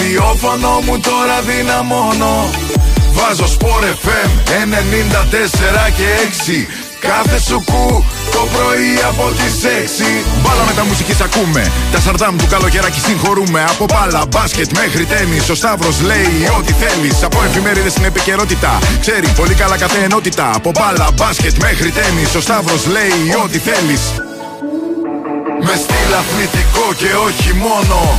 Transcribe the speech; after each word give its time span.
μόνο 0.00 0.20
Το 0.20 0.26
ραδιόφωνο 0.26 0.80
μου 0.86 1.00
τώρα 1.00 1.40
δυναμώνω. 1.40 2.50
Βάζω 3.12 3.46
σπορ 3.46 3.82
FM 4.04 4.30
94 4.48 5.92
και 5.96 6.04
6 6.46 6.66
Κάθε 7.00 7.40
σου 7.40 7.62
κου 7.64 8.04
το 8.30 8.48
πρωί 8.52 8.92
από 9.08 9.30
τις 9.38 9.54
6 9.62 10.40
Μπάλα 10.42 10.64
με 10.64 10.72
τα 10.72 10.84
μουσική 10.84 11.14
ακούμε. 11.22 11.72
Τα 11.92 12.00
σαρτάμ 12.00 12.36
του 12.36 12.46
καλοκαιράκι 12.50 13.00
συγχωρούμε. 13.00 13.64
Από 13.68 13.84
μπάλα, 13.84 14.22
μπάσκετ 14.28 14.70
μέχρι 14.72 15.04
τέννη. 15.04 15.38
Ο 15.50 15.54
Σταύρος 15.54 16.00
λέει 16.00 16.48
ό,τι 16.58 16.72
θέλεις. 16.72 17.22
Από 17.22 17.42
εφημερίδες 17.42 17.92
στην 17.92 18.04
επικαιρότητα 18.04 18.78
Ξέρει 19.00 19.28
πολύ 19.36 19.54
καλά 19.54 19.76
κάθε 19.76 19.98
ενότητα. 20.04 20.50
Από 20.54 20.70
μπάλα, 20.70 21.08
μπάσκετ 21.14 21.54
μέχρι 21.62 21.90
τέννη. 21.90 22.24
Ο 22.36 22.40
Σταύρος 22.40 22.86
λέει 22.86 23.22
ό,τι 23.44 23.58
θέλεις. 23.58 24.02
Με 25.66 25.74
στυλ 25.82 26.12
αθλητικό 26.20 26.86
και 27.00 27.10
όχι 27.26 27.54
μόνο 27.54 28.18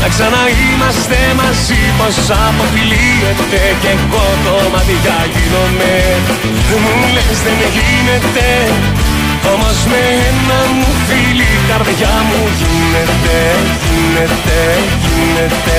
να 0.00 0.08
ξαναείμαστε 0.14 1.18
μαζί 1.40 1.82
πως 1.98 2.16
αποκλείεται 2.46 3.62
Και 3.82 3.90
εγώ 3.96 4.26
το 4.44 4.54
μάτια 4.72 5.18
γίνομαι. 5.32 5.94
Μου 6.82 6.94
λες 7.14 7.38
δεν 7.46 7.60
γίνεται 7.76 8.48
Όμως 9.52 9.78
με 9.90 10.02
ένα 10.28 10.60
μου 10.78 10.90
φίλη 11.06 11.52
καρδιά 11.68 12.14
μου 12.28 12.40
γίνεται 12.58 13.38
Γίνεται, 13.88 14.58
γίνεται 15.04 15.78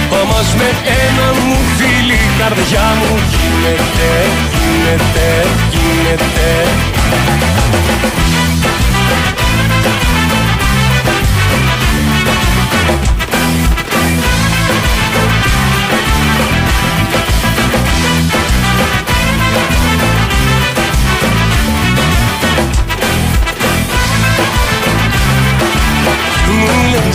Όμως 0.19 0.53
με 0.57 0.69
ένα 1.03 1.33
μου 1.39 1.55
φίλη 1.77 2.19
καρδιά 2.39 2.93
μου. 2.99 3.19
Γίνεται, 3.31 4.09
γίνεται, 4.57 5.47
γίνεται 5.71 6.21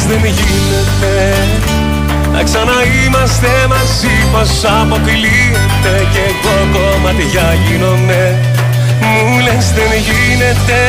δεν 0.09 0.25
γίνεται 0.25 1.36
Να 2.37 2.43
ξαναείμαστε 2.43 3.51
μαζί 3.73 4.15
πως 4.33 4.51
αποκλείεται 4.81 5.95
Κι 6.13 6.23
εγώ 6.29 6.57
κομματιά 6.75 7.49
γίνομαι. 7.65 8.23
Μου 9.01 9.39
λες 9.45 9.67
δεν 9.77 9.93
γίνεται 10.07 10.81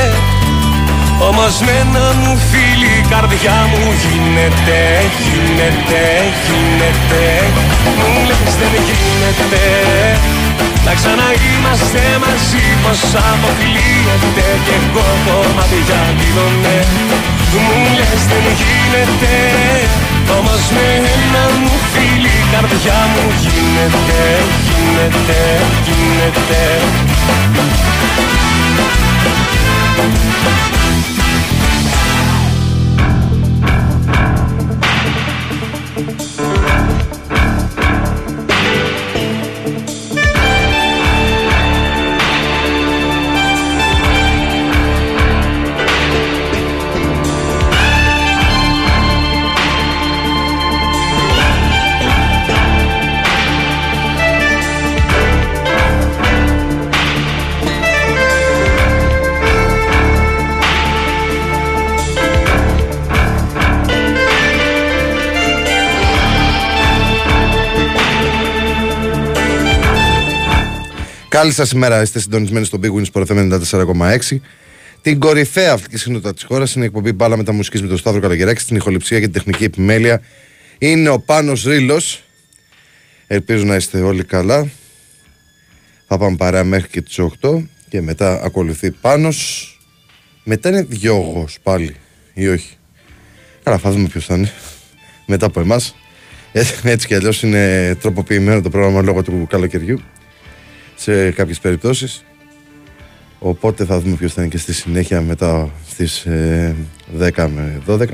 όμως 1.29 1.55
με 1.65 1.73
ένα 1.83 2.05
μου 2.19 2.33
φίλη 2.49 2.91
η 3.01 3.05
καρδιά 3.11 3.57
μου 3.71 3.83
γίνεται, 4.03 4.79
γίνεται, 5.25 6.03
γίνεται. 6.45 7.25
Μου 7.97 8.11
λες 8.27 8.51
δεν 8.59 8.73
γίνεται 8.87 9.65
να 10.85 10.93
ξαναείμαστε 10.99 12.01
μαζί 12.23 12.65
πως 12.83 12.99
αποκλείεται 13.31 14.47
Κι 14.65 14.73
εγώ 14.79 15.07
κομματιά 15.25 16.03
γίνομαι. 16.19 16.75
Μου 17.53 17.79
λες 17.97 18.21
δεν 18.31 18.45
γίνεται 18.59 19.35
Όμως 20.37 20.63
με 20.75 20.87
ένα 21.15 21.43
μου 21.59 21.71
φίλη 21.91 22.33
η 22.41 22.45
καρδιά 22.51 22.99
μου 23.11 23.25
γίνεται 23.43 24.21
Γίνεται, 24.67 25.39
γίνεται 25.85 26.61
Καλή 71.37 71.51
σας 71.51 71.71
ημέρα, 71.71 72.01
είστε 72.01 72.19
συντονισμένοι 72.19 72.65
στο 72.65 72.79
Big 72.83 72.91
Wins 72.91 73.05
Sport 73.13 73.27
94,6. 73.27 74.39
Την 75.01 75.19
κορυφαία 75.19 75.71
αθλητική 75.71 75.97
συχνότητα 75.97 76.33
της 76.33 76.43
χώρας 76.43 76.73
είναι 76.73 76.83
η 76.83 76.87
εκπομπή 76.87 77.11
Μπάλα 77.11 77.37
Μεταμουσική 77.37 77.81
με 77.81 77.87
τον 77.87 77.97
Σταύρο 77.97 78.21
Καλαγεράκη. 78.21 78.61
Στην 78.61 78.75
ηχοληψία 78.75 79.19
και 79.19 79.23
την 79.23 79.33
τεχνική 79.33 79.63
επιμέλεια 79.63 80.21
είναι 80.77 81.09
ο 81.09 81.19
Πάνος 81.19 81.63
Ρήλο. 81.63 82.01
Ελπίζω 83.27 83.63
να 83.63 83.75
είστε 83.75 84.01
όλοι 84.01 84.23
καλά. 84.23 84.69
Θα 86.07 86.17
πάμε 86.17 86.35
παρέα 86.35 86.63
μέχρι 86.63 86.89
και 86.89 87.01
τις 87.01 87.19
8 87.41 87.67
και 87.89 88.01
μετά 88.01 88.41
ακολουθεί 88.43 88.91
πάνω. 88.91 89.29
Μετά 90.43 90.69
είναι 90.69 90.85
διόγο 90.89 91.47
πάλι 91.63 91.95
ή 92.33 92.47
όχι. 92.47 92.77
Καλά, 93.63 93.77
θα 93.77 93.91
δούμε 93.91 94.07
ποιος 94.07 94.25
θα 94.25 94.35
είναι. 94.35 94.51
Μετά 95.25 95.45
από 95.45 95.59
εμάς. 95.59 95.95
Έτσι 96.83 97.07
κι 97.07 97.15
αλλιώς 97.15 97.43
είναι 97.43 97.95
τροποποιημένο 98.01 98.61
το 98.61 98.69
πρόγραμμα 98.69 99.01
λόγω 99.01 99.23
του 99.23 99.47
καλοκαιριού 99.49 100.01
σε 100.97 101.31
κάποιες 101.31 101.59
περιπτώσεις. 101.59 102.25
Οπότε 103.39 103.85
θα 103.85 103.99
δούμε 103.99 104.15
ποιος 104.15 104.33
θα 104.33 104.41
είναι 104.41 104.49
και 104.49 104.57
στη 104.57 104.73
συνέχεια 104.73 105.21
μετά 105.21 105.71
στις 105.89 106.27
10 106.27 107.37
ε, 107.37 107.47
με 107.47 107.81
12. 107.87 108.05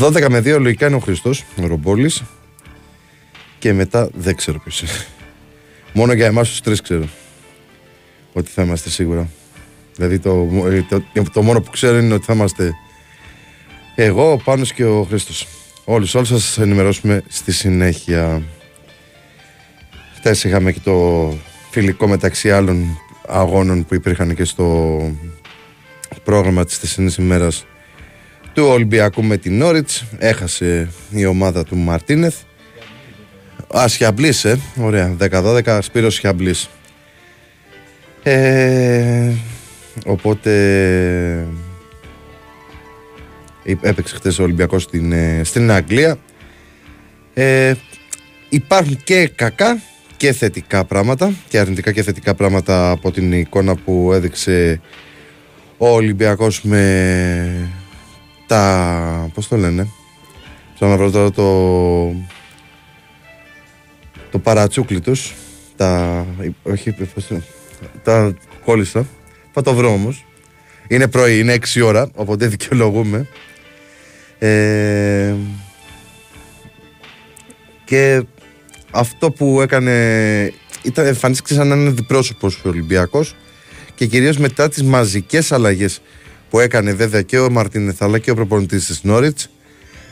12 0.00 0.26
με 0.30 0.38
2 0.38 0.60
λογικά 0.60 0.86
είναι 0.86 0.96
ο 0.96 0.98
Χριστός, 0.98 1.44
ο 1.62 1.66
Ρομπόλης. 1.66 2.22
Και 3.58 3.72
μετά 3.72 4.08
δεν 4.14 4.36
ξέρω 4.36 4.60
ποιος 4.60 4.80
είναι. 4.80 4.90
Μόνο 5.92 6.12
για 6.12 6.26
εμάς 6.26 6.48
τους 6.48 6.60
τρεις 6.60 6.80
ξέρω 6.80 7.08
ότι 8.32 8.50
θα 8.50 8.62
είμαστε 8.62 8.90
σίγουρα. 8.90 9.28
Δηλαδή 9.94 10.18
το, 10.18 10.48
το, 10.88 11.02
το, 11.32 11.42
μόνο 11.42 11.60
που 11.60 11.70
ξέρω 11.70 11.98
είναι 11.98 12.14
ότι 12.14 12.24
θα 12.24 12.32
είμαστε 12.32 12.72
εγώ, 13.94 14.32
ο 14.32 14.36
Πάνος 14.36 14.72
και 14.72 14.84
ο 14.84 15.02
Χρήστος. 15.02 15.46
Όλους, 15.84 16.14
όλους 16.14 16.28
θα 16.28 16.38
σας 16.38 16.58
ενημερώσουμε 16.58 17.22
στη 17.28 17.52
συνέχεια. 17.52 18.42
Χθες 20.14 20.44
είχαμε 20.44 20.72
και 20.72 20.80
το 20.84 21.28
φιλικό 21.72 22.08
μεταξύ 22.08 22.50
άλλων 22.50 23.00
αγώνων 23.26 23.84
που 23.84 23.94
υπήρχαν 23.94 24.34
και 24.34 24.44
στο 24.44 25.00
πρόγραμμα 26.24 26.64
της 26.64 26.78
θεσινής 26.78 27.16
ημέρας 27.16 27.66
του 28.52 28.64
Ολυμπιακού 28.64 29.22
με 29.22 29.36
την 29.36 29.58
Νόριτς. 29.58 30.04
Έχασε 30.18 30.90
η 31.10 31.26
ομάδα 31.26 31.64
του 31.64 31.76
Μαρτίνεθ. 31.76 32.36
Α, 33.76 33.88
Σιαμπλής, 33.88 34.44
ε. 34.44 34.58
Ωραία. 34.76 35.16
10-12, 35.18 35.78
Σπύρος 35.82 36.14
Σιαμπλής. 36.14 36.68
Ε, 38.22 39.32
οπότε 40.06 40.52
έπαιξε 43.80 44.16
χθες 44.16 44.38
ο 44.38 44.42
Ολυμπιακός 44.42 44.82
στην, 44.82 45.12
ε, 45.12 45.40
στην 45.44 45.70
Αγγλία. 45.70 46.18
Ε, 47.34 47.72
υπάρχουν 48.48 49.02
και 49.04 49.28
κακά 49.28 49.80
και 50.22 50.32
θετικά 50.32 50.84
πράγματα 50.84 51.34
και 51.48 51.58
αρνητικά 51.58 51.92
και 51.92 52.02
θετικά 52.02 52.34
πράγματα 52.34 52.90
από 52.90 53.10
την 53.10 53.32
εικόνα 53.32 53.74
που 53.74 54.10
έδειξε 54.12 54.80
ο 55.76 55.88
Ολυμπιακός 55.88 56.62
με 56.62 57.70
τα... 58.46 59.30
πώς 59.34 59.48
το 59.48 59.56
λένε 59.56 59.88
σαν 60.78 60.88
να 60.88 60.96
βρω 60.96 61.10
τώρα 61.10 61.30
το 61.30 61.46
το 64.30 64.38
παρατσούκλι 64.38 65.00
τους 65.00 65.34
τα... 65.76 66.24
όχι 66.62 66.92
πώς 66.92 67.26
το... 67.26 67.42
τα 68.02 68.36
κόλλησα 68.64 69.06
θα 69.52 69.62
το 69.62 69.74
βρω 69.74 69.92
όμως. 69.92 70.24
Είναι 70.88 71.08
πρωί, 71.08 71.38
είναι 71.38 71.58
6 71.74 71.82
ώρα 71.84 72.10
οπότε 72.14 72.46
δικαιολογούμε. 72.46 73.26
Ε... 74.38 75.34
και 77.84 78.22
αυτό 78.92 79.30
που 79.30 79.60
έκανε 79.60 80.52
ήταν 80.82 81.06
εμφανίστηκε 81.06 81.54
σαν 81.54 81.68
να 81.68 81.74
είναι 81.74 81.90
διπρόσωπος 81.90 82.56
ο 82.64 82.68
Ολυμπιακός 82.68 83.36
και 83.94 84.06
κυρίως 84.06 84.36
μετά 84.36 84.68
τις 84.68 84.82
μαζικές 84.82 85.52
αλλαγές 85.52 86.00
που 86.50 86.60
έκανε 86.60 86.92
βέβαια 86.92 87.22
και 87.22 87.38
ο 87.38 87.50
Μαρτίνεθ 87.50 88.02
αλλά 88.02 88.18
και 88.18 88.30
ο 88.30 88.34
προπονητής 88.34 88.86
της 88.86 89.02
Νόριτς. 89.02 89.48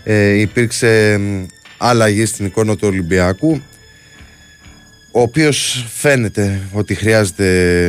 Ε, 0.05 0.29
υπήρξε 0.29 1.21
αλλαγή 1.79 2.27
στην 2.27 2.47
εικόνα 2.47 2.77
του 2.77 2.88
Ολυμπιακού 2.88 3.62
ο 5.12 5.21
οποίος 5.21 5.87
φαίνεται 5.94 6.61
ότι 6.73 6.94
χρειάζεται 6.94 7.88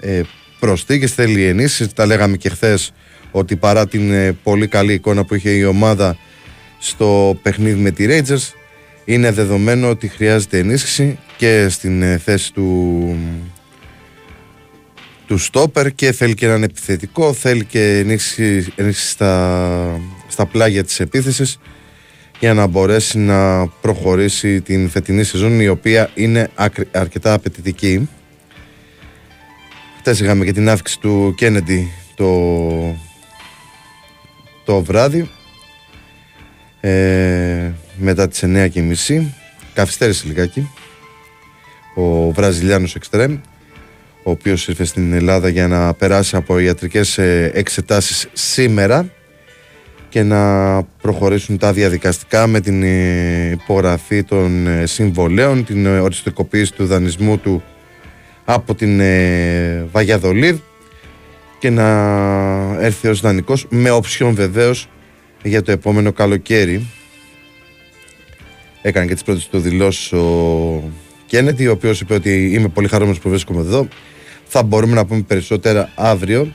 ε, 0.00 0.20
προσθήκες, 0.58 1.12
θέλει 1.12 1.44
ενίσχυση. 1.44 1.94
Τα 1.94 2.06
λέγαμε 2.06 2.36
και 2.36 2.48
χθες 2.48 2.92
ότι 3.30 3.56
παρά 3.56 3.88
την 3.88 4.12
ε, 4.12 4.32
πολύ 4.42 4.68
καλή 4.68 4.92
εικόνα 4.92 5.24
που 5.24 5.34
είχε 5.34 5.50
η 5.50 5.64
ομάδα 5.64 6.16
στο 6.78 7.38
παιχνίδι 7.42 7.80
με 7.80 7.90
τη 7.90 8.06
Rangers 8.08 8.61
είναι 9.04 9.30
δεδομένο 9.30 9.88
ότι 9.88 10.08
χρειάζεται 10.08 10.58
ενίσχυση 10.58 11.18
και 11.36 11.68
στην 11.68 12.02
ε, 12.02 12.18
θέση 12.18 12.52
του 12.52 13.16
του 15.26 15.38
στόπερ 15.38 15.94
και 15.94 16.12
θέλει 16.12 16.34
και 16.34 16.46
έναν 16.46 16.62
επιθετικό, 16.62 17.32
θέλει 17.32 17.64
και 17.64 17.98
ενίσχυση, 17.98 18.72
ενίσχυση 18.76 19.08
στα, 19.08 20.00
στα 20.28 20.46
πλάγια 20.46 20.84
της 20.84 21.00
επίθεσης 21.00 21.58
για 22.38 22.54
να 22.54 22.66
μπορέσει 22.66 23.18
να 23.18 23.66
προχωρήσει 23.66 24.60
την 24.60 24.88
φετινή 24.88 25.24
σεζόν 25.24 25.60
η 25.60 25.68
οποία 25.68 26.10
είναι 26.14 26.50
αρκετά 26.90 27.32
απαιτητική. 27.32 28.08
Χτες 29.98 30.20
είχαμε 30.20 30.44
και 30.44 30.52
την 30.52 30.68
αύξηση 30.68 31.00
του 31.00 31.34
Κέννεντι 31.36 31.88
το, 32.14 32.30
το 34.64 34.82
βράδυ 34.82 35.30
ε, 36.84 37.70
μετά 37.96 38.28
τις 38.28 38.42
9.30 38.44 39.22
καθυστέρησε 39.74 40.24
λιγάκι. 40.26 40.70
Ο 41.94 42.30
Βραζιλιάνος 42.30 42.94
Εξτρέμ 42.94 43.38
ο 44.22 44.30
οποίος 44.30 44.68
ήρθε 44.68 44.84
στην 44.84 45.12
Ελλάδα 45.12 45.48
για 45.48 45.68
να 45.68 45.94
περάσει 45.94 46.36
από 46.36 46.58
ιατρικές 46.58 47.18
ε, 47.18 47.50
εξετάσεις 47.54 48.28
σήμερα 48.32 49.06
και 50.08 50.22
να 50.22 50.82
προχωρήσουν 50.82 51.58
τα 51.58 51.72
διαδικαστικά 51.72 52.46
με 52.46 52.60
την 52.60 52.82
ε, 52.82 53.50
υπογραφή 53.50 54.22
των 54.22 54.66
ε, 54.66 54.86
συμβολέων, 54.86 55.64
την 55.64 55.86
οριστικοποίηση 55.86 56.72
του 56.72 56.86
δανεισμού 56.86 57.38
του 57.38 57.62
από 58.44 58.74
την 58.74 59.00
Βαγιαδολίδ 59.92 60.58
και 61.58 61.70
να 61.70 61.86
έρθει 62.80 63.08
ως 63.08 63.20
δανεικός 63.20 63.66
με 63.68 63.90
οψιόν 63.90 64.34
βεβαίως 64.34 64.88
για 65.42 65.62
το 65.62 65.72
επόμενο 65.72 66.12
καλοκαίρι. 66.12 66.86
Έκανε 68.82 69.06
και 69.06 69.14
τις 69.14 69.22
πρώτες 69.22 69.48
του 69.48 69.58
δηλώσεις 69.58 70.12
ο 70.12 70.92
Κέννετι, 71.26 71.66
ο 71.66 71.72
οποίος 71.72 72.00
είπε 72.00 72.14
ότι 72.14 72.50
είμαι 72.52 72.68
πολύ 72.68 72.88
χαρούμενος 72.88 73.20
που 73.20 73.28
βρίσκομαι 73.28 73.60
εδώ. 73.60 73.88
Θα 74.44 74.62
μπορούμε 74.62 74.94
να 74.94 75.06
πούμε 75.06 75.22
περισσότερα 75.22 75.92
αύριο. 75.94 76.52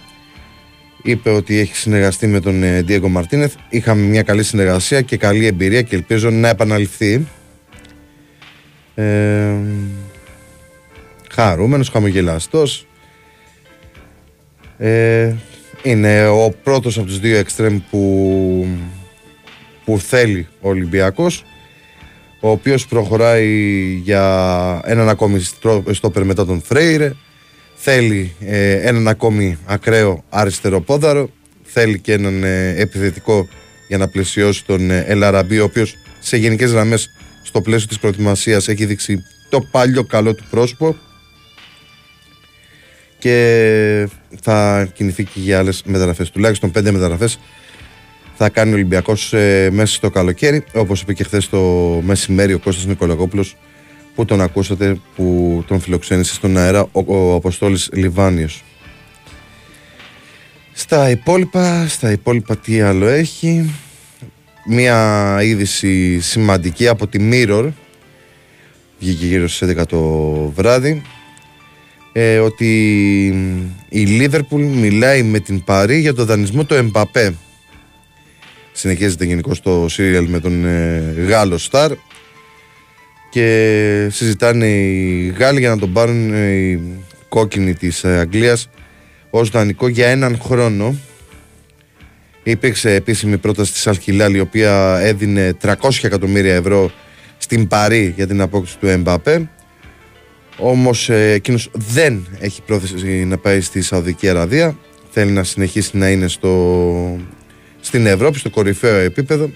Είπε 1.04 1.30
ότι 1.30 1.58
έχει 1.58 1.76
συνεργαστεί 1.76 2.28
με 2.28 2.40
τον 2.40 2.64
Ντίεγκο 2.84 3.10
Μαρτίνεθ. 3.10 3.54
Είχαμε 3.70 4.02
μια 4.02 4.24
καλή 4.24 4.44
συνεργασία 4.44 5.02
και 5.02 5.18
καλή 5.18 5.46
εμπειρία 5.46 5.82
και 5.82 5.96
ελπίζω 5.96 6.30
να 6.30 6.48
επαναληφθεί. 6.48 7.28
Ε, 8.96 9.54
χαρούμενος, 11.32 11.90
χαμογελαστός. 11.90 12.88
Ε, 14.78 15.34
είναι 15.84 16.28
ο 16.28 16.54
πρώτος 16.64 16.98
από 16.98 17.08
τους 17.08 17.20
δύο 17.20 17.38
εξτρέμ 17.38 17.80
που, 17.90 18.68
που 19.86 20.00
θέλει 20.00 20.48
ο 20.62 20.70
Ολυμπιακός 20.70 21.44
ο 22.40 22.50
οποίος 22.50 22.88
προχωράει 22.88 23.50
για 24.04 24.82
έναν 24.86 25.10
ακόμη 25.10 25.42
στόπερ 25.92 26.26
μετά 26.26 26.46
τον 26.46 26.62
Φρέιρε 26.62 27.14
θέλει 27.76 28.36
ε, 28.40 28.74
έναν 28.74 29.08
ακόμη 29.08 29.58
ακραίο 29.66 30.24
αριστερό 30.30 30.82
πόδαρο 30.82 31.30
θέλει 31.64 32.00
και 32.00 32.14
έναν 32.14 32.44
ε, 32.44 32.74
επιθετικό 32.78 33.48
για 33.88 33.98
να 33.98 34.08
πλαισιώσει 34.08 34.66
τον 34.66 34.92
ε, 34.92 35.04
Ελαραμπή 35.08 35.60
ο 35.60 35.64
οποίος 35.64 35.96
σε 36.20 36.38
γενικές 36.38 36.72
γραμμές 36.72 37.10
στο 37.44 37.62
πλαίσιο 37.62 37.88
της 37.88 38.00
προετοιμασίας 38.00 38.68
έχει 38.68 38.86
δείξει 38.86 39.24
το 39.50 39.62
παλιό 39.72 40.04
καλό 40.04 40.36
του 40.36 40.44
πρόσωπο 40.50 40.96
και 43.20 44.10
θα 44.42 44.88
κινηθεί 44.94 45.24
και 45.24 45.40
για 45.40 45.58
άλλες 45.60 45.82
μεταγραφές. 45.86 46.30
Τουλάχιστον 46.30 46.72
πέντε 46.72 46.92
μεταγραφές 46.92 47.40
θα 48.36 48.50
κάνει 48.50 48.72
ο 48.72 48.74
Ολυμπιακός 48.74 49.34
ε, 49.34 49.70
μέσα 49.72 49.94
στο 49.96 50.10
καλοκαίρι. 50.10 50.64
Όπως 50.74 51.02
είπε 51.02 51.14
και 51.14 51.24
χθες 51.24 51.50
το 51.50 51.60
μεσημέρι 52.04 52.54
ο 52.54 52.60
Κώστας 52.60 52.86
Νικολακόπουλος, 52.86 53.56
που 54.16 54.26
τον 54.26 54.42
ακούσατε, 54.42 54.98
που 55.16 55.64
τον 55.68 55.80
φιλοξένησε 55.80 56.34
στον 56.34 56.58
αέρα 56.58 56.82
ο, 56.92 57.04
ο 57.06 57.36
Αποστόλης 57.36 57.90
Λιβάνιος. 57.94 58.64
Στα 60.74 61.10
υπόλοιπα, 61.10 61.88
στα 61.88 62.12
υπόλοιπα 62.12 62.58
τι 62.58 62.82
άλλο 62.82 63.08
έχει; 63.08 63.74
Μία 64.70 65.38
είδηση 65.42 66.20
σημαντική 66.20 66.88
από 66.88 67.08
τη 67.08 67.30
Mirror. 67.32 67.70
Βγήκε 69.00 69.26
γύρω 69.26 69.48
στις 69.48 69.76
11 69.78 69.86
το 69.88 70.00
βράδυ 70.56 71.02
ε, 72.20 72.40
ότι 72.40 72.72
η 73.90 74.06
Λίβερπουλ 74.06 74.64
μιλάει 74.64 75.24
με 75.24 75.40
την 75.40 75.64
Παρή 75.64 76.00
για 76.00 76.14
το 76.14 76.26
δανεισμό 76.26 76.64
του 76.64 76.74
Εμπαπέ. 76.74 77.36
Συνεχίζεται 78.72 79.26
γενικώ 79.26 79.52
το 79.64 79.86
σύριαλ 79.90 80.26
με 80.26 80.40
τον 80.40 80.66
ε, 80.66 81.14
Γάλλος 81.28 81.64
Σταρ 81.64 81.92
και 83.30 84.08
συζητάνε 84.12 84.68
οι 84.68 85.28
Γάλλοι 85.38 85.60
για 85.60 85.70
να 85.70 85.78
τον 85.78 85.94
πάρουν 85.94 86.34
ε, 86.34 86.52
οι 86.52 86.82
κόκκινη 87.30 87.74
της 87.74 88.04
ε, 88.04 88.18
Αγγλίας 88.18 88.70
ως 89.30 89.50
δανεικό 89.50 89.88
για 89.88 90.08
έναν 90.08 90.40
χρόνο. 90.44 90.96
Υπήρξε 92.44 92.94
επίσημη 92.94 93.38
πρόταση 93.38 93.72
της 93.72 93.88
Αλχιλάλ 93.88 94.36
η 94.36 94.40
οποία 94.40 95.00
έδινε 95.00 95.58
300 95.64 95.74
εκατομμύρια 96.02 96.56
ευρώ 96.56 96.92
στην 97.38 97.68
Παρή 97.68 98.14
για 98.16 98.28
την 98.28 98.42
απόκτηση 98.42 98.78
του 98.78 98.88
Εμπαπέ. 98.88 99.50
Όμως 100.58 101.10
ε, 101.10 101.32
εκείνος 101.32 101.70
δεν 101.74 102.28
έχει 102.40 102.62
πρόθεση 102.62 103.26
να 103.26 103.38
πάει 103.38 103.62
στη 103.62 103.82
Σαουδική 103.82 104.30
Αραβία. 104.30 104.78
Θέλει 105.10 105.32
να 105.32 105.44
συνεχίσει 105.44 105.98
να 105.98 106.10
είναι 106.10 106.28
στο, 106.28 107.20
στην 107.80 108.06
Ευρώπη, 108.06 108.40
στο 108.40 108.50
κορυφαίο 108.50 108.96
επίπεδο 108.96 109.50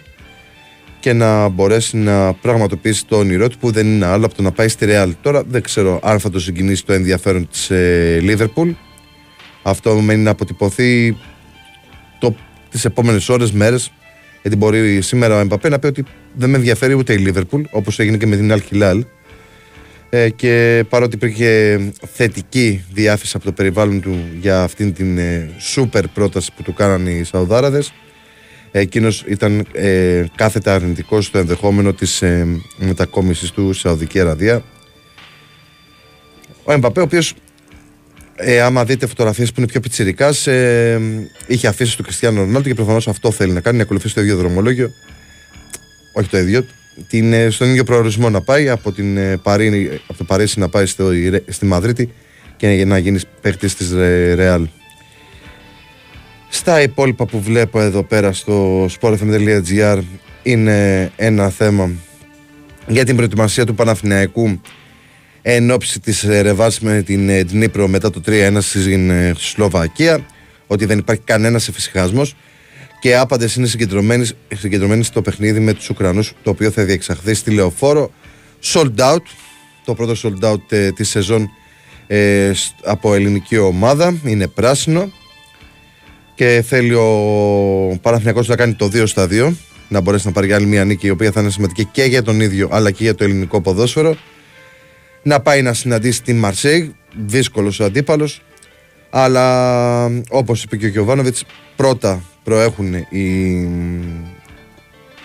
και 0.99 1.13
να 1.13 1.47
μπορέσει 1.47 1.97
να 1.97 2.33
πραγματοποιήσει 2.33 3.05
το 3.05 3.17
όνειρό 3.17 3.47
του 3.47 3.57
που 3.57 3.71
δεν 3.71 3.87
είναι 3.87 4.05
άλλο 4.05 4.25
από 4.25 4.35
το 4.35 4.41
να 4.41 4.51
πάει 4.51 4.67
στη 4.67 4.85
Ρεάλ. 4.85 5.13
Τώρα 5.21 5.43
δεν 5.43 5.61
ξέρω 5.61 5.99
αν 6.03 6.19
θα 6.19 6.29
το 6.29 6.39
συγκινήσει 6.39 6.85
το 6.85 6.93
ενδιαφέρον 6.93 7.47
της 7.47 7.69
Λίβερπουλ. 8.21 8.69
Αυτό 9.63 9.99
μένει 9.99 10.23
να 10.23 10.31
αποτυπωθεί 10.31 11.17
το, 12.19 12.35
τις 12.69 12.85
επόμενες 12.85 13.29
ώρες, 13.29 13.51
μέρες 13.51 13.91
γιατί 14.41 14.57
μπορεί 14.57 15.01
σήμερα 15.01 15.35
ο 15.35 15.39
Εμπαπέ 15.39 15.69
να 15.69 15.79
πει 15.79 15.87
ότι 15.87 16.03
δεν 16.33 16.49
με 16.49 16.57
ενδιαφέρει 16.57 16.93
ούτε 16.93 17.13
η 17.13 17.17
Λίβερπουλ 17.17 17.61
όπως 17.71 17.99
έγινε 17.99 18.17
και 18.17 18.25
με 18.25 18.35
την 18.35 18.51
Αλκιλάλ 18.51 19.05
ε, 20.13 20.29
και 20.29 20.83
παρότι 20.89 21.15
υπήρχε 21.15 21.79
θετική 22.13 22.83
διάθεση 22.93 23.33
από 23.35 23.45
το 23.45 23.51
περιβάλλον 23.51 24.01
του 24.01 24.19
για 24.39 24.63
αυτήν 24.63 24.93
την 24.93 25.17
ε, 25.17 25.49
σούπερ 25.57 26.07
πρόταση 26.07 26.51
που 26.55 26.63
του 26.63 26.73
κάνανε 26.73 27.09
οι 27.09 27.23
Σαουδάραδες 27.23 27.93
Εκείνος 28.71 29.23
ήταν 29.27 29.65
ε, 29.71 30.23
κάθετα 30.35 30.73
αρνητικός 30.73 31.25
στο 31.25 31.37
ενδεχόμενο 31.37 31.93
της 31.93 32.21
ε, 32.21 32.47
μετακόμισης 32.77 33.51
του 33.51 33.73
σε 33.73 33.79
Σαουδική 33.79 34.19
Αραβία. 34.19 34.63
Ο 36.63 36.71
Εμπαπέ, 36.71 36.99
ο 36.99 37.03
οποίος, 37.03 37.33
ε, 38.35 38.61
άμα 38.61 38.85
δείτε 38.85 39.05
φωτογραφίες 39.05 39.49
που 39.51 39.59
είναι 39.59 39.69
πιο 39.69 39.79
πιτσυρικά, 39.79 40.33
ε, 40.45 40.99
είχε 41.47 41.67
αφήσει 41.67 41.97
του 41.97 42.03
Κριστιανό 42.03 42.39
Ρονάλντο 42.39 42.67
και 42.67 42.73
προφανώς 42.73 43.07
αυτό 43.07 43.31
θέλει 43.31 43.51
να 43.51 43.61
κάνει, 43.61 43.77
να 43.77 43.83
ακολουθήσει 43.83 44.13
το 44.13 44.21
ίδιο 44.21 44.37
δρομολόγιο. 44.37 44.89
Όχι 46.13 46.29
το 46.29 46.37
ίδιο, 46.37 46.65
την, 47.07 47.33
ε, 47.33 47.49
στον 47.49 47.69
ίδιο 47.69 47.83
προορισμό 47.83 48.29
να 48.29 48.41
πάει, 48.41 48.69
από, 48.69 48.91
την, 48.91 49.17
ε, 49.17 49.37
Παρί, 49.37 50.01
από 50.07 50.17
το 50.17 50.23
Παρίσι 50.23 50.59
να 50.59 50.69
πάει 50.69 50.85
στο, 50.85 51.09
στη 51.47 51.65
Μαδρίτη 51.65 52.11
και 52.57 52.85
να 52.85 52.97
γίνεις 52.97 53.25
παίκτης 53.41 53.75
της 53.75 53.91
Ρεάλ. 54.35 54.67
Στα 56.49 56.81
υπόλοιπα 56.81 57.25
που 57.25 57.41
βλέπω 57.41 57.81
εδώ 57.81 58.03
πέρα 58.03 58.33
στο 58.33 58.85
sportfm.gr 58.85 59.99
είναι 60.43 61.11
ένα 61.15 61.49
θέμα 61.49 61.91
για 62.87 63.05
την 63.05 63.15
προετοιμασία 63.15 63.65
του 63.65 63.75
Παναθηναϊκού 63.75 64.61
εν 65.41 65.71
ώψη 65.71 65.99
της 65.99 66.23
ρεβάς 66.23 66.79
με 66.79 67.01
την 67.01 67.29
ε, 67.29 67.45
Νύπρο 67.51 67.87
μετά 67.87 68.09
το 68.09 68.21
3-1 68.25 68.57
στην 68.59 69.09
ε, 69.09 69.33
Σλοβακία 69.37 70.25
ότι 70.67 70.85
δεν 70.85 70.97
υπάρχει 70.97 71.21
κανένας 71.25 71.67
εφησυχασμός 71.67 72.35
και 73.01 73.17
άπαντες 73.17 73.55
είναι 73.55 73.67
συγκεντρωμένοι, 73.67 74.27
συγκεντρωμένοι 74.53 75.03
στο 75.03 75.21
παιχνίδι 75.21 75.59
με 75.59 75.73
τους 75.73 75.89
Ουκρανούς 75.89 76.33
το 76.43 76.49
οποίο 76.49 76.71
θα 76.71 76.83
διεξαχθεί 76.83 77.33
στη 77.33 77.51
Λεωφόρο. 77.51 78.11
Sold 78.63 78.95
out 78.95 79.21
το 79.85 79.93
πρώτο 79.93 80.13
sold 80.23 80.51
out 80.51 80.71
ε, 80.71 80.91
της 80.91 81.09
σεζόν 81.09 81.49
ε, 82.07 82.51
από 82.83 83.13
ελληνική 83.13 83.57
ομάδα. 83.57 84.19
Είναι 84.25 84.47
πράσινο. 84.47 85.11
Και 86.35 86.63
θέλει 86.67 86.93
ο 86.93 87.99
Παναθηναϊκός 88.01 88.47
να 88.47 88.55
κάνει 88.55 88.73
το 88.73 88.85
2 88.85 89.03
στα 89.07 89.27
2 89.31 89.53
να 89.87 90.01
μπορέσει 90.01 90.25
να 90.25 90.31
πάρει 90.31 90.53
άλλη 90.53 90.65
μια 90.65 90.85
νίκη 90.85 91.07
η 91.07 91.09
οποία 91.09 91.31
θα 91.31 91.41
είναι 91.41 91.49
σημαντική 91.49 91.85
και 91.85 92.03
για 92.03 92.23
τον 92.23 92.39
ίδιο 92.39 92.69
αλλά 92.71 92.91
και 92.91 93.03
για 93.03 93.15
το 93.15 93.23
ελληνικό 93.23 93.61
ποδόσφαιρο. 93.61 94.15
Να 95.23 95.39
πάει 95.39 95.61
να 95.61 95.73
συναντήσει 95.73 96.21
την 96.23 96.37
Μαρσέη 96.37 96.95
δύσκολος 97.25 97.79
ο 97.79 97.83
αντίπαλος. 97.83 98.41
Αλλά 99.09 100.05
όπως 100.29 100.63
είπε 100.63 100.77
και 100.77 100.85
ο 100.85 100.89
Γιωβάνοβιτς 100.89 101.45
πρώτα 101.75 102.23
προέχουν 102.43 102.93
οι, 102.93 103.51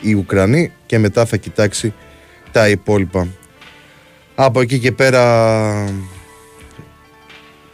οι 0.00 0.14
Ουκρανοί 0.14 0.72
και 0.86 0.98
μετά 0.98 1.24
θα 1.24 1.36
κοιτάξει 1.36 1.92
τα 2.52 2.68
υπόλοιπα 2.68 3.28
από 4.34 4.60
εκεί 4.60 4.78
και 4.78 4.92
πέρα 4.92 5.24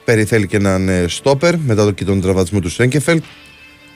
Περιθέλει 0.05 0.47
και 0.47 0.57
έναν 0.57 1.09
στόπερ 1.09 1.59
μετά 1.59 1.85
το 1.85 1.91
και 1.91 2.05
τον 2.05 2.21
τραυματισμό 2.21 2.61
του 2.61 2.71
Σέγκεφελτ 2.71 3.25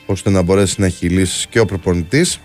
ώστε 0.05 0.29
να 0.29 0.41
μπορέσει 0.41 0.81
να 0.81 0.85
έχει 0.85 1.09
λύσει 1.09 1.47
και 1.47 1.59
ο 1.59 1.65
προπονητής 1.65 2.39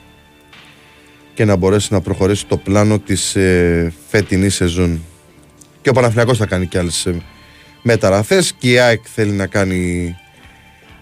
και 1.35 1.45
να 1.45 1.57
μπορέσει 1.57 1.93
να 1.93 2.01
προχωρήσει 2.01 2.47
το 2.47 2.57
πλάνο 2.57 2.99
της 2.99 3.37
ε, 3.37 3.93
φετινής 4.09 4.55
σεζόν. 4.55 5.05
Και 5.83 5.89
ο 5.89 5.93
Παναθηναϊκός 5.93 6.39
θα 6.39 6.47
κάνει 6.47 6.67
και 6.67 6.79
άλλες 6.79 7.07
ε, 7.07 7.23
μεταγραφές 7.83 8.53
και 8.59 8.71
η 8.71 8.79
ΑΕΚ 8.79 9.01
θέλει 9.15 9.33
να 9.33 9.47
κάνει 9.47 10.15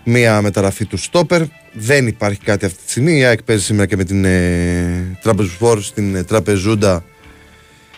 μία 0.05 0.43
μεταγραφή 0.43 0.85
του 0.85 0.97
στόπερ. 0.97 1.43
Δεν 1.73 2.07
υπάρχει 2.07 2.41
κάτι 2.41 2.65
αυτή 2.65 2.85
τη 2.85 2.91
στιγμή. 2.91 3.19
Η 3.19 3.25
ΑΕΚ 3.25 3.43
παίζει 3.43 3.65
σήμερα 3.65 3.87
και 3.87 3.97
με 3.97 4.05
την 4.05 4.25
ε, 4.25 5.19
Τραπεζουφόρ 5.23 5.83
στην 5.83 6.15
ε, 6.15 6.23
Τραπεζούντα 6.23 7.05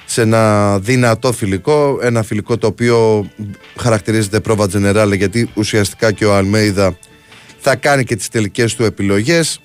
σε 0.04 0.22
ένα 0.22 0.78
δυνατό 0.78 1.32
φιλικό. 1.32 1.98
Ένα 2.02 2.22
φιλικό 2.22 2.58
το 2.58 2.66
οποίο 2.66 3.30
χαρακτηρίζεται 3.76 4.40
πρόβα 4.40 4.68
τζενεράλε 4.68 5.14
γιατί 5.14 5.50
ουσιαστικά 5.54 6.12
και 6.12 6.24
ο 6.24 6.34
Αλμέιδα 6.34 6.98
θα 7.58 7.76
κάνει 7.76 8.04
και 8.04 8.16
τις 8.16 8.28
τελικές 8.28 8.74
του 8.74 8.84
επιλογές 8.84 9.60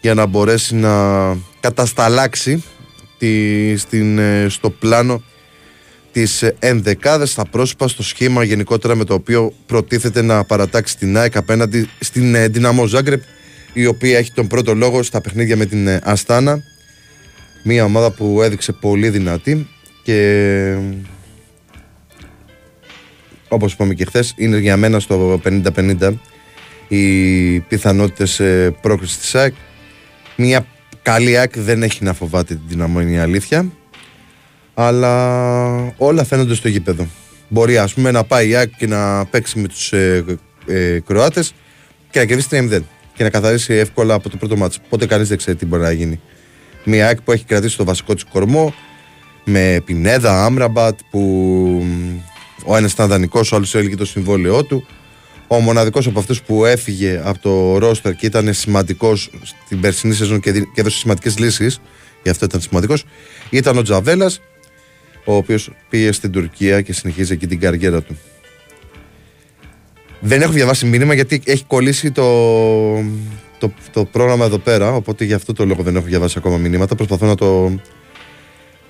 για 0.00 0.14
να 0.14 0.26
μπορέσει 0.26 0.74
να 0.74 0.90
κατασταλάξει 1.60 2.64
τη, 3.18 3.76
στην, 3.76 4.18
ε, 4.18 4.46
στο 4.48 4.70
πλάνο 4.70 5.22
τις 6.12 6.42
ενδεκάδες 6.58 7.30
στα 7.30 7.44
πρόσωπα 7.44 7.88
στο 7.88 8.02
σχήμα 8.02 8.44
γενικότερα 8.44 8.94
με 8.94 9.04
το 9.04 9.14
οποίο 9.14 9.52
προτίθεται 9.66 10.22
να 10.22 10.44
παρατάξει 10.44 10.98
την 10.98 11.16
ΑΕΚ 11.16 11.36
απέναντι 11.36 11.88
στην 12.00 12.34
ε, 12.34 12.48
Δυναμό 12.48 12.86
Ζάγκρεπ 12.86 13.22
η 13.72 13.86
οποία 13.86 14.18
έχει 14.18 14.32
τον 14.32 14.46
πρώτο 14.46 14.74
λόγο 14.74 15.02
στα 15.02 15.20
παιχνίδια 15.20 15.56
με 15.56 15.66
την 15.66 15.86
ε, 15.86 16.00
Αστάνα. 16.02 16.62
Μια 17.64 17.84
ομάδα 17.84 18.10
που 18.10 18.42
έδειξε 18.42 18.72
πολύ 18.72 19.08
δυνατή 19.08 19.68
και 20.02 20.76
όπως 23.48 23.72
είπαμε 23.72 23.94
και 23.94 24.04
χθες, 24.04 24.34
είναι 24.36 24.58
για 24.58 24.76
μένα 24.76 25.00
στο 25.00 25.40
50-50 25.44 26.12
οι 26.88 27.60
πιθανότητες 27.60 28.40
ε, 28.40 28.74
πρόκρισης 28.80 29.18
της 29.18 29.34
ΑΕΚ. 29.34 29.54
Μια 30.36 30.66
καλή 31.02 31.36
ΑΕΚ 31.36 31.58
δεν 31.58 31.82
έχει 31.82 32.04
να 32.04 32.12
φοβάται 32.12 32.54
την 32.54 32.64
δυναμό 32.66 33.00
είναι 33.00 33.10
η 33.10 33.18
αλήθεια 33.18 33.70
αλλά 34.82 35.94
όλα 35.96 36.24
φαίνονται 36.24 36.54
στο 36.54 36.68
γήπεδο. 36.68 37.06
Μπορεί 37.48 37.78
ας 37.78 37.94
πούμε 37.94 38.10
να 38.10 38.24
πάει 38.24 38.48
η 38.48 38.54
ΑΕΚ 38.54 38.76
και 38.76 38.86
να 38.86 39.26
παίξει 39.26 39.58
με 39.58 39.68
τους 39.68 39.92
ε, 39.92 40.24
ε, 40.66 40.98
Κροάτες 41.06 41.54
και 42.10 42.18
να 42.18 42.24
κερδίσει 42.24 42.48
3-0 42.50 42.80
και 43.14 43.22
να 43.22 43.30
καθαρίσει 43.30 43.74
εύκολα 43.74 44.14
από 44.14 44.28
το 44.28 44.36
πρώτο 44.36 44.56
μάτσο 44.56 44.80
Πότε 44.88 45.06
κανείς 45.06 45.28
δεν 45.28 45.36
ξέρει 45.36 45.56
τι 45.56 45.66
μπορεί 45.66 45.82
να 45.82 45.92
γίνει. 45.92 46.20
Μια 46.84 47.06
ΑΕΚ 47.06 47.20
που 47.20 47.32
έχει 47.32 47.44
κρατήσει 47.44 47.76
το 47.76 47.84
βασικό 47.84 48.14
της 48.14 48.24
κορμό 48.24 48.74
με 49.44 49.82
Πινέδα, 49.84 50.44
Άμραμπατ 50.44 50.98
που 51.10 51.20
ο 52.64 52.76
ένας 52.76 52.92
ήταν 52.92 53.08
δανεικός, 53.08 53.52
ο 53.52 53.56
άλλος 53.56 53.74
έλεγε 53.74 53.96
το 53.96 54.04
συμβόλαιό 54.04 54.64
του. 54.64 54.86
Ο 55.46 55.60
μοναδικός 55.60 56.06
από 56.06 56.18
αυτούς 56.18 56.42
που 56.42 56.64
έφυγε 56.64 57.20
από 57.24 57.38
το 57.38 57.78
ρόστερ 57.78 58.14
και 58.14 58.26
ήταν 58.26 58.54
σημαντικός 58.54 59.30
στην 59.42 59.80
περσινή 59.80 60.14
σεζόν 60.14 60.40
και 60.40 60.66
έδωσε 60.74 60.98
σημαντικές 60.98 61.38
λύσεις, 61.38 61.80
γι' 62.22 62.30
αυτό 62.30 62.44
ήταν 62.44 62.60
σημαντικός, 62.60 63.04
ήταν 63.50 63.78
ο 63.78 63.82
Τζαβέλας, 63.82 64.40
ο 65.32 65.36
οποίος 65.36 65.70
πήγε 65.88 66.12
στην 66.12 66.30
Τουρκία 66.30 66.80
και 66.80 66.92
συνεχίζει 66.92 67.32
εκεί 67.32 67.46
την 67.46 67.60
καριέρα 67.60 68.02
του. 68.02 68.18
Δεν 70.20 70.42
έχω 70.42 70.52
διαβάσει 70.52 70.86
μήνυμα 70.86 71.14
γιατί 71.14 71.42
έχει 71.44 71.64
κολλήσει 71.64 72.10
το, 72.10 72.24
το, 73.58 73.72
το 73.92 74.04
πρόγραμμα 74.04 74.44
εδώ 74.44 74.58
πέρα, 74.58 74.94
οπότε 74.94 75.24
γι' 75.24 75.32
αυτό 75.32 75.52
το 75.52 75.64
λόγο 75.64 75.82
δεν 75.82 75.96
έχω 75.96 76.06
διαβάσει 76.06 76.34
ακόμα 76.38 76.56
μηνύματα. 76.56 76.94
Προσπαθώ 76.94 77.26
να 77.26 77.34
το, 77.34 77.72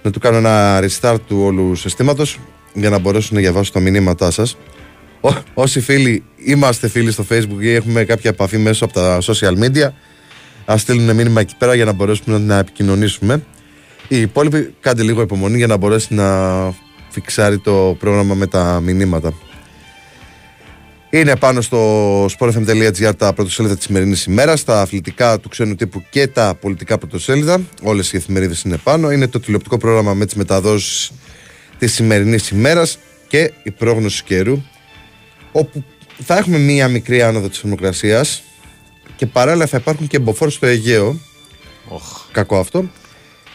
να 0.02 0.10
του 0.10 0.18
κάνω 0.18 0.36
ένα 0.36 0.80
restart 0.80 1.18
του 1.26 1.42
όλου 1.42 1.74
συστήματος 1.74 2.38
για 2.74 2.90
να 2.90 2.98
μπορέσω 2.98 3.28
να 3.32 3.40
διαβάσω 3.40 3.72
τα 3.72 3.80
μηνύματά 3.80 4.30
σας. 4.30 4.56
Όσοι 5.54 5.80
φίλοι 5.80 6.24
είμαστε 6.44 6.88
φίλοι 6.88 7.12
στο 7.12 7.24
facebook 7.30 7.60
ή 7.60 7.70
έχουμε 7.74 8.04
κάποια 8.04 8.30
επαφή 8.30 8.58
μέσω 8.58 8.84
από 8.84 8.94
τα 8.94 9.18
social 9.22 9.58
media, 9.58 9.88
ας 10.64 10.80
στείλουν 10.80 11.14
μήνυμα 11.14 11.40
εκεί 11.40 11.54
πέρα 11.58 11.74
για 11.74 11.84
να 11.84 11.92
μπορέσουμε 11.92 12.38
να 12.38 12.58
επικοινωνήσουμε. 12.58 13.42
Οι 14.12 14.20
υπόλοιποι 14.20 14.74
κάντε 14.80 15.02
λίγο 15.02 15.20
υπομονή 15.22 15.56
για 15.56 15.66
να 15.66 15.76
μπορέσει 15.76 16.14
να 16.14 16.28
φιξάρει 17.08 17.58
το 17.58 17.96
πρόγραμμα 17.98 18.34
με 18.34 18.46
τα 18.46 18.80
μηνύματα. 18.80 19.32
Είναι 21.10 21.36
πάνω 21.36 21.60
στο 21.60 22.24
sportfm.gr 22.24 23.12
τα 23.16 23.32
πρωτοσέλιδα 23.32 23.76
της 23.76 23.84
σημερινής 23.84 24.24
ημέρας, 24.24 24.64
τα 24.64 24.80
αθλητικά 24.80 25.40
του 25.40 25.48
ξένου 25.48 25.74
τύπου 25.74 26.04
και 26.10 26.26
τα 26.26 26.54
πολιτικά 26.60 26.98
πρωτοσέλιδα. 26.98 27.60
Όλες 27.82 28.12
οι 28.12 28.16
εφημερίδες 28.16 28.62
είναι 28.62 28.76
πάνω. 28.76 29.10
Είναι 29.10 29.26
το 29.28 29.40
τηλεοπτικό 29.40 29.76
πρόγραμμα 29.78 30.14
με 30.14 30.24
τις 30.24 30.34
μεταδόσεις 30.34 31.10
της 31.78 31.92
σημερινής 31.92 32.48
ημέρας 32.48 32.98
και 33.28 33.52
η 33.62 33.70
πρόγνωση 33.70 34.24
καιρού. 34.24 34.62
Όπου 35.52 35.84
θα 36.24 36.36
έχουμε 36.36 36.58
μία 36.58 36.88
μικρή 36.88 37.22
άνοδο 37.22 37.48
της 37.48 37.58
θερμοκρασίας 37.58 38.42
και 39.16 39.26
παράλληλα 39.26 39.66
θα 39.66 39.76
υπάρχουν 39.76 40.06
και 40.06 40.18
μποφόρ 40.18 40.50
στο 40.50 40.66
Αιγαίο. 40.66 41.20
Oh. 41.90 41.98
Κακό 42.32 42.58
αυτό. 42.58 42.90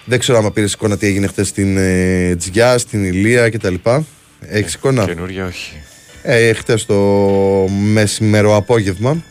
Δεν 0.06 0.20
ξέρω 0.20 0.38
αν 0.38 0.54
πήρες 0.54 0.74
εικόνα 0.74 0.98
τι 0.98 1.08
έγινε 1.08 1.28
χθες 1.28 1.48
στην 1.48 1.78
ε, 1.78 2.36
Τζιά, 2.36 2.78
στην 2.78 3.04
Ηλία 3.04 3.50
κτλ. 3.50 3.76
Έχεις 4.40 4.74
ε, 4.74 4.78
εικόνα; 4.78 5.06
Καινούργια 5.06 5.46
όχι. 5.46 5.72
Ε, 6.22 6.54
χτες 6.54 6.86
το 6.86 6.96
μεσημέρο 7.94 8.56
απόγευμα 8.56 9.24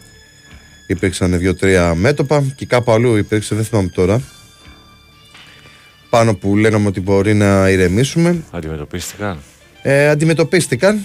υπήρξαν 0.87 1.39
δύο-τρία 1.39 1.95
μέτωπα 1.95 2.45
και 2.55 2.67
κάπου 2.67 2.93
αλλού 2.93 3.17
υπήρξε, 3.17 3.55
δεν 3.55 3.65
θυμάμαι 3.65 3.89
τώρα, 3.89 4.21
πάνω 6.11 6.35
που 6.35 6.57
λέγαμε 6.57 6.89
ότι 6.89 7.01
μπορεί 7.01 7.35
να 7.35 7.69
ηρεμήσουμε. 7.71 8.43
Αντιμετωπίστηκαν; 8.51 9.39
Ε, 9.83 10.09
αντιμετωπίστηκαν. 10.09 11.05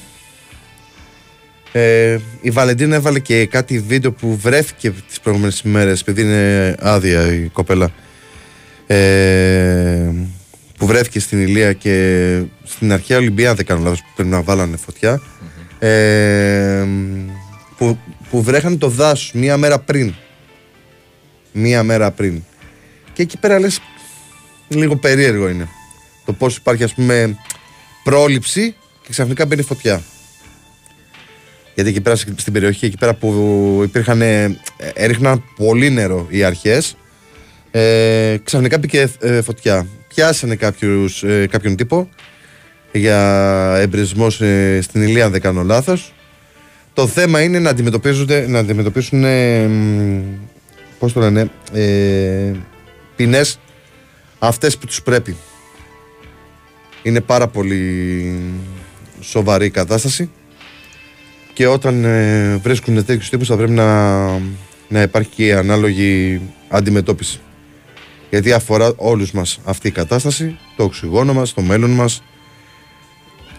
Ε, 1.71 2.17
η 2.41 2.49
Βαλεντίνα 2.49 2.95
έβαλε 2.95 3.19
και 3.19 3.45
κάτι 3.45 3.79
βίντεο 3.79 4.11
που 4.11 4.38
βρέθηκε 4.38 4.93
τις 5.07 5.19
προηγούμενες 5.19 5.59
ημέρες 5.59 6.01
επειδή 6.01 6.21
είναι 6.21 6.75
άδεια 6.79 7.33
η 7.33 7.49
κοπέλα 7.53 7.91
ε, 8.91 10.12
που 10.77 10.86
βρέθηκε 10.86 11.19
στην 11.19 11.41
Ηλία 11.41 11.74
και 11.74 12.41
στην 12.63 12.91
αρχαία 12.91 13.17
Ολυμπία 13.17 13.53
δεν 13.53 13.65
κάνω 13.65 13.84
λάθος 13.84 14.01
που 14.01 14.08
πρέπει 14.15 14.29
να 14.29 14.41
βάλανε 14.41 14.77
φωτιά. 14.77 15.22
Ε, 15.79 16.86
που, 17.77 17.98
που 18.29 18.43
βρέχανε 18.43 18.75
το 18.75 18.88
δάσος 18.88 19.31
μία 19.34 19.58
μέρα 19.58 19.79
πριν. 19.79 20.13
Μία 21.51 21.84
μέρα 21.84 22.12
πριν. 22.12 22.43
Και 23.13 23.22
εκεί 23.22 23.38
πέρα 23.38 23.60
λες 23.60 23.81
λίγο 24.67 24.96
περίεργο 24.96 25.50
είναι. 25.50 25.67
Το 26.25 26.34
πως 26.34 26.58
υπάρχει 26.58 26.84
ας 26.84 26.93
πούμε 26.93 27.38
πρόληψη 28.03 28.75
και 29.01 29.10
ξαφνικά 29.10 29.46
μπαίνει 29.46 29.62
φωτιά. 29.62 30.01
Γιατί 31.75 31.89
εκεί 31.89 32.01
πέρα 32.01 32.15
στην 32.15 32.53
περιοχή, 32.53 32.86
εκεί 32.86 32.98
πέρα 32.98 33.13
που 33.13 33.81
υπήρχαν, 33.84 34.22
ε, 34.22 34.60
έριχναν 34.93 35.43
πολύ 35.55 35.89
νερό 35.89 36.27
οι 36.29 36.43
αρχές 36.43 36.96
ε, 37.71 38.38
ξαφνικά 38.43 38.77
μπήκε 38.77 39.09
ε, 39.19 39.41
φωτιά. 39.41 39.88
Πιάσανε 40.07 40.55
κάποιους, 40.55 41.23
ε, 41.23 41.47
κάποιον 41.47 41.75
τύπο 41.75 42.09
για 42.91 43.75
εμπρισμός 43.79 44.33
στην 44.79 45.01
Ηλία, 45.01 45.25
αν 45.25 45.31
δεν 45.31 45.41
κάνω 45.41 45.63
λάθος. 45.63 46.13
Το 46.93 47.07
θέμα 47.07 47.41
είναι 47.41 47.59
να, 47.59 47.69
αντιμετωπίζονται, 47.69 48.47
να 48.47 48.59
αντιμετωπίσουν 48.59 49.23
πώς 50.99 51.13
το 51.13 51.19
λένε, 51.19 51.49
ε, 51.73 52.51
ποινές 53.15 53.59
αυτές 54.39 54.77
που 54.77 54.85
τους 54.85 55.01
πρέπει. 55.01 55.35
Είναι 57.03 57.21
πάρα 57.21 57.47
πολύ 57.47 58.39
σοβαρή 59.19 59.65
η 59.65 59.69
κατάσταση 59.69 60.29
και 61.53 61.67
όταν 61.67 62.03
ε, 62.03 62.55
βρίσκουν 62.63 63.05
τέτοιους 63.05 63.29
τύπους 63.29 63.47
θα 63.47 63.55
πρέπει 63.55 63.71
να, 63.71 64.27
να 64.88 65.01
υπάρχει 65.01 65.29
και 65.29 65.45
η 65.45 65.51
ανάλογη 65.51 66.41
αντιμετώπιση. 66.69 67.39
Γιατί 68.29 68.51
αφορά 68.51 68.93
όλους 68.95 69.31
μας 69.31 69.59
αυτή 69.63 69.88
η 69.88 69.91
κατάσταση, 69.91 70.57
το 70.75 70.83
οξυγόνο 70.83 71.33
μας, 71.33 71.53
το 71.53 71.62
μέλλον 71.62 71.89
μας, 71.89 72.24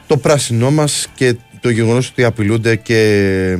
το 0.06 0.16
πράσινό 0.16 0.70
μας 0.70 1.08
και 1.14 1.36
το 1.60 1.70
γεγονός 1.70 2.08
ότι 2.08 2.24
απειλούνται 2.24 2.76
και 2.76 3.58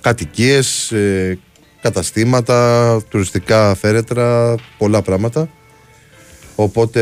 κατοικίες, 0.00 0.92
ε, 0.92 1.38
καταστήματα, 1.80 3.00
τουριστικά 3.08 3.74
φέρετρα, 3.74 4.54
πολλά 4.78 5.02
πράγματα. 5.02 5.48
Οπότε 6.54 7.00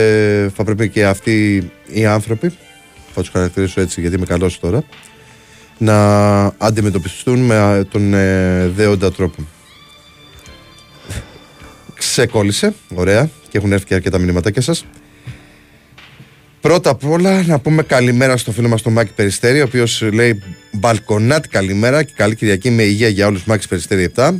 θα 0.56 0.64
πρέπει 0.64 0.88
και 0.88 1.06
αυτοί 1.06 1.70
οι 1.92 2.06
άνθρωποι, 2.06 2.48
θα 3.14 3.20
τους 3.20 3.30
χαρακτηρίσω 3.30 3.80
έτσι 3.80 4.00
γιατί 4.00 4.16
είμαι 4.16 4.26
καλός 4.26 4.60
τώρα, 4.60 4.84
να 5.78 6.44
αντιμετωπιστούν 6.58 7.38
με 7.38 7.86
τον 7.90 8.14
ε, 8.14 8.68
δέοντα 8.68 9.12
τρόπο. 9.12 9.42
Ξεκόλλησε, 12.10 12.74
ωραία, 12.94 13.30
και 13.48 13.58
έχουν 13.58 13.72
έρθει 13.72 13.84
και 13.84 13.94
αρκετά 13.94 14.18
μηνύματάκια 14.18 14.62
σας. 14.62 14.84
Πρώτα 16.60 16.90
απ' 16.90 17.04
όλα 17.04 17.42
να 17.42 17.58
πούμε 17.58 17.82
καλημέρα 17.82 18.36
στο 18.36 18.52
φίλο 18.52 18.68
μας 18.68 18.82
τον 18.82 18.92
Μάκη 18.92 19.12
Περιστέρη, 19.12 19.60
ο 19.60 19.64
οποίος 19.64 20.02
λέει 20.12 20.42
μπαλκονάτη 20.72 21.48
καλημέρα 21.48 22.02
και 22.02 22.12
καλή 22.16 22.34
Κυριακή 22.34 22.70
με 22.70 22.82
υγεία 22.82 23.08
για 23.08 23.26
όλους 23.26 23.44
Μάκης 23.44 23.68
Περιστέρη 23.68 24.12
7. 24.16 24.34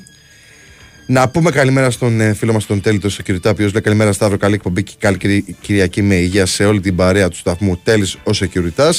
Να 1.07 1.29
πούμε 1.29 1.51
καλημέρα 1.51 1.91
στον 1.91 2.21
ε, 2.21 2.35
φίλο 2.35 2.53
μας 2.53 2.67
τον 2.67 2.81
Τέλη 2.81 2.99
του 2.99 3.11
Σεκυριτά, 3.11 3.49
ο 3.49 3.53
οποίος 3.53 3.73
λέει 3.73 3.83
καλημέρα 3.83 4.13
Σταύρο, 4.13 4.37
καλή 4.37 4.55
εκπομπή 4.55 4.83
και 4.83 4.93
καλή 4.99 5.57
Κυριακή 5.61 6.03
με 6.03 6.15
υγεία 6.15 6.47
σε 6.47 6.65
όλη 6.65 6.81
την 6.81 6.97
παρέα 6.97 7.29
του 7.29 7.37
σταθμού 7.37 7.81
Τέλης 7.85 8.17
ο 8.25 8.33
Σεκυριτά. 8.33 8.93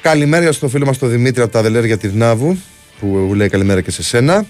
Καλημέρα 0.00 0.52
στο 0.52 0.68
φίλο 0.68 0.86
μας 0.86 0.98
τον 0.98 1.10
Δημήτρη 1.10 1.42
από 1.42 1.52
τα 1.52 1.62
Δελέρια 1.62 1.98
τη 1.98 2.08
Νάβου, 2.08 2.58
που 3.00 3.32
λέει 3.34 3.48
καλημέρα 3.48 3.80
και 3.80 3.90
σε 3.90 4.02
σένα. 4.02 4.46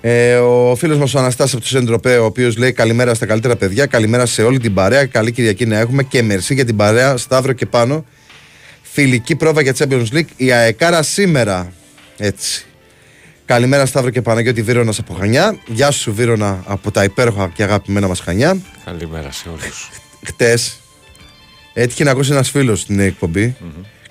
Ε, 0.00 0.34
ο 0.34 0.74
φίλος 0.76 0.98
μας 0.98 1.14
ο 1.14 1.18
Αναστάσης 1.18 1.52
από 1.54 1.62
το 1.62 1.68
Σεντροπέ, 1.68 2.18
ο 2.18 2.24
οποίος 2.24 2.56
λέει 2.56 2.72
καλημέρα 2.72 3.14
στα 3.14 3.26
καλύτερα 3.26 3.56
παιδιά, 3.56 3.86
καλημέρα 3.86 4.26
σε 4.26 4.42
όλη 4.42 4.58
την 4.58 4.74
παρέα. 4.74 5.06
Καλή 5.06 5.32
Κυριακή 5.32 5.66
να 5.66 5.78
έχουμε 5.78 6.02
και 6.02 6.22
μερσή 6.22 6.54
για 6.54 6.64
την 6.64 6.76
παρέα, 6.76 7.16
Σταύρο 7.16 7.52
και 7.52 7.66
πάνω. 7.66 8.04
Φιλική 8.82 9.36
πρόβα 9.36 9.62
για 9.62 9.74
Champions 9.78 10.06
League. 10.12 10.28
Η 10.36 10.52
ΑΕΚΑΡΑ 10.52 11.02
σήμερα. 11.02 11.72
Έτσι. 12.16 12.64
Καλημέρα 13.44 13.86
Σταύρο 13.86 14.10
και 14.10 14.22
Παναγιώτη 14.22 14.62
Βίρονα 14.62 14.92
από 14.98 15.14
Χανιά. 15.14 15.58
Γεια 15.66 15.90
σου 15.90 16.14
Βίρονα 16.14 16.62
από 16.66 16.90
τα 16.90 17.04
υπέροχα 17.04 17.50
και 17.54 17.62
αγαπημένα 17.62 18.08
μας 18.08 18.20
Χανιά. 18.20 18.58
Καλημέρα 18.84 19.32
σε 19.32 19.48
όλους. 19.48 19.90
Χτες 20.26 20.80
έτυχε 21.74 22.04
να 22.04 22.10
ακούσει 22.10 22.32
ένας 22.32 22.50
φίλος 22.50 22.80
στην 22.80 23.00
εκπομπη 23.00 23.56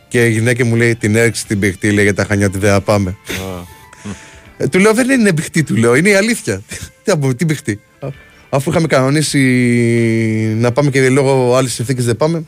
και 0.08 0.26
η 0.26 0.32
γυναίκα 0.32 0.66
μου 0.66 0.76
λέει 0.76 0.96
την 0.96 1.16
έριξε 1.16 1.46
την 1.46 1.60
παιχτή, 1.60 1.92
λέει 1.92 2.04
για 2.04 2.14
τα 2.14 2.26
Χανιά, 2.26 2.50
τη 2.50 2.58
δεν 2.58 2.84
πάμε. 2.84 3.18
Ε, 4.62 4.68
του 4.68 4.80
λέω 4.80 4.94
δεν 4.94 5.10
είναι 5.10 5.34
παιχτή, 5.34 5.64
του 5.64 5.76
λέω, 5.76 5.96
είναι 5.96 6.10
η 6.10 6.14
αλήθεια. 6.14 6.62
τι 7.04 7.18
να 7.18 7.34
τι 7.34 7.46
παιχτή. 7.46 7.80
Αφού 8.50 8.70
είχαμε 8.70 8.88
κανονίσει 8.88 9.40
να 10.58 10.72
πάμε 10.72 10.90
και 10.90 11.10
λόγω 11.10 11.56
άλλης 11.56 11.74
συνθήκης 11.74 12.06
δεν 12.06 12.18
πάμε. 12.18 12.44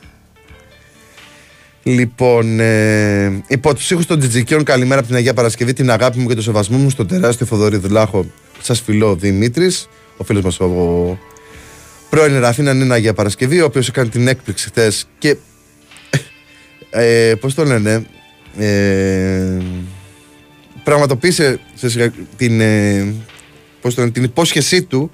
Λοιπόν, 1.83 2.59
ε, 2.59 3.43
υπό 3.47 3.73
τους 3.75 3.91
ήχους 3.91 4.05
των 4.05 4.19
Τζιτζικιών, 4.19 4.63
καλημέρα 4.63 4.99
από 4.99 5.07
την 5.07 5.15
Αγία 5.15 5.33
Παρασκευή, 5.33 5.73
την 5.73 5.91
αγάπη 5.91 6.19
μου 6.19 6.27
και 6.27 6.35
το 6.35 6.41
σεβασμό 6.41 6.77
μου 6.77 6.89
στον 6.89 7.07
τεράστιο 7.07 7.45
Θοδωρή 7.45 7.77
Δουλάχο. 7.77 8.25
Σας 8.61 8.81
φιλώ 8.81 9.15
Δημήτρης, 9.15 9.87
ο 10.17 10.23
φίλος 10.23 10.43
μας 10.43 10.59
ο 10.59 11.19
πρώην 12.09 12.39
Ραφίνα 12.39 12.71
είναι 12.71 12.93
Αγία 12.93 13.13
Παρασκευή, 13.13 13.61
ο 13.61 13.65
οποίος 13.65 13.87
έκανε 13.87 14.09
την 14.09 14.27
έκπληξη 14.27 14.67
χθες 14.67 15.07
και. 15.17 15.37
Ε, 16.89 17.33
Πώς 17.39 17.53
το 17.53 17.63
λένε, 17.63 18.05
ε, 18.57 19.57
πραγματοποίησε 20.83 21.59
σε, 21.75 22.13
την, 22.37 22.61
ε, 22.61 23.13
πώς 23.81 23.93
το 23.93 24.01
λένε, 24.01 24.13
την 24.13 24.23
υπόσχεσή 24.23 24.83
του 24.83 25.11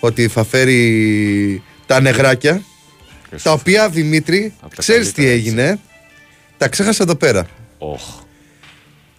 ότι 0.00 0.28
θα 0.28 0.44
φέρει 0.44 1.62
τα 1.86 2.00
νεγράκια. 2.00 2.62
Τα 3.42 3.52
οποία 3.52 3.88
Δημήτρη, 3.88 4.54
ξέρεις 4.76 5.12
τι 5.12 5.26
έγινε, 5.26 5.78
τα 6.56 6.68
ξέχασα 6.68 7.02
εδώ 7.02 7.14
πέρα. 7.14 7.46
Oh. 7.78 8.22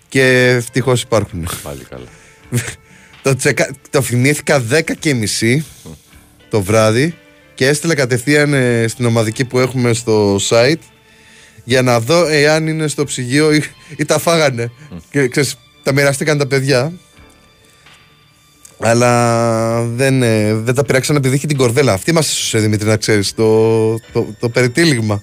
Και 0.07 0.47
ευτυχώς 0.47 1.01
υπάρχουν. 1.01 1.47
Πάλι 1.63 1.83
καλά. 1.89 2.05
το, 3.23 3.35
τσεκα... 3.35 3.69
το 3.89 4.01
θυμήθηκα 4.01 4.63
10 4.71 4.81
και 4.99 5.13
μισή 5.13 5.65
το 6.49 6.61
βράδυ 6.61 7.15
και 7.53 7.67
έστειλα 7.67 7.95
κατευθείαν 7.95 8.53
ε, 8.53 8.87
στην 8.87 9.05
ομαδική 9.05 9.45
που 9.45 9.59
έχουμε 9.59 9.93
στο 9.93 10.35
site 10.49 10.81
για 11.63 11.81
να 11.81 11.99
δω 11.99 12.27
εάν 12.27 12.67
είναι 12.67 12.87
στο 12.87 13.03
ψυγείο 13.03 13.53
ή, 13.53 13.63
ή 13.97 14.05
τα 14.05 14.19
φάγανε. 14.19 14.71
Και 15.09 15.27
ξέρεις, 15.27 15.57
τα 15.83 15.93
μοιραστήκαν 15.93 16.37
τα 16.37 16.47
παιδιά. 16.47 16.93
Αλλά 18.79 19.83
δεν, 19.83 20.23
ε, 20.23 20.53
δεν 20.53 20.75
τα 20.75 20.83
πειράξαν 20.83 21.15
επειδή 21.15 21.35
είχε 21.35 21.47
την 21.47 21.57
κορδέλα. 21.57 21.93
Αυτή 21.93 22.11
μας 22.11 22.27
έσωσε 22.27 22.59
Δημήτρη 22.59 22.87
να 22.87 22.97
ξέρεις 22.97 23.33
το, 23.33 23.99
το, 23.99 24.27
το 24.39 24.49
περιτύλιγμα. 24.49 25.19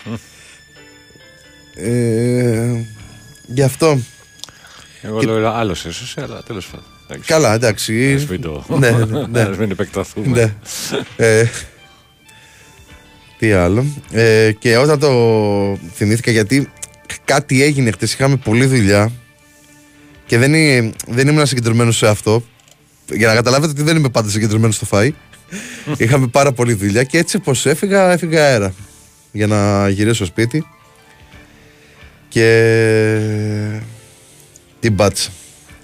Ε, 1.74 2.84
γι' 3.46 3.62
αυτό. 3.62 3.98
Εγώ 5.02 5.18
και... 5.18 5.26
λέω 5.26 5.50
άλλος 5.50 5.86
έσωσε, 5.86 6.20
αλλά 6.22 6.42
τέλος 6.42 6.66
πάντων. 6.66 7.22
Καλά, 7.26 7.54
εντάξει. 7.54 8.14
Ας 8.14 8.26
μην 8.26 8.40
το. 8.40 8.64
ναι, 8.78 8.90
ναι, 8.90 9.26
ναι. 9.44 9.56
μην 9.56 9.70
επεκταθούμε. 9.70 10.26
Ναι. 10.26 10.54
ε, 11.16 11.44
τι 13.38 13.52
άλλο. 13.52 13.84
Ε, 14.10 14.52
και 14.58 14.76
όταν 14.76 14.98
το 14.98 15.10
θυμήθηκα 15.94 16.30
γιατί 16.30 16.72
κάτι 17.24 17.62
έγινε 17.62 17.90
χτες, 17.90 18.12
είχαμε 18.12 18.36
πολλή 18.36 18.66
δουλειά 18.66 19.12
και 20.28 20.38
δεν, 20.38 20.52
δεν 21.06 21.28
ήμουν 21.28 21.46
συγκεντρωμένος 21.46 21.96
σε 21.96 22.08
αυτό. 22.08 22.42
Για 23.12 23.28
να 23.28 23.34
καταλάβετε 23.34 23.72
ότι 23.72 23.82
δεν 23.82 23.96
είμαι 23.96 24.08
πάντα 24.08 24.28
συγκεντρωμένος 24.28 24.74
στο 24.74 24.84
φάι. 24.84 25.14
είχαμε 25.96 26.26
πάρα 26.26 26.52
πολλή 26.52 26.72
δουλειά 26.72 27.02
και 27.02 27.18
έτσι 27.18 27.38
πως 27.38 27.66
έφυγα, 27.66 28.12
έφυγα 28.12 28.44
αέρα 28.44 28.74
για 29.32 29.46
να 29.46 29.88
γυρίσω 29.88 30.24
σπίτι 30.24 30.66
και 32.28 33.80
την 34.80 34.94
πάτησα. 34.94 35.30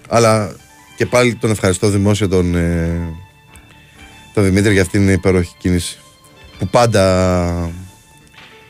Αλλά 0.09 0.57
και 0.97 1.07
πάλι 1.07 1.35
τον 1.35 1.51
ευχαριστώ 1.51 1.89
δημόσια 1.89 2.29
τον, 2.29 2.55
ε, 2.55 2.91
τον 4.35 4.45
Δημήτρη 4.45 4.73
για 4.73 4.83
αυτήν 4.83 5.01
την 5.01 5.15
υπέροχη 5.15 5.55
κίνηση 5.59 5.99
που 6.59 6.69
πάντα 6.69 7.73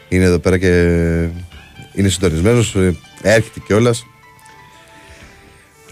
είναι 0.08 0.24
εδώ 0.24 0.38
πέρα 0.38 0.58
και 0.58 0.68
είναι 1.94 2.08
συντονισμένος, 2.08 2.74
ε, 2.74 2.96
έρχεται 3.22 3.60
κιόλας. 3.66 4.06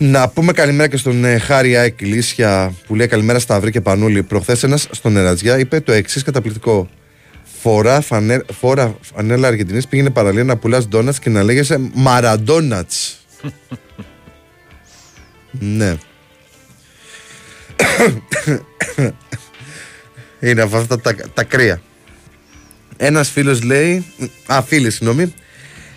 Να 0.04 0.28
πούμε 0.28 0.52
καλημέρα 0.52 0.88
και 0.88 0.96
στον 0.96 1.24
ε, 1.24 1.38
Χάρη 1.38 1.76
Άικ 1.76 1.98
που 2.86 2.94
λέει 2.94 3.06
καλημέρα 3.06 3.38
στα 3.38 3.54
Αυρή 3.54 3.70
και 3.70 3.80
Πανούλη. 3.80 4.22
Προχθές 4.22 4.62
ένας 4.62 4.88
στον 4.90 5.16
Ερατζιά 5.16 5.58
είπε 5.58 5.80
το 5.80 5.92
εξής 5.92 6.22
καταπληκτικό. 6.22 6.88
φορά 7.62 8.00
φανέ, 8.00 8.44
φόρα 8.60 8.96
φανέλα 9.00 9.48
Αργεντινής 9.48 9.88
πήγαινε 9.88 10.10
παραλία 10.10 10.44
να 10.44 10.56
πουλάς 10.56 10.88
ντόνατς 10.88 11.18
και 11.18 11.30
να 11.30 11.42
λέγεσαι 11.42 11.90
Μαραντόνατς. 11.94 13.26
ναι. 15.78 15.96
Είναι 20.40 20.62
από 20.62 20.76
αυτά 20.76 21.00
τα, 21.00 21.14
τα 21.34 21.44
κρύα. 21.44 21.82
Ένας 22.96 23.28
φίλος 23.28 23.62
λέει, 23.62 24.04
α 24.46 24.62
φίλη 24.62 24.90
συγγνώμη, 24.90 25.34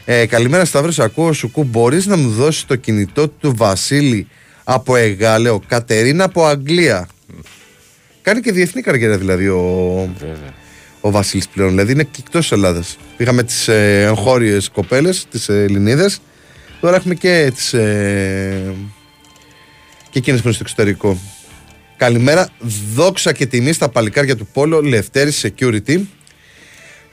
ε, 0.05 0.25
καλημέρα 0.25 0.65
Σταύρος, 0.65 0.99
ακούω 0.99 1.33
Σουκού, 1.33 1.63
μπορείς 1.63 2.05
να 2.05 2.17
μου 2.17 2.29
δώσεις 2.29 2.65
το 2.65 2.75
κινητό 2.75 3.27
του 3.27 3.55
Βασίλη 3.55 4.27
από 4.63 4.95
Εγάλεο, 4.95 5.61
Κατερίνα 5.67 6.23
από 6.23 6.45
Αγγλία; 6.45 7.07
Κάνει 8.21 8.39
και 8.39 8.51
διεθνή 8.51 8.81
καριέρα 8.81 9.17
δηλαδή 9.17 9.47
ο, 9.47 10.09
ο 11.01 11.11
Βασίλης 11.11 11.47
πλέον, 11.47 11.69
δηλαδή 11.69 11.91
είναι 11.91 12.03
και 12.03 12.19
εκτός 12.19 12.51
Ελλάδας. 12.51 12.97
Πήγαμε 13.17 13.43
τις 13.43 13.67
ε, 13.67 14.01
εγχώριες 14.01 14.69
κοπέλες, 14.69 15.25
τις 15.29 15.49
ε, 15.49 15.63
Ελληνίδες, 15.63 16.21
τώρα 16.81 16.95
έχουμε 16.95 17.15
και 17.15 17.51
τις... 17.55 17.73
Ε, 17.73 18.73
και 20.09 20.21
εκείνες 20.21 20.39
που 20.39 20.47
είναι 20.47 20.55
στο 20.55 20.63
εξωτερικό. 20.65 21.19
Καλημέρα, 21.97 22.49
δόξα 22.93 23.33
και 23.33 23.45
τιμή 23.45 23.73
στα 23.73 23.89
παλικάρια 23.89 24.35
του 24.35 24.47
Πόλο, 24.53 24.81
Λευτέρη 24.81 25.31
Security. 25.41 26.01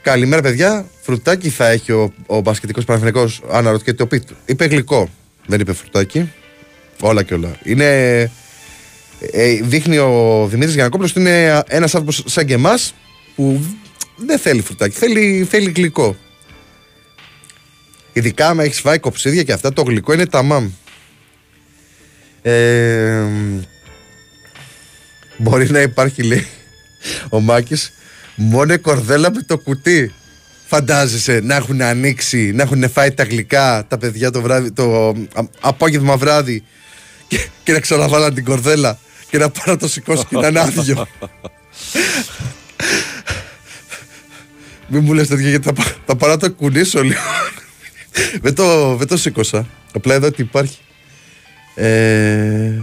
Καλημέρα, 0.03 0.41
παιδιά. 0.41 0.85
Φρουτάκι 1.01 1.49
θα 1.49 1.69
έχει 1.69 1.91
ο, 1.91 2.13
ο 2.25 2.39
μπασκετικός 2.39 2.85
Παναθυνικό. 2.85 3.29
Αναρωτιέται 3.51 3.97
το 3.97 4.07
πίτ. 4.07 4.29
Είπε 4.45 4.65
γλυκό. 4.65 5.09
Δεν 5.45 5.59
είπε 5.59 5.73
φρουτάκι. 5.73 6.31
Όλα 7.01 7.23
και 7.23 7.33
όλα. 7.33 7.57
Είναι. 7.63 8.19
Ε, 9.31 9.53
δείχνει 9.61 9.97
ο 9.97 10.45
Δημήτρης 10.49 10.73
Γιανακόπουλος 10.73 11.11
ότι 11.11 11.19
είναι 11.19 11.63
ένας 11.67 11.95
άνθρωπος 11.95 12.23
σαν 12.25 12.45
και 12.45 12.53
εμάς 12.53 12.93
που 13.35 13.65
δεν 14.17 14.39
θέλει 14.39 14.61
φρουτάκι. 14.61 14.97
Θέλει, 14.97 15.47
θέλει 15.49 15.71
γλυκό. 15.75 16.15
Ειδικά 18.13 18.47
αν 18.47 18.59
έχεις 18.59 18.79
φάει 18.79 18.99
κοψίδια 18.99 19.43
και 19.43 19.53
αυτά, 19.53 19.73
το 19.73 19.81
γλυκό 19.81 20.13
είναι 20.13 20.25
ταμάμ. 20.25 20.69
Ε, 22.41 23.23
μπορεί 25.37 25.71
να 25.71 25.81
υπάρχει, 25.81 26.23
λέει 26.23 26.47
ο 27.29 27.39
Μάκης, 27.39 27.93
μόνο 28.35 28.79
κορδέλα 28.79 29.31
με 29.33 29.41
το 29.41 29.57
κουτί. 29.57 30.13
Φαντάζεσαι 30.67 31.39
να 31.43 31.55
έχουν 31.55 31.81
ανοίξει, 31.81 32.51
να 32.51 32.63
έχουν 32.63 32.89
φάει 32.89 33.11
τα 33.11 33.23
γλυκά 33.23 33.85
τα 33.87 33.97
παιδιά 33.97 34.31
το, 34.31 34.41
βράδυ, 34.41 34.71
το 34.71 35.07
α, 35.09 35.41
απόγευμα 35.59 36.17
βράδυ 36.17 36.63
και, 37.27 37.47
και 37.63 37.71
να 37.71 37.79
ξαναβάλαν 37.79 38.33
την 38.33 38.43
κορδέλα 38.43 38.99
και 39.29 39.37
να 39.37 39.49
πάρω 39.49 39.77
το 39.77 39.87
σηκώσει 39.87 40.25
και 40.25 40.37
να 40.37 40.47
είναι 40.47 40.59
άδειο. 40.59 41.07
Μην 44.87 45.03
μου 45.03 45.13
λες 45.13 45.27
τέτοια 45.27 45.49
γιατί 45.49 45.71
θα, 45.73 45.83
θα 46.05 46.15
πάρω 46.15 46.37
το 46.37 46.51
κουνήσω 46.51 47.03
λίγο. 47.03 47.19
δεν, 48.41 48.55
το, 48.55 48.95
δεν 48.95 49.07
το 49.07 49.17
σήκωσα. 49.17 49.67
Απλά 49.93 50.13
εδώ 50.13 50.31
τι 50.31 50.41
υπάρχει. 50.41 50.77
Ε, 51.75 52.81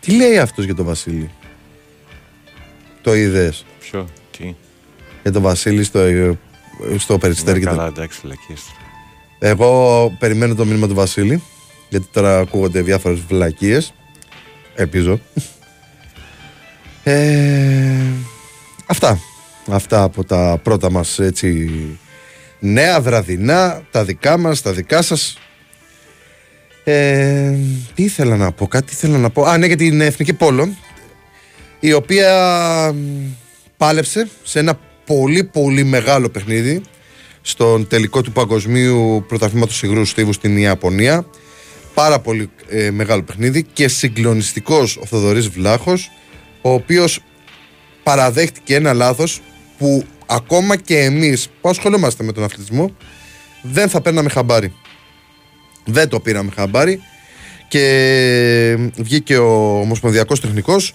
τι 0.00 0.16
λέει 0.16 0.38
αυτός 0.38 0.64
για 0.64 0.74
τον 0.74 0.84
Βασίλη; 0.84 1.30
Το 3.08 3.14
είδες; 3.14 3.64
Ποιο, 3.80 4.08
τι; 4.38 4.54
Για 5.22 5.32
τον 5.32 5.42
Βασίλη 5.42 5.84
στο, 5.84 6.00
στο 6.98 7.18
περιστέρι. 7.18 7.58
Ναι, 7.58 7.64
και 7.64 7.70
το- 7.70 7.76
καλά, 7.76 7.88
εντάξει, 7.88 8.18
φυλακίες. 8.20 8.60
Εγώ 9.38 10.10
περιμένω 10.18 10.54
το 10.54 10.64
μήνυμα 10.64 10.86
του 10.88 10.94
Βασίλη. 10.94 11.42
Γιατί 11.88 12.06
τώρα 12.12 12.38
ακούγονται 12.38 12.80
διάφορες 12.82 13.20
βλακίες. 13.28 13.94
Ελπίζω. 14.74 15.20
Ε, 17.02 17.94
αυτά. 18.86 19.18
Αυτά 19.70 20.02
από 20.02 20.24
τα 20.24 20.60
πρώτα 20.62 20.90
μας 20.90 21.18
έτσι 21.18 21.70
νέα 22.58 23.00
βραδινά, 23.00 23.82
τα 23.90 24.04
δικά 24.04 24.36
μας, 24.38 24.62
τα 24.62 24.72
δικά 24.72 25.02
σας. 25.02 25.38
Ε, 26.84 27.54
τι 27.94 28.02
ήθελα 28.02 28.36
να 28.36 28.52
πω, 28.52 28.66
κάτι 28.66 28.92
ήθελα 28.92 29.18
να 29.18 29.30
πω. 29.30 29.42
Α, 29.44 29.58
ναι, 29.58 29.66
για 29.66 29.76
την 29.76 30.00
Εθνική 30.00 30.32
Πόλο, 30.32 30.68
η 31.80 31.92
οποία 31.92 32.32
μ, 32.94 33.26
πάλεψε 33.76 34.28
σε 34.42 34.58
ένα 34.58 34.78
πολύ 35.06 35.44
πολύ 35.44 35.84
μεγάλο 35.84 36.28
παιχνίδι 36.28 36.82
στον 37.40 37.86
τελικό 37.88 38.22
του 38.22 38.32
παγκοσμίου 38.32 39.24
πρωταθλήματος 39.28 39.82
υγρού 39.82 40.04
στίβου 40.04 40.32
στην 40.32 40.56
Ιαπωνία. 40.56 41.26
Πάρα 41.94 42.20
πολύ 42.20 42.50
ε, 42.68 42.90
μεγάλο 42.90 43.22
παιχνίδι 43.22 43.62
και 43.62 43.88
συγκλονιστικός 43.88 44.96
ο 44.96 45.06
Θοδωρής 45.06 45.48
Βλάχος, 45.48 46.10
ο 46.60 46.72
οποίος 46.72 47.20
παραδέχτηκε 48.02 48.74
ένα 48.74 48.92
λάθος 48.92 49.40
που 49.78 50.04
ακόμα 50.26 50.76
και 50.76 50.98
εμείς 50.98 51.48
που 51.60 51.68
ασχολούμαστε 51.68 52.24
με 52.24 52.32
τον 52.32 52.44
αθλητισμό 52.44 52.96
δεν 53.62 53.88
θα 53.88 54.00
παίρναμε 54.00 54.28
χαμπάρι. 54.28 54.72
Δεν 55.84 56.08
το 56.08 56.20
πήραμε 56.20 56.50
χαμπάρι 56.54 57.00
και 57.68 58.76
βγήκε 58.96 59.36
ο 59.36 59.80
Ομοσπονδιακός 59.80 60.40
Τεχνικός 60.40 60.94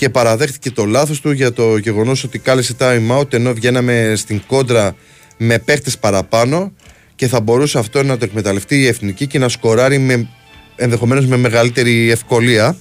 και 0.00 0.10
παραδέχτηκε 0.10 0.70
το 0.70 0.84
λάθος 0.84 1.20
του 1.20 1.30
για 1.30 1.52
το 1.52 1.76
γεγονός 1.76 2.24
ότι 2.24 2.38
κάλεσε 2.38 2.74
time 2.78 3.18
out 3.18 3.32
ενώ 3.32 3.54
βγαίναμε 3.54 4.12
στην 4.16 4.42
κόντρα 4.46 4.96
με 5.36 5.58
παίχτες 5.58 5.98
παραπάνω 5.98 6.72
και 7.14 7.28
θα 7.28 7.40
μπορούσε 7.40 7.78
αυτό 7.78 8.02
να 8.02 8.18
το 8.18 8.24
εκμεταλλευτεί 8.24 8.80
η 8.80 8.86
Εθνική 8.86 9.26
και 9.26 9.38
να 9.38 9.48
σκοράρει 9.48 9.98
με, 9.98 10.28
ενδεχομένως 10.76 11.26
με 11.26 11.36
μεγαλύτερη 11.36 12.10
ευκολία. 12.10 12.76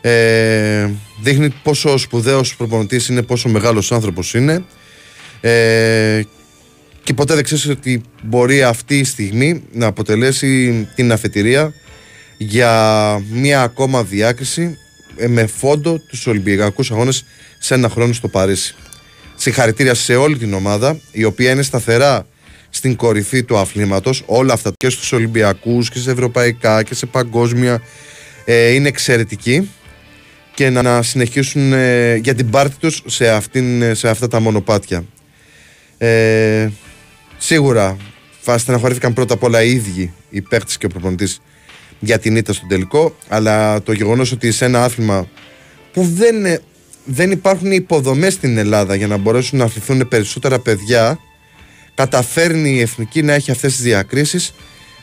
Ε, 0.00 0.90
δείχνει 1.22 1.54
πόσο 1.62 1.98
σπουδαίος 1.98 2.56
προπονητής 2.56 3.08
είναι, 3.08 3.22
πόσο 3.22 3.48
μεγάλος 3.48 3.92
άνθρωπος 3.92 4.34
είναι 4.34 4.64
ε, 5.40 6.22
και 7.02 7.14
ποτέ 7.14 7.34
δεν 7.34 7.44
ξέρεις 7.44 7.68
ότι 7.68 8.02
μπορεί 8.22 8.62
αυτή 8.62 8.98
η 8.98 9.04
στιγμή 9.04 9.62
να 9.72 9.86
αποτελέσει 9.86 10.88
την 10.94 11.12
αφετηρία 11.12 11.72
για 12.38 13.22
μια 13.30 13.62
ακόμα 13.62 14.04
διάκριση 14.04 14.62
ε, 14.62 14.83
με 15.28 15.46
φόντο 15.46 15.98
τους 15.98 16.26
Ολυμπιακούς 16.26 16.90
Αγώνες 16.90 17.24
σε 17.58 17.74
ένα 17.74 17.88
χρόνο 17.88 18.12
στο 18.12 18.28
Παρίσι. 18.28 18.74
Συγχαρητήρια 19.34 19.94
σε 19.94 20.14
όλη 20.14 20.36
την 20.38 20.54
ομάδα 20.54 20.98
η 21.12 21.24
οποία 21.24 21.50
είναι 21.50 21.62
σταθερά 21.62 22.26
στην 22.70 22.96
κορυφή 22.96 23.42
του 23.42 23.56
αθλήματος 23.56 24.22
όλα 24.26 24.52
αυτά 24.52 24.72
και 24.76 24.88
στους 24.88 25.12
Ολυμπιακούς 25.12 25.90
και 25.90 25.98
σε 25.98 26.10
ευρωπαϊκά 26.10 26.82
και 26.82 26.94
σε 26.94 27.06
παγκόσμια 27.06 27.82
ε, 28.44 28.68
είναι 28.72 28.88
εξαιρετικοί 28.88 29.70
και 30.54 30.70
να, 30.70 30.82
να 30.82 31.02
συνεχίσουν 31.02 31.72
ε, 31.72 32.14
για 32.14 32.34
την 32.34 32.50
πάρτη 32.50 32.76
τους 32.78 33.02
σε, 33.06 33.28
αυτήν, 33.28 33.94
σε 33.94 34.08
αυτά 34.08 34.28
τα 34.28 34.40
μονοπάτια. 34.40 35.04
Ε, 35.98 36.68
σίγουρα 37.38 37.96
θα 38.40 38.58
στεναχωρήθηκαν 38.58 39.12
πρώτα 39.12 39.34
απ' 39.34 39.42
όλα 39.42 39.62
οι 39.62 39.70
ίδιοι 39.70 40.12
οι 40.30 40.40
παίκτες 40.40 40.78
και 40.78 40.86
ο 40.86 40.88
προπονητής 40.88 41.40
για 42.04 42.18
την 42.18 42.36
ήττα 42.36 42.52
στον 42.52 42.68
τελικό 42.68 43.16
αλλά 43.28 43.82
το 43.82 43.92
γεγονός 43.92 44.32
ότι 44.32 44.52
σε 44.52 44.64
ένα 44.64 44.84
άθλημα 44.84 45.28
που 45.92 46.02
δεν, 46.14 46.44
ε, 46.44 46.60
δεν 47.04 47.30
υπάρχουν 47.30 47.70
οι 47.70 47.76
υποδομές 47.76 48.32
στην 48.32 48.58
Ελλάδα 48.58 48.94
για 48.94 49.06
να 49.06 49.16
μπορέσουν 49.16 49.58
να 49.58 49.64
αθληθούν 49.64 50.08
περισσότερα 50.08 50.58
παιδιά 50.58 51.18
καταφέρνει 51.94 52.70
η 52.70 52.80
Εθνική 52.80 53.22
να 53.22 53.32
έχει 53.32 53.50
αυτές 53.50 53.72
τις 53.72 53.82
διακρίσεις 53.82 54.54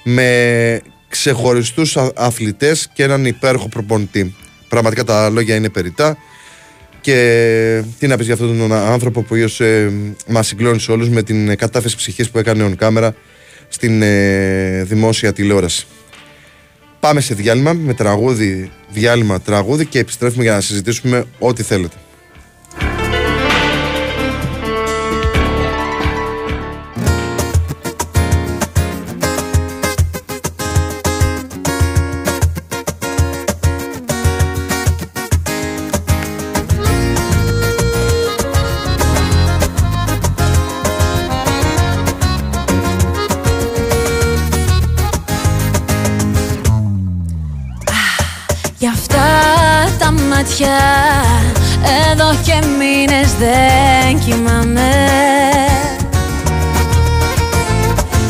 με 0.03 0.81
ξεχωριστούς 1.09 1.97
α- 1.97 2.11
αθλητές 2.15 2.89
και 2.93 3.03
έναν 3.03 3.25
υπέροχο 3.25 3.67
προπονητή. 3.67 4.35
Πραγματικά 4.69 5.03
τα 5.03 5.29
λόγια 5.29 5.55
είναι 5.55 5.69
περιτά 5.69 6.17
και 7.01 7.83
τι 7.99 8.07
να 8.07 8.17
πεις 8.17 8.25
για 8.25 8.33
αυτόν 8.33 8.57
τον 8.57 8.73
άνθρωπο 8.73 9.21
που 9.21 9.35
ίσως 9.35 9.59
ε, 9.59 9.91
μας 10.27 10.47
συγκλώνησε 10.47 10.91
όλους 10.91 11.09
με 11.09 11.23
την 11.23 11.49
ε, 11.49 11.55
κατάφεση 11.55 11.95
ψυχής 11.95 12.29
που 12.29 12.37
έκανε 12.37 12.75
on 12.79 12.85
camera 12.85 13.09
στην 13.67 14.01
ε, 14.01 14.83
δημόσια 14.83 15.33
τηλεόραση. 15.33 15.85
Πάμε 17.01 17.21
σε 17.21 17.33
διάλειμμα 17.33 17.73
με 17.73 17.93
τραγούδι, 17.93 18.71
διάλειμμα 18.89 19.41
τραγούδι 19.41 19.85
και 19.85 19.99
επιστρέφουμε 19.99 20.43
για 20.43 20.53
να 20.53 20.61
συζητήσουμε 20.61 21.25
ό,τι 21.39 21.63
θέλετε. 21.63 21.95
Τα 50.61 50.67
μάτια 50.67 50.79
Εδώ 52.11 52.33
και 52.43 52.67
μήνες 52.77 53.33
δεν 53.39 54.19
κοιμάμαι. 54.25 54.91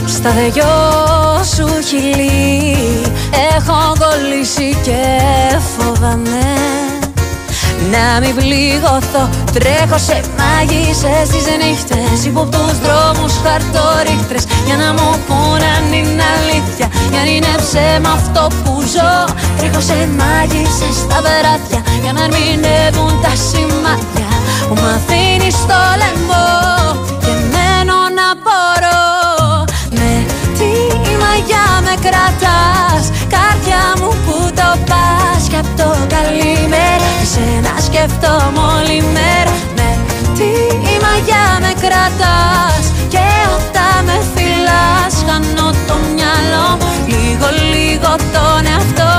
Στα 0.06 0.30
δυο 0.54 0.66
σου 1.56 1.68
χειλή 1.88 2.86
Έχω 3.58 3.94
κολλήσει 4.00 4.78
και 4.84 5.02
φοβάμαι. 5.78 6.40
Να 7.92 8.20
μην 8.20 8.36
πληγωθώ 8.36 9.30
Τρέχω 9.54 9.98
σε 9.98 10.22
μάγισσες 10.38 11.28
τις 11.32 11.46
νύχτες. 11.62 12.26
Υπό 12.26 12.44
τους 12.52 12.76
δρόμους 12.84 13.34
χαρτορίχτρες 13.44 14.44
Για 14.66 14.76
να 14.76 14.94
μου 14.94 15.10
πούν 15.28 15.62
αν 15.76 15.94
είναι 15.94 16.24
αλήθεια. 16.38 16.88
Για 17.12 17.20
αν 17.20 17.28
είναι 17.28 17.54
ψέμα 17.58 18.10
αυτό 18.20 18.48
που 18.64 18.82
ζω 18.94 19.34
Τρέχω 19.58 19.82
σε 19.82 20.10
μάγισσες 20.20 20.96
στα 21.04 21.20
βεράτια 21.26 21.61
Για 22.04 22.14
να 22.14 22.22
ερμηνεύουν 22.24 23.14
τα 23.24 23.34
σημάδια 23.48 24.32
Που 24.68 24.76
μ' 24.82 24.90
αφήνει 24.98 25.52
στο 25.62 25.80
λαιμό. 26.02 26.50
Και 27.24 27.34
μένω 27.54 28.00
να 28.20 28.28
μπορώ. 28.44 29.04
Με 29.98 30.12
τι 30.58 30.72
μαγιά 31.24 31.68
με 31.86 31.94
κρατάς 32.06 33.04
Καρδιά 33.36 33.86
μου 34.00 34.12
που 34.26 34.36
το 34.60 34.70
πας. 34.90 35.42
Κι 35.50 35.60
απ' 35.64 35.74
το 35.80 35.90
καλημέρα 36.16 37.10
Εσένα 37.24 37.74
σκεφτόμαι 37.88 38.62
όλη 38.76 38.98
μέρα. 39.16 39.54
Με 39.78 39.90
τι 40.38 40.50
μαγιά 41.06 41.48
με 41.64 41.72
κρατάς 41.84 42.84
Και 43.14 43.26
όταν 43.56 43.98
με 44.08 44.18
φυλάς. 44.34 45.14
Χάνω 45.28 45.70
το 45.88 45.96
μυαλό 46.14 46.68
Λίγο 47.14 47.48
λίγο 47.74 48.12
τον 48.34 48.66
εαυτό 48.72 49.12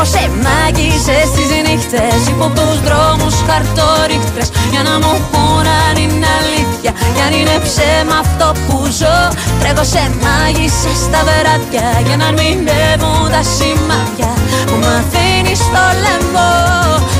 τρέχω 0.00 0.18
σε 0.18 0.30
μάγισσες 0.44 1.28
τις 1.34 1.50
νύχτες 1.66 2.20
Υπό 2.32 2.46
τους 2.56 2.78
δρόμους 2.86 3.34
χαρτορίχτρες 3.48 4.48
Για 4.70 4.82
να 4.88 4.94
μου 5.02 5.14
πούν 5.30 5.66
αν 5.86 5.94
είναι 6.02 6.28
αλήθεια 6.40 6.92
Για 7.14 7.24
αν 7.26 7.32
είναι 7.38 7.56
ψέμα 7.66 8.16
αυτό 8.24 8.48
που 8.64 8.76
ζω. 8.98 9.18
Τρέχω 9.60 9.84
σε 9.92 10.04
μάγισσες 10.22 10.98
στα 11.06 11.20
βεράτια 11.28 11.88
Για 12.06 12.16
να 12.20 12.26
ερμηνεύουν 12.30 13.26
τα 13.34 13.42
σημάδια 13.54 14.32
Που 14.68 14.76
μ' 14.82 14.90
αφήνει 15.00 15.54
στο 15.64 15.84
λαιμό. 16.04 16.54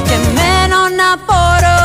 Και 0.07 0.17
μένω 0.37 0.81
να 1.01 1.09
μπορώ 1.25 1.83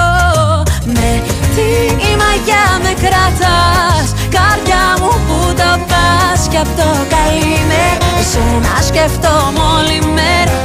Με 0.95 1.09
τι 1.53 1.67
η 2.09 2.11
μαγιά 2.21 2.65
με 2.83 2.91
κρατάς 3.03 4.07
Καρδιά 4.35 4.85
μου 5.01 5.11
που 5.27 5.39
το 5.59 5.71
πας. 5.89 6.39
Κι 6.51 6.59
απ' 6.63 6.73
το 6.79 6.89
καλημέρα 7.15 8.05
Εσένα 8.21 8.75
σκεφτόμαι 8.89 9.61
όλη 9.77 9.99
μέρα 10.17 10.55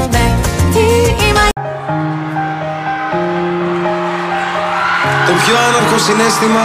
πιο 5.50 5.58
άναρχο 5.68 5.98
συνέστημα 5.98 6.64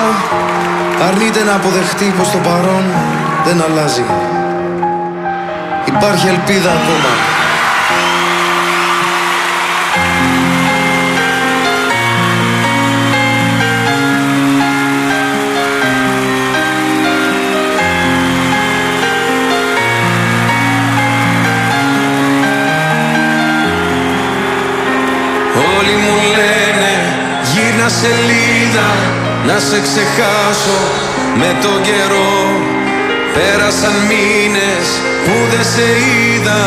αρνείται 1.07 1.43
να 1.43 1.53
αποδεχτεί 1.55 2.13
πως 2.17 2.31
το 2.31 2.37
παρόν 2.37 2.83
δεν 3.45 3.57
αλλάζει. 3.65 4.05
Υπάρχει 5.85 6.27
ελπίδα 6.27 6.71
ακόμα. 6.79 7.11
Γύρνα 27.85 28.01
σελίδα 28.03 28.89
να 29.47 29.59
σε 29.67 29.79
ξεχάσω 29.87 30.79
με 31.39 31.49
τον 31.63 31.77
καιρό. 31.87 32.37
Πέρασαν 33.33 33.95
μήνες 34.09 34.87
που 35.23 35.35
δεν 35.51 35.65
σε 35.73 35.87
είδα 36.07 36.63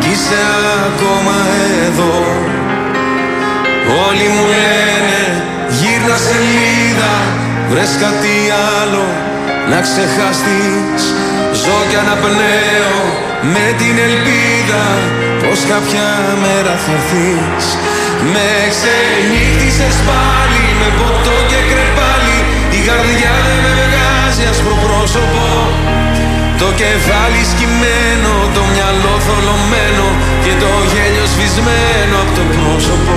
κι 0.00 0.10
είσαι 0.14 0.42
ακόμα 0.88 1.36
εδώ. 1.86 2.16
Όλοι 4.06 4.26
μου 4.34 4.44
λένε 4.54 5.20
γύρνα 5.78 6.16
σελίδα 6.28 7.14
βρες 7.70 7.92
κάτι 8.04 8.36
άλλο 8.78 9.06
να 9.70 9.78
ξεχαστείς. 9.86 11.02
Ζω 11.62 11.78
κι 11.88 11.98
αναπνέω 12.02 13.00
με 13.54 13.66
την 13.80 13.94
ελπίδα 14.08 14.84
πως 15.42 15.60
κάποια 15.72 16.06
μέρα 16.42 16.74
θα 16.84 16.92
έρθεις 16.98 17.66
Με 18.34 18.50
ξενύχτησες 18.74 19.96
πάλι 20.08 20.64
με 20.80 20.88
ποτό 20.98 21.36
και 21.50 21.60
κρεπάλι. 21.70 22.38
Η 22.78 22.80
καρδιά 22.88 23.34
δεν 23.46 23.58
με 23.64 23.72
βγάζει 23.82 24.44
άσπρο 24.50 24.76
πρόσωπο. 24.84 25.44
Το 26.62 26.68
κεφάλι 26.80 27.42
σκυμμένο, 27.52 28.32
το 28.56 28.62
μυαλό 28.72 29.14
θολωμένο 29.26 30.06
Και 30.44 30.54
το 30.62 30.70
γέλιο 30.90 31.26
σβησμένο 31.32 32.14
από 32.22 32.32
το 32.38 32.44
πρόσωπο. 32.54 33.16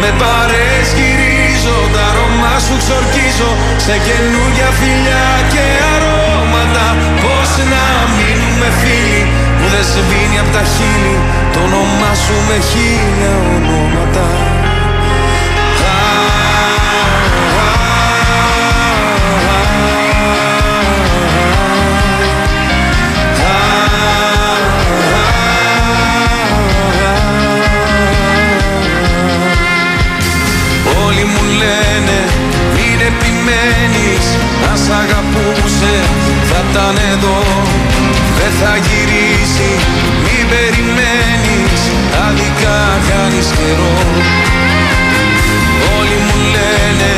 Με 0.00 0.10
παρές 0.22 0.86
γυρίζω, 0.98 1.78
τα 1.94 2.02
αρώμα 2.10 2.54
σου 2.64 2.74
ξορκίζω 2.82 3.50
Σε 3.84 3.94
καινούργια 4.06 4.68
φιλιά 4.78 5.26
και 5.52 5.64
αρώματα. 5.94 6.86
Πώς 7.22 7.50
να 7.72 7.84
μείνουμε 8.16 8.68
φίλοι 8.80 9.22
που 9.51 9.51
δεν 9.72 9.84
σβήνει 9.84 10.38
απ' 10.38 10.52
τα 10.52 10.62
χείλη. 10.72 11.16
Το 11.52 11.60
όνομά 11.60 12.14
σου 12.14 12.34
με 12.48 12.58
χίλια 12.68 13.32
ονόματα. 13.56 14.26
Όλοι 31.06 31.24
μου 31.24 31.42
λένε 31.60 32.18
μην 32.74 32.98
επιμένεις 33.10 34.26
Να 34.62 34.76
σ' 34.76 34.90
αγαπούσε 35.02 35.94
θα 36.48 36.64
ήταν 36.70 36.96
εδώ 37.12 37.81
Δεν 38.42 38.54
θα 38.60 38.72
γυρίσει 38.86 39.70
μην 40.24 40.42
περιμένεις 40.52 41.82
Άδικα 42.26 42.78
κάνεις 43.08 43.48
καιρό. 43.58 43.96
Όλοι 45.96 46.18
μου 46.26 46.38
λένε 46.54 47.12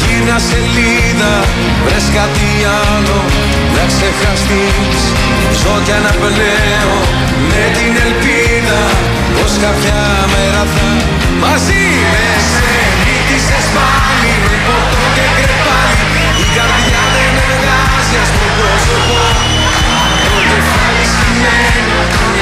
γύρνα 0.00 0.38
σελίδα 0.48 1.34
Βρες 1.84 2.06
κάτι 2.18 2.50
άλλο 2.88 3.18
να 3.74 3.82
ξεχαστείς. 3.92 5.02
Ζω 5.60 5.74
κι 5.84 5.94
αναπνέω 5.98 6.96
με 7.50 7.62
την 7.76 7.92
ελπίδα 8.04 8.80
Πως 9.36 9.52
κάποια 9.64 10.00
μέρα 10.32 10.62
θα 10.74 10.88
μαζί 11.42 11.86
με 12.12 12.26
ξενύχτησες 12.42 13.66
πάλι 13.76 14.32
Με 14.50 14.56
ποτό 14.66 15.02
και 15.16 15.26
κρεπάλι 15.36 16.04
Η 16.44 16.46
καρδιά 16.56 17.02
δεν 17.14 17.30
με 17.36 17.46
βγάζει 17.60 18.16
άσπρο 18.22 18.48
πρόσωπο 18.58 19.25
Το 20.56 20.62
κεφάλι 20.62 22.35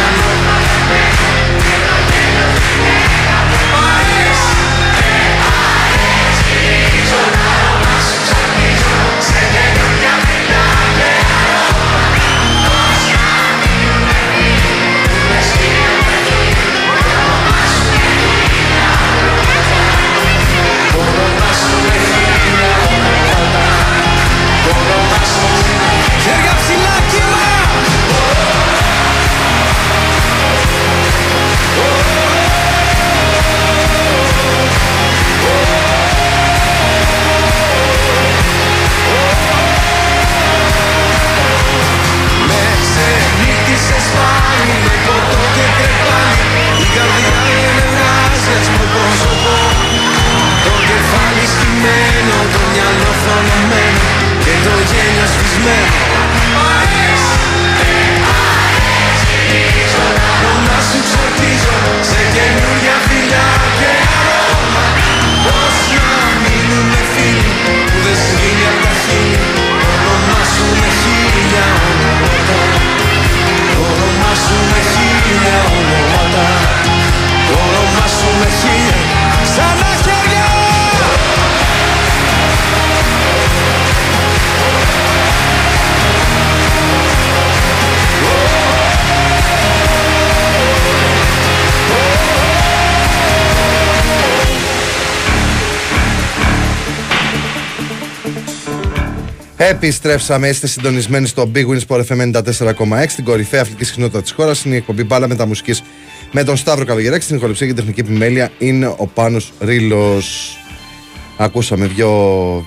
Επιστρέψαμε, 99.85 100.49
είστε 100.49 100.67
συντονισμένοι 100.67 101.27
στο 101.27 101.51
Big 101.55 101.67
Wins 101.67 101.81
Sport 101.89 102.05
FM 102.07 102.33
94,6, 102.33 103.07
την 103.15 103.25
κορυφαία 103.25 103.61
αθλητική 103.61 103.85
συχνότητα 103.85 104.23
της 104.23 104.31
χώρας. 104.31 104.65
Είναι 104.65 104.75
η 104.75 104.79
εκπομπή 104.79 105.05
μπάλα 105.05 105.29
μεταμουσική 105.29 105.75
με 106.33 106.45
τον 106.45 106.57
Σταύρο 106.57 106.85
Καλογεράκη. 106.85 107.25
Στην 107.25 107.37
ηχοληψία 107.37 107.67
και 107.67 107.75
τεχνική 107.75 108.01
επιμέλεια 108.01 108.51
είναι 108.59 108.87
ο 108.87 109.11
Πάνος 109.15 109.53
Ρήλο. 109.61 110.23
Ακούσαμε 111.37 111.87
δύο 111.87 112.11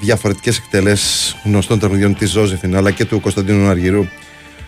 διαφορετικές 0.02 0.58
εκτελέσεις 0.58 1.36
γνωστών 1.44 1.80
τραγουδιών 1.80 2.16
της 2.16 2.30
Ζώζεφιν 2.30 2.76
αλλά 2.76 2.92
και 2.92 3.06
του 3.06 3.20
Κωνσταντίνου 3.20 3.68
Αργυρού 3.68 4.06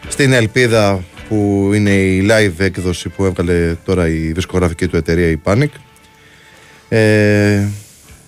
στην 0.07 0.33
Ελπίδα 0.33 1.03
που 1.27 1.71
είναι 1.73 1.91
η 1.91 2.27
live 2.29 2.59
έκδοση 2.59 3.09
που 3.09 3.25
έβγαλε 3.25 3.75
τώρα 3.85 4.07
η 4.07 4.31
δισκογραφική 4.31 4.87
του 4.87 4.95
εταιρεία 4.95 5.29
η 5.29 5.37
Panic. 5.43 5.69
Ε, 6.89 7.67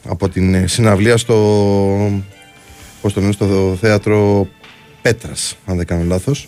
από 0.07 0.29
την 0.29 0.67
συναυλία 0.67 1.17
στο 1.17 1.35
πώς 3.01 3.13
το 3.13 3.19
λένε, 3.19 3.31
στο 3.31 3.77
θέατρο 3.81 4.47
Πέτρας, 5.01 5.57
αν 5.65 5.77
δεν 5.77 5.85
κάνω 5.85 6.03
λάθος, 6.03 6.47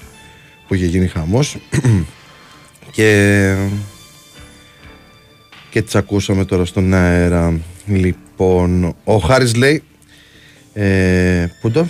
που 0.67 0.73
είχε 0.73 0.85
γίνει 0.85 1.07
χαμός. 1.07 1.57
και 2.95 3.55
και 5.69 5.81
τις 5.81 5.95
ακούσαμε 5.95 6.45
τώρα 6.45 6.65
στον 6.65 6.93
αέρα. 6.93 7.59
Λοιπόν, 7.85 8.95
ο 9.03 9.17
Χάρης 9.17 9.55
λέει, 9.55 9.83
ε, 10.73 11.45
πού 11.61 11.71
το, 11.71 11.87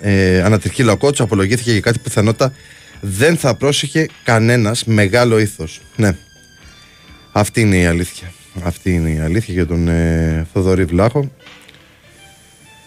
ε, 0.00 0.42
ανατριχίλα 0.42 0.92
ο 0.92 1.08
απολογήθηκε 1.18 1.72
για 1.72 1.80
κάτι 1.80 1.98
που 1.98 2.04
πιθανότητα 2.04 2.52
δεν 3.00 3.36
θα 3.36 3.54
πρόσεχε 3.54 4.08
κανένας 4.24 4.84
μεγάλο 4.84 5.38
ήθος. 5.38 5.80
Ναι, 5.96 6.16
αυτή 7.32 7.60
είναι 7.60 7.76
η 7.76 7.86
αλήθεια. 7.86 8.32
Αυτή 8.62 8.92
είναι 8.92 9.10
η 9.10 9.18
αλήθεια 9.18 9.54
για 9.54 9.66
τον 9.66 9.88
ε, 9.88 10.46
Θοδωρή 10.52 10.84
Βλάχο. 10.84 11.30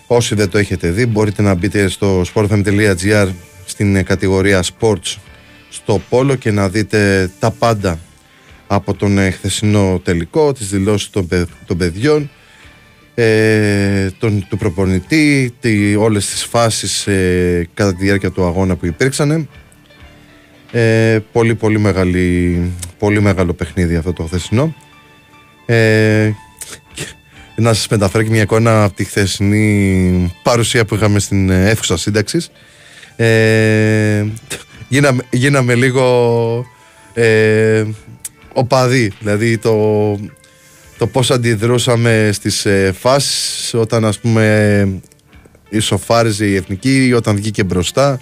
Όσοι 0.08 0.36
δεν 0.36 0.50
το 0.50 0.58
έχετε 0.58 0.90
δει 0.90 1.06
μπορείτε 1.06 1.42
να 1.42 1.54
μπείτε 1.54 1.88
στο 1.88 2.22
sportfm.gr 2.34 3.30
στην 3.66 3.96
ε, 3.96 4.04
κατηγορία 4.04 4.64
sports 4.64 5.16
στο 5.70 6.02
πόλο 6.10 6.36
και 6.36 6.52
να 6.52 6.70
δείτε 6.70 7.32
τα 7.40 7.52
πάντα 7.52 8.00
από 8.68 8.94
τον 8.94 9.18
ε, 9.18 9.30
χθεσινό 9.30 10.02
τελικό, 10.04 10.54
τις 10.54 10.70
δηλώσεις 10.70 11.10
των, 11.10 11.28
παι- 11.28 11.48
των 11.66 11.78
παιδιών, 11.78 12.30
ε, 13.16 14.10
τον, 14.20 14.46
του 14.50 14.58
προπονητή, 14.58 15.54
τι, 15.60 15.96
όλες 15.96 16.26
τις 16.26 16.44
φάσεις 16.44 17.08
ε, 17.08 17.68
κατά 17.74 17.96
τη 17.96 18.04
διάρκεια 18.04 18.32
του 18.32 18.46
αγώνα 18.46 18.76
που 18.76 18.86
υπήρξαν. 18.86 19.50
Ε, 20.72 21.20
πολύ 21.32 21.56
πολύ, 21.56 21.80
μεγάλη, 21.80 22.60
πολύ 23.00 23.22
μεγάλο 23.22 23.54
παιχνίδι 23.54 23.96
αυτό 23.96 24.14
το 24.14 24.24
χθεσινό. 24.24 24.76
Ε, 25.66 26.32
να 27.60 27.74
σας 27.74 27.88
μεταφέρω 27.88 28.24
και 28.24 28.30
μια 28.30 28.42
εικόνα 28.42 28.84
από 28.84 28.96
τη 28.96 29.04
χθεσινή 29.04 30.34
παρουσία 30.44 30.86
που 30.86 30.96
είχαμε 30.96 31.20
στην 31.20 31.50
ε, 31.50 31.70
αίθουσα 31.70 31.98
σύνταξης. 31.98 32.52
Ε, 33.16 34.26
γίναμε, 34.88 35.24
γίναμε 35.30 35.76
λίγο 35.76 36.66
ε, 37.14 37.86
οπαδοί, 38.54 39.12
δηλαδή 39.20 39.58
το, 39.58 40.20
το 40.98 41.08
πώς 41.08 41.32
αντιδρούσαμε 41.32 42.30
στις 42.34 42.66
ε, 42.66 42.94
φάσεις 43.00 43.74
όταν 43.74 44.06
ας 44.06 44.20
πούμε 44.20 44.88
ισοφάριζε 45.70 46.46
η 46.46 46.56
εθνική 46.56 47.06
ή 47.06 47.14
όταν 47.14 47.36
βγήκε 47.36 47.64
μπροστά 47.64 48.22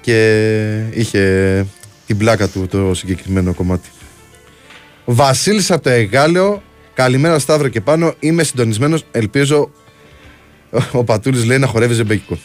και 0.00 0.84
είχε 0.92 1.66
την 2.06 2.16
πλάκα 2.16 2.48
του 2.48 2.66
το 2.66 2.94
συγκεκριμένο 2.94 3.54
κομμάτι. 3.54 3.88
Βασίλης 5.04 5.70
από 5.70 5.82
το 5.82 5.90
Εγάλεο 5.90 6.62
Καλημέρα 6.94 7.38
Σταύρο 7.38 7.68
και 7.68 7.80
πάνω. 7.80 8.14
Είμαι 8.20 8.42
συντονισμένος. 8.42 9.04
Ελπίζω 9.10 9.70
Ο 10.92 11.04
Πατούλης 11.04 11.44
λέει 11.44 11.58
να 11.58 11.66
χορεύει 11.66 11.94
ζεμπέκικο. 11.94 12.38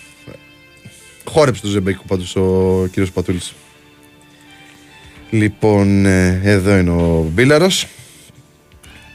Χόρεψε 1.25 1.61
το 1.61 1.67
ζεμπέκικο 1.67 2.03
πάντως 2.07 2.35
ο 2.35 2.87
κύριος 2.91 3.11
Πατούλης. 3.11 3.53
Λοιπόν 5.29 6.05
ε, 6.05 6.41
Εδώ 6.43 6.77
είναι 6.77 6.89
ο 6.89 7.31
Μπίλαρος. 7.33 7.87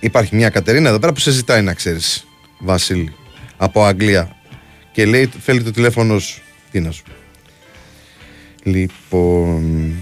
Υπάρχει 0.01 0.37
μια 0.37 0.49
Κατερίνα 0.49 0.89
εδώ 0.89 0.99
πέρα 0.99 1.13
που 1.13 1.21
σε 1.21 1.31
ζητάει 1.31 1.63
να 1.63 1.75
ξέρεις 1.75 2.27
Βασίλη 2.59 3.13
Από 3.57 3.85
Αγγλία. 3.85 4.37
Και 4.93 5.05
λέει 5.07 5.31
θέλει 5.41 5.63
το 5.63 5.71
τηλέφωνο 5.71 6.19
σου. 6.19 6.43
Τι 6.71 6.81
να 6.81 6.91
σου 6.91 7.03
πω. 7.03 7.13
Λοιπόν 8.63 9.93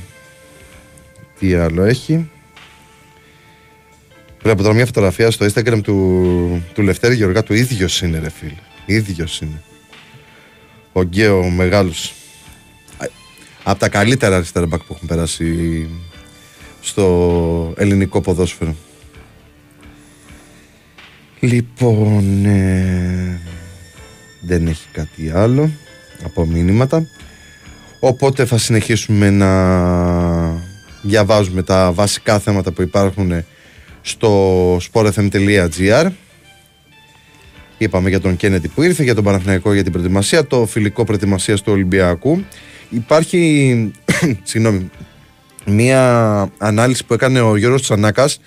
Τι 1.39 1.55
άλλο 1.55 1.85
έχει 1.85 2.31
Βλέπω 4.43 4.63
τώρα 4.63 4.75
μια 4.75 4.87
φωτογραφία 4.87 5.31
στο 5.31 5.47
Instagram 5.47 5.81
του, 5.83 6.63
του 6.75 6.83
Λευτέρη 6.83 7.15
Γεωργά 7.15 7.43
του 7.43 7.55
ίδιος 7.55 8.03
είναι 8.03 8.19
ρε 8.19 8.31
φίλε. 8.31 8.53
ίδιος 8.87 9.41
είναι. 9.41 9.63
Ο 10.93 11.03
Γκέο 11.03 11.49
μεγάλος. 11.49 12.15
Από 13.63 13.79
τα 13.79 13.89
καλύτερα 13.89 14.37
αριστερά 14.37 14.67
μπακ 14.67 14.81
που 14.81 14.93
έχουν 14.95 15.09
περάσει 15.09 15.89
στο 16.81 17.75
ελληνικό 17.77 18.21
ποδόσφαιρο. 18.21 18.77
Λοιπόν, 21.41 22.45
ε, 22.45 23.41
δεν 24.41 24.67
έχει 24.67 24.87
κάτι 24.93 25.31
άλλο 25.31 25.71
από 26.25 26.47
μηνύματα. 26.47 27.07
Οπότε 28.01 28.45
θα 28.45 28.59
συνεχίσουμε 28.59 29.31
να 29.31 29.51
διαβάζουμε 31.03 31.63
τα 31.63 31.93
βασικά 31.93 32.39
θέματα 32.39 32.73
που 32.73 32.83
υπάρχουν 32.83 33.45
στο 34.03 34.77
sportfm.gr 34.77 36.11
Είπαμε 37.79 38.09
για 38.09 38.21
τον 38.21 38.37
Κένετι 38.37 38.69
που 38.69 38.83
ήρθε, 38.83 39.03
για 39.03 39.15
τον 39.15 39.25
Παναθηναϊκό 39.25 39.73
για 39.73 39.83
την 39.83 39.93
προετοιμασία, 39.93 40.47
το 40.47 40.67
φιλικό 40.67 41.05
προετοιμασία 41.05 41.57
του 41.57 41.73
Ολυμπιακού. 41.73 42.45
Υπάρχει, 42.91 43.93
συγγνώμη, 44.43 44.91
μία 45.67 46.53
ανάλυση 46.59 47.05
που 47.05 47.15
έκανε 47.15 47.41
ο 47.41 47.57
Γιώργος 47.57 47.83
Τσανάκας 47.83 48.41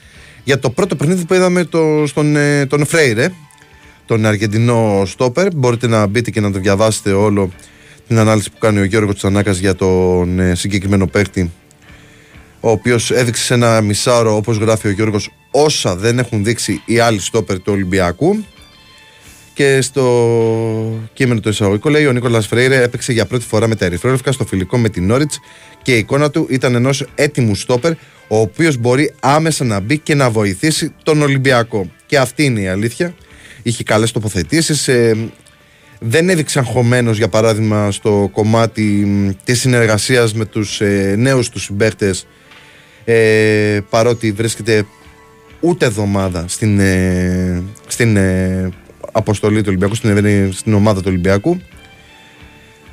για 0.44 0.60
το 0.60 0.70
πρώτο 0.70 0.96
παιχνίδι 0.96 1.26
που 1.26 1.34
είδαμε 1.34 1.64
το, 1.64 2.04
στον, 2.08 2.36
ε, 2.36 2.66
τον 2.66 2.86
Φρέιρε, 2.86 3.30
τον 4.06 4.26
Αργεντινό 4.26 5.04
Στόπερ. 5.06 5.56
Μπορείτε 5.56 5.88
να 5.88 6.08
μπείτε 6.08 6.32
και 6.32 6.42
να 6.42 6.52
το 6.52 6.60
διαβάσετε 6.60 7.12
όλο 7.12 7.52
την 8.08 8.18
ανάλυση 8.18 8.52
που 8.52 8.58
κάνει 8.58 8.80
ο 8.80 8.84
Γιώργος 8.84 9.16
Τσανάκας 9.16 9.58
για 9.58 9.76
τον 9.76 10.40
ε, 10.40 10.56
συγκεκριμένο 10.56 11.08
παίκτη 11.08 11.52
ο 12.66 12.70
οποίος 12.70 13.12
έδειξε 13.12 13.44
σε 13.44 13.54
ένα 13.54 13.82
μισάωρο, 13.82 14.36
όπως 14.36 14.58
γράφει 14.58 14.88
ο 14.88 14.92
Γιώργος, 14.92 15.30
όσα 15.56 15.96
δεν 15.96 16.20
έχουν 16.20 16.44
δείξει 16.44 16.82
οι 16.86 17.00
άλλοι 17.00 17.20
στόπερ 17.20 17.56
του 17.56 17.72
Ολυμπιακού. 17.74 18.46
Και 19.54 19.82
στο 19.82 21.10
κείμενο 21.14 21.40
του 21.40 21.50
εισαγωγικού 21.50 21.90
λέει: 21.90 22.06
Ο 22.06 22.12
Νίκολας 22.12 22.48
Φρέιρε 22.48 22.84
έπαιξε 22.84 23.12
για 23.12 23.26
πρώτη 23.26 23.46
φορά 23.46 23.68
με 23.68 23.76
τα 23.76 23.86
ερυθρόλευκα 23.86 24.32
στο 24.32 24.46
φιλικό 24.46 24.78
με 24.78 24.90
την 24.90 25.06
Νόριτς 25.06 25.40
και 25.82 25.96
η 25.96 25.98
εικόνα 25.98 26.30
του 26.30 26.48
ήταν 26.50 26.76
ενός 26.76 27.06
έτοιμου 27.16 27.56
στόπερ, 27.56 27.92
ο 28.28 28.38
οποίος 28.38 28.78
μπορεί 28.78 29.14
άμεσα 29.20 29.64
να 29.64 29.80
μπει 29.80 29.98
και 29.98 30.16
να 30.16 30.30
βοηθήσει 30.30 30.94
τον 31.04 31.22
Ολυμπιακό. 31.22 31.92
Και 32.06 32.18
αυτή 32.18 32.44
είναι 32.44 32.62
η 32.62 32.68
αλήθεια. 32.68 33.16
Είχε 33.64 33.84
καλές 33.84 34.12
τοποθετήσεις. 34.12 34.88
Ε, 34.88 35.18
δεν 36.00 36.30
έδειξε 36.30 36.60
αγχωμένο, 36.60 37.12
για 37.12 37.28
παράδειγμα, 37.28 37.92
στο 37.92 38.30
κομμάτι 38.34 39.08
της 39.44 39.60
συνεργασίας 39.60 40.34
με 40.34 40.46
τους 40.46 40.82
ε, 40.82 41.16
νέους 41.18 41.50
τους 41.50 41.64
συμπαίχτε 41.64 42.16
ε, 43.06 43.80
παρότι 43.90 44.32
βρίσκεται 44.32 44.86
ούτε 45.64 45.86
εβδομάδα 45.86 46.46
στην, 46.48 46.80
ε, 46.80 47.64
στην 47.88 48.18
ε, 48.18 48.70
αποστολή 49.12 49.58
του 49.58 49.66
Ολυμπιακού, 49.68 49.96
στην, 49.96 50.26
ε, 50.26 50.50
στην 50.52 50.74
ομάδα 50.74 51.00
του 51.00 51.06
Ολυμπιακού 51.10 51.62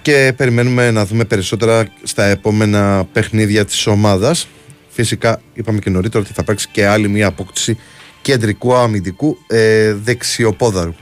και 0.02 0.32
περιμένουμε 0.36 0.90
να 0.90 1.04
δούμε 1.06 1.24
περισσότερα 1.24 1.88
στα 2.02 2.24
επόμενα 2.24 3.08
παιχνίδια 3.12 3.64
της 3.64 3.86
ομάδας. 3.86 4.48
Φυσικά 4.88 5.40
είπαμε 5.54 5.78
και 5.78 5.90
νωρίτερα 5.90 6.24
ότι 6.24 6.32
θα 6.32 6.40
υπάρξει 6.42 6.68
και 6.72 6.86
άλλη 6.86 7.08
μια 7.08 7.26
απόκτηση 7.26 7.78
κεντρικού 8.22 8.74
αμυντικού 8.74 9.36
ε, 9.46 9.92
δεξιοπόδαρου 9.92 10.94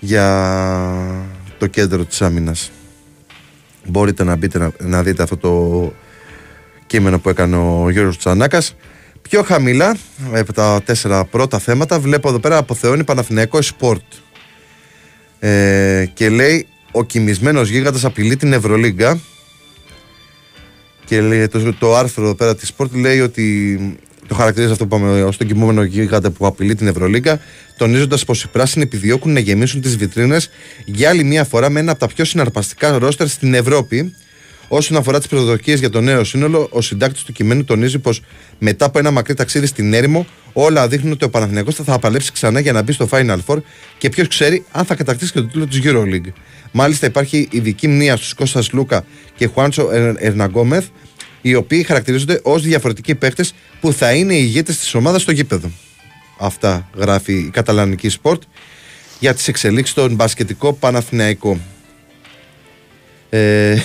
για 0.00 1.26
το 1.58 1.66
κέντρο 1.66 2.04
της 2.04 2.22
άμυνας. 2.22 2.70
μπορείτε 3.84 4.24
να 4.24 4.36
μπείτε 4.36 4.58
να, 4.58 4.72
να 4.80 5.02
δείτε 5.02 5.22
αυτό 5.22 5.36
το 5.36 5.92
κείμενο 6.86 7.18
που 7.18 7.28
έκανε 7.28 7.56
ο 7.56 7.90
Γιώργος 7.90 8.18
Τσανάκας 8.18 8.74
πιο 9.28 9.42
χαμηλά 9.42 9.96
από 10.32 10.52
τα 10.52 10.82
τέσσερα 10.84 11.24
πρώτα 11.24 11.58
θέματα. 11.58 12.00
Βλέπω 12.00 12.28
εδώ 12.28 12.38
πέρα 12.38 12.56
αποθεώνει 12.56 13.04
Παναθηναϊκό 13.04 13.62
Σπορτ 13.62 14.02
ε, 15.38 16.04
και 16.14 16.28
λέει 16.28 16.66
ο 16.92 17.04
κοιμισμένος 17.04 17.68
γίγαντας 17.68 18.04
απειλεί 18.04 18.36
την 18.36 18.52
Ευρωλίγκα 18.52 19.20
και 21.04 21.20
λέει, 21.20 21.48
το, 21.48 21.72
το 21.72 21.96
άρθρο 21.96 22.24
εδώ 22.24 22.34
πέρα 22.34 22.54
της 22.54 22.72
Sport 22.76 22.90
λέει 22.90 23.20
ότι 23.20 23.78
το 24.26 24.34
χαρακτηρίζει 24.34 24.72
αυτό 24.72 24.86
που 24.86 24.96
είπαμε 24.96 25.22
ως 25.22 25.36
τον 25.36 25.46
κοιμούμενο 25.46 25.82
γίγαντα 25.82 26.30
που 26.30 26.46
απειλεί 26.46 26.74
την 26.74 26.86
Ευρωλίγκα, 26.86 27.40
τονίζοντας 27.76 28.24
πως 28.24 28.42
οι 28.42 28.48
πράσινοι 28.48 28.84
επιδιώκουν 28.84 29.32
να 29.32 29.40
γεμίσουν 29.40 29.80
τις 29.80 29.96
βιτρίνες 29.96 30.50
για 30.84 31.08
άλλη 31.08 31.24
μία 31.24 31.44
φορά 31.44 31.70
με 31.70 31.80
ένα 31.80 31.90
από 31.90 32.00
τα 32.00 32.06
πιο 32.06 32.24
συναρπαστικά 32.24 32.98
ρόστερ 32.98 33.28
στην 33.28 33.54
Ευρώπη. 33.54 34.14
Όσον 34.68 34.96
αφορά 34.96 35.18
τις 35.18 35.28
προσδοκίες 35.28 35.78
για 35.78 35.90
το 35.90 36.00
νέο 36.00 36.24
σύνολο, 36.24 36.68
ο 36.70 36.80
συντάκτης 36.80 37.22
του 37.22 37.32
κειμένου 37.32 37.64
τονίζει 37.64 37.98
πως 37.98 38.20
μετά 38.58 38.84
από 38.84 38.98
ένα 38.98 39.10
μακρύ 39.10 39.34
ταξίδι 39.34 39.66
στην 39.66 39.92
έρημο, 39.94 40.26
όλα 40.52 40.88
δείχνουν 40.88 41.12
ότι 41.12 41.24
ο 41.24 41.30
Παναθηναϊκός 41.30 41.74
θα, 41.74 41.84
θα 41.84 41.92
απαλέψει 41.92 42.32
ξανά 42.32 42.60
για 42.60 42.72
να 42.72 42.82
μπει 42.82 42.92
στο 42.92 43.08
Final 43.10 43.38
Four 43.46 43.56
και 43.98 44.08
ποιος 44.08 44.28
ξέρει 44.28 44.64
αν 44.72 44.84
θα 44.84 44.94
κατακτήσει 44.94 45.32
και 45.32 45.40
το 45.40 45.46
τίτλο 45.46 45.66
της 45.66 45.80
EuroLeague. 45.84 46.32
Μάλιστα, 46.72 47.06
υπάρχει 47.06 47.48
ειδική 47.50 47.88
μνήμα 47.88 48.16
στους 48.16 48.34
Κώστας 48.34 48.72
Λούκα 48.72 49.04
και 49.36 49.46
Χουάντσο 49.46 49.88
Ερναγκόμεθ, 50.18 50.86
οι 51.42 51.54
οποίοι 51.54 51.82
χαρακτηρίζονται 51.82 52.40
ως 52.42 52.62
διαφορετικοί 52.62 53.14
παίχτε 53.14 53.44
που 53.80 53.92
θα 53.92 54.12
είναι 54.12 54.34
οι 54.34 54.42
ηγέτες 54.42 54.78
της 54.78 54.94
ομάδας 54.94 55.22
στο 55.22 55.32
γήπεδο. 55.32 55.70
Αυτά 56.38 56.88
γράφει 56.96 57.32
η 57.32 57.50
Καταλανική 57.52 58.08
Σπορτ 58.08 58.42
για 59.20 59.34
τις 59.34 59.48
εξελίξεις 59.48 59.90
στον 59.90 60.14
μπασκετικό 60.14 60.72
Παναθηναϊκό. 60.72 61.58
Ε, 63.30 63.76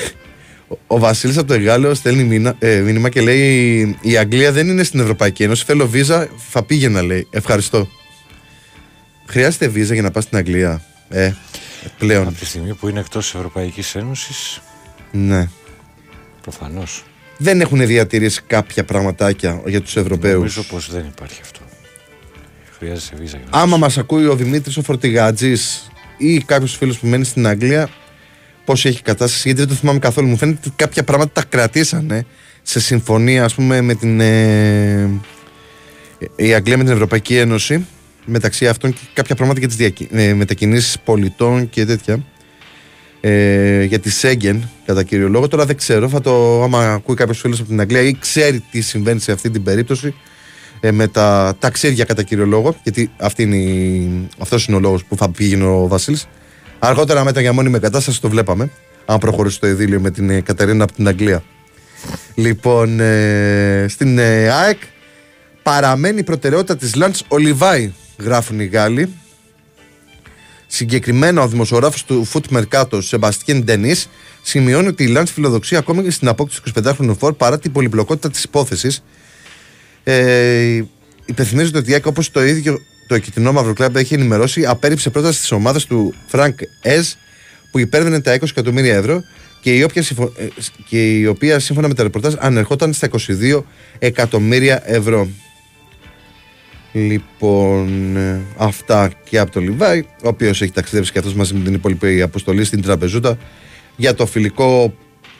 ο 0.88 1.00
Βασίλης 1.00 1.38
από 1.38 1.48
το 1.48 1.54
Εγάλεο 1.54 1.94
στέλνει 1.94 2.24
μήνα, 2.24 2.56
ε, 2.60 2.80
μήνυμα 2.80 3.10
και 3.10 3.22
λέει: 3.22 3.98
Η 4.02 4.18
Αγγλία 4.18 4.52
δεν 4.52 4.68
είναι 4.68 4.84
στην 4.84 5.00
Ευρωπαϊκή 5.00 5.44
Ένωση. 5.44 5.64
Θέλω 5.66 5.88
βίζα, 5.88 6.28
θα 6.50 6.64
πήγαινα, 6.64 7.02
λέει. 7.02 7.28
Ευχαριστώ. 7.30 7.88
Χρειάζεται 9.26 9.68
βίζα 9.68 9.94
για 9.94 10.04
να 10.04 10.12
πας 10.12 10.24
στην 10.24 10.38
Αγγλία; 10.38 10.82
Ε, 11.10 11.32
πλέον. 11.98 12.28
Από 12.28 12.38
τη 12.38 12.46
στιγμή 12.46 12.74
που 12.74 12.90
είναι 12.90 13.00
εκτός 13.00 13.36
Ευρωπαϊκής 13.36 13.96
Ένωσης, 13.96 14.62
Ναι. 15.12 15.50
προφανώς. 16.42 17.04
Δεν 17.38 17.62
έχουν 17.62 17.86
διατηρήσει 17.86 18.42
κάποια 18.48 18.84
πραγματάκια 18.86 19.62
για 19.66 19.82
τους 19.82 19.96
Ευρωπαίους. 19.96 20.34
Νομίζω 20.34 20.64
πως 20.64 20.92
δεν 20.92 21.06
υπάρχει 21.16 21.40
αυτό. 21.42 21.60
Χρειάζεται 22.78 23.16
βίζα 23.16 23.38
για 23.38 23.48
να 23.52 23.58
Άμα 23.62 23.78
μας 23.78 23.98
ακούει 23.98 24.26
ο 24.26 24.36
Δημήτρης 24.36 24.78
ο 24.78 24.82
Φορτιγάτζη 24.82 25.54
ή 26.18 26.38
κάποιος 26.40 26.76
φίλος 26.78 27.00
που 27.00 27.08
μένει 27.08 27.24
στην 27.26 27.48
Αγγλία, 27.48 27.90
πώς 28.70 28.86
έχει 28.86 28.98
η 28.98 29.02
κατάσταση, 29.02 29.42
γιατί 29.46 29.60
δεν 29.60 29.70
το 29.70 29.76
θυμάμαι 29.76 30.00
καθόλου. 30.00 30.28
Μου 30.28 30.38
φαίνεται 30.38 30.58
ότι 30.62 30.72
κάποια 30.76 31.04
πράγματα 31.04 31.32
τα 31.34 31.44
κρατήσανε 31.50 32.26
σε 32.62 32.80
συμφωνία, 32.80 33.44
ας 33.44 33.54
πούμε, 33.54 33.82
με 33.82 33.94
την. 33.94 34.20
Ε, 34.20 35.10
η 36.36 36.54
Αγγλία 36.54 36.78
με 36.78 36.84
την 36.84 36.94
Ευρωπαϊκή 36.94 37.38
Ένωση. 37.38 37.86
Μεταξύ 38.26 38.68
αυτών 38.68 38.94
και 38.94 39.00
κάποια 39.14 39.36
πράγματα 39.36 39.60
για 39.60 39.68
τις 39.68 39.78
διακι... 39.78 40.08
ε, 40.12 40.34
μετακινήσεις 40.34 41.00
πολιτών 41.00 41.70
και 41.70 41.86
τέτοια. 41.86 42.26
Ε, 43.22 43.84
για 43.84 44.00
τη 44.00 44.10
Σέγγεν, 44.10 44.70
κατά 44.86 45.04
κύριο 45.04 45.30
λόγο. 45.30 45.48
Τώρα 45.48 45.66
δεν 45.66 45.78
ξέρω, 45.78 46.10
θα 46.10 46.22
το, 46.22 46.64
άμα 46.64 46.94
ακούει 46.94 47.16
κάποιος 47.16 47.40
φίλος 47.40 47.60
από 47.60 47.70
την 47.70 47.80
Αγγλία 47.80 48.02
ή 48.02 48.18
ξέρει 48.20 48.64
τι 48.72 48.82
συμβαίνει 48.82 49.20
σε 49.20 49.32
αυτή 49.32 49.50
την 49.50 49.64
περίπτωση, 49.64 50.14
ε, 50.80 50.92
με 50.92 51.08
τα 51.08 51.56
ταξίδια 51.60 52.06
κατά 52.06 52.24
κύριο 52.24 52.46
λόγο, 52.46 52.76
γιατί 52.84 53.12
αυτή 53.18 53.44
είναι 53.44 53.56
η, 53.56 54.10
αυτός 54.40 54.66
είναι 54.66 54.78
ο 54.78 54.80
λόγος 54.80 55.06
που 55.06 55.18
θα 55.18 55.30
πήγαινε 55.30 55.66
ο 55.66 55.88
Βασίλης. 55.88 56.28
Αργότερα 56.80 57.24
μετά 57.24 57.42
για 57.42 57.54
μόνιμη 57.54 57.80
κατάσταση 57.80 58.22
το 58.22 58.30
βλέπαμε, 58.30 58.72
αν 59.06 59.18
προχωρήσει 59.18 59.60
το 59.60 59.68
ειδήλιο 59.68 60.00
με 60.00 60.12
την 60.12 60.30
ε, 60.30 60.42
Κατερίνα 60.42 60.84
από 60.84 60.94
την 60.94 61.08
Αγγλία. 61.08 61.44
Λοιπόν, 62.36 63.00
ε, 63.00 63.86
στην 63.90 64.18
ε, 64.18 64.50
ΑΕΚ 64.50 64.78
παραμένει 65.64 66.20
η 66.20 66.24
προτεραιότητα 66.24 66.76
της 66.76 66.96
Λανς 66.96 67.24
ο 67.28 67.37
Λιβάι, 67.37 67.92
γράφουν 68.20 68.60
οι 68.60 68.66
Γάλλοι. 68.66 69.14
Συγκεκριμένα, 70.68 71.42
ο 71.42 71.48
δημοσιογράφος 71.48 72.04
του 72.04 72.28
Foot 72.34 72.58
Mercato, 72.58 73.04
Σεμπαστιέν 73.04 73.64
Ντενή, 73.64 73.96
σημειώνει 74.42 74.88
ότι 74.88 75.04
η 75.04 75.08
Λανς 75.08 75.32
φιλοδοξεί 75.32 75.76
ακόμη 75.76 76.04
και 76.04 76.12
στην 76.12 76.28
απόκτηση 76.28 76.62
του 76.62 76.72
25χρονου 76.84 77.16
φορ 77.18 77.34
παρά 77.34 77.60
την 77.60 77.72
πολυπλοκότητα 77.72 78.30
της 78.30 78.44
υπόθεσης 78.44 79.04
ε, 80.04 80.84
υπενθυμίζεται 81.26 81.78
ότι 81.78 81.90
η 81.90 81.94
ΑΕΚ 81.94 82.06
όπως 82.06 82.32
το 82.32 82.44
ίδιο 82.44 82.80
το 83.10 83.16
κιτρινόμαυρο 83.16 83.74
κλαμπ 83.74 83.96
έχει 83.96 84.14
ενημερώσει, 84.14 84.66
απέρριψε 84.66 85.10
πρόταση 85.10 85.40
της 85.40 85.52
ομάδας 85.52 85.86
του 85.86 86.14
Φρανκ 86.28 86.60
Εζ 86.82 87.12
που 87.72 87.80
υπέρβαινε 87.80 88.20
τα 88.22 88.36
20 88.40 88.44
εκατομμύρια 88.50 88.96
ευρώ 88.96 89.24
και 89.62 89.76
η, 89.76 89.84
οποία, 89.84 90.04
συμφω- 90.04 90.40
ε, 90.40 90.48
και 90.88 91.18
η 91.18 91.26
οποία 91.26 91.60
σύμφωνα 91.60 91.88
με 91.88 91.94
τα 91.94 92.04
ρεπορτάζ 92.04 92.34
ανερχόταν 92.40 92.94
στα 92.94 93.08
22 93.08 93.64
εκατομμύρια 94.00 94.82
ευρώ. 94.86 95.28
Λοιπόν, 96.92 98.16
ε, 98.18 98.42
αυτά 98.58 99.12
και 99.30 99.40
από 99.40 99.52
το 99.52 99.60
Λιβάη, 99.60 100.00
ο 100.00 100.28
οποίος 100.28 100.62
έχει 100.62 100.72
ταξιδέψει 100.72 101.12
και 101.12 101.20
αυτός 101.20 101.34
μαζί 101.34 101.54
με 101.54 101.64
την 101.64 101.74
υπόλοιπη 101.74 102.22
αποστολή 102.22 102.64
στην 102.64 102.82
Τραπεζούτα 102.82 103.38
για 103.96 104.14
το 104.14 104.26
φιλικό 104.26 104.94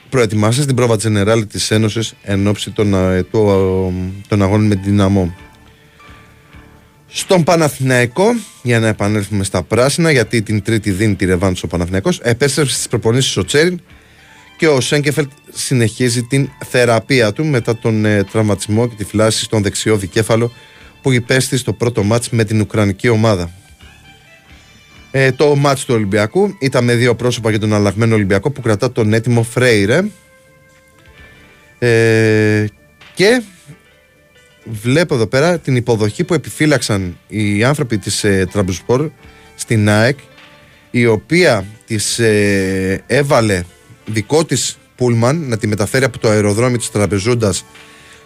προετοιμάσει 0.08 0.66
την 0.66 0.74
πρόβα 0.74 0.96
Τζενεράλη 0.96 1.46
της 1.46 1.70
Ένωσης 1.70 2.14
εν 2.22 2.46
ώψη 2.46 2.70
των, 2.70 2.94
ε, 2.94 3.22
του, 3.22 3.38
ε, 3.38 4.28
των 4.28 4.42
αγώνων 4.42 4.66
με 4.66 4.74
την 4.74 4.84
Δυναμό. 4.84 5.34
Στον 7.12 7.44
Παναθηναϊκό, 7.44 8.24
για 8.62 8.80
να 8.80 8.88
επανέλθουμε 8.88 9.44
στα 9.44 9.62
πράσινα, 9.62 10.10
γιατί 10.10 10.42
την 10.42 10.62
Τρίτη 10.62 10.90
δίνει 10.90 11.14
τη 11.14 11.24
ρεβάνση 11.24 11.64
ο 11.64 11.68
Παναθηναϊκός, 11.68 12.20
επέστρεψε 12.22 12.74
στις 12.74 12.88
προπονήσεις 12.88 13.36
ο 13.36 13.44
Τσέριν 13.44 13.80
και 14.56 14.68
ο 14.68 14.80
Σέγκεφελτ 14.80 15.30
συνεχίζει 15.52 16.22
την 16.22 16.50
θεραπεία 16.64 17.32
του 17.32 17.44
μετά 17.44 17.76
τον 17.78 18.04
ε, 18.04 18.24
τραυματισμό 18.24 18.88
και 18.88 18.94
τη 18.94 19.04
φυλάση 19.04 19.44
στον 19.44 19.62
δεξιό 19.62 19.96
δικέφαλο 19.96 20.52
που 21.02 21.12
υπέστη 21.12 21.56
στο 21.56 21.72
πρώτο 21.72 22.02
μάτς 22.02 22.30
με 22.30 22.44
την 22.44 22.60
Ουκρανική 22.60 23.08
ομάδα. 23.08 23.50
Ε, 25.10 25.32
το 25.32 25.56
μάτς 25.56 25.84
του 25.84 25.94
Ολυμπιακού 25.94 26.56
ήταν 26.60 26.84
με 26.84 26.94
δύο 26.94 27.14
πρόσωπα 27.14 27.50
για 27.50 27.58
τον 27.58 27.74
αλλαγμένο 27.74 28.14
Ολυμπιακό 28.14 28.50
που 28.50 28.60
κρατά 28.60 28.92
τον 28.92 29.12
έτοιμο 29.12 29.42
Φρέιρε. 29.42 30.04
Ε, 31.78 32.64
και 33.14 33.42
βλέπω 34.70 35.14
εδώ 35.14 35.26
πέρα 35.26 35.58
την 35.58 35.76
υποδοχή 35.76 36.24
που 36.24 36.34
επιφύλαξαν 36.34 37.18
οι 37.28 37.64
άνθρωποι 37.64 37.98
της 37.98 38.24
ε, 38.24 38.46
Τραμπουσπορ 38.52 39.10
στην 39.54 39.88
ΑΕΚ 39.88 40.18
η 40.90 41.06
οποία 41.06 41.64
της 41.86 42.18
ε, 42.18 43.02
έβαλε 43.06 43.62
δικό 44.06 44.44
της 44.44 44.78
πούλμαν 44.96 45.48
να 45.48 45.56
τη 45.58 45.66
μεταφέρει 45.66 46.04
από 46.04 46.18
το 46.18 46.28
αεροδρόμιο 46.28 46.78
της 46.78 46.90
Τραπεζούντας 46.90 47.64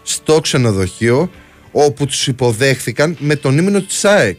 στο 0.03 0.41
ξενοδοχείο 0.41 1.31
όπου 1.73 2.07
τους 2.07 2.27
υποδέχθηκαν 2.27 3.17
με 3.19 3.37
τον 3.37 3.59
ύμνο 3.59 3.81
της 3.81 4.05
ΑΕΚ. 4.05 4.39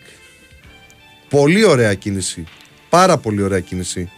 Πολύ 1.30 1.66
ωραία 1.66 1.94
κίνηση. 1.94 2.44
Πάρα 2.90 3.18
πολύ 3.18 3.42
ωραία 3.42 3.60
κίνηση. 3.60 4.10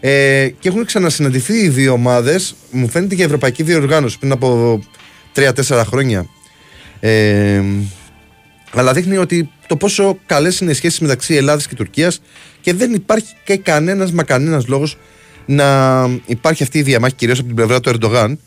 Ε, 0.00 0.48
και 0.58 0.68
έχουν 0.68 0.84
ξανασυναντηθεί 0.84 1.52
οι 1.52 1.68
δύο 1.68 1.92
ομάδες, 1.92 2.54
μου 2.70 2.88
φαίνεται 2.88 3.14
και 3.14 3.22
η 3.22 3.24
Ευρωπαϊκή 3.24 3.62
Διοργάνωση 3.62 4.18
πριν 4.18 4.32
από 4.32 4.80
3-4 5.34 5.82
χρόνια. 5.86 6.26
Ε, 7.00 7.62
αλλά 8.72 8.92
δείχνει 8.92 9.16
ότι 9.16 9.50
το 9.66 9.76
πόσο 9.76 10.18
καλές 10.26 10.60
είναι 10.60 10.70
οι 10.70 10.74
σχέσεις 10.74 11.00
μεταξύ 11.00 11.34
Ελλάδας 11.34 11.66
και 11.66 11.74
Τουρκίας 11.74 12.20
και 12.60 12.74
δεν 12.74 12.94
υπάρχει 12.94 13.34
και 13.44 13.56
κανένας 13.56 14.12
μα 14.12 14.22
κανένας 14.22 14.66
λόγος 14.66 14.96
να 15.46 16.08
υπάρχει 16.26 16.62
αυτή 16.62 16.78
η 16.78 16.82
διαμάχη, 16.82 17.14
κυρίως 17.14 17.38
από 17.38 17.46
την 17.46 17.56
πλευρά 17.56 17.80
του 17.80 17.88
Ερντογάν, 17.88 18.38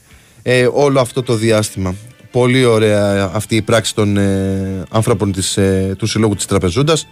ε, 0.41 0.68
όλο 0.74 0.99
αυτό 0.99 1.24
το 1.24 1.36
διάστημα. 1.36 1.95
Πολύ 2.32 2.66
ωραία 2.66 3.32
αυτή 3.34 3.56
η 3.56 3.62
πράξη 3.62 3.95
των 3.95 4.18
ε, 4.18 4.84
ανθρώπων 4.89 5.32
της, 5.32 5.58
ε, 5.58 5.95
του 5.97 6.06
Συλλόγου 6.06 6.36
της 6.36 6.45
Τραπεζούντας 6.45 7.08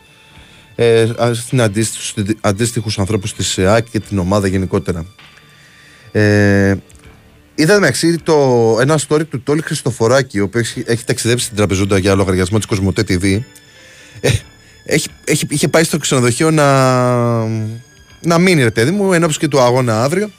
ε, 0.75 1.07
στην 1.33 1.61
αντίστοιχους, 1.61 2.13
αντίστοιχους 2.41 2.99
ανθρώπους 2.99 3.33
της 3.33 3.57
ΕΑΚ 3.57 3.89
και 3.91 3.99
την 3.99 4.17
ομάδα 4.17 4.47
γενικότερα. 4.47 5.05
Ε, 6.11 6.75
είδα 7.61 7.79
μεταξύ 7.79 8.17
το, 8.17 8.77
ένα 8.81 8.99
story 9.07 9.27
του 9.29 9.41
Τόλι 9.43 9.61
Χριστοφοράκη, 9.61 10.39
ο 10.39 10.43
οποίος 10.43 10.69
έχει, 10.69 10.83
έχει 10.85 11.03
ταξιδέψει 11.03 11.45
στην 11.45 11.57
Τραπεζούντα 11.57 11.97
για 11.97 12.15
λογαριασμό 12.15 12.57
της 12.57 12.67
Κοσμοτέ 12.67 13.03
TV. 13.07 13.41
Ε, 14.19 14.29
έχει, 14.85 15.07
έχει, 15.23 15.45
είχε 15.49 15.67
πάει 15.67 15.83
στο 15.83 15.97
ξενοδοχείο 15.97 16.51
να, 16.51 16.65
να 18.21 18.37
μείνει 18.37 18.63
ρε 18.63 18.71
παιδί 18.71 18.91
μου, 18.91 19.13
ενώπιση 19.13 19.39
και 19.39 19.47
του 19.47 19.59
αγώνα 19.59 20.03
αύριο. 20.03 20.29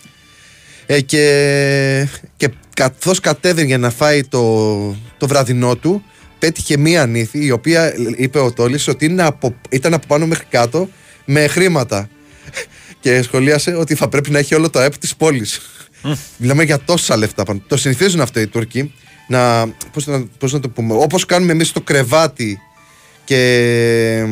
Ε, 0.87 1.01
και, 1.01 2.09
και 2.37 2.51
καθώς 2.75 3.21
κατέβαινε 3.21 3.67
για 3.67 3.79
να 3.79 3.91
φάει 3.91 4.25
το, 4.25 4.77
το 5.19 5.27
βραδινό 5.27 5.77
του 5.77 6.05
πέτυχε 6.39 6.77
μία 6.77 7.07
νύφη 7.07 7.45
η 7.45 7.51
οποία 7.51 7.95
είπε 8.17 8.39
ο 8.39 8.53
Τόλης 8.53 8.89
ότι 8.89 9.05
είναι 9.05 9.23
από, 9.23 9.55
ήταν 9.71 9.95
από 9.95 10.07
πάνω 10.07 10.27
μέχρι 10.27 10.45
κάτω 10.51 10.89
με 11.25 11.47
χρήματα 11.47 12.09
και 13.01 13.23
σχολίασε 13.23 13.75
ότι 13.75 13.95
θα 13.95 14.09
πρέπει 14.09 14.31
να 14.31 14.39
έχει 14.39 14.55
όλο 14.55 14.71
το 14.71 14.79
ΑΕΠ 14.79 14.99
της 14.99 15.17
πόλης 15.17 15.61
μιλάμε 16.37 16.63
για 16.63 16.79
τόσα 16.79 17.17
λεφτά 17.17 17.45
πάνω. 17.45 17.63
το 17.67 17.77
συνηθίζουν 17.77 18.21
αυτό 18.21 18.41
οι 18.41 18.47
Τούρκοι 18.47 18.93
να, 19.29 19.67
πώς, 19.93 20.07
να, 20.07 20.25
πώς 20.39 20.53
να 20.53 20.61
το 20.61 20.69
πούμε 20.69 20.95
όπως 20.95 21.27
κάνουμε 21.27 21.53
εμείς 21.53 21.73
το 21.73 21.81
κρεβάτι 21.81 22.59
και 23.25 24.25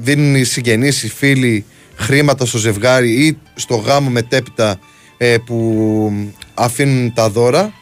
δίνουν 0.00 0.34
οι 0.34 0.44
συγγενείς, 0.44 1.02
οι 1.02 1.08
φίλοι 1.08 1.64
χρήματα 1.96 2.46
στο 2.46 2.58
ζευγάρι 2.58 3.26
ή 3.26 3.38
στο 3.54 3.74
γάμο 3.76 4.10
μετέπειτα 4.10 4.78
ε, 5.16 5.36
που 5.46 6.12
αφήνουν 6.54 7.12
τα 7.12 7.30
δώρα. 7.30 7.72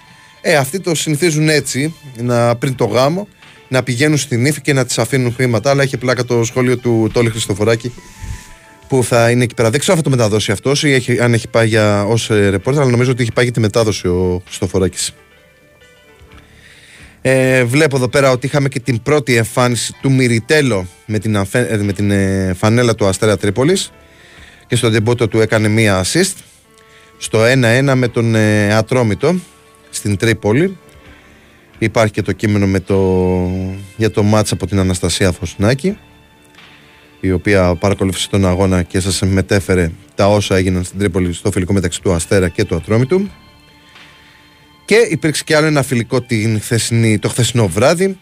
Ε, 0.41 0.57
αυτοί 0.57 0.81
το 0.81 0.95
συνηθίζουν 0.95 1.49
έτσι, 1.49 1.95
να, 2.17 2.57
πριν 2.57 2.75
το 2.75 2.85
γάμο, 2.85 3.29
να 3.69 3.83
πηγαίνουν 3.83 4.17
στην 4.17 4.47
ύφη 4.47 4.61
και 4.61 4.73
να 4.73 4.85
τη 4.85 4.95
αφήνουν 4.99 5.35
χρήματα. 5.35 5.71
Αλλά 5.71 5.83
έχει 5.83 5.97
πλάκα 5.97 6.25
το 6.25 6.45
σχόλιο 6.45 6.79
του 6.79 7.11
Τόλι 7.13 7.31
Χριστοφοράκη 7.31 7.93
που 8.89 9.05
θα 9.05 9.31
είναι 9.31 9.45
εκεί 9.45 9.55
πέρα. 9.55 9.71
Δεν 9.71 9.81
ξέρω 9.81 9.97
αν 9.99 10.05
θα 10.05 10.11
το 10.11 10.17
μεταδώσει 10.17 10.53
αυτός 10.53 10.83
ή 10.85 10.93
έχει, 10.93 11.21
αν 11.21 11.35
έχει 11.35 11.49
πάει 11.49 11.77
ως 12.07 12.27
ρεπόρτερ, 12.29 12.83
αλλά 12.83 12.91
νομίζω 12.91 13.11
ότι 13.11 13.23
έχει 13.23 13.33
πάει 13.33 13.45
για 13.45 13.55
τη 13.55 13.61
μετάδοση 13.61 14.09
ο 14.09 14.43
Χριστοφοράκης. 14.47 15.15
Ε, 17.29 17.65
βλέπω 17.65 17.97
εδώ 17.97 18.09
πέρα 18.09 18.31
ότι 18.31 18.47
είχαμε 18.47 18.69
και 18.69 18.81
την 18.81 19.03
πρώτη 19.03 19.37
εμφάνιση 19.37 19.93
του 20.01 20.13
Μυριτέλο 20.13 20.87
με 21.07 21.19
την, 21.19 21.37
αφέ, 21.37 21.81
με 21.83 21.93
την 21.93 22.11
ε, 22.11 22.55
φανέλα 22.57 22.95
του 22.95 23.07
Αστέρα 23.07 23.37
Τρίπολης 23.37 23.93
και 24.67 24.77
στο 24.77 24.91
ντεμπότο 24.91 25.29
του 25.29 25.41
έκανε 25.41 25.69
μία 25.69 26.05
assist 26.05 26.35
στο 27.19 27.39
1-1 27.43 27.93
με 27.95 28.09
τον 28.09 28.35
ε, 28.35 28.75
Ατρόμητο 28.75 29.35
στην 29.91 30.17
Τρίπολη 30.17 30.77
υπάρχει 31.79 32.13
και 32.13 32.23
το 32.23 32.33
κείμενο 32.33 32.67
με 32.67 32.81
το, 32.81 32.97
για 33.97 34.11
το 34.11 34.23
μάτς 34.23 34.53
από 34.53 34.67
την 34.67 34.79
Αναστασία 34.79 35.33
Φωσνάκη 35.33 35.99
η 37.27 37.33
οποία 37.33 37.75
παρακολούθησε 37.75 38.29
τον 38.29 38.47
αγώνα 38.47 38.83
και 38.83 39.01
σας 39.01 39.21
μετέφερε 39.21 39.91
τα 40.15 40.29
όσα 40.29 40.57
έγιναν 40.57 40.85
στην 40.85 40.99
Τρίπολη 40.99 41.33
στο 41.33 41.51
φιλικό 41.51 41.73
μεταξύ 41.73 42.03
του 42.03 42.13
Αστέρα 42.13 42.49
και 42.49 42.65
του 42.65 42.75
Ατρόμητου. 42.75 43.31
Και 44.85 44.95
υπήρξε 45.11 45.43
και 45.45 45.57
άλλο 45.57 45.67
ένα 45.67 45.83
φιλικό 45.83 46.21
την 46.21 46.61
χθεσινή, 46.61 47.19
το 47.19 47.29
χθεσινό 47.29 47.69
βράδυ. 47.69 48.19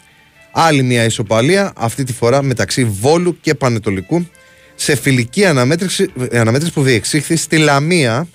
Άλλη 0.52 0.82
μια 0.82 1.05
ισοπαλία 1.05 1.72
αυτή 1.76 2.05
τη 2.05 2.12
φορά 2.12 2.42
μεταξύ 2.42 2.84
Βόλου 2.84 3.38
και 3.40 3.55
Πανετολικού 3.55 4.26
σε 4.74 4.96
φιλική 4.96 5.44
αναμέτρηση, 5.44 6.12
αναμέτρηση 6.32 6.72
που 6.72 6.82
διεξήχθη 6.82 7.36
στη 7.36 7.57
Λαμία. 7.57 8.28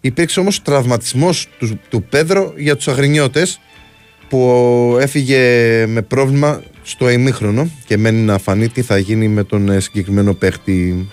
Υπήρξε 0.00 0.40
όμως 0.40 0.62
τραυματισμός 0.62 1.48
του, 1.58 1.80
του 1.88 2.02
Πέδρο 2.02 2.54
για 2.56 2.76
τους 2.76 2.88
αγρινιώτες 2.88 3.60
που 4.30 4.96
έφυγε 5.00 5.38
με 5.86 6.02
πρόβλημα 6.02 6.62
στο 6.82 7.10
ημίχρονο 7.10 7.70
και 7.86 7.96
μένει 7.96 8.20
να 8.20 8.38
φανεί 8.38 8.68
τι 8.68 8.82
θα 8.82 8.98
γίνει 8.98 9.28
με 9.28 9.44
τον 9.44 9.68
ε, 9.68 9.80
συγκεκριμένο 9.80 10.34
παίχτη. 10.34 11.08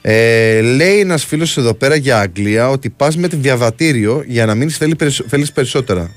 Ε, 0.00 0.60
λέει 0.60 1.00
ένας 1.00 1.24
φίλος 1.24 1.56
εδώ 1.56 1.74
πέρα 1.74 1.96
για 1.96 2.18
Αγγλία 2.18 2.68
ότι 2.68 2.90
πας 2.90 3.16
με 3.16 3.28
τη 3.28 3.36
διαβατήριο 3.36 4.24
για 4.26 4.46
να 4.46 4.54
μείνεις 4.54 4.76
θέλει, 4.76 5.46
περισσότερα. 5.54 6.14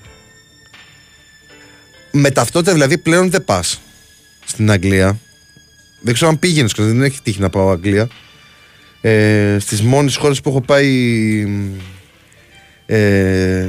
Με 2.12 2.32
ταυτότητα 2.32 2.72
δηλαδή 2.74 2.98
πλέον 2.98 3.30
δεν 3.30 3.44
πας 3.44 3.82
στην 4.46 4.72
Αγγλία. 4.72 5.20
Δεν 6.02 6.14
ξέρω 6.14 6.30
αν 6.30 6.40
πήγαινες, 6.40 6.74
δεν 6.78 7.04
έχει 7.04 7.22
τύχει 7.22 7.40
να 7.40 7.50
πάω 7.50 7.70
Αγγλία. 7.70 8.10
Ε, 9.02 9.58
στις 9.60 9.82
μόνες 9.82 10.16
χώρες 10.16 10.42
που 10.42 10.50
έχω 10.50 10.62
πάει 10.62 11.46
ε, 12.86 13.68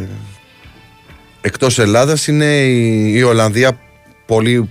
εκτός 1.41 1.79
Ελλάδας 1.79 2.27
είναι 2.27 2.45
η, 2.45 3.13
η 3.15 3.23
Ολλανδία 3.23 3.79
πολύ, 4.27 4.71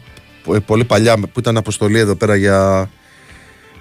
πολύ 0.65 0.83
παλιά 0.83 1.17
που 1.17 1.39
ήταν 1.39 1.57
αποστολή 1.57 1.99
εδώ 1.99 2.15
πέρα 2.15 2.35
για, 2.35 2.89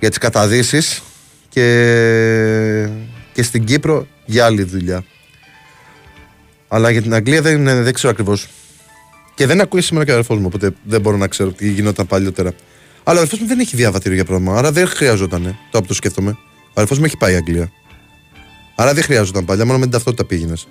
για 0.00 0.08
τις 0.08 0.18
καταδύσεις 0.18 1.02
και, 1.48 2.88
και 3.32 3.42
στην 3.42 3.64
Κύπρο 3.64 4.06
για 4.24 4.44
άλλη 4.44 4.62
δουλειά. 4.62 5.04
Αλλά 6.68 6.90
για 6.90 7.02
την 7.02 7.14
Αγγλία 7.14 7.42
δεν, 7.42 7.64
δεν 7.64 7.92
ξέρω 7.92 8.12
ακριβώς. 8.12 8.48
Και 9.34 9.46
δεν 9.46 9.60
ακούει 9.60 9.80
σήμερα 9.80 10.04
και 10.04 10.10
ο 10.10 10.14
αδερφός 10.14 10.38
μου, 10.38 10.44
οπότε 10.46 10.70
δεν 10.84 11.00
μπορώ 11.00 11.16
να 11.16 11.26
ξέρω 11.26 11.50
τι 11.50 11.70
γινόταν 11.70 12.06
παλιότερα. 12.06 12.52
Αλλά 13.04 13.18
ο 13.18 13.22
αδερφός 13.22 13.40
μου 13.40 13.46
δεν 13.46 13.58
έχει 13.58 13.76
διαβατήριο 13.76 14.16
για 14.16 14.24
πράγμα, 14.24 14.56
άρα 14.56 14.72
δεν 14.72 14.86
χρειαζόταν. 14.86 15.58
Το 15.70 15.78
από 15.78 15.86
το 15.86 15.94
σκέφτομαι. 15.94 16.30
Ο 16.68 16.72
αδερφός 16.74 16.98
μου 16.98 17.04
έχει 17.04 17.16
πάει 17.16 17.32
η 17.32 17.36
Αγγλία. 17.36 17.72
Άρα 18.74 18.94
δεν 18.94 19.02
χρειάζονταν 19.02 19.44
παλιά, 19.44 19.64
μόνο 19.64 19.78
με 19.78 19.84
την 19.84 19.92
ταυτότητα 19.92 20.24
πήγαινες. 20.24 20.68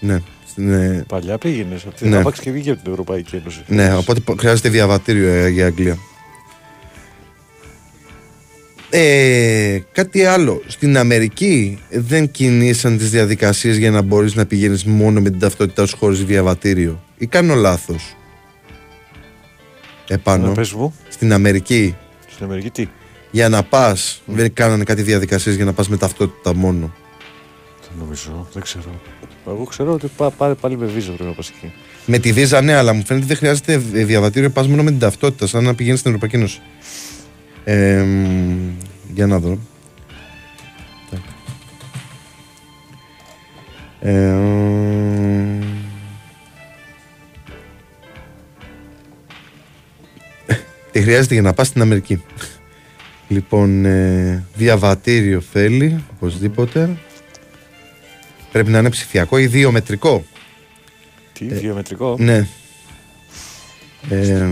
Ναι. 0.00 0.22
Ναι. 0.56 1.02
Παλιά 1.02 1.38
πήγαινες. 1.38 1.84
Αυτή 1.84 2.08
ναι. 2.08 2.22
και 2.40 2.50
βγήκε 2.50 2.70
από 2.70 2.82
την 2.82 2.92
Ευρωπαϊκή 2.92 3.36
Ένωση. 3.36 3.62
Ναι, 3.66 3.94
οπότε 3.96 4.20
χρειάζεται 4.38 4.68
διαβατήριο 4.68 5.28
ε, 5.28 5.48
για 5.48 5.66
Αγγλία. 5.66 5.98
Ε, 8.90 9.78
κάτι 9.92 10.24
άλλο. 10.24 10.62
Στην 10.66 10.98
Αμερική 10.98 11.78
δεν 11.90 12.30
κινήσαν 12.30 12.98
τις 12.98 13.10
διαδικασίες 13.10 13.76
για 13.76 13.90
να 13.90 14.02
μπορείς 14.02 14.34
να 14.34 14.46
πηγαίνεις 14.46 14.84
μόνο 14.84 15.20
με 15.20 15.30
την 15.30 15.38
ταυτότητά 15.38 15.86
σου 15.86 15.96
χωρίς 15.96 16.24
διαβατήριο. 16.24 17.02
Ή 17.18 17.26
κάνω 17.26 17.54
λάθος. 17.54 18.16
Επάνω. 20.08 20.54
Στην 21.08 21.32
Αμερική. 21.32 21.96
Στην 22.28 22.44
Αμερική 22.44 22.70
τι; 22.70 22.88
Για 23.30 23.48
να 23.48 23.62
πας, 23.62 24.22
δεν 24.26 24.52
κάνανε 24.52 24.84
κάτι 24.84 25.02
διαδικασίες 25.02 25.56
για 25.56 25.64
να 25.64 25.72
πας 25.72 25.88
με 25.88 25.96
ταυτότητα 25.96 26.54
μόνο. 26.54 26.94
Δεν 27.80 27.98
νομίζω, 27.98 28.48
δεν 28.52 28.62
ξέρω. 28.62 29.00
Εγώ 29.46 29.64
ξέρω 29.64 29.92
ότι 29.92 30.10
πά, 30.16 30.30
πάλι, 30.30 30.54
πάλι 30.54 30.76
με 30.76 30.86
βίζα 30.86 31.12
πρέπει 31.12 31.28
να 31.28 31.34
πας 31.34 31.48
εκεί. 31.48 31.72
Με 32.06 32.18
τη 32.18 32.32
βίζα, 32.32 32.60
ναι, 32.60 32.74
αλλά 32.74 32.92
μου 32.92 33.04
φαίνεται 33.04 33.24
ότι 33.24 33.26
δεν 33.26 33.36
χρειάζεται 33.36 33.76
διαβατήριο. 34.04 34.50
Πας 34.50 34.66
μόνο 34.68 34.82
με 34.82 34.90
την 34.90 34.98
ταυτότητα, 34.98 35.46
σαν 35.46 35.64
να 35.64 35.74
πηγαίνεις 35.74 36.00
στην 36.00 36.14
Ευρωπαϊκή 36.14 36.36
Ένωση. 36.36 36.60
Ε, 37.64 38.04
για 39.14 39.26
να 39.26 39.38
δω. 39.38 39.58
Ε, 44.00 44.34
τι 50.90 51.02
χρειάζεται 51.02 51.34
για 51.34 51.42
να 51.42 51.52
πας 51.52 51.66
στην 51.66 51.80
Αμερική. 51.80 52.22
Λοιπόν, 53.28 53.84
ε, 53.84 54.44
διαβατήριο 54.54 55.40
θέλει, 55.40 56.04
οπωσδήποτε. 56.16 56.96
Πρέπει 58.56 58.70
να 58.70 58.78
είναι 58.78 58.90
ψηφιακό 58.90 59.38
ή 59.38 59.48
βιομετρικό. 59.48 60.24
Τι, 61.32 61.46
ε, 61.50 61.54
βιομετρικό. 61.54 62.16
Ναι. 62.18 62.46
Ε, 64.08 64.46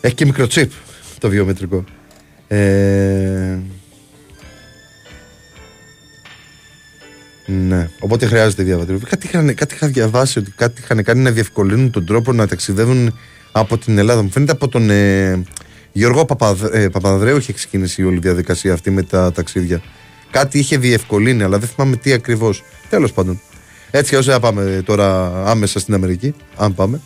έχει 0.00 0.14
και 0.14 0.24
μικροτσίπ 0.24 0.72
το 1.18 1.28
βιομετρικό. 1.28 1.84
Ε, 2.48 3.58
ναι, 7.46 7.90
οπότε 8.00 8.26
χρειάζεται 8.26 8.62
διαβατήριο. 8.62 9.00
Κάτι, 9.08 9.26
είχαν, 9.26 9.54
κάτι 9.54 9.74
είχα 9.74 9.86
διαβάσει 9.86 10.38
ότι 10.38 10.50
κάτι 10.50 10.80
είχαν 10.82 11.02
κάνει 11.02 11.20
να 11.22 11.30
διευκολύνουν 11.30 11.90
τον 11.90 12.06
τρόπο 12.06 12.32
να 12.32 12.46
ταξιδεύουν 12.46 13.18
από 13.52 13.78
την 13.78 13.98
Ελλάδα. 13.98 14.22
Μου 14.22 14.30
φαίνεται 14.30 14.52
από 14.52 14.68
τον 14.68 14.90
ε, 14.90 15.42
Γιώργο 15.92 16.26
ε, 16.72 16.88
Παπαδρέου 16.88 17.36
είχε 17.36 17.52
ξεκινήσει 17.52 18.02
η 18.02 18.04
όλη 18.04 18.18
διαδικασία 18.18 18.72
αυτή 18.72 18.90
με 18.90 19.02
τα 19.02 19.32
ταξίδια. 19.32 19.82
Κάτι 20.30 20.58
είχε 20.58 20.78
διευκολύνει, 20.78 21.42
αλλά 21.42 21.58
δεν 21.58 21.68
θυμάμαι 21.68 21.96
τι 21.96 22.12
ακριβώς. 22.12 22.62
Τέλος 22.88 23.12
πάντων. 23.12 23.40
Έτσι 23.90 24.16
όσο 24.16 24.38
πάμε 24.40 24.82
τώρα 24.84 25.32
άμεσα 25.46 25.78
στην 25.78 25.94
Αμερική, 25.94 26.34
αν 26.56 26.74
πάμε. 26.74 27.00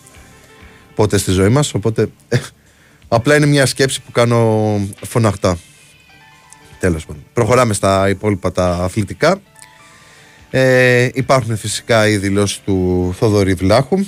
Πότε 0.94 1.18
στη 1.18 1.30
ζωή 1.30 1.48
μας. 1.48 1.74
Οπότε 1.74 2.08
ε, 2.28 2.38
απλά 3.08 3.36
είναι 3.36 3.46
μια 3.46 3.66
σκέψη 3.66 4.02
που 4.02 4.10
κάνω 4.10 4.80
φωναχτά. 5.02 5.58
Τέλος 6.80 7.06
πάντων. 7.06 7.22
Προχωράμε 7.32 7.74
στα 7.74 8.08
υπόλοιπα 8.08 8.52
τα 8.52 8.66
αθλητικά. 8.66 9.40
Ε, 10.50 11.08
υπάρχουν 11.14 11.56
φυσικά 11.56 12.08
οι 12.08 12.16
δηλώσεις 12.16 12.60
του 12.64 13.14
Θοδωρή 13.18 13.54
Βλάχου 13.54 14.04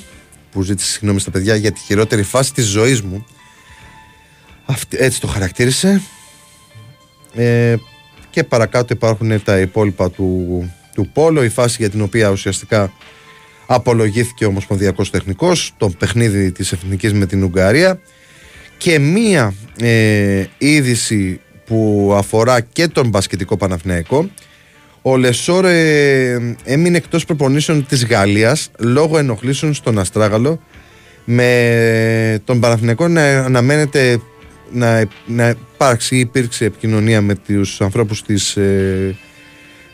που 0.52 0.62
ζήτησε 0.62 0.90
συγγνώμη 0.90 1.20
στα 1.20 1.30
παιδιά 1.30 1.54
για 1.54 1.72
τη 1.72 1.80
χειρότερη 1.80 2.22
φάση 2.22 2.52
της 2.52 2.64
ζωής 2.64 3.02
μου 3.02 3.26
αυτή, 4.68 4.96
έτσι 5.00 5.20
το 5.20 5.26
χαρακτήρισε. 5.26 6.02
Ε, 7.34 7.74
και 8.30 8.44
παρακάτω 8.44 8.94
υπάρχουν 8.94 9.42
τα 9.42 9.58
υπόλοιπα 9.58 10.10
του, 10.10 10.72
του 10.94 11.10
Πόλο, 11.12 11.44
η 11.44 11.48
φάση 11.48 11.76
για 11.78 11.90
την 11.90 12.00
οποία 12.00 12.28
ουσιαστικά 12.28 12.92
απολογήθηκε 13.66 14.44
ο 14.44 14.48
Ομοσπονδιακός 14.48 15.10
Τεχνικός, 15.10 15.74
το 15.76 15.88
παιχνίδι 15.98 16.52
της 16.52 16.72
Εθνικής 16.72 17.12
με 17.12 17.26
την 17.26 17.42
Ουγγαρία. 17.42 18.00
Και 18.76 18.98
μία 18.98 19.54
ε, 19.80 20.44
είδηση 20.58 21.40
που 21.66 22.12
αφορά 22.16 22.60
και 22.60 22.88
τον 22.88 23.08
μπασκετικό 23.08 23.56
Παναθηναϊκό. 23.56 24.30
Ο 25.02 25.16
Λεσόρ 25.16 25.64
ε, 25.64 26.56
έμεινε 26.64 26.96
εκτός 26.96 27.24
προπονήσεων 27.24 27.86
της 27.86 28.06
Γαλλίας 28.06 28.70
λόγω 28.78 29.18
ενοχλήσεων 29.18 29.74
στον 29.74 29.98
αστράγαλο 29.98 30.60
με 31.24 32.40
τον 32.44 32.60
Παναθηναϊκό 32.60 33.08
να 33.08 33.22
αναμένεται 33.22 34.20
να, 34.72 35.08
να 35.26 35.48
υπάρξει 35.48 36.16
ή 36.16 36.18
υπήρξε 36.18 36.64
επικοινωνία 36.64 37.20
με 37.20 37.34
τους 37.34 37.80
ανθρώπους 37.80 38.22
της 38.22 38.56
ε, 38.56 39.16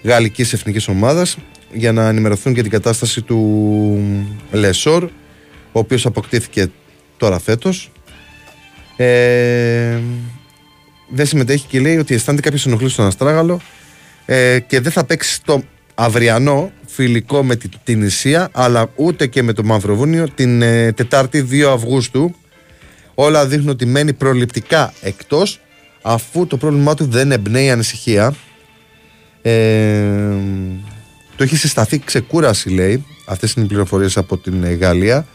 γαλλικής 0.02 0.52
εθνικής 0.52 0.88
ομάδας 0.88 1.36
για 1.72 1.92
να 1.92 2.08
ενημερωθούν 2.08 2.52
για 2.52 2.62
την 2.62 2.70
κατάσταση 2.70 3.22
του 3.22 4.36
Λεσόρ 4.52 5.04
ο 5.72 5.78
οποίος 5.78 6.06
αποκτήθηκε 6.06 6.70
τώρα 7.16 7.38
φέτος. 7.38 7.90
Ε, 8.96 9.98
δεν 11.08 11.26
συμμετέχει 11.26 11.66
και 11.66 11.80
λέει 11.80 11.96
ότι 11.96 12.14
αισθάνεται 12.14 12.42
κάποιος 12.42 12.66
ενοχλής 12.66 12.92
στον 12.92 13.06
Αστράγαλο 13.06 13.60
ε, 14.26 14.58
και 14.58 14.80
δεν 14.80 14.92
θα 14.92 15.04
παίξει 15.04 15.42
το 15.42 15.62
αυριανό 15.94 16.72
φιλικό 16.86 17.44
με 17.44 17.56
την, 17.56 17.70
την 17.84 18.02
Ισία 18.02 18.48
αλλά 18.52 18.90
ούτε 18.94 19.26
και 19.26 19.42
με 19.42 19.52
το 19.52 19.64
Μαυροβούνιο 19.64 20.28
την 20.34 20.62
ε, 20.62 20.92
Τετάρτη 20.92 21.48
2 21.50 21.60
Αυγούστου 21.60 22.34
όλα 23.14 23.46
δείχνουν 23.46 23.68
ότι 23.68 23.86
μένει 23.86 24.12
προληπτικά 24.12 24.92
εκτός 25.00 25.60
αφού 26.02 26.46
το 26.46 26.56
πρόβλημά 26.56 26.94
του 26.94 27.04
δεν 27.04 27.32
εμπνέει 27.32 27.70
ανησυχία. 27.70 28.34
Ε, 29.42 30.36
το 31.36 31.42
έχει 31.42 31.56
συσταθεί 31.56 31.98
ξεκούραση, 31.98 32.70
λέει. 32.70 33.04
Αυτές 33.26 33.52
είναι 33.52 33.64
οι 33.64 33.68
πληροφορίες 33.68 34.16
από 34.16 34.36
την 34.36 34.64
ε, 34.64 34.72
Γαλλία. 34.72 35.26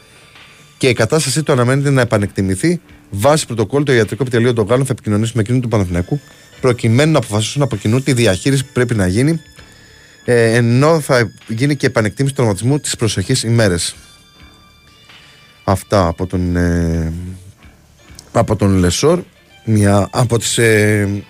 Και 0.77 0.89
η 0.89 0.93
κατάστασή 0.93 1.43
του 1.43 1.51
αναμένεται 1.51 1.89
να 1.89 2.01
επανεκτιμηθεί. 2.01 2.81
Βάσει 3.09 3.45
πρωτοκόλλου, 3.45 3.83
το 3.83 3.93
ιατρικό 3.93 4.23
επιτελείο 4.23 4.53
των 4.53 4.65
Γάλλων 4.65 4.85
θα 4.85 4.91
επικοινωνήσει 4.91 5.31
με 5.35 5.41
εκείνο 5.41 5.59
του 5.59 5.67
Παναθηναϊκού 5.67 6.19
προκειμένου 6.61 7.11
να 7.11 7.17
αποφασίσουν 7.17 7.61
από 7.61 7.75
κοινού 7.75 8.01
τη 8.01 8.13
διαχείριση 8.13 8.65
που 8.65 8.71
πρέπει 8.73 8.95
να 8.95 9.07
γίνει. 9.07 9.41
Ε, 10.25 10.55
ενώ 10.55 10.99
θα 10.99 11.31
γίνει 11.47 11.75
και 11.75 11.85
επανεκτίμηση 11.85 12.35
του 12.35 12.41
τραυματισμού 12.41 12.79
τι 12.79 12.91
προσεχεί 12.97 13.47
ημέρες. 13.47 13.95
Αυτά 15.63 16.07
από 16.07 16.27
τον, 16.27 16.55
ε, 16.55 17.13
από 18.31 18.55
τον 18.55 18.77
Λεσόρ. 18.77 19.21
Μια 19.65 20.07
από 20.11 20.37
τις 20.37 20.57
ε, 20.57 21.23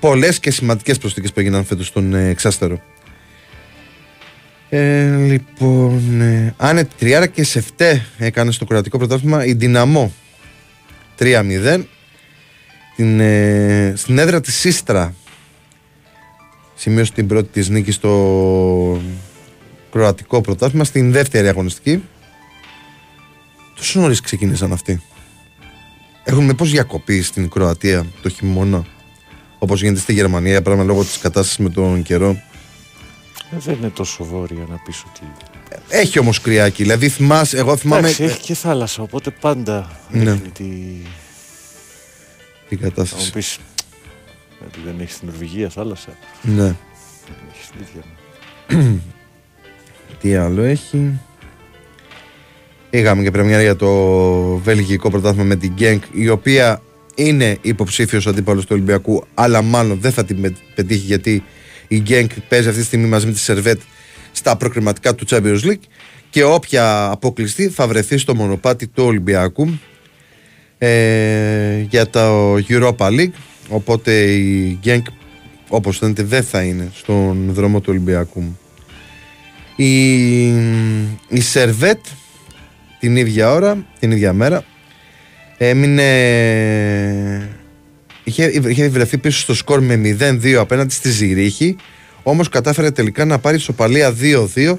πολλές 0.00 0.40
και 0.40 0.50
σημαντικές 0.50 0.98
προσθήκες 0.98 1.32
που 1.32 1.40
έγιναν 1.40 1.64
φέτος 1.64 1.86
στον 1.86 2.14
ε, 2.14 2.28
εξάστερο. 2.28 2.80
Ε, 4.68 5.16
λοιπόν, 5.16 6.20
ε, 6.20 6.54
Άνε 6.56 6.88
Τριάρα 6.98 7.26
και 7.26 7.44
Σεφτέ 7.44 8.06
έκανε 8.18 8.50
στο 8.50 8.64
κρατικό 8.64 8.98
πρωτάθλημα 8.98 9.44
η 9.44 9.52
Δυναμό 9.52 10.12
3-0 11.18 11.82
την, 12.96 13.20
ε, 13.20 13.92
στην 13.96 14.18
έδρα 14.18 14.40
της 14.40 14.54
Σύστρα 14.54 15.14
σημείωσε 16.74 17.12
την 17.12 17.26
πρώτη 17.26 17.48
της 17.48 17.68
νίκη 17.68 17.90
στο 17.90 19.00
κροατικό 19.90 20.40
πρωτάθλημα 20.40 20.84
στην 20.84 21.12
δεύτερη 21.12 21.48
αγωνιστική 21.48 22.02
τόσο 23.76 24.00
νωρίς 24.00 24.20
ξεκίνησαν 24.20 24.72
αυτοί 24.72 25.02
έχουν 26.28 26.44
με 26.44 26.54
πώς 26.54 26.70
διακοπή 26.70 27.22
στην 27.22 27.48
Κροατία 27.48 28.06
το 28.22 28.28
χειμώνα; 28.28 28.84
Όπως 29.58 29.80
γίνεται 29.82 30.00
στη 30.00 30.12
Γερμανία 30.12 30.62
πράγμα 30.62 30.84
λόγω 30.84 31.02
της 31.04 31.18
κατάστασης 31.18 31.58
με 31.58 31.68
τον 31.70 32.02
καιρό 32.02 32.28
Ε, 33.50 33.56
δεν 33.58 33.74
είναι 33.74 33.90
τόσο 33.90 34.24
βόρεια 34.24 34.66
να 34.70 34.76
πεις 34.76 35.02
ότι. 35.06 35.20
έχει 35.88 36.18
όμως 36.18 36.40
κρυάκι 36.40 36.82
δηλαδή 36.82 37.08
θυμάσαι 37.08 37.58
εγώ 37.58 37.76
θυμάμαι 37.76 38.00
Εντάξει, 38.02 38.22
έχει 38.24 38.40
και 38.40 38.54
θάλασσα, 38.54 39.02
οπότε 39.02 39.30
πάντα 39.30 40.00
Ναι. 40.10 40.30
δείχνει 40.32 40.48
τη. 40.48 40.64
την 42.68 42.78
Θα 42.78 42.84
μου 42.86 42.90
κατάσταση 42.90 43.32
πεις. 43.32 43.58
Ότι 44.66 44.78
δεν 44.84 44.94
έχεις 45.00 45.14
στην 45.14 45.28
Νορβηγία 45.28 45.68
θάλασσα. 45.68 46.08
ναι. 46.42 46.74
Έχεις 47.52 47.64
στην 47.66 47.80
ίδια. 47.80 48.02
μου. 48.82 49.02
Τι 50.20 50.34
άλλο 50.36 50.62
έχει; 50.62 51.20
Είχαμε 52.90 53.22
και 53.22 53.30
πρεμιέρα 53.30 53.62
για 53.62 53.76
το 53.76 53.88
βελγικό 54.56 55.10
πρωτάθλημα 55.10 55.44
με 55.44 55.56
την 55.56 55.72
Γκένκ, 55.72 56.02
η 56.12 56.28
οποία 56.28 56.82
είναι 57.14 57.58
υποψήφιος 57.62 58.26
αντίπαλος 58.26 58.62
του 58.62 58.70
Ολυμπιακού, 58.72 59.24
αλλά 59.34 59.62
μάλλον 59.62 59.98
δεν 60.00 60.12
θα 60.12 60.24
την 60.24 60.36
με- 60.38 60.56
πετύχει 60.74 61.04
γιατί 61.06 61.42
η 61.88 62.00
Γκένκ 62.00 62.30
παίζει 62.48 62.68
αυτή 62.68 62.80
τη 62.80 62.86
στιγμή 62.86 63.06
μαζί 63.06 63.26
με 63.26 63.32
τη 63.32 63.38
Σερβέτ 63.38 63.80
στα 64.32 64.56
προκριματικά 64.56 65.14
του 65.14 65.26
Champions 65.28 65.60
League 65.62 65.80
και 66.30 66.44
όποια 66.44 67.10
αποκλειστεί 67.10 67.68
θα 67.68 67.86
βρεθεί 67.86 68.16
στο 68.16 68.34
μονοπάτι 68.34 68.86
του 68.86 69.04
Ολυμπιακού 69.04 69.78
ε, 70.78 71.80
για 71.80 72.10
το 72.10 72.54
Europa 72.54 73.08
League. 73.08 73.32
Οπότε 73.68 74.22
η 74.22 74.78
Γκένκ, 74.80 75.06
όπως 75.68 75.98
φαίνεται, 75.98 76.22
δεν 76.22 76.42
θα 76.42 76.62
είναι 76.62 76.90
στον 76.94 77.48
δρόμο 77.52 77.80
του 77.80 77.86
Ολυμπιακού. 77.88 78.58
Η, 79.76 80.44
η 81.28 81.40
Σερβέτ 81.40 82.04
την 83.06 83.16
ίδια 83.16 83.52
ώρα, 83.52 83.86
την 83.98 84.10
ίδια 84.10 84.32
μέρα 84.32 84.64
έμεινε 85.56 86.08
είχε, 88.24 88.44
είχε 88.44 88.88
βρεθεί 88.88 89.18
πίσω 89.18 89.38
στο 89.40 89.54
σκορ 89.54 89.80
με 89.80 90.16
0-2 90.20 90.52
απέναντι 90.52 90.92
στη 90.92 91.10
Ζηρίχη 91.10 91.76
όμως 92.22 92.48
κατάφερε 92.48 92.90
τελικά 92.90 93.24
να 93.24 93.38
πάρει 93.38 93.56
ισοπαλία 93.56 94.14
2-2 94.54 94.74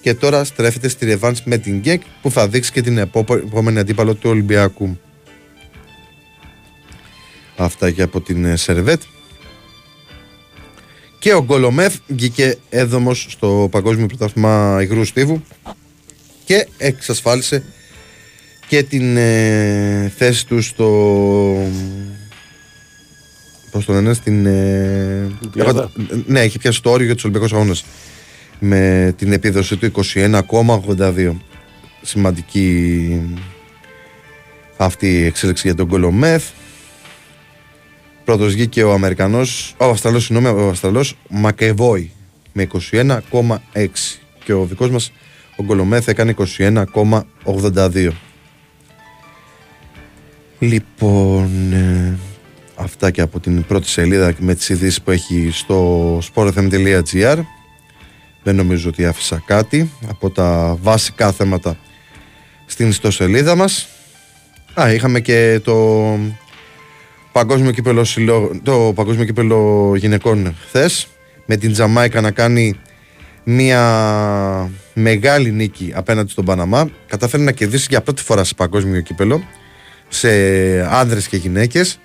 και 0.00 0.14
τώρα 0.14 0.44
στρέφεται 0.44 0.88
στη 0.88 1.04
ρεβάνς 1.04 1.42
με 1.44 1.58
την 1.58 1.78
Γκέκ 1.78 2.02
που 2.22 2.30
θα 2.30 2.48
δείξει 2.48 2.72
και 2.72 2.82
την 2.82 2.98
επό- 2.98 3.34
επόμενη 3.34 3.78
αντίπαλο 3.78 4.14
του 4.14 4.30
Ολυμπιακού. 4.30 4.98
Αυτά 7.56 7.90
και 7.90 8.02
από 8.02 8.20
την 8.20 8.44
ε, 8.44 8.56
Σερβέτ. 8.56 9.02
Και 11.18 11.34
ο 11.34 11.44
Γκολομέφ 11.44 11.94
βγήκε 12.06 12.56
έδομος 12.70 13.26
στο 13.28 13.68
Παγκόσμιο 13.70 14.06
Πρωτάθλημα 14.06 14.78
Υγρού 14.82 15.04
Στίβου 15.04 15.42
και 16.50 16.66
εξασφάλισε 16.78 17.62
και 18.66 18.82
την 18.82 19.16
ε, 19.16 20.12
θέση 20.16 20.46
του 20.46 20.62
στο 20.62 20.88
πώς 23.70 23.84
το 23.84 23.92
λένε 23.92 24.14
στην 24.14 24.46
ε, 24.46 25.30
Ολυμπιάδα. 25.40 25.90
ναι 26.26 26.44
είχε 26.44 26.58
πιάσει 26.58 26.82
το 26.82 26.90
όριο 26.90 27.06
για 27.06 27.14
τους 27.14 27.24
Ολυμπιακούς 27.24 27.52
Αγώνες 27.52 27.84
με 28.58 29.14
την 29.16 29.32
επίδοση 29.32 29.76
του 29.76 29.92
21,82 30.14 31.32
σημαντική 32.02 33.20
αυτή 34.76 35.18
η 35.18 35.24
εξέλιξη 35.24 35.66
για 35.66 35.76
τον 35.76 35.86
Γκολομέφ 35.86 36.44
Πρώτος 38.24 38.52
βγήκε 38.52 38.82
ο 38.82 38.92
Αμερικανός, 38.92 39.74
ο 39.76 39.84
Αυστραλός, 39.84 40.24
συγγνώμη, 40.24 40.60
ο 40.60 40.68
Αυστραλός 40.68 41.16
Μακεβόη 41.28 42.12
με 42.52 42.68
21,6 42.90 43.16
και 44.44 44.52
ο 44.52 44.64
δικός 44.64 44.90
μας 44.90 45.12
ο 45.60 45.64
Γκολομέθ 45.64 46.08
έκανε 46.08 46.34
21,82. 46.58 48.10
Λοιπόν, 50.58 51.72
ε, 51.72 52.18
αυτά 52.74 53.10
και 53.10 53.20
από 53.20 53.40
την 53.40 53.64
πρώτη 53.64 53.88
σελίδα 53.88 54.34
με 54.38 54.54
τις 54.54 54.68
ειδήσεις 54.68 55.02
που 55.02 55.10
έχει 55.10 55.50
στο 55.52 56.18
sportfm.gr 56.34 57.38
δεν 58.42 58.54
νομίζω 58.56 58.88
ότι 58.88 59.06
άφησα 59.06 59.42
κάτι 59.46 59.90
από 60.08 60.30
τα 60.30 60.78
βασικά 60.82 61.32
θέματα 61.32 61.76
στην 62.66 62.88
ιστοσελίδα 62.88 63.54
μας. 63.54 63.88
Α, 64.80 64.92
είχαμε 64.92 65.20
και 65.20 65.60
το 65.64 66.18
παγκόσμιο 67.32 67.70
κύπελο, 67.70 68.04
συλλο- 68.04 68.60
το 68.62 68.92
παγκόσμιο 68.94 69.24
κύπελο 69.24 69.92
γυναικών 69.96 70.56
χθες 70.66 71.08
με 71.46 71.56
την 71.56 71.72
Τζαμάικα 71.72 72.20
να 72.20 72.30
κάνει 72.30 72.78
μια 73.44 74.70
μεγάλη 75.00 75.50
νίκη 75.50 75.92
απέναντι 75.94 76.30
στον 76.30 76.44
Παναμά. 76.44 76.90
Κατάφερε 77.06 77.42
να 77.42 77.52
κερδίσει 77.52 77.86
για 77.90 78.00
πρώτη 78.00 78.22
φορά 78.22 78.44
σε 78.44 78.54
παγκόσμιο 78.54 79.00
κύπελο 79.00 79.44
σε 80.08 80.30
άνδρες 80.90 81.28
και 81.28 81.36
γυναίκες 81.36 82.00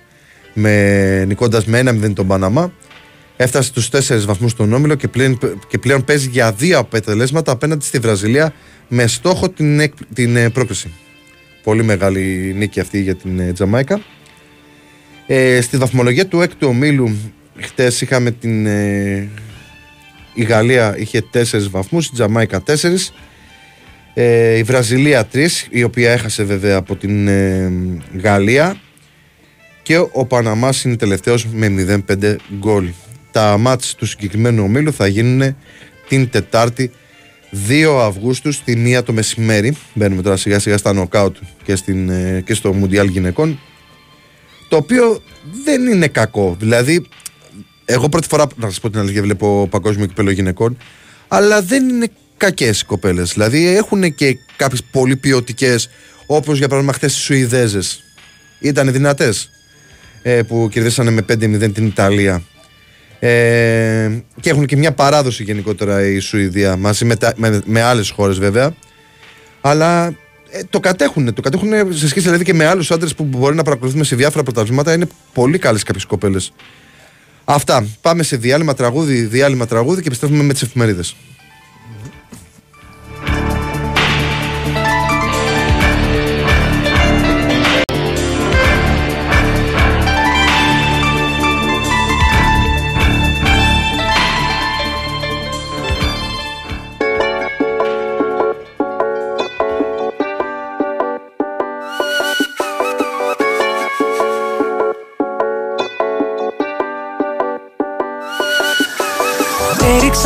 με, 0.54 1.24
νικώντας 1.24 1.64
με 1.64 1.82
1-0 1.86 2.12
τον 2.14 2.26
Παναμά. 2.26 2.72
Έφτασε 3.36 3.68
στους 3.68 3.88
4 3.88 4.24
βαθμούς 4.26 4.50
στον 4.50 4.72
Όμιλο 4.72 4.94
και 4.94 5.08
πλέον, 5.08 5.38
και 5.68 5.78
πλέον 5.78 6.04
παίζει 6.04 6.28
για 6.28 6.52
δύο 6.52 6.78
αποτελέσματα 6.78 7.52
απέναντι 7.52 7.84
στη 7.84 7.98
Βραζιλία 7.98 8.52
με 8.88 9.06
στόχο 9.06 9.48
την, 9.48 9.80
εκ- 9.80 10.04
την 10.14 10.36
ε, 10.36 10.50
πρόκριση. 10.50 10.92
Πολύ 11.62 11.82
μεγάλη 11.82 12.54
νίκη 12.56 12.80
αυτή 12.80 13.00
για 13.00 13.14
την 13.14 13.38
ε, 13.40 13.52
Τζαμάικα. 13.52 14.00
Ε, 15.26 15.60
στη 15.60 15.76
βαθμολογία 15.76 16.26
του 16.26 16.40
έκτου 16.40 16.68
ομίλου 16.68 17.16
χτες 17.60 18.00
είχαμε 18.00 18.30
την 18.30 18.66
ε, 18.66 19.28
η 20.36 20.44
Γαλλία 20.44 20.94
είχε 20.98 21.24
4 21.34 21.42
βαθμούς, 21.70 22.06
η 22.06 22.10
Τζαμάικα 22.12 22.62
4 22.66 22.72
ε, 24.14 24.56
η 24.56 24.62
Βραζιλία 24.62 25.28
3 25.32 25.46
η 25.70 25.82
οποία 25.82 26.12
έχασε 26.12 26.44
βέβαια 26.44 26.76
από 26.76 26.96
την 26.96 27.28
ε, 27.28 27.72
Γαλλία. 28.22 28.76
Και 29.82 29.98
ο, 29.98 30.10
ο 30.12 30.24
Παναμάς 30.24 30.84
είναι 30.84 30.96
τελευταίος 30.96 31.46
με 31.46 32.02
0-5 32.08 32.36
γκολ. 32.58 32.88
Τα 33.30 33.58
μάτς 33.58 33.94
του 33.94 34.06
συγκεκριμένου 34.06 34.62
ομίλου 34.62 34.92
θα 34.92 35.06
γίνουν 35.06 35.56
την 36.08 36.30
Τετάρτη 36.30 36.90
2 37.68 37.98
Αυγούστου 38.00 38.52
στη 38.52 38.96
1 38.98 39.04
το 39.04 39.12
μεσημέρι. 39.12 39.76
Μπαίνουμε 39.94 40.22
τώρα 40.22 40.36
σιγά 40.36 40.58
σιγά 40.58 40.76
στα 40.76 40.92
νοκάουτ 40.92 41.36
και, 41.64 41.76
στην, 41.76 42.08
ε, 42.08 42.42
και 42.46 42.54
στο 42.54 42.72
Μουντιάλ 42.72 43.08
γυναικών 43.08 43.58
το 44.68 44.76
οποίο 44.76 45.22
δεν 45.64 45.86
είναι 45.86 46.06
κακό. 46.06 46.56
Δηλαδή, 46.58 47.06
εγώ 47.88 48.08
πρώτη 48.08 48.26
φορά, 48.28 48.46
να 48.56 48.68
σας 48.68 48.80
πω 48.80 48.90
την 48.90 49.00
αλήθεια, 49.00 49.22
βλέπω 49.22 49.68
παγκόσμιο 49.70 50.06
κυπέλο 50.06 50.30
γυναικών, 50.30 50.76
αλλά 51.28 51.62
δεν 51.62 51.88
είναι 51.88 52.08
κακές 52.36 52.80
οι 52.80 52.84
κοπέλες. 52.84 53.32
Δηλαδή, 53.32 53.76
έχουν 53.76 54.14
και 54.14 54.38
κάποιες 54.56 54.82
πολύ 54.90 55.16
ποιοτικές, 55.16 55.88
όπως 56.26 56.58
για 56.58 56.68
παράδειγμα 56.68 56.96
χθες 56.96 57.16
οι 57.16 57.20
Σουηδέζες. 57.20 58.02
Ήταν 58.58 58.92
δυνατές 58.92 59.50
ε, 60.22 60.42
που 60.42 60.68
κερδίσανε 60.70 61.10
με 61.10 61.24
5-0 61.28 61.72
την 61.72 61.86
Ιταλία. 61.86 62.42
Ε, 63.18 64.10
και 64.40 64.50
έχουν 64.50 64.66
και 64.66 64.76
μια 64.76 64.92
παράδοση 64.92 65.42
γενικότερα 65.42 66.06
η 66.06 66.18
Σουηδία 66.18 66.76
μαζί 66.76 67.04
με, 67.04 67.16
τα, 67.16 67.32
με, 67.36 67.62
με 67.64 67.82
άλλες 67.82 68.10
χώρες 68.10 68.38
βέβαια 68.38 68.74
αλλά 69.68 70.06
ε, 70.50 70.60
το 70.70 70.80
κατέχουν. 70.80 71.34
Το 71.34 71.40
κατέχουν 71.40 71.68
σε 71.92 72.08
σχέση 72.08 72.24
δηλαδή 72.24 72.44
και 72.44 72.54
με 72.54 72.66
άλλους 72.66 72.90
άντρες 72.90 73.14
που 73.14 73.24
μπορεί 73.24 73.56
να 73.56 73.62
παρακολουθούμε 73.62 74.04
σε 74.04 74.16
διάφορα 74.16 74.42
πρωταθλήματα. 74.42 74.92
Είναι 74.92 75.08
πολύ 75.32 75.58
καλές 75.58 75.82
κάποιες 75.82 76.04
κοπέλες. 76.04 76.52
Αυτά. 77.48 77.86
Πάμε 78.00 78.22
σε 78.22 78.36
διάλειμμα 78.36 78.74
τραγούδι, 78.74 79.20
διάλειμμα 79.22 79.66
τραγούδι 79.66 80.00
και 80.00 80.06
επιστρέφουμε 80.06 80.42
με 80.42 80.52
τις 80.52 80.62
εφημερίδες. 80.62 81.16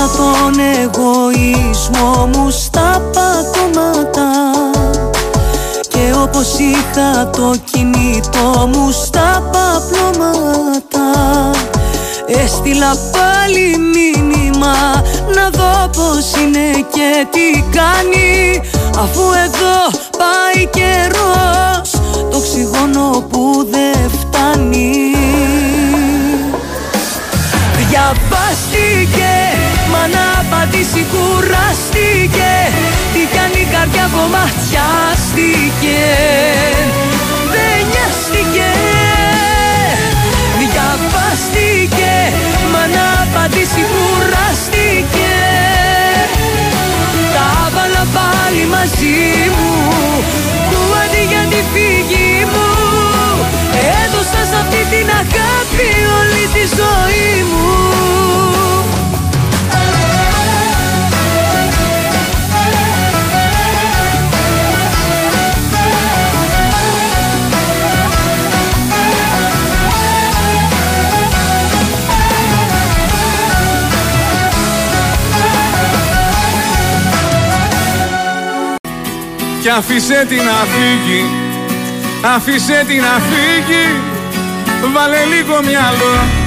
Πέταξα 0.00 0.16
τον 0.16 0.58
εγωισμό 0.82 2.26
μου 2.26 2.50
στα 2.50 3.02
πατώματα. 3.12 4.30
Και 5.88 6.14
όπως 6.22 6.58
είχα 6.58 7.30
το 7.30 7.54
κινητό 7.72 8.68
μου 8.72 8.90
στα 8.90 9.50
παπλώματα. 9.52 11.10
Έστειλα 12.26 12.96
πάλι 13.12 13.76
μήνυμα 13.78 15.02
να 15.34 15.50
δω 15.50 15.88
πως 15.88 16.42
είναι 16.42 16.86
και 16.92 17.26
τι 17.30 17.64
κάνει. 17.76 18.60
Αφού 18.98 19.22
εδώ 19.44 19.98
πάει 20.18 20.66
καιρός 20.66 21.90
το 22.30 22.36
οξυγόνο 22.36 23.24
που 23.30 23.66
δεν 23.70 24.10
φτάνει. 24.20 25.14
Διαβάστηκε, 27.88 29.49
μα 30.00 30.06
να 30.08 30.26
απαντήσει 30.40 31.06
κουράστηκε 31.12 32.52
Τι 33.12 33.22
κάνει 33.36 33.60
η 33.66 33.68
καρδιά 33.74 34.06
κομματιάστηκε 34.14 36.02
Δεν 37.54 37.78
νοιάστηκε 37.90 38.70
Διαβάστηκε, 40.60 42.16
μα 42.72 42.82
να 42.96 43.06
απαντήσει 43.22 43.82
κουράστηκε. 43.92 45.36
Τα 47.34 47.70
βάλα 47.74 48.04
πάλι 48.16 48.64
μαζί 48.74 49.20
μου 49.56 49.72
Που 50.70 50.80
αντί 51.02 51.22
για 51.30 51.44
τη 51.50 51.60
φύγη 51.72 52.44
μου. 52.52 52.68
Έδωσα 54.02 54.42
σε 54.50 54.56
αυτή 54.62 54.80
την 54.92 55.08
αγάπη 55.22 55.88
όλη 56.18 56.44
τη 56.54 56.64
ζωή 56.78 57.44
μου 57.50 57.70
Κι 79.70 79.76
αφήσε 79.76 80.24
την 80.28 80.36
να 80.36 80.64
φύγει 80.72 81.24
Αφήσε 82.34 82.84
την 82.86 83.00
να 83.00 83.20
φύγει 83.28 84.00
Βάλε 84.94 85.24
λίγο 85.24 85.60
μυαλό 85.64 86.39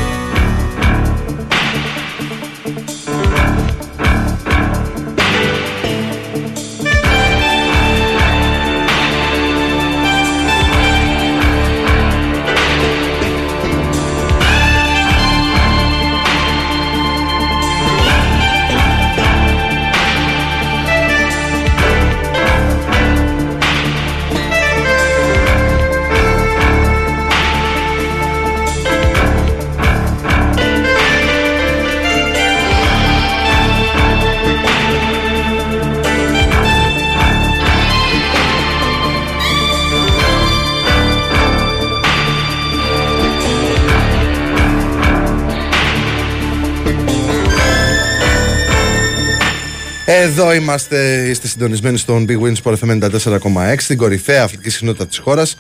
Εδώ 50.24 50.54
είμαστε, 50.54 51.28
είστε 51.30 51.48
συντονισμένοι 51.48 51.98
στον 51.98 52.26
Big 52.30 52.40
Wins 52.42 52.56
Sport 52.64 52.76
FM 52.80 53.10
94,6 53.10 53.76
στην 53.78 53.98
κορυφαία 53.98 54.44
αθλητική 54.44 54.70
συχνότητα 54.70 55.08
της 55.08 55.18
χώρας. 55.18 55.58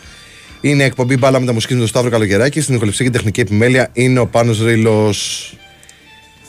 Είναι 0.61 0.83
εκπομπή 0.83 1.17
μπάλα 1.17 1.39
με 1.39 1.45
τα 1.45 1.53
μουσική 1.53 1.73
με 1.73 1.79
τον 1.79 1.87
Σταύρο 1.87 2.09
Καλογεράκη. 2.09 2.61
Στην 2.61 2.75
ηχοληψία 2.75 3.05
και 3.05 3.11
τεχνική 3.11 3.39
επιμέλεια 3.39 3.89
είναι 3.93 4.19
ο 4.19 4.27
Πάνος 4.27 4.61
Ρήλος. 4.61 5.53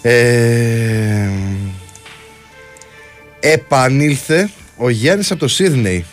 Ε, 0.03 1.29
επανήλθε 3.41 4.51
ο 4.77 4.89
Γιάννης 4.89 5.31
από 5.31 5.41
το 5.41 5.49
Σίδνεϊ 5.49 6.05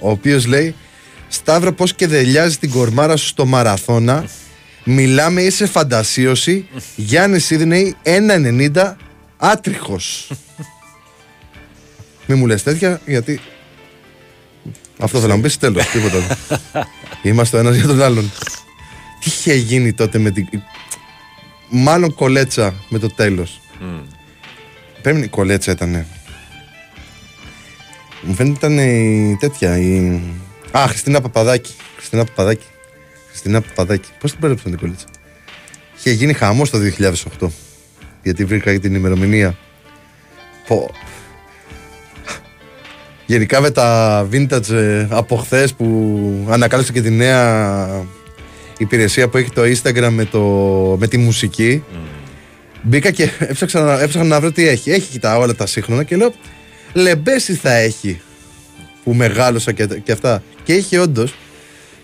ο 0.00 0.10
οποίος 0.10 0.46
λέει 0.46 0.74
Σταύρο 1.28 1.72
πως 1.72 1.94
και 1.94 2.06
δελιάζει 2.06 2.56
την 2.56 2.70
κορμάρα 2.70 3.16
σου 3.16 3.26
στο 3.26 3.46
μαραθώνα 3.46 4.24
Μιλάμε 4.84 5.42
είσαι 5.42 5.66
φαντασίωση 5.66 6.68
Γιάννης 6.96 7.44
Σίδνεϊ 7.44 7.94
1,90 8.04 8.94
άτριχος 9.36 10.30
Μη 12.26 12.34
μου 12.34 12.46
λες 12.46 12.62
τέτοια 12.62 13.00
γιατί 13.06 13.40
αυτό 14.98 15.18
θέλω 15.18 15.30
να 15.30 15.36
μου 15.36 15.42
πεις 15.42 15.58
τέλος 15.58 15.86
τίποτα. 15.86 16.16
Άλλο. 16.16 16.86
Είμαστε 17.22 17.56
ο 17.56 17.60
ένας 17.60 17.76
για 17.76 17.86
τον 17.86 18.02
άλλον. 18.02 18.30
Τι 19.20 19.30
είχε 19.30 19.54
γίνει 19.54 19.92
τότε 19.92 20.18
με 20.18 20.30
την 20.30 20.46
Μάλλον 21.68 22.14
κολέτσα 22.14 22.74
με 22.88 22.98
το 22.98 23.08
τέλος. 23.08 23.60
Πρέπει 25.02 25.18
να 25.18 25.24
η 25.24 25.28
κολέτσα 25.28 25.72
ήταν 25.72 26.06
Μου 28.22 28.34
φαίνεται 28.34 28.66
ήταν 28.66 28.78
η 28.78 29.36
τέτοια 29.40 29.78
η... 29.78 30.20
Α, 30.70 30.86
Χριστίνα 30.88 31.20
Παπαδάκη. 31.20 31.74
Χριστίνα 31.96 32.24
Παπαδάκη. 32.24 32.66
Χριστίνα 33.28 33.60
Παπαδάκη. 33.60 34.08
Πώς 34.20 34.30
την 34.30 34.40
πέρεψαν 34.40 34.70
την 34.70 34.80
κολέτσα; 34.80 35.06
Είχε 35.96 36.10
γίνει 36.10 36.32
χαμός 36.32 36.70
το 36.70 36.78
2008 37.40 37.46
Γιατί 38.22 38.44
βρήκα 38.44 38.72
και 38.72 38.78
την 38.78 38.94
ημερομηνία. 38.94 39.58
Πω 40.66 40.90
Γενικά 43.26 43.60
με 43.60 43.70
τα 43.70 44.28
vintage 44.32 44.70
ε, 44.70 45.06
από 45.10 45.36
χθες 45.36 45.74
που 45.74 46.46
ανακάλυψε 46.50 46.92
και 46.92 47.02
τη 47.02 47.10
νέα 47.10 47.88
υπηρεσία 48.78 49.28
που 49.28 49.36
έχει 49.36 49.50
το 49.50 49.62
Instagram 49.62 50.08
με, 50.10 50.24
το, 50.24 50.40
με 50.98 51.06
τη 51.06 51.16
μουσική. 51.18 51.84
Μπήκα 52.82 53.10
και 53.10 53.30
έψαξα, 53.38 53.80
να- 53.80 54.00
έψαχνα 54.00 54.28
να 54.28 54.40
βρω 54.40 54.52
τι 54.52 54.68
έχει. 54.68 54.90
Έχει 54.90 55.10
κοιτά 55.10 55.36
όλα 55.38 55.54
τα 55.54 55.66
σύγχρονα 55.66 56.02
και 56.02 56.16
λέω 56.16 56.32
λεμπέση 56.92 57.54
θα 57.54 57.72
έχει 57.74 58.20
που 59.04 59.14
μεγάλωσα 59.14 59.72
και, 59.72 59.86
και 60.04 60.12
αυτά. 60.12 60.42
Και 60.64 60.72
είχε 60.74 60.98
όντως. 60.98 61.34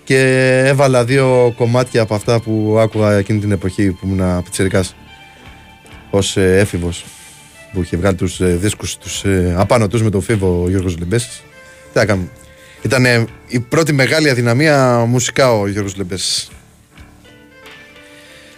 Και 0.05 0.19
έβαλα 0.67 1.05
δύο 1.05 1.55
κομμάτια 1.57 2.03
από 2.03 2.15
αυτά 2.15 2.41
που 2.41 2.77
άκουγα 2.81 3.13
εκείνη 3.13 3.39
την 3.41 3.53
εποχή 3.53 3.91
που 3.91 4.07
ήμουν 4.07 4.43
πιτσιρικάς 4.43 4.95
ως 6.11 6.37
ε, 6.37 6.59
έφηβος 6.59 7.05
που 7.73 7.83
είχε 7.83 7.97
βγάλει 7.97 8.17
τους 8.17 8.41
ε, 8.41 8.47
δίσκους 8.47 8.97
τους 8.97 9.25
ε, 9.25 9.55
απάνω 9.57 9.89
τους 9.89 10.03
με 10.03 10.11
τον 10.11 10.23
Φίβο 10.23 10.63
ο 10.63 10.69
Γιώργος 10.69 10.99
Λεμπέσης. 10.99 11.43
Τι 11.93 11.99
να 11.99 12.05
κάνουμε. 12.05 12.29
Ήταν 12.83 13.05
ε, 13.05 13.25
η 13.49 13.61
πρώτη 13.61 13.93
μεγάλη 13.93 14.31
αδυναμία 14.31 15.05
μουσικά 15.09 15.53
ο 15.53 15.67
Γιώργος 15.67 15.97
Λεμπέσης. 15.97 16.51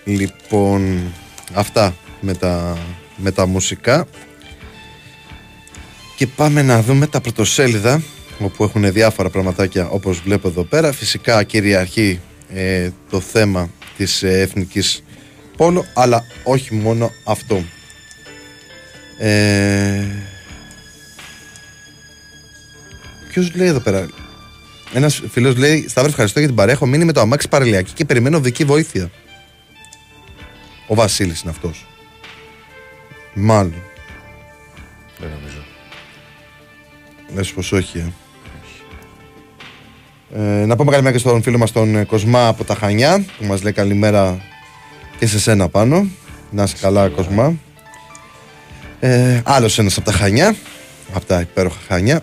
Λοιπόν, 0.05 1.01
αυτά 1.53 1.95
με 2.21 2.35
τα, 2.35 2.79
με 3.17 3.31
τα 3.31 3.47
μουσικά. 3.47 4.07
Και 6.17 6.27
πάμε 6.27 6.63
να 6.63 6.83
δούμε 6.83 7.07
τα 7.07 7.21
πρωτοσέλιδα 7.21 8.03
όπου 8.39 8.65
έχουν 8.65 8.93
διάφορα 8.93 9.31
πραγματάκια 9.31 9.89
όπως 9.89 10.21
βλέπω 10.21 10.49
εδώ 10.49 10.63
πέρα. 10.65 10.93
Φυσικά 10.93 11.43
κυριαρχεί 11.43 12.21
ε, 12.55 12.91
το 13.11 13.21
θέμα 13.21 13.71
της 13.97 14.23
ε, 14.23 14.41
εθνικής 14.41 15.03
πόλο, 15.57 15.85
αλλά 15.95 16.25
όχι 16.45 16.75
μόνο 16.75 17.11
αυτό. 17.25 17.65
Ε, 19.25 20.05
Ποιος 23.29 23.55
λέει 23.55 23.67
εδώ 23.67 23.81
πέρα; 23.81 24.09
Ένας 24.95 25.23
φίλος 25.31 25.57
λέει: 25.57 25.89
Σταύρο, 25.89 26.11
ευχαριστώ 26.11 26.39
για 26.39 26.49
την 26.49 26.57
παρέα. 26.57 26.75
Έχω 26.75 26.87
μείνει 26.87 27.05
με 27.05 27.13
το 27.13 27.21
αμάξι 27.21 27.49
παραλιακή 27.49 27.93
και 27.93 28.05
περιμένω 28.05 28.41
δική 28.41 28.65
βοήθεια. 28.65 29.11
Ο 30.87 30.95
Βασίλης 30.95 31.41
είναι 31.41 31.51
αυτός. 31.51 31.87
Μάλλον. 33.35 33.83
Δεν 35.19 35.29
νομίζω. 35.29 35.65
Λες 37.35 37.53
πως 37.53 37.73
όχι, 37.73 37.99
ε. 37.99 38.13
Ε, 40.35 40.67
να 40.67 40.77
πούμε 40.77 40.91
καλημέρα 40.91 41.15
και 41.15 41.21
στον 41.21 41.43
φίλο 41.43 41.59
μας 41.59 41.73
τον 41.73 41.97
ε, 41.97 42.05
Κοσμά 42.05 42.47
από 42.47 42.65
τα 42.65 42.75
Χανιά 42.75 43.25
που 43.39 43.45
μας 43.45 43.63
λέει 43.63 43.73
καλημέρα 43.73 44.41
και 45.19 45.27
σε 45.27 45.41
σένα 45.41 45.69
πάνω. 45.69 46.07
Να 46.51 46.63
είσαι 46.63 46.77
καλά 46.81 47.09
Κοσμά. 47.09 47.55
Ε, 49.05 49.41
άλλος 49.45 49.79
ένας 49.79 49.97
από 49.97 50.11
τα 50.11 50.17
Χανιά, 50.17 50.55
από 51.13 51.25
τα 51.25 51.41
υπέροχα 51.41 51.79
Χανιά. 51.89 52.21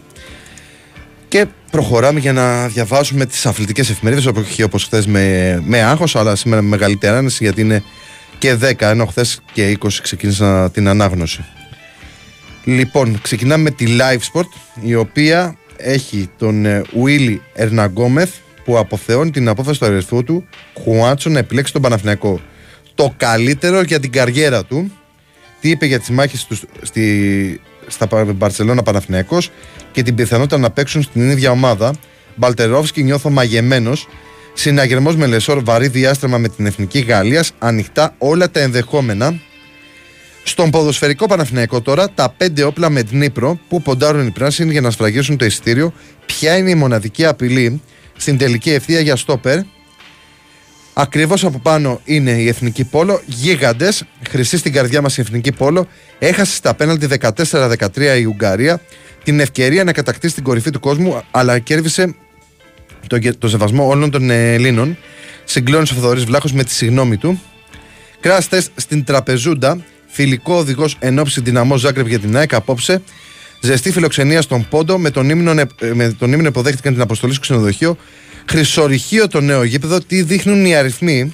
Και 1.28 1.46
προχωράμε 1.72 2.20
για 2.20 2.34
να 2.34 2.68
διαβάσουμε 2.68 3.26
τις 3.26 3.46
αθλητικές 3.46 3.90
εφημερίδες 3.90 4.26
όπως, 4.26 4.60
όπως 4.60 4.84
χθες 4.84 5.08
με, 5.08 5.58
με 5.66 5.82
άγχος 5.82 6.16
αλλά 6.16 6.36
σήμερα 6.36 6.62
με 6.62 6.68
μεγαλύτερη 6.68 7.16
άνεση 7.16 7.44
γιατί 7.44 7.62
είναι 7.62 7.84
και 8.38 8.58
10, 8.62 8.74
ενώ 8.80 9.06
χθες 9.06 9.42
και 9.54 9.78
20 9.80 9.88
ξεκίνησα 10.02 10.72
την 10.72 10.88
ανάγνωση. 10.88 11.46
Λοιπόν, 12.64 13.22
ξεκινάμε 13.22 13.64
με 13.64 13.72
τη 13.72 13.86
Live 14.00 14.34
Sport, 14.34 14.50
η 14.82 14.96
οποία 14.96 15.58
έχει 15.78 16.30
τον 16.38 16.66
ε, 16.66 16.82
Willy 17.06 17.38
Ερναγκόμεθ 17.54 18.34
που 18.64 18.78
αποθεώνει 18.78 19.32
την 19.32 19.48
απόφαση 19.48 19.80
του 19.80 19.86
αριθμού 19.86 20.24
του 20.24 20.48
Χουάντσο 20.84 21.30
να 21.30 21.40
επιλέξει 21.40 21.74
τον 21.74 21.82
Παναθηναϊκό. 21.82 22.40
Το 22.96 23.14
καλύτερο 23.18 23.82
για 23.82 24.00
την 24.00 24.12
καριέρα 24.12 24.66
του. 24.66 24.92
Τι 25.62 25.70
είπε 25.70 25.86
για 25.86 26.00
τις 26.00 26.10
μάχες 26.10 26.46
τους 26.46 26.64
στη, 26.82 27.62
στα 27.88 28.26
Μπαρσελόνα 28.36 28.84
Παναθηναϊκός 28.84 29.52
και 29.92 30.04
την 30.04 30.16
πιθανότητα 30.16 30.58
να 30.58 30.70
παίξουν 30.72 31.02
στην 31.02 31.30
ίδια 31.30 31.52
ομάδα. 31.52 31.94
Μπαλτερόφσκι 32.36 33.04
νιώθω 33.04 33.30
μαγεμένος. 33.30 34.08
Συναγερμός 34.54 35.16
με 35.16 35.26
Λεσόρ, 35.26 35.64
βαρύ 35.64 35.88
διάστρεμα 35.88 36.38
με 36.38 36.48
την 36.50 36.66
εθνική 36.66 37.00
Γαλλίας. 37.00 37.52
Ανοιχτά 37.60 38.16
όλα 38.18 38.52
τα 38.52 38.60
ενδεχόμενα. 38.60 39.40
Στον 40.44 40.70
ποδοσφαιρικό 40.70 41.26
Παναθηναϊκό 41.26 41.82
τώρα, 41.82 42.10
τα 42.10 42.34
πέντε 42.38 42.64
όπλα 42.64 42.90
με 42.90 43.04
Νύπρο 43.10 43.60
που 43.70 43.82
ποντάρουν 43.82 44.28
οι 44.28 44.32
πράσινοι 44.32 44.72
για 44.72 44.82
να 44.82 44.92
σφραγίσουν 44.92 45.38
το 45.38 45.46
εισιτήριο. 45.46 45.94
Ποια 46.26 46.58
είναι 46.58 46.70
η 46.70 46.76
μοναδική 46.76 47.26
απειλή 47.26 47.82
στην 48.18 48.38
τελική 48.38 48.70
ευθεία 48.72 49.00
για 49.00 49.16
στόπερ; 49.16 49.60
Ακριβώς 50.94 51.44
από 51.44 51.60
πάνω 51.60 52.02
είναι 52.04 52.32
η 52.32 52.48
εθνική 52.48 52.84
πόλο. 52.84 53.22
Γίγαντες, 53.26 54.04
χρυσή 54.30 54.58
στην 54.58 54.74
καρδιά 54.74 55.02
μας 55.02 55.18
η 55.18 55.22
εθνική 55.22 55.52
πόλο. 55.52 55.88
Έχασε 56.20 56.56
στα 56.56 56.74
πέναλτι 56.74 57.08
14-13 57.20 57.78
η 58.20 58.26
Ουγγαρία. 58.26 58.82
Την 59.24 59.40
ευκαιρία 59.40 59.84
να 59.84 59.92
κατακτήσει 59.92 60.34
την 60.34 60.44
κορυφή 60.44 60.70
του 60.70 60.80
κόσμου, 60.80 61.22
αλλά 61.32 61.60
κέρδισε 61.60 62.16
το, 63.08 63.20
το 63.38 63.50
σεβασμό 63.50 63.88
όλων 63.88 64.12
των 64.12 64.30
Ελλήνων. 64.30 64.98
Συγκλώνησε 65.44 65.94
ο 65.94 65.96
Θοδωρής 65.96 66.24
Βλάχος 66.24 66.54
με 66.54 66.64
τη 66.64 66.72
συγνώμη 66.72 67.18
του. 67.18 67.42
Κράστε 68.20 68.64
στην 68.76 69.04
τραπεζούντα. 69.04 69.84
Φιλικό 70.08 70.56
οδηγός 70.56 70.96
ενόψη 71.00 71.42
δυναμό 71.42 71.78
Ζάγκρεπ 71.78 72.08
για 72.08 72.20
την 72.20 72.38
ΑΕΚ 72.38 72.54
απόψε. 72.54 73.02
Ζεστή 73.62 73.92
φιλοξενία 73.92 74.42
στον 74.42 74.68
Πόντο. 74.70 74.98
Με 74.98 75.10
τον 75.10 75.30
ύμνο, 75.30 75.54
με 75.94 76.16
τον 76.20 76.34
ύμνο 76.34 76.48
υποδέχτηκαν 76.48 76.94
την 76.94 77.02
αποστολή 77.02 77.32
στο 77.32 77.42
ξενοδοχείο. 77.42 77.98
Χρυσορυχείο 78.50 79.28
το 79.28 79.42
νέο 79.42 79.64
γήπεδο. 79.64 80.00
Τι 80.00 80.22
δείχνουν 80.22 80.66
οι 80.66 80.76
αριθμοί. 80.76 81.34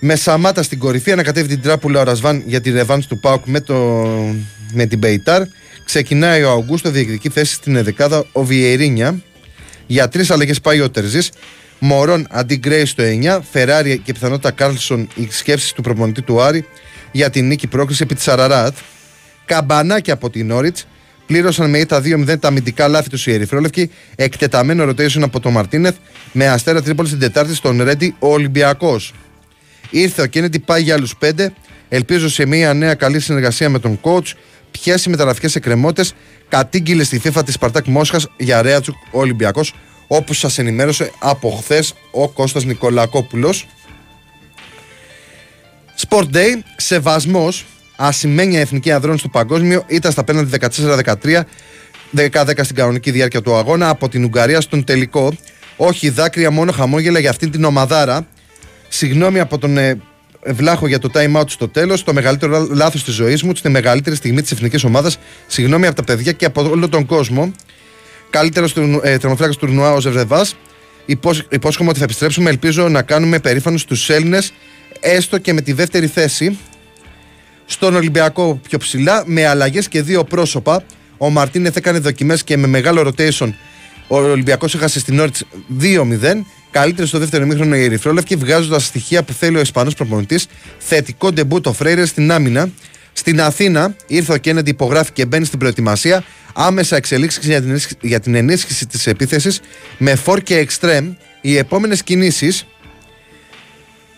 Με 0.00 0.16
Σαμάτα 0.16 0.62
στην 0.62 0.78
κορυφή 0.78 1.12
ανακατεύει 1.12 1.48
την 1.48 1.60
τράπουλα 1.60 2.00
ο 2.00 2.02
Ρασβάν 2.02 2.42
για 2.46 2.60
τη 2.60 2.70
ρεβάνς 2.70 3.06
του 3.06 3.18
Πάουκ 3.18 3.46
με, 3.46 3.60
το, 3.60 3.74
με 4.72 4.86
την 4.86 4.98
Μπεϊτάρ. 4.98 5.42
Ξεκινάει 5.84 6.42
ο 6.42 6.50
Αουγκούστο, 6.50 6.90
διεκδικεί 6.90 7.28
θέση 7.28 7.54
στην 7.54 7.76
ενδεκάδα 7.76 8.24
ο 8.32 8.44
Βιερίνια. 8.44 9.22
Για 9.86 10.08
τρεις 10.08 10.30
αλλαγές 10.30 10.60
πάει 10.60 10.80
ο 10.80 10.90
Τερζής. 10.90 11.30
Μωρόν 11.78 12.26
αντί 12.30 12.56
Γκρέι 12.56 12.84
στο 12.84 13.02
9. 13.22 13.38
Φεράρι 13.50 13.98
και 13.98 14.12
πιθανότητα 14.12 14.50
Κάρλσον 14.50 15.08
οι 15.14 15.28
σκέψεις 15.30 15.72
του 15.72 15.82
προπονητή 15.82 16.22
του 16.22 16.40
Άρη 16.40 16.66
για 17.12 17.30
την 17.30 17.46
νίκη 17.46 17.66
πρόκληση 17.66 18.02
επί 18.02 18.14
της 18.14 18.22
Αραράτ. 18.22 18.76
Καμπανάκι 19.44 20.10
από 20.10 20.30
την 20.30 20.46
Νόριτς. 20.46 20.76
Πλήρωσαν 21.26 21.70
με 21.70 21.78
ήττα 21.78 22.02
2-0 22.04 22.38
τα 22.40 22.48
αμυντικά 22.48 22.88
λάθη 22.88 23.08
τους 23.08 23.26
οι 23.26 23.32
Ερυθρόλευκοι. 23.32 23.90
Εκτεταμένο 24.14 24.84
rotation 24.84 25.22
από 25.22 25.40
τον 25.40 25.52
Μαρτίνεθ 25.52 25.96
με 26.32 26.48
αστέρα 26.48 26.82
Τρίπολη 26.82 27.08
στην 27.08 27.20
Τετάρτη 27.20 27.54
στον 27.54 27.82
Ρέντη 27.82 28.14
ο 28.18 28.32
Ολυμπιακός. 28.32 29.14
Ήρθε 29.90 30.22
ο 30.22 30.26
Κέννιντι, 30.26 30.58
πάει 30.58 30.82
για 30.82 30.94
άλλους 30.94 31.14
5. 31.18 31.52
Ελπίζω 31.88 32.28
σε 32.28 32.46
μια 32.46 32.74
νέα 32.74 32.94
καλή 32.94 33.20
συνεργασία 33.20 33.68
με 33.68 33.78
τον 33.78 34.00
coach. 34.02 34.32
Πιάσει 34.70 35.08
μεταγραφικέ 35.08 35.48
εκκρεμότητες. 35.58 36.14
Κατήγγειλε 36.48 37.04
στη 37.04 37.20
FIFA 37.24 37.44
της 37.44 37.54
Σπαρτάκ 37.54 37.86
Μόσχας 37.86 38.26
για 38.36 38.62
Ρέατσουκ 38.62 38.94
Ολυμπιακός. 39.10 39.74
Όπως 40.06 40.38
σας 40.38 40.58
ενημέρωσε 40.58 41.12
από 41.18 41.50
χθες 41.50 41.94
ο 42.10 42.28
Κώστας 42.28 42.64
Νικολακόπουλος 42.64 43.66
Sport 46.08 46.26
Day, 46.34 46.58
σεβασμός, 46.76 47.66
ασημένια 47.96 48.60
εθνική 48.60 48.92
αδρών 48.92 49.18
στο 49.18 49.28
παγκόσμιο, 49.28 49.84
ήταν 49.86 50.12
στα 50.12 50.24
πέναντι 50.24 50.50
14-13, 50.50 51.46
10-10 52.10 52.64
στην 52.64 52.76
κανονική 52.76 53.10
διάρκεια 53.10 53.42
του 53.42 53.54
αγώνα, 53.54 53.88
από 53.88 54.08
την 54.08 54.24
Ουγγαρία 54.24 54.60
στον 54.60 54.84
τελικό. 54.84 55.32
Όχι 55.76 56.08
δάκρυα, 56.08 56.50
μόνο 56.50 56.72
χαμόγελα 56.72 57.18
για 57.18 57.30
αυτήν 57.30 57.50
την 57.50 57.64
ομαδάρα. 57.64 58.26
Συγγνώμη 58.92 59.40
από 59.40 59.58
τον 59.58 59.76
ε, 59.76 60.00
Βλάχο 60.46 60.86
για 60.86 60.98
το 60.98 61.10
time 61.14 61.40
out 61.40 61.48
στο 61.50 61.68
τέλος, 61.68 62.04
το 62.04 62.12
μεγαλύτερο 62.12 62.68
λάθος 62.70 63.04
της 63.04 63.14
ζωής 63.14 63.42
μου, 63.42 63.54
στη 63.54 63.68
μεγαλύτερη 63.68 64.16
στιγμή 64.16 64.42
της 64.42 64.50
εθνικής 64.50 64.84
ομάδας. 64.84 65.18
Συγγνώμη 65.46 65.86
από 65.86 65.96
τα 65.96 66.04
παιδιά 66.04 66.32
και 66.32 66.44
από 66.44 66.70
όλο 66.70 66.88
τον 66.88 67.06
κόσμο. 67.06 67.52
Καλύτερος 68.30 68.76
ε, 69.02 69.18
του 69.18 69.36
τουρνουά 69.58 69.92
ο 69.92 70.00
Ζευρεβά. 70.00 70.46
Υπόσχομαι 71.48 71.88
ότι 71.88 71.98
θα 71.98 72.04
επιστρέψουμε. 72.04 72.50
Ελπίζω 72.50 72.88
να 72.88 73.02
κάνουμε 73.02 73.38
περήφανους 73.38 73.84
τους 73.84 74.10
Έλληνες 74.10 74.52
έστω 75.00 75.38
και 75.38 75.52
με 75.52 75.60
τη 75.60 75.72
δεύτερη 75.72 76.06
θέση 76.06 76.58
στον 77.66 77.94
Ολυμπιακό 77.94 78.60
πιο 78.68 78.78
ψηλά 78.78 79.22
με 79.26 79.46
αλλαγές 79.46 79.88
και 79.88 80.02
δύο 80.02 80.24
πρόσωπα 80.24 80.84
ο 81.18 81.30
Μαρτίνεθ 81.30 81.76
έκανε 81.76 81.98
δοκιμές 81.98 82.44
και 82.44 82.56
με 82.56 82.66
μεγάλο 82.66 83.06
rotation 83.06 83.52
ο 84.08 84.16
Ολυμπιακός 84.16 84.74
έχασε 84.74 84.98
στην 84.98 85.20
Όριτ 85.20 85.36
2-0. 85.80 86.42
Καλύτερο 86.70 87.06
στο 87.06 87.18
δεύτερο 87.18 87.46
μήχρονο 87.46 87.76
η 87.76 87.84
Ερυθρόλευκη, 87.84 88.36
βγάζοντας 88.36 88.84
στοιχεία 88.84 89.22
που 89.22 89.32
θέλει 89.32 89.56
ο 89.56 89.60
Ισπανός 89.60 89.94
προπονητής. 89.94 90.46
Θετικό 90.78 91.32
ντεμπού 91.32 91.60
το 91.60 91.72
Φρέιρε 91.72 92.06
στην 92.06 92.32
άμυνα. 92.32 92.70
Στην 93.12 93.40
Αθήνα 93.40 93.94
ήρθε 94.06 94.32
ο 94.32 94.36
Κέννεντι, 94.36 94.70
υπογράφει 94.70 95.12
και 95.12 95.26
μπαίνει 95.26 95.44
στην 95.44 95.58
προετοιμασία. 95.58 96.24
Άμεσα 96.54 96.96
εξελίξεις 96.96 97.46
για 97.46 97.62
την, 97.62 97.80
για 98.00 98.20
την 98.20 98.34
ενίσχυση 98.34 98.86
της 98.86 99.06
επίθεσης 99.06 99.60
με 99.98 100.14
φόρ 100.14 100.40
και 100.40 100.56
εξτρέμ. 100.56 101.12
Οι 101.40 101.56
επόμενες 101.56 102.02
κινήσεις 102.02 102.66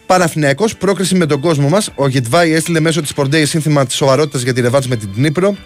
Παναθυναϊκό, 0.07 0.65
πρόκριση 0.79 1.15
με 1.15 1.27
τον 1.27 1.41
κόσμο 1.41 1.69
μας. 1.69 1.91
Ο 1.95 2.09
Γετβάη 2.09 2.53
έστειλε 2.53 2.81
μέσω 2.81 3.01
της 3.03 3.13
Πορντέης 3.13 3.51
σύνθημα 3.51 3.87
της 3.87 3.95
σοβαρότητας 3.95 4.43
για 4.43 4.53
τη 4.55 4.61
ρεβάτς 4.61 4.89
με 4.89 4.97
την 4.97 5.09
Νύπρο. 5.15 5.57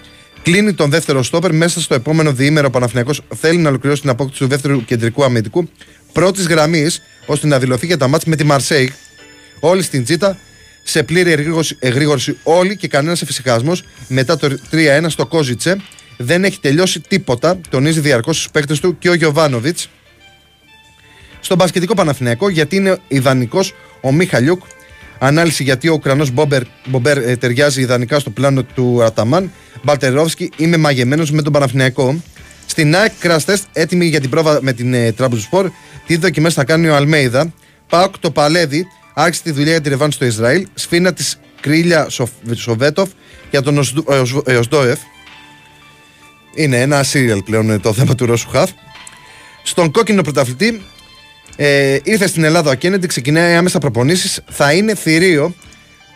Κλείνει 0.43 0.75
τον 0.75 0.91
δεύτερο 0.91 1.23
στόπερ. 1.23 1.53
Μέσα 1.53 1.81
στο 1.81 1.95
επόμενο 1.95 2.33
διήμερο 2.33 2.67
ο 2.67 2.71
Παναθυναϊκό 2.71 3.13
θέλει 3.37 3.59
να 3.59 3.69
ολοκληρώσει 3.69 4.01
την 4.01 4.11
απόκτηση 4.11 4.39
του 4.39 4.47
δεύτερου 4.47 4.85
κεντρικού 4.85 5.25
αμυντικού 5.25 5.69
πρώτης 6.17 6.47
γραμμής 6.47 7.03
ώστε 7.27 7.47
να 7.47 7.59
δηλωθεί 7.59 7.87
για 7.87 7.97
τα 7.97 8.09
μάτια 8.09 8.31
με 8.31 8.37
τη 8.37 8.45
Μαρσέη. 8.45 8.93
Όλοι 9.61 9.83
στην 9.83 10.05
Τζίτα, 10.05 10.39
σε 10.83 11.03
πλήρη 11.03 11.31
εγρήγορση 11.79 12.37
όλοι 12.43 12.77
και 12.77 12.89
κανένας 12.89 13.23
εφησυχασμός 13.23 13.85
μετά 14.09 14.37
το 14.37 14.59
3-1 14.71 15.05
στο 15.07 15.27
Κόζιτσε. 15.27 15.77
Δεν 16.17 16.45
έχει 16.45 16.61
τελειώσει 16.61 17.01
τίποτα, 17.01 17.61
τονίζει 17.69 18.01
διαρκώς 18.01 18.37
στους 18.37 18.51
παίκτες 18.51 18.81
του 18.81 18.99
και 18.99 19.09
ο 19.09 19.15
Γιωβάνοβιτς. 19.15 19.89
Στον 21.41 21.59
πασχετικό 21.59 21.95
Παναθηναϊκό, 21.95 22.49
γιατί 22.49 22.77
είναι 22.77 22.99
ιδανικός 23.09 23.75
ο 24.01 24.13
Μίχαλιουκ. 24.13 24.63
Ανάλυση 25.19 25.63
γιατί 25.63 25.89
ο 25.89 25.93
Ουκρανός 25.93 26.31
Μπομπέρ, 26.31 26.63
Μπομπέρ 26.87 27.19
ε, 27.19 27.37
ταιριάζει 27.37 27.81
ιδανικά 27.81 28.19
στο 28.19 28.31
πλάνο 28.31 28.63
του 28.63 29.03
Αταμάν. 29.03 29.53
Μπαλτερόφσκι, 29.83 30.51
είμαι 30.57 30.77
μαγεμένος 30.77 31.31
με 31.31 31.43
τον 31.43 31.53
Παναθηναϊκό. 31.53 32.23
Στην 32.67 32.97
ΑΕΚ 32.97 33.13
Κραστέ, 33.19 33.59
έτοιμη 33.73 34.07
για 34.07 34.21
την 34.21 34.31
πρόβα 34.31 34.59
με 34.63 34.73
την 34.73 34.95
ε, 34.95 35.13
Τραμπουσπορ. 35.13 35.71
Τι 36.07 36.17
δοκιμές 36.17 36.55
θα 36.55 36.65
κάνει 36.65 36.89
ο 36.89 36.95
Αλμέιδα. 36.95 37.53
Πάοκ 37.89 38.19
το 38.19 38.31
Παλέδι, 38.31 38.87
άρχισε 39.15 39.43
τη 39.43 39.51
δουλειά 39.51 39.71
για 39.71 39.81
τη 39.81 39.89
Ρεβάν 39.89 40.13
στο 40.13 40.25
Ισραήλ. 40.25 40.67
Σφίνα 40.75 41.13
της 41.13 41.39
Κρίλια 41.61 42.09
Σοβέτοφ 42.55 43.11
για 43.51 43.63
τον 43.63 43.79
Οσδόεφ. 44.47 44.99
Είναι 46.55 46.81
ένα 46.81 47.03
σύριαλ 47.03 47.43
πλέον 47.43 47.71
ε, 47.71 47.79
το 47.79 47.93
θέμα 47.93 48.15
του 48.15 48.27
Ρώσου 48.27 48.49
Χαφ. 48.49 48.71
Στον 49.63 49.91
κόκκινο 49.91 50.23
πρωταθλητή 50.23 50.83
ε, 51.57 51.99
ήρθε 52.03 52.27
στην 52.27 52.45
Ελλάδα 52.45 52.71
ο 52.71 52.75
Κέννεντι, 52.75 53.07
ξεκινάει 53.07 53.55
άμεσα 53.55 53.79
προπονήσεις. 53.79 54.41
Θα 54.51 54.73
είναι 54.73 54.95
θηρίο. 54.95 55.55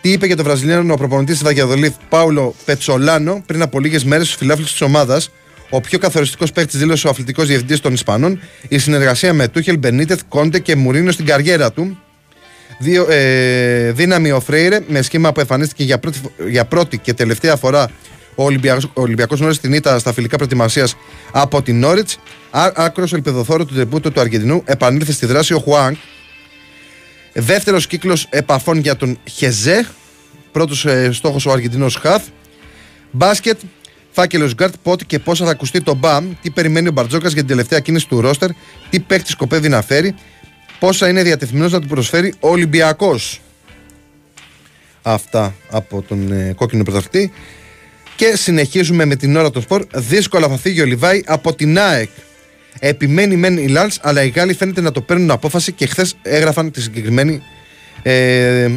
Τι 0.00 0.12
είπε 0.12 0.26
για 0.26 0.36
τον 0.36 0.44
Βραζιλιάνο 0.44 0.92
ο 0.92 0.96
προπονητής 0.96 1.38
τη 1.38 1.44
Βαγιαδολίθ 1.44 1.94
Πάουλο 2.08 2.54
Πετσολάνο 2.64 3.42
πριν 3.46 3.62
από 3.62 3.80
λίγες 3.80 4.04
μέρες 4.04 4.26
στους 4.26 4.38
φιλάφλου 4.38 4.64
της 4.64 4.80
ομάδας; 4.80 5.30
Ο 5.70 5.80
πιο 5.80 5.98
καθοριστικός 5.98 6.52
παίκτης 6.52 6.78
δήλωσε 6.78 7.06
ο 7.06 7.10
αθλητικός 7.10 7.46
διευθυντής 7.46 7.80
των 7.80 7.92
Ισπανών. 7.92 8.40
Η 8.68 8.78
συνεργασία 8.78 9.32
με 9.32 9.48
Τούχελ, 9.48 9.78
Μπενίτεθ, 9.78 10.20
Κόντε 10.28 10.58
και 10.58 10.76
Μουρίνο 10.76 11.10
στην 11.10 11.26
καριέρα 11.26 11.72
του. 11.72 11.98
Δύο, 12.78 13.06
ε, 13.10 13.92
δύναμη 13.92 14.30
ο 14.30 14.40
Φρέιρε 14.40 14.80
με 14.86 15.02
σχήμα 15.02 15.32
που 15.32 15.40
εμφανίστηκε 15.40 15.84
για 15.84 15.98
πρώτη, 15.98 16.20
για 16.48 16.64
πρώτη 16.64 16.98
και 16.98 17.14
τελευταία 17.14 17.56
φορά 17.56 17.90
ο 18.34 18.44
Ολυμπιακός 18.94 19.40
Νόρι 19.40 19.54
στην 19.54 19.72
ήττα 19.72 19.98
στα 19.98 20.12
φιλικά 20.12 20.36
προετοιμασίας 20.36 20.96
από 21.32 21.62
την 21.62 21.78
Νόριτς. 21.78 22.18
Άκρος 22.74 23.12
ελπιδοθόρο 23.12 23.64
του 23.64 23.74
τεμπούτου 23.74 24.12
του 24.12 24.20
Αργεντινού 24.20 24.62
επανήλθε 24.64 25.12
στη 25.12 25.26
δράση 25.26 25.54
ο 25.54 25.58
Χουάνκ. 25.58 25.96
Δεύτερος 27.32 27.86
κύκλος 27.86 28.26
επαφών 28.30 28.78
για 28.78 28.96
τον 28.96 29.18
Χεζέ. 29.24 29.88
Πρώτος 30.52 30.86
ε, 30.86 31.10
στόχος 31.12 31.46
ο 31.46 31.50
Αργεντινός 31.50 31.96
Χαθ. 31.96 32.22
Μπάσκετ. 33.10 33.58
Φάκελος 34.10 34.54
Γκάρτ. 34.54 34.74
Πότε 34.82 35.04
και 35.04 35.18
πόσα 35.18 35.44
θα 35.44 35.50
ακουστεί 35.50 35.80
το 35.80 35.94
μπαμ. 35.94 36.32
Τι 36.42 36.50
περιμένει 36.50 36.88
ο 36.88 36.92
Μπαρτζόκας 36.92 37.32
για 37.32 37.40
την 37.40 37.50
τελευταία 37.50 37.80
κίνηση 37.80 38.08
του 38.08 38.20
ρόστερ. 38.20 38.50
Τι 38.90 39.00
παίχτης 39.00 39.32
σκοπεύει 39.32 39.68
να 39.68 39.82
φέρει. 39.82 40.14
Πόσα 40.78 41.08
είναι 41.08 41.22
διατεθειμένος 41.22 41.72
να 41.72 41.80
του 41.80 41.86
προσφέρει 41.86 42.34
ο 42.40 42.48
Ολυμπιακός. 42.48 43.40
Αυτά 45.02 45.54
από 45.70 46.02
τον 46.02 46.32
ε, 46.32 46.52
κόκκινο 46.56 46.82
πρωταθλητή. 46.82 47.32
Και 48.16 48.36
συνεχίζουμε 48.36 49.04
με 49.04 49.16
την 49.16 49.36
ώρα 49.36 49.50
των 49.50 49.62
σπορ. 49.62 49.86
Δύσκολα 49.94 50.48
θα 50.48 50.56
φύγει 50.56 50.80
ο 50.80 50.84
Λιβάη 50.84 51.22
από 51.26 51.54
την 51.54 51.78
ΑΕΚ. 51.78 52.08
Επιμένει 52.78 53.36
μεν 53.36 53.56
η 53.56 53.68
Λάλς, 53.68 53.98
αλλά 54.02 54.22
οι 54.22 54.28
Γάλλοι 54.28 54.54
φαίνεται 54.54 54.80
να 54.80 54.92
το 54.92 55.00
παίρνουν 55.00 55.30
απόφαση 55.30 55.72
και 55.72 55.86
χθες 55.86 56.14
έγραφαν 56.22 56.70
τη 56.70 56.82
συγκεκριμένη. 56.82 57.42
Ε, 58.02 58.68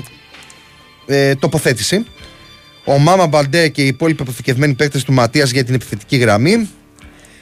ε, 1.06 1.36
τοποθέτηση. 1.36 2.06
Ο 2.86 2.98
Μάμα 2.98 3.28
Μπαλντέ 3.28 3.68
και 3.68 3.82
οι 3.82 3.88
υπόλοιποι 3.88 4.22
αποθηκευμένοι 4.22 4.74
παίκτες 4.74 5.04
του 5.04 5.14
Ματίας 5.14 5.52
για 5.52 5.64
την 5.64 5.74
επιθετική 5.74 6.18
γραμμή. 6.18 6.70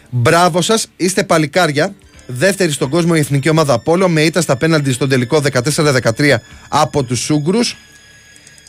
Μπράβο 0.10 0.62
σας, 0.62 0.88
είστε 0.98 1.24
παλικάρια. 1.24 1.94
Δεύτερη 2.28 2.72
στον 2.72 2.90
κόσμο 2.90 3.12
η 3.16 3.20
εθνική 3.20 3.50
ομάδα 3.50 3.80
Πόλο 3.80 4.10
με 4.10 4.22
ήττα 4.22 4.42
στα 4.42 4.58
πέναντι 4.58 4.92
στον 4.92 5.10
τελικό 5.10 5.42
14-13 5.64 6.36
από 6.70 7.04
τους 7.04 7.30
Ούγκρου. 7.30 7.60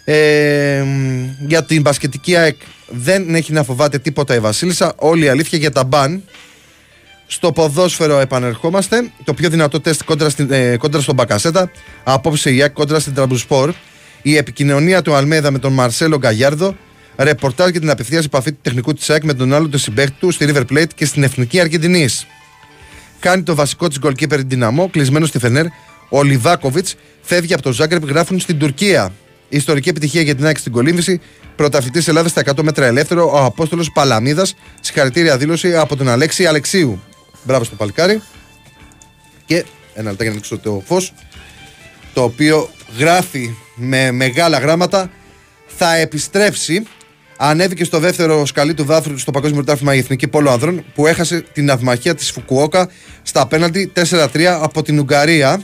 Ε, 0.04 0.84
για 1.46 1.64
την 1.64 1.80
μπασκετική 1.80 2.36
ΑΕΚ 2.36 2.56
δεν 2.88 3.34
έχει 3.34 3.52
να 3.52 3.62
φοβάται 3.62 3.98
τίποτα 3.98 4.34
η 4.34 4.40
Βασίλισσα. 4.40 4.92
Όλη 4.96 5.24
η 5.24 5.28
αλήθεια 5.28 5.58
για 5.58 5.70
τα 5.70 5.84
μπαν. 5.84 6.22
Στο 7.26 7.52
ποδόσφαιρο 7.52 8.18
επανερχόμαστε. 8.18 9.10
Το 9.24 9.34
πιο 9.34 9.48
δυνατό 9.48 9.80
τεστ 9.80 10.04
κόντρα, 10.04 10.28
στην, 10.28 10.52
ε, 10.52 10.76
κόντρα 10.76 11.00
στον 11.00 11.14
Μπακασέτα. 11.14 11.70
Απόψε 12.04 12.50
η 12.50 12.62
ΑΕΚ 12.62 12.72
κόντρα 12.72 13.00
στην 13.00 13.14
Τραμπουσπορ. 13.14 13.74
Η 14.22 14.36
επικοινωνία 14.36 15.02
του 15.02 15.14
Αλμέδα 15.14 15.50
με 15.50 15.58
τον 15.58 15.72
Μαρσέλο 15.72 16.18
Γκαγιάρδο. 16.18 16.76
Ρεπορτάζ 17.16 17.70
για 17.70 17.80
την 17.80 17.90
απευθείας 17.90 18.24
επαφή 18.24 18.52
του 18.52 18.58
τεχνικού 18.62 18.94
της 18.94 19.10
ΑΕΚ 19.10 19.24
με 19.24 19.34
τον 19.34 19.54
άλλο 19.54 19.68
του 19.68 19.78
συμπέχτη 19.78 20.14
του 20.18 20.30
στη 20.30 20.46
River 20.48 20.62
Plate 20.72 20.94
και 20.94 21.04
στην 21.04 21.22
Εθνική 21.22 21.60
Αργεντινής. 21.60 22.26
Κάνει 23.20 23.42
το 23.42 23.54
βασικό 23.54 23.88
της 23.88 23.98
goalkeeper 24.02 24.38
Δυναμό, 24.46 24.88
κλεισμένο 24.88 25.26
στη 25.26 25.38
Φενέρ. 25.38 25.66
Ο 26.08 26.22
Λιβάκοβιτς 26.22 26.94
φεύγει 27.22 27.52
από 27.52 27.62
το 27.62 27.72
Ζάγκρεπ, 27.72 28.04
γράφουν 28.04 28.40
στην 28.40 28.58
Τουρκία. 28.58 29.12
Ιστορική 29.48 29.88
επιτυχία 29.88 30.22
για 30.22 30.34
την 30.34 30.46
ΑΕΚ 30.46 30.58
στην 30.58 30.72
κολύμβηση. 30.72 31.20
Πρωταθλητής 31.56 32.08
Ελλάδας 32.08 32.30
στα 32.30 32.40
100 32.40 32.62
μέτρα 32.62 32.86
ελεύθερο, 32.86 33.30
ο 33.32 33.44
Απόστολος 33.44 33.90
Παλαμίδας. 33.92 34.54
Συγχαρητήρια 34.80 35.36
δήλωση 35.36 35.76
από 35.76 35.96
τον 35.96 36.08
Αλέξη 36.08 36.46
Αλεξίου. 36.46 37.02
Μπράβο 37.42 37.64
στο 37.64 37.76
παλικάρι. 37.76 38.22
Και 39.44 39.64
ένα 39.94 40.08
λεπτό 40.08 40.22
για 40.22 40.24
να 40.24 40.30
ανοίξω 40.30 40.58
το 40.58 40.82
φως. 40.86 41.12
Το 42.14 42.22
οποίο 42.22 42.70
γράφει 42.98 43.54
με 43.74 44.10
μεγάλα 44.10 44.58
γράμματα 44.58 45.10
θα 45.66 45.96
επιστρέψει. 45.96 46.82
Ανέβηκε 47.36 47.84
στο 47.84 47.98
δεύτερο 47.98 48.46
σκαλί 48.46 48.74
του 48.74 48.84
δάφρου 48.84 49.18
στο 49.18 49.30
Παγκόσμιο 49.30 49.62
Πρωτάθλημα 49.62 49.94
η 49.94 49.98
Εθνική 49.98 50.28
Πόλο 50.28 50.50
Ανδρών 50.50 50.84
που 50.94 51.06
έχασε 51.06 51.44
την 51.52 51.70
αυμαχία 51.70 52.14
της 52.14 52.30
Φουκουόκα 52.30 52.88
στα 53.22 53.40
απέναντι 53.40 53.92
4-3 54.10 54.42
από 54.42 54.82
την 54.82 54.98
Ουγγαρία. 54.98 55.62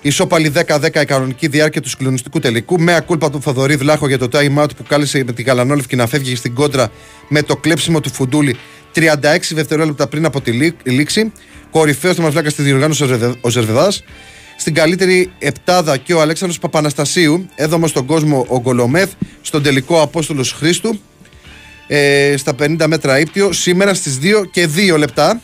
Ισόπαλη 0.00 0.52
10-10 0.66 1.00
η 1.00 1.04
κανονική 1.04 1.48
διάρκεια 1.48 1.80
του 1.80 1.88
συγκλονιστικού 1.88 2.38
τελικού. 2.38 2.80
Με 2.80 2.94
ακούλπα 2.94 3.30
του 3.30 3.42
Θοδωρή 3.42 3.76
Βλάχο 3.76 4.08
για 4.08 4.18
το 4.18 4.28
time 4.32 4.62
out 4.62 4.76
που 4.76 4.82
κάλεσε 4.88 5.24
με 5.24 5.32
την 5.32 5.44
Καλανόλευκη 5.44 5.96
να 5.96 6.06
φεύγει 6.06 6.36
στην 6.36 6.54
κόντρα 6.54 6.90
με 7.28 7.42
το 7.42 7.56
κλέψιμο 7.56 8.00
του 8.00 8.12
Φουντούλη 8.12 8.56
36 8.94 9.04
δευτερόλεπτα 9.50 10.06
πριν 10.06 10.24
από 10.24 10.40
τη 10.40 10.74
λήξη. 10.82 11.32
Κορυφαίος 11.70 12.14
του 12.14 12.22
Μαυσλάκα 12.22 12.50
στη 12.50 12.62
διοργάνωση 12.62 13.02
ο 13.40 13.48
Ζερβεδάς. 13.48 14.02
Στην 14.60 14.74
καλύτερη 14.74 15.32
επτάδα 15.38 15.96
και 15.96 16.14
ο 16.14 16.20
Αλέξανδρος 16.20 16.58
Παπαναστασίου. 16.58 17.48
Έδωμα 17.54 17.86
στον 17.86 18.06
κόσμο 18.06 18.46
ο 18.48 18.60
Γκολομέθ. 18.60 19.10
Στον 19.42 19.62
τελικό 19.62 20.02
Απόστολος 20.02 20.52
Χρήστου. 20.52 21.00
Ε, 21.86 22.34
στα 22.36 22.54
50 22.58 22.86
μέτρα 22.86 23.18
ύπτιο. 23.18 23.52
Σήμερα 23.52 23.94
στις 23.94 24.18
2 24.18 24.44
και 24.50 24.66
2 24.66 24.98
λεπτά. 24.98 25.40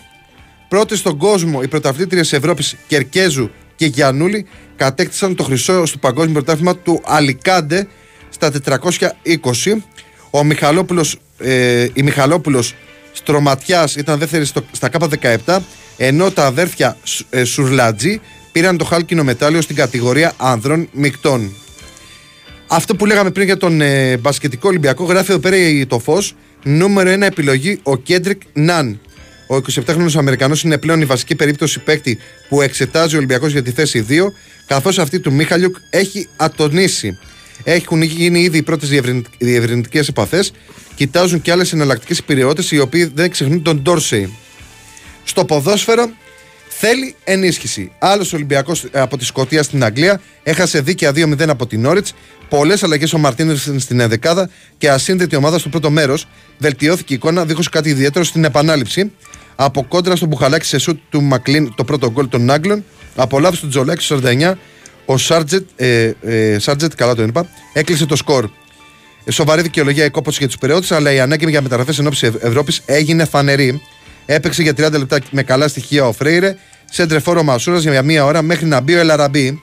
Πρώτη 0.69 0.97
στον 0.97 1.17
κόσμο 1.17 1.61
οι 1.62 1.69
πρωταθλήτριες 1.69 2.33
Ευρώπης 2.33 2.77
Κερκέζου 2.87 3.51
και 3.77 3.87
Γιαννούλη 3.87 4.47
κατέκτησαν 4.77 5.35
το 5.35 5.43
χρυσό 5.43 5.87
στο 5.87 5.99
παγκόσμιο 5.99 6.33
πρωτάθλημα 6.33 6.77
του 6.77 7.01
Αλικάντε 7.05 7.87
στα 8.29 8.51
420. 8.51 9.83
Ο 10.31 10.45
Μιχαλόπουλος, 10.45 11.17
ε, 11.39 11.89
η 11.93 12.03
Μιχαλόπουλος 12.03 12.75
Στρωματιάς 13.12 13.97
ήταν 13.97 14.19
δεύτερη 14.19 14.45
στο, 14.45 14.65
στα 14.73 14.91
K17 14.93 15.59
ενώ 15.97 16.31
τα 16.31 16.47
αδέρφια 16.47 16.97
ε, 17.31 17.45
Σουρλάτζη 17.45 18.21
πήραν 18.55 18.77
το 18.77 18.85
χάλκινο 18.85 19.25
μετάλλιο 19.25 19.61
στην 19.61 19.77
κατηγορία 19.77 20.33
άνδρων 20.37 20.89
μεικτών. 20.93 21.53
Αυτό 22.67 22.97
που 22.97 23.07
λέγαμε 23.07 23.31
πριν 23.31 23.47
για 23.47 23.57
τον 23.57 23.81
ε, 23.81 24.17
μπασκετικό 24.17 24.69
Ολυμπιακό 24.69 25.05
γράφει 25.05 25.31
εδώ 25.31 25.41
πέρα 25.41 25.87
το 25.87 25.99
φως 25.99 26.35
νούμερο 26.63 27.13
1 27.13 27.21
επιλογή 27.21 27.81
ο 27.83 27.97
Κέντρικ 27.97 28.41
Ναν 28.53 29.01
ο 29.47 29.57
27χρονο 29.57 30.17
Αμερικανός 30.17 30.63
είναι 30.63 30.79
πλέον 30.79 31.01
η 31.01 31.05
βασική 31.05 31.35
περίπτωση 31.35 31.79
παίκτη 31.79 32.19
που 32.49 32.63
εξετάζει 32.63 33.15
ο 33.15 33.17
Ολυμπιακός 33.17 33.53
για 33.53 33.63
τη 33.63 33.71
θέση 33.71 34.07
2, 34.09 34.13
καθώς 34.67 34.99
αυτή 34.99 35.21
του 35.21 35.33
Μίχαλιουκ 35.33 35.77
έχει 35.91 36.29
ατονίσει. 36.37 37.19
Έχουν 37.65 38.03
γίνει 38.03 38.41
ήδη 38.41 38.59
οι 38.59 38.63
πρώτες 38.63 38.89
διευρυντικές 39.39 40.09
επαφές, 40.09 40.53
κοιτάζουν 40.95 41.43
και 41.43 41.51
άλλες 41.51 41.73
εναλλακτικές 41.73 42.19
υπηρεότητες 42.19 42.71
οι 42.71 42.79
οποίοι 42.79 43.05
δεν 43.15 43.31
ξεχνούν 43.31 43.63
τον 43.63 43.83
Ντόρσεϊ. 43.83 44.37
Στο 45.25 45.45
ποδόσφαιρο 45.45 46.11
θέλει 46.87 47.14
ενίσχυση. 47.24 47.93
Άλλος 47.99 48.32
Ολυμπιακός 48.32 48.85
ε, 48.85 49.01
από 49.01 49.18
τη 49.18 49.24
Σκωτία 49.24 49.62
στην 49.62 49.85
Αγγλία 49.85 50.20
έχασε 50.43 50.80
δίκαια 50.80 51.11
2-0 51.11 51.49
από 51.49 51.66
την 51.66 51.80
Νόριτ. 51.80 52.07
Πολλές 52.49 52.82
αλλαγές 52.82 53.12
ο 53.12 53.18
Μαρτίνε 53.18 53.55
στην 53.76 54.01
ενδεκάδα 54.01 54.51
και 54.78 54.91
ασύνδετη 54.91 55.37
ομάδα 55.37 55.59
στο 55.59 55.68
πρώτο 55.68 55.91
μέρος. 55.91 56.28
Βελτιώθηκε 56.59 57.12
η 57.12 57.16
εικόνα 57.16 57.45
δίχως 57.45 57.68
κάτι 57.68 57.89
ιδιαίτερο 57.89 58.24
στην 58.24 58.45
επανάληψη. 58.45 59.12
Από 59.55 59.85
κόντρα 59.85 60.16
στο 60.16 60.26
μπουχαλάκι 60.26 60.66
σε 60.66 60.78
σουτ 60.78 60.99
του 61.11 61.22
Μακλίν 61.22 61.74
το 61.74 61.85
πρώτο 61.85 62.11
γκολ 62.11 62.28
των 62.28 62.51
Άγγλων. 62.51 62.85
Απολαύσει 63.16 63.61
του 63.61 63.68
Τζολάκη 63.68 64.03
στο 64.03 64.20
49. 64.22 64.53
Ο 65.05 65.16
Σάρτζετ, 65.18 65.68
ε, 65.76 66.12
ε, 66.22 66.59
Σάρτζετ, 66.59 66.95
καλά 66.95 67.14
το 67.14 67.22
είπα, 67.22 67.47
έκλεισε 67.72 68.07
το 68.07 68.16
σκορ. 68.16 68.49
Ε, 69.24 69.30
σοβαρή 69.30 69.62
δικαιολογία 69.62 70.05
η 70.05 70.11
κόπωση 70.11 70.39
για 70.39 70.47
τους 70.47 70.59
Περαιώτε, 70.59 70.95
αλλά 70.95 71.12
η 71.12 71.20
ανάγκη 71.20 71.51
για 71.51 71.62
μεταγραφές 71.62 71.99
εν 71.99 72.07
ώψη 72.07 72.32
Ευρώπης 72.41 72.82
έγινε 72.87 73.24
φανερή. 73.24 73.80
Έπαιξε 74.26 74.62
για 74.62 74.72
30 74.76 74.91
λεπτά 74.99 75.18
με 75.30 75.43
καλά 75.43 75.68
στοιχεία 75.68 76.07
ο 76.07 76.12
Φρέιρε. 76.12 76.57
Σέντρε 76.95 77.18
φόρο 77.18 77.42
Μασούρας 77.42 77.82
για 77.82 78.03
μία 78.03 78.24
ώρα 78.24 78.42
μέχρι 78.42 78.66
να 78.66 78.80
μπει 78.80 78.95
ο 78.95 78.99
Ελαραμπή. 78.99 79.62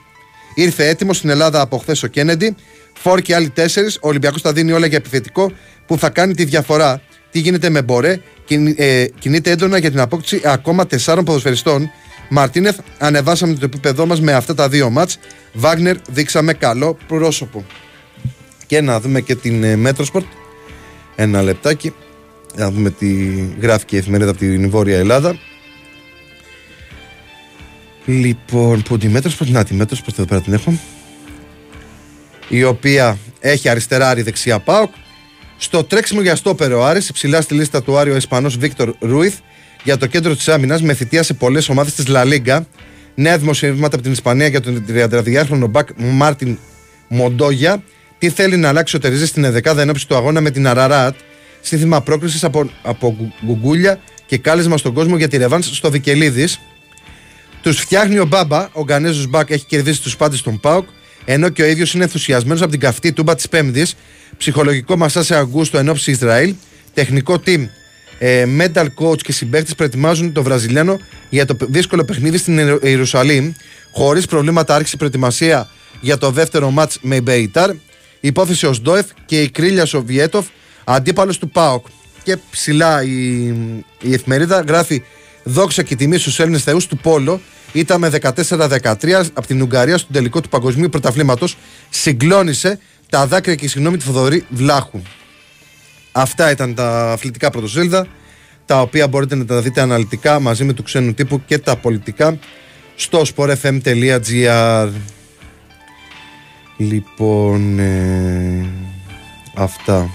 Ήρθε 0.54 0.88
έτοιμος 0.88 1.16
στην 1.16 1.30
Ελλάδα 1.30 1.60
από 1.60 1.78
χθες 1.78 2.02
ο 2.02 2.06
Κέννεντι. 2.06 2.54
Φόρ 2.92 3.20
και 3.20 3.34
άλλοι 3.34 3.48
τέσσερις. 3.48 3.96
Ο 3.96 4.08
Ολυμπιακός 4.08 4.42
τα 4.42 4.52
δίνει 4.52 4.72
όλα 4.72 4.86
για 4.86 4.96
επιθετικό 4.96 5.52
που 5.86 5.98
θα 5.98 6.10
κάνει 6.10 6.34
τη 6.34 6.44
διαφορά. 6.44 7.02
Τι 7.30 7.38
γίνεται 7.38 7.70
με 7.70 7.82
Μπορέ, 7.82 8.20
ε, 8.76 9.06
κινείται 9.18 9.50
έντονα 9.50 9.78
για 9.78 9.90
την 9.90 10.00
απόκτηση 10.00 10.40
ακόμα 10.44 10.86
τεσσάρων 10.86 11.24
ποδοσφαιριστών. 11.24 11.90
Μαρτίνεθ, 12.28 12.78
ανεβάσαμε 12.98 13.54
το 13.54 13.64
επίπεδό 13.64 14.06
μας 14.06 14.20
με 14.20 14.32
αυτά 14.32 14.54
τα 14.54 14.68
δύο 14.68 14.90
ματς. 14.90 15.18
Βάγνερ, 15.52 15.96
δείξαμε 16.10 16.52
καλό 16.52 16.96
πρόσωπο. 17.06 17.64
Και 18.66 18.80
να 18.80 19.00
δούμε 19.00 19.20
και 19.20 19.34
την 19.34 19.64
ε, 19.64 19.76
Μέτροσπορτ. 19.76 20.26
Ένα 21.16 21.42
λεπτάκι. 21.42 21.94
Να 22.56 22.70
δούμε 22.70 22.90
τη 22.90 23.08
γράφει 23.60 23.96
εφημερίδα 23.96 24.30
από 24.30 24.38
την 24.38 24.70
Βόρεια 24.70 24.98
Ελλάδα. 24.98 25.38
Λοιπόν, 28.06 28.82
που 28.82 28.98
τη 28.98 29.08
Μέτροσπορτ, 29.08 29.50
να 29.50 29.64
τη 29.64 29.74
Μέτροσπορτ 29.74 30.18
εδώ 30.18 30.28
πέρα 30.28 30.40
την 30.40 30.52
έχω. 30.52 30.78
Η 32.48 32.64
οποία 32.64 33.18
έχει 33.40 33.68
αριστερά 33.68 34.14
δεξιά 34.14 34.58
ΠΑΟΚ 34.58 34.90
στο 35.56 35.84
τρέξιμο 35.84 36.20
για 36.20 36.36
στόπερ 36.36 36.78
ο 36.78 36.84
Άρης, 36.84 37.08
υψηλά 37.08 37.40
στη 37.40 37.54
λίστα 37.54 37.82
του 37.82 37.98
Άρη 37.98 38.12
ο 38.12 38.16
Ισπανός 38.16 38.56
Βίκτορ 38.56 38.94
Ρούιθ 39.00 39.34
για 39.84 39.96
το 39.96 40.06
κέντρο 40.06 40.36
της 40.36 40.48
άμυνας 40.48 40.82
με 40.82 40.94
θητεία 40.94 41.22
σε 41.22 41.34
πολλές 41.34 41.68
ομάδες 41.68 41.94
της 41.94 42.06
Λα 42.06 42.24
Λίγκα. 42.24 42.66
Νέα 43.14 43.38
δημοσιεύματα 43.38 43.94
από 43.94 44.02
την 44.02 44.12
Ισπανία 44.12 44.46
για 44.46 44.60
τον 44.60 44.84
32χρονο 44.88 45.66
μπακ 45.70 45.88
Μάρτιν 45.96 46.58
Μοντόγια. 47.08 47.82
Τι 48.18 48.28
θέλει 48.28 48.56
να 48.56 48.68
αλλάξει 48.68 48.96
ο 48.96 48.98
Τερζή 48.98 49.26
στην 49.26 49.44
11η 49.44 49.76
ενόψει 49.76 50.08
του 50.08 50.16
αγώνα 50.16 50.40
με 50.40 50.50
την 50.50 50.66
Αραράτ. 50.66 51.14
Σύνθημα 51.60 52.00
πρόκληση 52.00 52.46
από, 52.46 52.70
από 52.82 53.32
γκουγκούλια 53.44 54.00
και 54.26 54.38
κάλεσμα 54.38 54.76
στον 54.76 54.92
κόσμο 54.92 55.16
για 55.16 55.28
τη 55.28 55.36
ρεβάνς 55.36 55.62
στο 55.62 55.90
Βικελίδης. 55.90 56.60
Τους 57.62 57.80
φτιάχνει 57.80 58.18
ο 58.18 58.24
Μπάμπα, 58.24 58.68
ο 58.72 58.82
Γκανέζος 58.82 59.26
Μπακ 59.26 59.50
έχει 59.50 59.64
κερδίσει 59.64 60.02
τους 60.02 60.16
πάντες 60.16 60.42
του 60.42 60.60
ΠΑΟΚ, 60.60 60.88
ενώ 61.24 61.48
και 61.48 61.62
ο 61.62 61.66
ίδιος 61.66 61.94
είναι 61.94 62.04
ενθουσιασμένος 62.04 62.62
από 62.62 62.70
την 62.70 62.80
καυτή 62.80 63.12
τούμπα 63.12 63.34
της 63.34 63.48
Πέμπτης 63.48 63.94
ψυχολογικό 64.36 64.96
μασά 64.96 65.22
σε 65.22 65.36
Αγκούστο 65.36 65.78
εν 65.78 65.88
ώψη 65.88 66.10
Ισραήλ, 66.10 66.54
τεχνικό 66.94 67.42
team, 67.46 67.66
ε, 68.18 68.46
mental 68.58 68.86
coach 69.00 69.22
και 69.22 69.32
συμπαίχτε 69.32 69.74
προετοιμάζουν 69.74 70.32
το 70.32 70.42
Βραζιλιάνο 70.42 70.98
για 71.30 71.46
το 71.46 71.56
δύσκολο 71.60 72.04
παιχνίδι 72.04 72.36
στην 72.36 72.78
Ιερουσαλήμ. 72.82 73.52
Χωρίς 73.92 74.26
προβλήματα 74.26 74.74
άρχισε 74.74 74.94
η 74.94 74.98
προετοιμασία 74.98 75.68
για 76.00 76.18
το 76.18 76.30
δεύτερο 76.30 76.70
μάτς 76.70 76.98
με 77.02 77.20
Μπέιταρ. 77.20 77.70
Υπόθεση 78.20 78.66
ο 78.66 78.72
Σντόεφ 78.72 79.06
και 79.26 79.42
η 79.42 79.50
κρίλια 79.50 79.84
Σοβιέτοφ, 79.84 80.46
αντίπαλος 80.84 81.38
του 81.38 81.48
ΠΑΟΚ. 81.48 81.86
Και 82.22 82.36
ψηλά 82.50 83.02
η, 83.02 83.46
η 84.00 84.12
εφημερίδα 84.12 84.60
γράφει 84.60 85.02
δόξα 85.44 85.82
και 85.82 85.96
τιμή 85.96 86.18
στους 86.18 86.38
Έλληνες 86.40 86.62
Θεούς 86.62 86.86
του 86.86 86.96
Πόλο. 86.96 87.40
Ήταν 87.72 88.00
με 88.00 88.10
14-13 88.22 89.24
από 89.32 89.46
την 89.46 89.62
Ουγγαρία 89.62 89.98
στον 89.98 90.12
τελικό 90.12 90.40
του 90.40 90.48
Παγκοσμίου 90.48 90.88
Πρωταθλήματος. 90.88 91.56
Συγκλώνησε 91.90 92.78
τα 93.08 93.26
δάκρυα 93.26 93.54
και 93.54 93.64
η 93.64 93.68
συγγνώμη 93.68 93.96
του 93.96 94.04
Θοδωρή 94.04 94.44
Βλάχου. 94.48 95.02
Αυτά 96.12 96.50
ήταν 96.50 96.74
τα 96.74 97.12
αθλητικά 97.12 97.50
πρωτοσέλιδα, 97.50 98.06
τα 98.66 98.80
οποία 98.80 99.08
μπορείτε 99.08 99.34
να 99.34 99.44
τα 99.44 99.60
δείτε 99.60 99.80
αναλυτικά 99.80 100.40
μαζί 100.40 100.64
με 100.64 100.72
του 100.72 100.82
ξένου 100.82 101.14
τύπου 101.14 101.42
και 101.46 101.58
τα 101.58 101.76
πολιτικά 101.76 102.38
στο 102.96 103.22
sportfm.gr 103.36 104.88
Λοιπόν, 106.76 107.78
ε, 107.78 108.66
αυτά. 109.54 110.10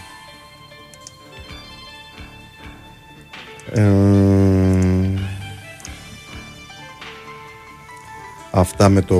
Ε, 3.73 3.83
αυτά 8.51 8.89
με 8.89 9.01
το 9.01 9.15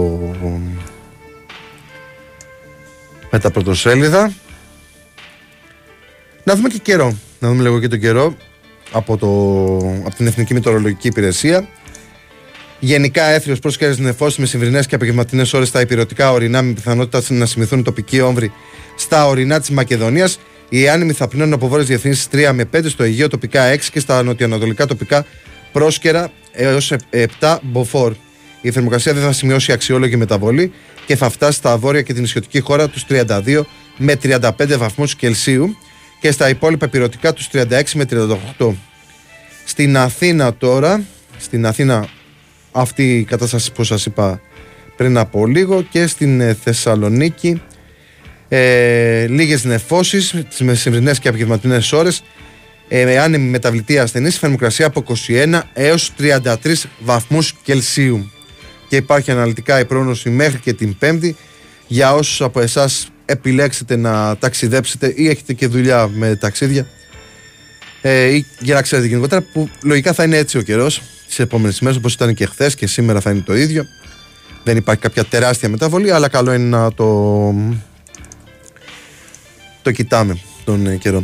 με 3.32 3.40
τα 3.40 3.52
πρωτοσέλιδα. 3.52 4.34
Να 6.44 6.56
δούμε 6.56 6.70
και 6.70 6.78
καιρό. 6.78 7.18
Να 7.40 7.48
δούμε 7.48 7.62
λίγο 7.62 7.80
και 7.80 7.88
τον 7.88 8.00
καιρό 8.00 8.36
από, 8.92 9.18
το, 9.18 9.28
από 10.06 10.16
την 10.16 10.28
Εθνική 10.28 10.54
Μητρολογική 10.54 11.08
Υπηρεσία. 11.08 11.68
Γενικά 12.80 13.24
έθριο 13.24 13.56
πρόσκαιρε 13.56 13.94
νεφώσει 13.98 14.42
με 14.42 14.48
σημερινέ 14.48 14.80
και 14.88 14.96
απογευματινές 14.96 15.54
ώρες 15.54 15.68
στα 15.68 15.82
υπηρετικά 15.82 16.32
ορεινά 16.32 16.62
με 16.62 16.74
πιθανότητα 16.74 17.34
να 17.34 17.46
σημειωθούν 17.46 17.84
τοπικοί 17.84 18.22
όμβροι 18.22 18.52
στα 18.96 19.28
ορεινά 19.28 19.60
της 19.60 19.70
Μακεδονίας. 19.70 20.40
Οι 20.70 20.90
άνεμοι 20.90 21.14
θα 21.14 21.28
πνέουν 21.28 21.54
από 21.54 21.68
βόρειες 21.68 21.88
διευθύνσει 21.88 22.28
3 22.32 22.52
με 22.54 22.70
5, 22.74 22.90
στο 22.90 23.04
Αιγαίο 23.04 23.28
τοπικά 23.28 23.74
6 23.74 23.80
και 23.92 24.00
στα 24.00 24.24
νοτιοανατολικά 24.24 24.86
τοπικά 24.86 25.26
πρόσκαιρα 25.72 26.32
έως 26.52 26.94
7 27.40 27.58
μποφόρ. 27.62 28.14
Η 28.62 28.72
θερμοκρασία 28.72 29.14
δεν 29.14 29.24
θα 29.24 29.32
σημειώσει 29.32 29.72
αξιόλογη 29.72 30.16
μεταβολή 30.16 30.72
και 31.06 31.16
θα 31.16 31.30
φτάσει 31.30 31.58
στα 31.58 31.78
βόρεια 31.78 32.02
και 32.02 32.14
την 32.14 32.22
νησιωτική 32.22 32.60
χώρα 32.60 32.88
τους 32.88 33.06
32 33.10 33.62
με 33.98 34.16
35 34.24 34.50
βαθμούς 34.78 35.16
Κελσίου 35.16 35.76
και 36.20 36.32
στα 36.32 36.50
υπόλοιπα 36.50 36.86
υπηρετικά 36.86 37.34
τους 37.34 37.50
36 37.52 37.66
με 37.94 38.06
38. 38.58 38.74
Στην 39.66 39.98
Αθήνα 39.98 40.54
τώρα, 40.54 41.04
στην 41.38 41.66
Αθήνα 41.66 42.08
αυτή 42.72 43.18
η 43.18 43.24
κατάσταση 43.24 43.72
που 43.72 43.84
σας 43.84 44.06
είπα 44.06 44.42
πριν 44.98 45.18
από 45.18 45.46
λίγο 45.46 45.82
και 45.82 46.08
στην 46.08 46.42
ε, 46.42 46.54
Θεσσαλονίκη 46.54 47.62
ε, 48.50 49.28
λίγες 49.28 49.64
νεφώσεις 49.64 50.36
τις 50.50 50.60
μεσημερινές 50.62 51.20
και 51.20 51.28
απογευματινές 51.28 51.92
ώρες. 51.92 52.24
Ε, 52.88 53.20
άνεμη 53.20 53.50
μεταβλητή 53.50 54.00
ασθενής 54.00 54.38
θερμοκρασία 54.38 54.86
από 54.86 55.04
21 55.28 55.62
έως 55.74 56.14
33 56.18 56.90
βαθμούς 57.00 57.54
Κελσίου. 57.64 58.32
Και 58.90 58.96
υπάρχει 58.96 59.32
αναλυτικά 59.32 59.80
η 59.80 59.86
πρόγνωση 59.86 60.30
μέχρι 60.30 60.60
και 60.60 60.74
την 60.74 60.98
Πέμπτη. 60.98 61.36
Για 61.88 62.14
όσους 62.14 62.42
από 62.42 62.60
εσάς 62.60 63.08
επιλέξετε 63.26 63.96
να 63.96 64.38
ταξιδέψετε 64.38 65.14
ή 65.16 65.30
έχετε 65.30 65.54
και 65.54 65.68
δουλειά 65.68 66.08
με 66.08 66.36
ταξίδια 66.36 66.88
ε, 68.02 68.26
ή 68.26 68.46
για 68.60 68.76
να 68.76 68.82
ξέρετε 68.82 69.08
γενικότερα 69.08 69.42
που 69.54 69.70
λογικά 69.84 70.14
θα 70.14 70.24
είναι 70.24 70.38
έτσι 70.38 70.58
ο 70.58 70.62
καιρός 70.62 71.02
τι 71.36 71.44
επόμενες 71.44 71.78
ημέρε 71.78 71.98
όπως 71.98 72.14
ήταν 72.14 72.34
και 72.34 72.46
χθες 72.46 72.76
και 72.76 72.88
σήμερα 72.88 73.22
θα 73.22 73.32
είναι 73.32 73.42
το 73.42 73.56
ίδιο. 73.56 73.86
Δεν 74.64 74.78
υπάρχει 74.78 75.02
κάποια 75.02 75.24
τεράστια 75.24 75.70
μεταβολή, 75.70 76.12
αλλά 76.12 76.28
καλό 76.28 76.54
είναι 76.54 76.78
να 76.78 76.94
το, 76.94 77.06
το 79.88 79.94
κοιτάμε 79.94 80.38
τον 80.64 80.88
ε, 80.88 80.96
καιρό. 80.96 81.24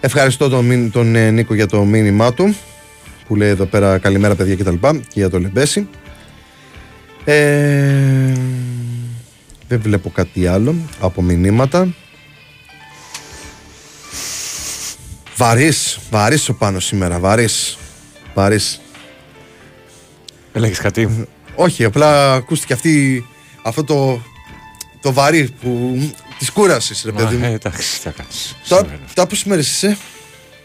Ευχαριστώ 0.00 0.48
τον, 0.48 0.90
τον 0.90 1.14
ε, 1.14 1.30
Νίκο 1.30 1.54
για 1.54 1.66
το 1.66 1.84
μήνυμά 1.84 2.32
του 2.32 2.54
που 3.26 3.36
λέει 3.36 3.48
εδώ 3.48 3.64
πέρα 3.64 3.98
καλημέρα 3.98 4.34
παιδιά 4.34 4.54
και 4.54 4.64
τα 4.64 4.70
λοιπά 4.70 4.92
και 4.92 5.12
για 5.14 5.30
το 5.30 5.40
λεμπέση. 5.40 5.88
Ε, 7.24 8.32
δεν 9.68 9.80
βλέπω 9.80 10.10
κάτι 10.10 10.46
άλλο 10.46 10.74
από 11.00 11.22
μηνύματα. 11.22 11.94
Βαρύς, 15.36 15.98
βαρύς 16.10 16.48
ο 16.48 16.54
πάνω 16.54 16.80
σήμερα, 16.80 17.18
βαρύς, 17.18 17.78
βαρύς. 18.34 18.80
Έλεγες 20.52 20.78
κάτι; 20.78 21.26
Όχι, 21.54 21.84
απλά 21.84 22.34
ακούστηκε 22.34 22.72
αυτή, 22.72 23.26
αυτό 23.62 23.84
το, 23.84 24.22
το 25.00 25.12
βαρύ 25.12 25.54
που, 25.60 25.98
της 26.38 26.50
κούρασης 26.50 27.02
ρε 27.04 27.12
παιδί 27.12 27.36
μου. 27.36 27.44
Ε, 27.44 27.52
εντάξει, 27.52 27.92
τι 27.92 27.98
θα 27.98 28.10
κάνεις. 28.10 28.56
Τώρα, 28.68 28.98
αυτά 29.04 29.26
πόσες 29.26 29.44
μέρες 29.44 29.70
είσαι, 29.70 29.98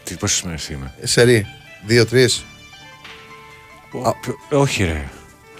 Τι 0.04 0.14
πόσες 0.14 0.42
μέρες 0.42 0.68
είμαι; 0.68 0.94
Σερή, 1.02 1.46
δύο, 1.86 2.06
τρεις. 2.06 2.44
Α, 4.04 4.10
όχι, 4.58 4.84
ρε. 4.84 5.08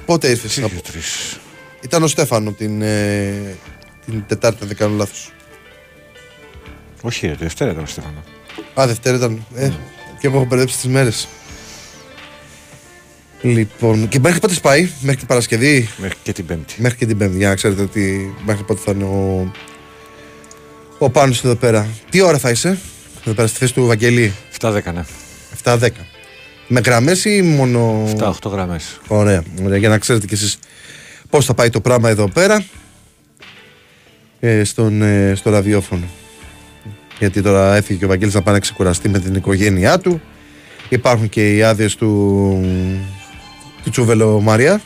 Πότε 0.06 0.28
ήρθες, 0.28 0.54
Τι 0.54 0.60
να 0.60 0.66
δύο, 0.66 0.80
πω. 0.80 0.90
τρεις; 0.90 1.38
Ήταν 1.80 2.02
ο 2.02 2.06
Στέφανο 2.06 2.52
την, 2.52 2.82
ε, 2.82 3.56
την 4.04 4.24
Τετάρτη, 4.26 4.58
αν 4.62 4.68
δεν 4.68 4.76
κάνω 4.76 4.96
λάθος. 4.96 5.32
Όχι, 7.02 7.26
ρε, 7.26 7.34
Δευτέρα 7.34 7.70
ήταν 7.70 7.82
ο 7.82 7.86
Στέφανο. 7.86 8.24
Α, 8.80 8.86
Δευτέρα 8.86 9.16
ήταν. 9.16 9.46
Ε, 9.54 9.70
και 10.20 10.26
εγώ 10.26 10.36
έχω 10.36 10.44
μπερδέψει 10.44 10.76
τις 10.76 10.86
μέρες. 10.90 11.28
Λοιπόν, 13.42 14.08
και 14.08 14.18
μέχρι 14.18 14.40
πότε 14.40 14.54
πάει, 14.62 14.90
μέχρι 15.00 15.16
την 15.18 15.26
Παρασκευή, 15.26 15.88
Μέχρι 15.96 16.16
και 16.22 16.32
την 16.32 16.46
Πέμπτη. 16.46 16.74
μέχρι 16.78 16.98
και 16.98 17.06
την 17.06 17.18
Πέμπτη, 17.18 17.36
για 17.36 17.48
να 17.48 17.54
ξέρετε 17.54 17.82
ότι 17.82 18.34
μέχρι 18.44 18.62
πότε 18.64 18.80
θα 18.84 18.92
είναι 18.92 19.04
ο, 19.04 19.50
ο 21.02 21.10
Πάνος 21.10 21.44
εδώ 21.44 21.54
πέρα. 21.54 21.86
Τι 22.10 22.20
ώρα 22.20 22.38
θα 22.38 22.50
είσαι, 22.50 22.78
εδώ 23.24 23.34
πέρα 23.34 23.48
στη 23.48 23.58
θέση 23.58 23.74
του 23.74 23.86
Βαγγελή, 23.86 24.32
7-10, 24.60 24.80
ναι. 24.94 25.04
7-10. 25.64 25.88
Με 26.68 26.80
γραμμές 26.80 27.24
ή 27.24 27.42
μόνο... 27.42 28.08
7-8 28.18 28.32
γραμμές. 28.50 29.00
Ωραία, 29.06 29.42
ωραία, 29.64 29.78
για 29.78 29.88
να 29.88 29.98
ξέρετε 29.98 30.26
κι 30.26 30.34
εσείς 30.34 30.58
πώς 31.30 31.44
θα 31.44 31.54
πάει 31.54 31.70
το 31.70 31.80
πράγμα 31.80 32.08
εδώ 32.08 32.28
πέρα 32.28 32.64
ε, 34.40 34.64
στον, 34.64 35.02
ε, 35.02 35.34
στο 35.34 35.50
ραδιόφωνο. 35.50 36.04
Γιατί 37.18 37.42
τώρα 37.42 37.76
έφυγε 37.76 37.98
και 37.98 38.04
ο 38.04 38.08
Βαγγέλης 38.08 38.34
να 38.34 38.42
πάει 38.42 38.54
να 38.54 38.60
ξεκουραστεί 38.60 39.08
με 39.08 39.18
την 39.18 39.34
οικογένειά 39.34 39.98
του. 39.98 40.20
Υπάρχουν 40.88 41.28
και 41.28 41.56
οι 41.56 41.62
άδειες 41.62 41.96
του, 41.96 42.08
του 43.82 43.90
Τσούβελο 43.90 44.40
Μαρία, 44.40 44.80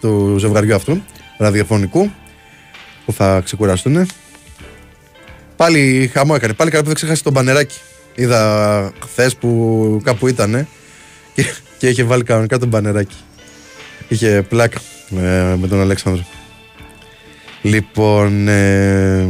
του 0.00 0.36
ζευγαριού 0.38 0.74
αυτού, 0.74 1.02
ραδιοφωνικού, 1.38 2.10
που 3.04 3.12
θα 3.12 3.40
ξεκουραστούν. 3.40 4.06
Πάλι 5.58 6.10
χαμό 6.12 6.32
έκανε. 6.36 6.52
Πάλι 6.52 6.70
καλά 6.70 6.82
που 6.82 6.88
δεν 6.88 6.96
ξέχασε 6.96 7.22
τον 7.22 7.32
μπανεράκι. 7.32 7.78
Είδα 8.14 8.92
χθες 9.04 9.36
που 9.36 10.00
κάπου 10.04 10.28
ήταν 10.28 10.68
και, 11.34 11.44
και 11.78 11.88
είχε 11.88 12.04
βάλει 12.04 12.22
κανονικά 12.22 12.58
τον 12.58 12.68
μπανεράκι. 12.68 13.16
Είχε 14.08 14.46
πλάκα 14.48 14.80
ε, 15.10 15.54
με 15.56 15.66
τον 15.68 15.80
Αλέξανδρο. 15.80 16.24
Λοιπόν, 17.62 18.48
ε, 18.48 19.28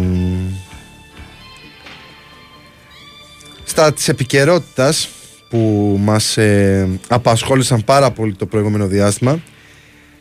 στα 3.65 3.93
της 3.93 4.09
επικαιρότητας 4.09 5.09
που 5.49 5.97
μας 6.01 6.37
ε, 6.37 6.89
απασχόλησαν 7.09 7.85
πάρα 7.85 8.11
πολύ 8.11 8.35
το 8.35 8.47
προηγούμενο 8.47 8.87
διάστημα 8.87 9.43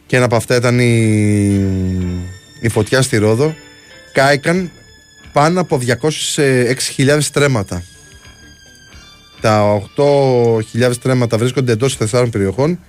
και 0.06 0.16
ένα 0.16 0.26
από 0.26 0.36
αυτά 0.36 0.56
ήταν 0.56 0.80
η, 0.80 0.96
η 2.62 2.70
φωτιά 2.70 3.02
στη 3.02 3.18
Ρόδο 3.18 3.56
κάηκαν 4.14 4.72
πάνω 5.38 5.62
από 5.62 5.80
206.000 6.36 7.18
στρέμματα 7.20 7.84
τα 9.42 9.82
8.000 10.74 10.90
στρέμματα 10.92 11.38
βρίσκονται 11.38 11.72
εντός 11.72 11.98
τεσσάρων 11.98 12.30
περιοχών 12.30 12.80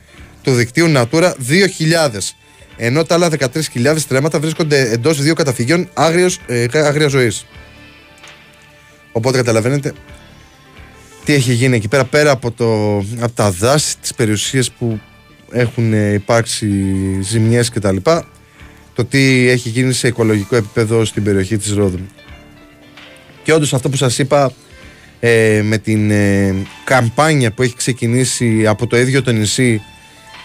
του 0.43 0.53
δικτύου 0.53 0.93
Natura 0.97 1.33
2.000 1.33 1.33
ενώ 2.77 3.05
τα 3.05 3.15
άλλα 3.15 3.29
13.000 3.39 3.95
στρέμματα 3.97 4.41
βρίσκονται 4.41 4.91
εντός 4.91 5.23
δύο 5.23 5.35
καταφυγίων 5.35 5.89
άγριος, 5.95 6.41
ε, 6.47 6.67
άγριας 6.73 7.11
ζωής. 7.11 7.47
Οπότε 9.13 9.37
καταλαβαίνετε 9.37 9.93
τι 11.25 11.33
έχει 11.33 11.53
γίνει 11.53 11.77
εκεί 11.77 11.89
πέρα 11.89 12.05
πέρα 12.05 12.31
από, 12.31 12.51
το, 12.51 12.97
από 12.99 13.33
τα 13.35 13.51
δάση 13.51 13.99
τις 13.99 14.15
περιουσίες 14.15 14.71
που 14.71 15.01
έχουν 15.51 15.93
ε, 15.93 16.13
υπάρξει 16.13 16.69
ζημιές 17.23 17.71
και 17.71 17.81
τα 17.81 17.93
λοιπά 17.93 18.29
το 18.95 19.05
τι 19.05 19.49
έχει 19.49 19.69
γίνει 19.69 19.93
σε 19.93 20.09
οικολογικό 20.09 20.57
επίπεδο 20.57 21.05
στην 21.05 21.23
περιοχή 21.23 21.57
της 21.57 21.73
Ρόδου 21.73 21.99
και 23.49 23.55
όντως 23.55 23.75
αυτό 23.75 23.89
που 23.89 23.97
σας 23.97 24.19
είπα 24.19 24.53
ε, 25.21 25.61
με 25.65 25.79
την 25.79 26.11
ε, 26.11 26.55
καμπάνια 26.85 27.53
που 27.53 27.63
έχει 27.63 27.77
ξεκινήσει 27.77 28.67
από 28.67 28.87
το 28.87 28.99
ίδιο 28.99 29.23
το 29.23 29.33
νησί 29.33 29.81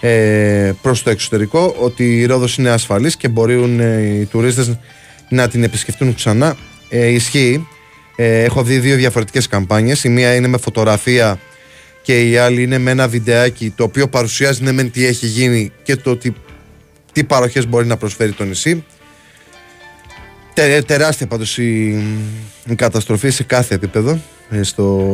ε, 0.00 0.72
προς 0.82 1.02
το 1.02 1.10
εξωτερικό 1.10 1.74
ότι 1.78 2.18
η 2.18 2.24
Ρόδος 2.24 2.56
είναι 2.56 2.70
ασφαλής 2.70 3.16
και 3.16 3.28
μπορούν 3.28 3.80
ε, 3.80 4.00
οι 4.00 4.24
τουρίστες 4.24 4.78
να 5.28 5.48
την 5.48 5.62
επισκεφτούν 5.62 6.14
ξανά. 6.14 6.56
Ε, 6.88 7.06
ισχύει. 7.06 7.66
Ε, 8.16 8.42
έχω 8.42 8.62
δει 8.62 8.78
δύο 8.78 8.96
διαφορετικές 8.96 9.46
καμπάνιες. 9.46 10.04
Η 10.04 10.08
μία 10.08 10.34
είναι 10.34 10.48
με 10.48 10.58
φωτογραφία 10.58 11.38
και 12.02 12.28
η 12.28 12.36
άλλη 12.36 12.62
είναι 12.62 12.78
με 12.78 12.90
ένα 12.90 13.08
βιντεάκι 13.08 13.72
το 13.76 13.84
οποίο 13.84 14.08
παρουσιάζει 14.08 14.62
ναι 14.62 14.72
μεν 14.72 14.90
τι 14.90 15.06
έχει 15.06 15.26
γίνει 15.26 15.72
και 15.82 15.96
το 15.96 16.16
τι, 16.16 16.32
τι 17.12 17.24
παροχές 17.24 17.66
μπορεί 17.66 17.86
να 17.86 17.96
προσφέρει 17.96 18.32
το 18.32 18.44
νησί 18.44 18.84
Τε, 20.54 20.82
τεράστια 20.82 21.26
πάντως 21.26 21.58
η, 21.58 22.02
η 22.66 22.74
καταστροφή 22.74 23.30
σε 23.30 23.42
κάθε 23.42 23.74
επίπεδο 23.74 24.18
ε, 24.50 24.62
στο, 24.62 25.10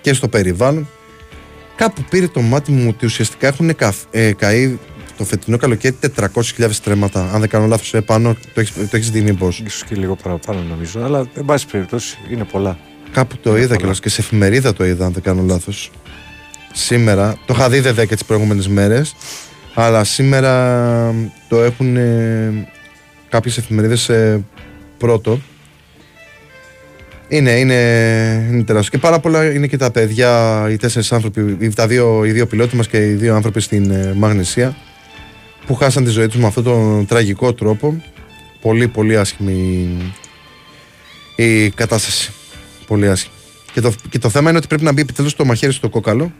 και 0.00 0.12
στο 0.12 0.28
περιβάλλον. 0.28 0.88
Κάπου 1.76 2.04
πήρε 2.10 2.28
το 2.28 2.40
μάτι 2.40 2.72
μου 2.72 2.86
ότι 2.88 3.06
ουσιαστικά 3.06 3.46
έχουν 3.46 3.76
κα, 3.76 3.94
ε, 4.10 4.32
καεί 4.32 4.78
το 5.16 5.24
φετινό 5.24 5.56
καλοκαίρι 5.56 5.98
400.000 6.16 6.68
στρέμματα. 6.70 7.30
Αν 7.32 7.40
δεν 7.40 7.48
κάνω 7.48 7.66
λάθος 7.66 7.94
επάνω 7.94 8.36
το 8.54 8.60
έχεις, 8.60 8.74
το 8.74 8.96
έχεις 8.96 9.10
δει 9.10 9.20
μήπως; 9.20 9.62
Ίσως 9.66 9.84
και 9.84 9.94
λίγο 9.94 10.16
παραπάνω 10.16 10.60
νομίζω. 10.68 11.04
Αλλά 11.04 11.26
εν 11.34 11.44
πάση 11.44 11.66
περιπτώσει 11.66 12.18
είναι 12.30 12.44
πολλά. 12.44 12.78
Κάπου 13.12 13.36
το 13.36 13.56
είδα 13.56 13.76
κιόλας 13.76 14.00
και 14.00 14.08
σε 14.08 14.20
εφημερίδα 14.20 14.72
το 14.72 14.84
είδα 14.84 15.04
αν 15.04 15.12
δεν 15.12 15.22
κάνω 15.22 15.42
λάθος. 15.42 15.90
Σήμερα, 16.72 17.36
το 17.46 17.54
είχα 17.56 17.68
δει 17.68 17.80
βέβαια 17.80 18.04
και 18.04 18.14
τις 18.14 18.24
προηγούμενες 18.24 18.68
μέρες. 18.68 19.14
Αλλά 19.74 20.04
σήμερα 20.04 21.14
το 21.48 21.62
έχουν 21.62 21.96
ε, 21.96 22.68
κάποιες 23.32 23.58
εφημερίδες 23.58 24.08
ε, 24.08 24.44
πρώτο 24.98 25.40
είναι, 27.28 27.50
είναι, 27.50 27.74
είναι 28.50 28.62
τεράστιο. 28.62 28.90
Και 28.90 28.98
πάρα 28.98 29.20
πολλά 29.20 29.52
είναι 29.52 29.66
και 29.66 29.76
τα 29.76 29.90
παιδιά, 29.90 30.66
οι 30.70 30.76
τέσσερις 30.76 31.12
άνθρωποι, 31.12 31.56
οι, 31.60 31.68
τα 31.68 31.86
δύο, 31.86 32.24
οι 32.24 32.30
δύο 32.30 32.46
πιλότοι 32.46 32.76
μας 32.76 32.88
και 32.88 32.96
οι 32.96 33.12
δύο 33.12 33.34
άνθρωποι 33.34 33.60
στην 33.60 33.90
ε, 33.90 34.12
Μαγνησία 34.16 34.76
που 35.66 35.74
χάσαν 35.74 36.04
τη 36.04 36.10
ζωή 36.10 36.26
τους 36.26 36.40
με 36.40 36.46
αυτόν 36.46 36.64
τον 36.64 37.06
τραγικό 37.06 37.54
τρόπο. 37.54 38.02
Πολύ 38.60 38.88
πολύ 38.88 39.16
άσχημη 39.16 39.96
η 41.36 41.70
κατάσταση. 41.70 42.32
Πολύ 42.86 43.08
άσχημη. 43.08 43.34
Και 43.72 43.80
το, 43.80 43.92
και 44.08 44.18
το 44.18 44.28
θέμα 44.28 44.48
είναι 44.48 44.58
ότι 44.58 44.66
πρέπει 44.66 44.84
να 44.84 44.92
μπει 44.92 45.00
επιτέλους 45.00 45.34
το 45.34 45.44
μαχαίρι 45.44 45.72
στο 45.72 45.88
κόκαλο 45.88 46.32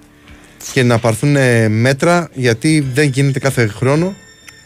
και 0.73 0.83
να 0.83 0.99
πάρθουν 0.99 1.37
ε, 1.37 1.69
μέτρα 1.69 2.29
γιατί 2.35 2.87
δεν 2.93 3.09
γίνεται 3.09 3.39
κάθε 3.39 3.67
χρόνο 3.67 4.15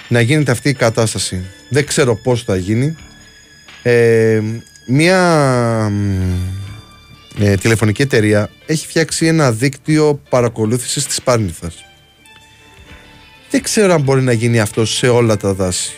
να 0.08 0.20
γίνεται 0.20 0.50
αυτή 0.50 0.68
η 0.68 0.74
κατάσταση. 0.74 1.44
Δεν 1.68 1.86
ξέρω 1.86 2.16
πώς 2.16 2.42
θα 2.42 2.56
γίνει. 2.56 2.96
Ε, 3.82 4.40
μία 4.86 5.92
ε, 7.38 7.54
τηλεφωνική 7.54 8.02
εταιρεία 8.02 8.50
έχει 8.66 8.86
φτιάξει 8.86 9.26
ένα 9.26 9.52
δίκτυο 9.52 10.20
παρακολούθησης 10.28 11.06
της 11.06 11.22
Πάρνηθας. 11.22 11.84
Δεν 13.50 13.62
ξέρω 13.62 13.92
αν 13.92 14.00
μπορεί 14.00 14.22
να 14.22 14.32
γίνει 14.32 14.60
αυτό 14.60 14.84
σε 14.84 15.08
όλα 15.08 15.36
τα 15.36 15.54
δάση. 15.54 15.92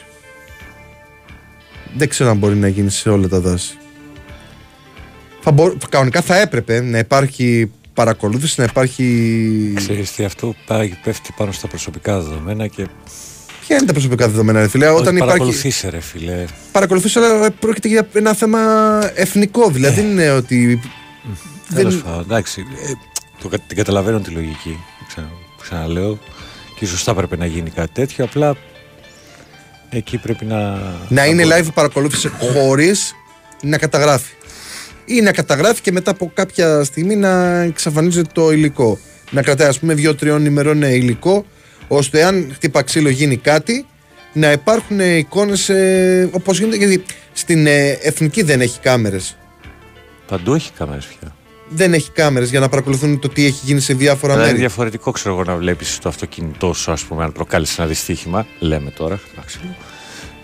Δεν 1.97 2.09
ξέρω 2.09 2.31
αν 2.31 2.36
μπορεί 2.36 2.55
να 2.55 2.69
γίνει 2.69 2.90
σε 2.90 3.09
όλα 3.09 3.28
τα 3.28 3.40
δάση. 3.40 3.77
Θα 5.40 5.51
μπο... 5.51 5.73
Κανονικά 5.89 6.20
θα 6.20 6.40
έπρεπε 6.40 6.81
να 6.81 6.99
υπάρχει 6.99 7.70
παρακολούθηση, 7.95 8.55
να 8.61 8.65
υπάρχει. 8.65 9.73
Ξέρεις 9.77 10.12
τι, 10.12 10.24
αυτό 10.24 10.55
πάει, 10.66 10.93
πέφτει 11.05 11.35
πάνω 11.36 11.53
στα 11.53 11.69
προσωπικά 11.69 12.20
δεδομένα 12.20 12.66
και 12.66 12.86
Ποια 13.69 13.77
είναι 13.77 13.86
τα 13.86 13.93
προσωπικά 13.93 14.28
δεδομένα, 14.28 14.61
ρε 14.61 14.69
φίλε. 14.69 14.86
Όχι, 14.89 15.01
Όταν 15.01 15.16
υπάρχει. 15.16 15.32
παρακολουθήσει 15.36 15.89
ρε 15.90 16.01
φίλε. 16.01 16.45
Παρακολουθήσει, 16.73 17.19
αλλά 17.19 17.51
πρόκειται 17.51 17.89
για 17.89 18.09
ένα 18.12 18.35
θέμα 18.35 18.61
εθνικό. 19.15 19.70
Δηλαδή 19.70 20.01
δεν 20.01 20.11
είναι 20.11 20.31
ότι. 20.31 20.81
Τέλος 21.74 21.95
δεν... 21.95 22.03
πάντων, 22.05 22.20
εντάξει. 22.20 22.61
ε, 22.89 22.93
το, 23.43 23.49
κα- 23.49 23.59
την 23.59 23.77
καταλαβαίνω 23.77 24.20
τη 24.20 24.31
λογική. 24.31 24.78
Ξανα, 25.09 25.28
ξαναλέω. 25.62 26.19
Και 26.78 26.86
σωστά 26.86 27.15
πρέπει 27.15 27.36
να 27.36 27.47
γίνει 27.47 27.70
κάτι 27.70 27.90
τέτοιο. 27.93 28.24
Απλά 28.24 28.57
εκεί 29.90 30.19
πρέπει 30.19 30.45
να. 30.45 30.78
Να 31.09 31.27
είναι 31.27 31.43
μπορεί- 31.47 31.65
live 31.65 31.69
παρακολούθηση 31.74 32.28
χωρίς 32.39 33.15
να 33.62 33.78
καταγράφει. 33.78 34.32
Ή 35.05 35.20
να 35.20 35.32
καταγράφει 35.32 35.81
και 35.81 35.93
μετά 35.93 36.11
από 36.11 36.31
κάποια 36.35 36.85
στιγμή 36.85 37.16
να 37.16 37.61
εξαφανίζεται 37.61 38.31
το 38.32 38.53
υλικό. 38.53 38.99
Να 39.31 39.43
κρατάει, 39.43 39.69
ας 39.69 39.78
πούμε, 39.78 39.95
δύο-τριών 39.95 40.45
ημερών 40.45 40.82
ε, 40.82 40.95
υλικό, 40.95 41.45
ώστε 41.89 42.24
αν 42.24 42.51
χτύπα 42.55 42.82
ξύλο 42.82 43.09
γίνει 43.09 43.36
κάτι, 43.36 43.86
να 44.32 44.52
υπάρχουν 44.52 45.01
εικόνες 45.01 45.70
όπως 46.31 46.59
γίνεται. 46.59 46.77
Γιατί 46.77 47.05
στην 47.32 47.66
ε, 47.66 47.89
εθνική 48.02 48.43
δεν 48.43 48.60
έχει 48.60 48.81
κάμερες. 48.81 49.36
Παντού 50.27 50.55
έχει 50.55 50.70
κάμερες 50.73 51.06
πια. 51.06 51.35
Δεν 51.69 51.93
έχει 51.93 52.10
κάμερες 52.10 52.51
για 52.51 52.60
να 52.60 52.69
παρακολουθούν 52.69 53.19
το 53.19 53.28
τι 53.28 53.44
έχει 53.44 53.60
γίνει 53.65 53.81
σε 53.81 53.94
διάφορα 53.94 54.32
Δηλαδή 54.32 54.48
είναι 54.51 54.59
μέρη. 54.59 54.69
διαφορετικό, 54.69 55.10
ξέρω 55.10 55.35
εγώ, 55.35 55.44
να 55.44 55.56
βλέπεις 55.56 55.98
το 55.98 56.09
αυτοκίνητό 56.09 56.73
σου, 56.73 56.93
ας 56.93 57.02
πούμε, 57.02 57.24
αν 57.24 57.32
προκάλεσε 57.32 57.74
ένα 57.78 57.89
δυστύχημα. 57.90 58.47
Λέμε 58.59 58.90
τώρα, 58.90 59.20
εντάξει. 59.32 59.59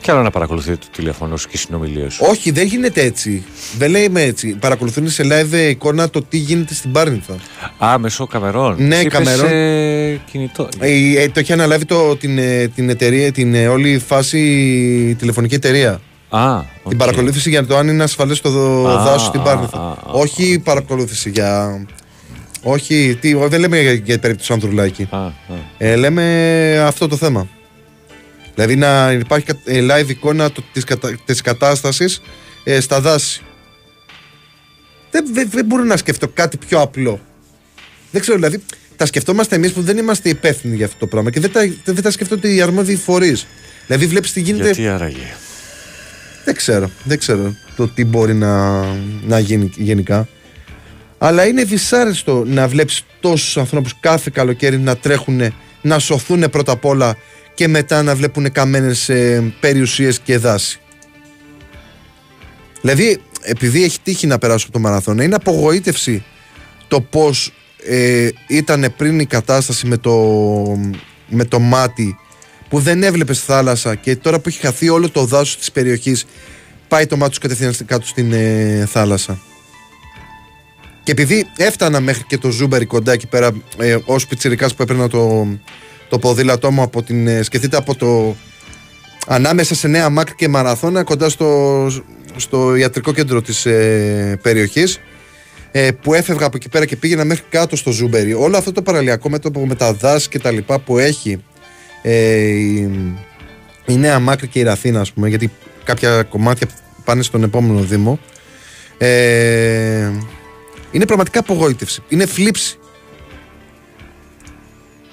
Και 0.05 0.11
άλλο 0.11 0.23
να 0.23 0.31
παρακολουθεί 0.31 0.77
το 0.77 0.87
τηλέφωνο 0.97 1.37
σου 1.37 1.47
και 1.49 1.57
οι 1.57 1.59
συνομιλίες 1.59 2.13
σου. 2.15 2.25
Όχι, 2.31 2.51
δεν 2.51 2.67
γίνεται 2.67 3.03
έτσι. 3.03 3.45
Δεν 3.79 3.91
λέμε 3.91 4.23
έτσι. 4.23 4.49
Παρακολουθούν 4.61 5.11
σε 5.11 5.23
live 5.27 5.69
εικόνα 5.71 6.11
το 6.11 6.23
τι 6.23 6.37
γίνεται 6.37 6.75
στην 6.75 6.93
Πάρνηθα. 6.93 7.35
Α, 7.85 7.99
μέσω 7.99 8.27
καμερών. 8.27 8.77
Ναι, 8.79 8.95
Εσύ 8.97 9.07
είπες, 9.07 9.19
καμερών. 9.19 9.47
ε, 9.53 10.21
κινητό. 10.31 10.69
Ε, 10.79 11.23
ε, 11.23 11.29
το 11.29 11.41
έχει 11.41 11.53
αναλάβει 11.53 11.85
το, 11.85 12.17
την, 12.17 12.39
ε, 12.39 12.69
την 12.75 12.89
εταιρεία, 12.89 13.33
την 13.33 13.55
ε, 13.55 13.67
όλη 13.69 13.99
φάση 13.99 14.39
η 15.11 15.15
τηλεφωνική 15.15 15.55
εταιρεία. 15.55 16.01
Α, 16.29 16.59
Την 16.61 16.67
οκ. 16.83 16.95
παρακολούθηση 16.97 17.49
για 17.51 17.67
το 17.67 17.77
αν 17.77 17.89
είναι 17.89 18.03
ασφαλές 18.03 18.41
το 18.41 18.51
δο- 18.51 18.89
Α, 18.89 19.03
δάσος 19.05 19.27
στην 19.27 19.41
α, 19.41 19.43
Πάρνηθα. 19.43 19.79
α, 19.79 19.81
α, 19.91 19.97
Όχι 20.13 20.59
παρακολούθηση 20.65 21.31
για. 21.31 21.87
Όχι, 22.63 23.19
τι, 23.21 23.35
δεν 23.35 23.61
λέμε 23.61 23.81
για, 23.81 23.93
για 23.93 24.19
περίπτωση 24.19 24.53
Ανδρουλάκη. 24.53 25.07
Α, 25.11 25.17
α. 25.19 25.33
Ε, 25.79 25.97
λέμε 25.97 26.85
αυτό 26.87 27.09
το 27.09 27.17
θέμα. 27.17 27.49
Δηλαδή 28.55 28.77
να 28.77 29.13
υπάρχει 29.13 29.47
κα- 29.47 29.61
ε, 29.65 29.87
live 29.91 30.09
εικόνα 30.09 30.53
το, 30.53 30.63
της, 30.73 30.85
κατα, 30.85 31.17
της 31.25 31.41
κατάστασης 31.41 32.21
ε, 32.65 32.81
στα 32.81 33.01
δάση. 33.01 33.43
Δεν, 35.11 35.25
δεν, 35.33 35.49
δεν 35.51 35.65
μπορώ 35.65 35.85
να 35.85 35.97
σκεφτώ 35.97 36.29
κάτι 36.29 36.57
πιο 36.57 36.81
απλό. 36.81 37.21
Δεν 38.11 38.21
ξέρω, 38.21 38.37
δηλαδή 38.37 38.63
τα 38.97 39.07
σκεφτόμαστε 39.07 39.55
εμείς 39.57 39.73
που 39.73 39.83
δεν 39.83 39.97
είμαστε 39.97 40.29
υπεύθυνοι 40.29 40.77
για 40.77 40.87
αυτό 40.87 40.99
το 40.99 41.07
πράγμα 41.07 41.31
και 41.31 41.41
δεν 41.41 41.53
τα, 41.53 41.61
δεν, 41.61 41.95
δεν 41.95 42.03
τα 42.03 42.11
σκεφτόνται 42.11 42.49
οι 42.55 42.61
αρμόδιοι 42.61 42.97
φορείς. 42.97 43.47
Δηλαδή 43.87 44.07
βλέπεις 44.07 44.33
τι 44.33 44.41
γίνεται 44.41 44.65
Γιατί 44.65 44.89
άραγε; 44.89 45.35
δεν 46.45 46.55
ξέρω. 46.55 46.91
Δεν 47.05 47.19
ξέρω 47.19 47.57
το 47.77 47.89
τι 47.89 48.05
μπορεί 48.05 48.35
να, 48.35 48.85
να 49.27 49.39
γίνει 49.39 49.71
γενικά. 49.77 50.29
Αλλά 51.19 51.47
είναι 51.47 51.65
δυσάρεστο 51.65 52.45
να 52.47 52.69
βλέπεις 52.69 53.05
τόσους 53.21 53.57
ανθρώπους 53.57 53.95
κάθε 54.01 54.31
καλοκαίρι 54.35 54.79
να 54.79 54.97
τρέχουν, 54.97 55.55
να 55.83 55.99
σωθούν 55.99 56.51
πρώτα 56.51 56.73
απ' 56.73 56.85
όλα 56.85 57.17
και 57.55 57.69
μετά 57.69 58.03
να 58.03 58.15
βλέπουν 58.15 58.53
καμένες 58.53 59.09
ε, 59.09 59.55
περιουσίες 59.61 60.19
και 60.21 60.39
δάση. 60.39 60.79
Δηλαδή, 62.81 63.21
επειδή 63.43 63.85
έχει 63.85 63.99
τύχει 64.03 64.27
να 64.27 64.39
περάσω 64.39 64.65
από 64.65 64.73
το 64.73 64.79
μαραθώνα, 64.81 65.25
είναι 65.25 65.35
απογοήτευση 65.35 66.25
το 66.89 67.01
πώς 67.01 67.53
ε, 67.87 68.29
ήταν 68.49 68.95
πριν 68.97 69.21
η 69.21 69.27
κατάσταση 69.27 69.87
με 69.87 69.97
το, 69.97 70.13
με 71.29 71.45
το 71.45 71.59
μάτι 71.59 72.19
που 72.69 72.79
δεν 72.81 73.03
έβλεπες 73.03 73.41
θάλασσα 73.41 73.95
και 73.95 74.17
τώρα 74.17 74.39
που 74.39 74.49
έχει 74.49 74.61
χαθεί 74.61 74.89
όλο 74.89 75.11
το 75.11 75.25
δάσος 75.25 75.57
της 75.59 75.73
περιοχής 75.73 76.25
πάει 76.89 77.07
το 77.07 77.17
μάτι 77.17 77.35
σου 77.35 77.41
κατευθείαν 77.41 77.73
στην- 77.73 77.87
κάτω 77.87 78.07
στην 78.07 78.33
ε, 78.33 78.87
θάλασσα. 78.91 79.39
Και 81.03 81.13
επειδή 81.13 81.47
έφτανα 81.57 82.01
μέχρι 82.01 82.25
και 82.25 82.39
το 82.39 82.51
Ζούμπερι 82.51 82.87
κοντά 82.87 83.13
εκεί 83.13 83.27
πέρα 83.27 83.51
ε, 83.79 83.97
ως 84.05 84.27
πιτσιρικάς 84.27 84.75
που 84.75 84.83
έπαιρνα 84.83 85.09
το, 85.09 85.47
το 86.09 86.19
ποδήλατό 86.19 86.71
μου 86.71 86.83
από 86.83 87.03
την, 87.03 87.27
ε, 87.27 87.43
σκεφτείτε 87.43 87.77
από 87.77 87.95
το 87.95 88.37
ανάμεσα 89.27 89.75
σε 89.75 89.89
Νέα 89.89 90.11
Μάκρη 90.11 90.35
και 90.35 90.49
Μαραθώνα 90.49 91.05
κοντά 91.05 91.29
στο, 91.29 91.87
στο 92.37 92.75
ιατρικό 92.75 93.13
κέντρο 93.13 93.43
της 93.43 93.67
ε, 93.67 94.39
περιοχής 94.43 95.01
ε, 95.71 95.91
που 95.91 96.15
έφευγα 96.15 96.47
από 96.47 96.57
εκεί 96.57 96.69
πέρα 96.69 96.85
και 96.85 96.97
πήγαινα 96.97 97.25
μέχρι 97.25 97.45
κάτω 97.49 97.77
στο 97.77 97.91
Ζούμπερι. 97.91 98.35
Όλο 98.35 98.57
αυτό 98.57 98.73
το 98.73 98.83
παραλιακό 98.83 99.29
μέτωπο 99.29 99.67
με 99.67 99.75
τα 99.75 99.93
δάση 99.93 100.29
και 100.29 100.39
τα 100.39 100.51
λοιπά 100.51 100.79
που 100.79 100.99
έχει 100.99 101.43
ε, 102.03 102.37
η, 102.37 102.91
η 103.87 103.95
Νέα 103.97 104.19
Μάκρη 104.19 104.49
και 104.49 104.59
η 104.59 104.63
Ραθήνα, 104.63 105.01
ας 105.01 105.13
πούμε, 105.13 105.29
γιατί 105.29 105.51
κάποια 105.85 106.23
κομμάτια 106.23 106.69
πάνε 107.05 107.23
στον 107.23 107.43
επόμενο 107.43 107.81
Δήμο. 107.81 108.19
Ε, 108.99 110.11
είναι 110.91 111.07
πραγματικά 111.07 111.39
απογοήτευση. 111.39 112.03
Είναι 112.09 112.27
θλίψη. 112.27 112.79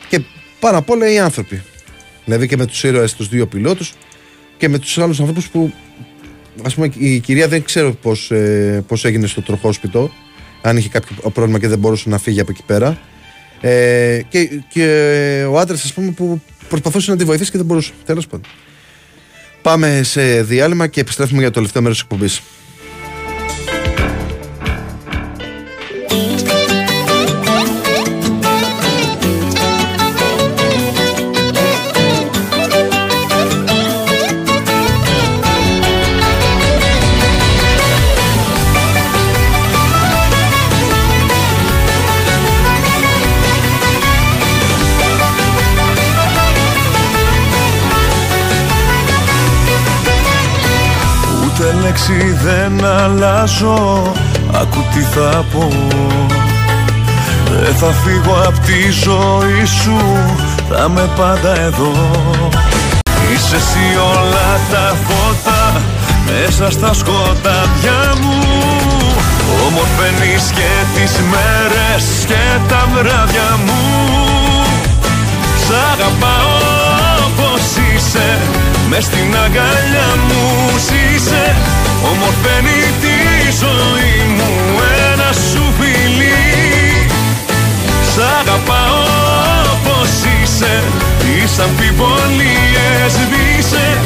Και 0.08 0.22
πάνω 0.62 0.78
απ' 0.78 0.90
όλα 0.90 1.12
οι 1.12 1.20
άνθρωποι. 1.20 1.62
Δηλαδή 2.26 2.48
και 2.48 2.58
με 2.58 2.66
τους 2.66 2.84
ήρωες 2.84 3.14
τους 3.14 3.28
δύο 3.28 3.48
πιλότους 3.48 3.94
και 4.58 4.70
με 4.70 4.80
τους 4.80 4.98
άλλους 4.98 5.20
ανθρώπους 5.20 5.50
που 5.50 5.74
ας 6.64 6.74
πούμε 6.74 6.90
η 6.98 7.20
κυρία 7.20 7.48
δεν 7.48 7.64
ξέρω 7.64 7.94
πώς, 7.94 8.32
ε, 8.32 8.84
πώς 8.88 9.06
έγινε 9.06 9.28
στο 9.28 9.42
τροχόσπιτο 9.42 10.12
αν 10.62 10.78
είχε 10.78 10.90
κάποιο 10.90 11.30
πρόβλημα 11.30 11.60
και 11.60 11.68
δεν 11.68 11.80
μπορούσε 11.80 12.10
να 12.10 12.18
φύγει 12.18 12.40
από 12.40 12.52
εκεί 12.52 12.64
πέρα 12.66 13.00
ε, 13.62 14.22
και, 14.30 14.50
και 14.70 14.86
ο 15.50 15.60
άντρας, 15.60 15.84
ας 15.84 15.94
πούμε, 15.94 16.12
που 16.12 16.42
προσπαθούσε 16.70 17.12
να 17.12 17.18
τη 17.18 17.24
βοηθήσει 17.24 17.52
και 17.52 17.58
δεν 17.58 17.66
μπορούσε. 17.66 17.92
Τέλος 18.06 18.28
πάντων. 18.28 18.46
Πάμε 19.62 20.02
σε 20.04 20.42
διάλειμμα 20.44 20.88
και 20.88 21.00
επιστρέφουμε 21.00 21.40
για 21.40 21.48
το 21.48 21.54
τελευταίο 21.54 21.82
μέρος 21.82 21.98
της 21.98 22.06
εκπομπής. 22.06 22.42
Δεν 52.76 52.86
αλλάζω 52.86 54.12
Άκου 54.54 54.84
τι 54.94 55.00
θα 55.00 55.46
πω. 55.52 55.68
Δεν 57.64 57.76
θα 57.76 57.88
φύγω 58.04 58.44
απ' 58.48 58.60
τη 58.60 58.92
ζωή 58.92 59.66
σου 59.66 59.98
Θα 60.70 60.90
με 60.90 61.10
πάντα 61.16 61.60
εδώ. 61.60 61.92
Είσαι 63.34 63.56
εσύ 63.56 63.98
όλα 64.14 64.60
τα 64.72 64.96
φώτα 65.06 65.82
Μέσα 66.26 66.72
στα 66.72 66.94
σκοτάδια 66.94 68.14
μου. 68.22 68.40
Ομορφαίνεις 69.68 70.52
και 70.52 70.72
τις 70.96 71.12
μέρες 71.32 72.26
και 72.26 72.60
τα 72.68 72.88
βράδια 72.94 73.60
μου. 73.66 73.82
Σ' 75.66 75.74
αγαπάω 75.92 76.72
όπως 77.28 77.64
είσαι 77.96 78.38
Μες 78.90 79.04
στην 79.04 79.36
αγκαλιά 79.46 80.10
μου 80.28 80.70
ζήσε 80.78 81.56
Ομορφαίνει 82.10 82.82
τη 83.02 83.18
ζωή 83.64 84.16
μου 84.38 84.50
ένα 85.12 85.32
σου 85.34 85.64
φιλί. 85.80 86.42
Σ' 88.14 88.20
αγαπάω 88.40 89.04
όπως 89.74 90.10
είσαι 90.42 90.84
Τις 91.20 91.60
αμφιβολίες 91.60 93.12
σβήσε 93.12 94.02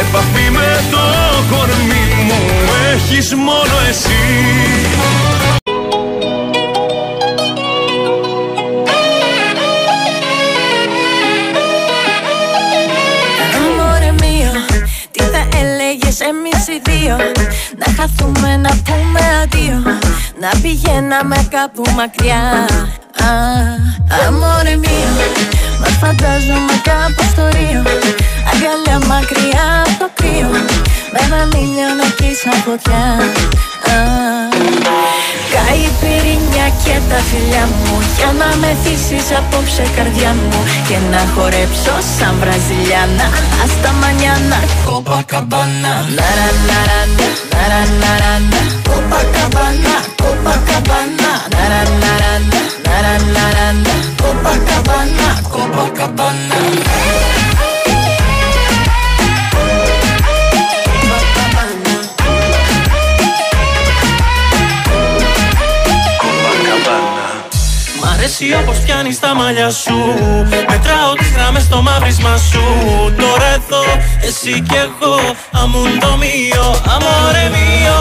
Επαφή 0.00 0.50
με 0.50 0.80
το 0.90 1.04
κορμί 1.50 2.24
μου 2.26 2.40
έχεις 2.92 3.34
μόνο 3.34 3.74
εσύ 3.88 4.24
εμείς 16.20 16.66
οι 16.68 16.80
δύο 16.90 17.16
Να 17.76 17.86
χαθούμε 17.96 18.56
να 18.56 18.70
πούμε 18.84 19.20
αντίο. 19.42 19.82
Να 20.40 20.60
πηγαίναμε 20.62 21.48
κάπου 21.50 21.82
μακριά. 21.96 22.42
Α, 23.22 23.32
Αμόρε 24.26 24.78
mio, 24.82 25.10
μα 25.80 25.86
φαντάζομαι 25.86 26.76
κάπου 26.84 27.22
στο 27.32 27.48
Ρίο. 27.48 27.82
Αγκαλιά 28.50 29.06
μακριά 29.06 29.84
από 29.86 29.98
το 29.98 30.10
κρύο 30.14 30.48
Με 31.12 31.18
έναν 31.24 31.50
ήλιο 31.50 31.88
να 32.00 32.10
κλείσω 32.16 32.50
φωτιά 32.64 33.04
Α, 35.46 35.52
Κάει 35.54 35.78
η 35.88 35.90
πυρηνιά 36.00 36.66
και 36.84 36.96
τα 37.10 37.18
φιλιά 37.28 37.64
μου. 37.76 37.94
Για 38.16 38.30
να 38.40 38.48
με 38.60 38.70
θύσεις 38.82 39.26
απόψε 39.38 39.84
καρδιά 39.96 40.32
μου. 40.40 40.60
Και 40.88 40.98
να 41.12 41.20
χορέψω 41.34 41.94
σαν 42.16 42.34
Βραζιλιάνα. 42.40 43.26
Αστα 43.62 43.90
μανιάνα. 44.00 44.58
Κοπακαμπάνα 44.88 45.94
Ναρα 46.16 46.48
ναρα 46.68 47.00
ναρα 47.52 47.80
ναρα 48.00 48.32
Κοπακαμπάνα 48.88 49.94
Κοπακαμπάνα 50.22 51.32
Ναρα 51.54 51.82
ναρα 52.02 52.32
ναρα 52.86 53.14
ναρα 53.34 53.66
Κοπακαμπάνα 54.22 55.28
Κοπακαμπάνα 55.52 56.58
Μ' 68.26 68.28
αρέσει 68.28 68.54
όπως 68.62 68.78
πιάνεις 68.78 69.18
τα 69.20 69.34
μαλλιά 69.34 69.70
σου 69.70 69.96
Μετράω 70.70 71.12
τις 71.18 71.30
γραμμές 71.36 71.62
στο 71.62 71.82
μαύρισμα 71.82 72.36
σου. 72.36 72.62
Τώρα 73.16 73.48
εδώ 73.58 73.84
εσύ 74.28 74.60
κι 74.68 74.78
εγώ 74.86 75.16
Αμούν 75.62 75.98
το 76.00 76.16
μείο, 76.22 76.66
αμόρε 76.94 77.46
μείο 77.54 77.96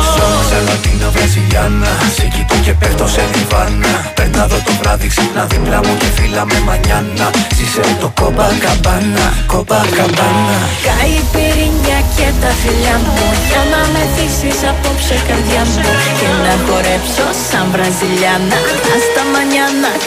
Σε 0.50 0.58
Λατίνα 0.68 1.10
Βραζιλιάνα 1.10 1.92
Σε 2.16 2.26
κοιτώ 2.34 2.56
και 2.66 2.74
πέφτω 2.80 3.08
σε 3.08 3.24
διβάνα 3.34 3.94
Παίρνα 4.16 4.48
δω 4.48 4.58
το 4.66 4.72
βράδυ 4.80 5.08
ξυπνά 5.08 5.44
δίπλα 5.52 5.80
μου 5.86 5.94
και 6.02 6.10
φύλλα 6.16 6.44
με 6.46 6.60
μανιάνα. 6.68 7.28
Ζήσε 7.56 7.84
το 8.02 8.10
κόμπα 8.20 8.48
καμπάνα, 8.64 9.26
κόμπα 9.52 9.80
καμπάνα. 9.98 10.60
Κάει 10.86 11.14
η 11.22 11.24
πυρηνιά 11.34 12.00
και 12.16 12.28
τα 12.42 12.52
φιλιά 12.62 12.96
μου 13.04 13.18
Για 13.50 13.64
να 13.74 13.82
με 13.94 14.04
θύσεις 14.14 14.60
απόψε 14.72 15.18
καρδιά 15.28 15.64
μου. 15.72 15.82
Και 16.20 16.30
να 16.46 16.54
χορέψω 16.66 17.26
σαν 17.50 17.66
Βραζιλιάνα 17.74 18.58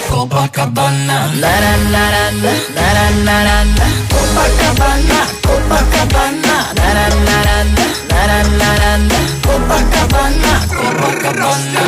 Αστα 0.08 0.16
μανιάνα 0.16 0.18
Κόμπα 0.18 0.46
καμπάνα 0.50 1.18
Ναρα 1.40 1.74
ναρα 1.92 2.24
ναρα 2.76 3.06
ναρα 3.24 3.56
Κόπα 4.12 4.44
καμπάνα, 4.58 5.20
κόπα 5.46 5.78
καμπάνα 5.92 6.56
Ναρα 6.78 7.06
ναρα 7.26 7.56
ναρα 8.10 8.38
ναρα 8.58 8.92
Κόπα 9.46 9.78
καμπάνα, 9.92 10.54
κόπα 10.76 11.10
καμπάνα 11.22 11.82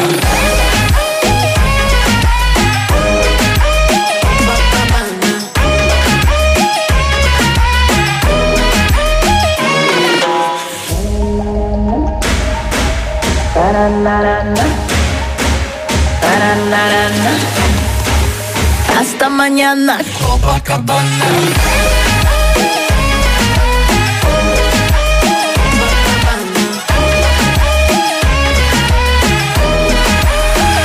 Hasta 19.20 19.28
mañana. 19.28 19.98
Copacabana 20.18 21.26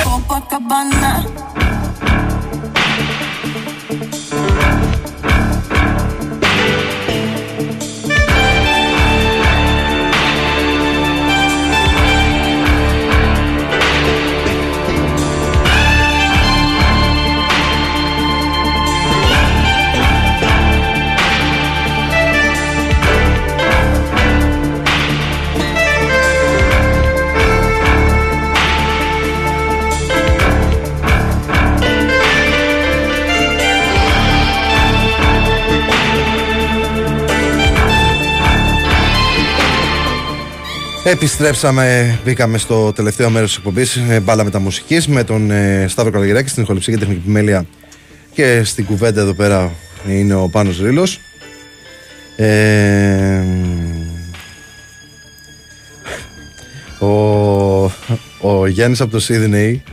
Copacabana. 0.04 1.05
Επιστρέψαμε, 41.08 42.20
μπήκαμε 42.24 42.58
στο 42.58 42.94
τελευταίο 42.94 43.30
μέρος 43.30 43.48
της 43.48 43.58
εκπομπής. 43.58 44.02
Μπάλα 44.24 44.44
μεταμουσική 44.44 45.02
με 45.08 45.24
τον 45.24 45.52
ε, 45.52 45.86
Σταύρο 45.88 46.12
Καλογεράκη 46.12 46.50
στην 46.50 46.64
ηχοληψία 46.64 46.94
και 46.94 47.00
τεχνική 47.00 47.20
επιμέλεια. 47.20 47.66
Και 48.34 48.64
στην 48.64 48.86
κουβέντα 48.86 49.22
εδώ 49.22 49.34
πέρα 49.34 49.72
είναι 50.10 50.34
ο 50.34 50.50
Πάνος 50.50 50.80
Ρήλος. 50.80 51.20
Ε, 52.36 53.42
ο, 57.00 57.08
ο 58.42 58.68
Γιάννης 58.68 59.02
από 59.02 59.12
το 59.12 59.20
Σίδνεϊ 59.20 59.84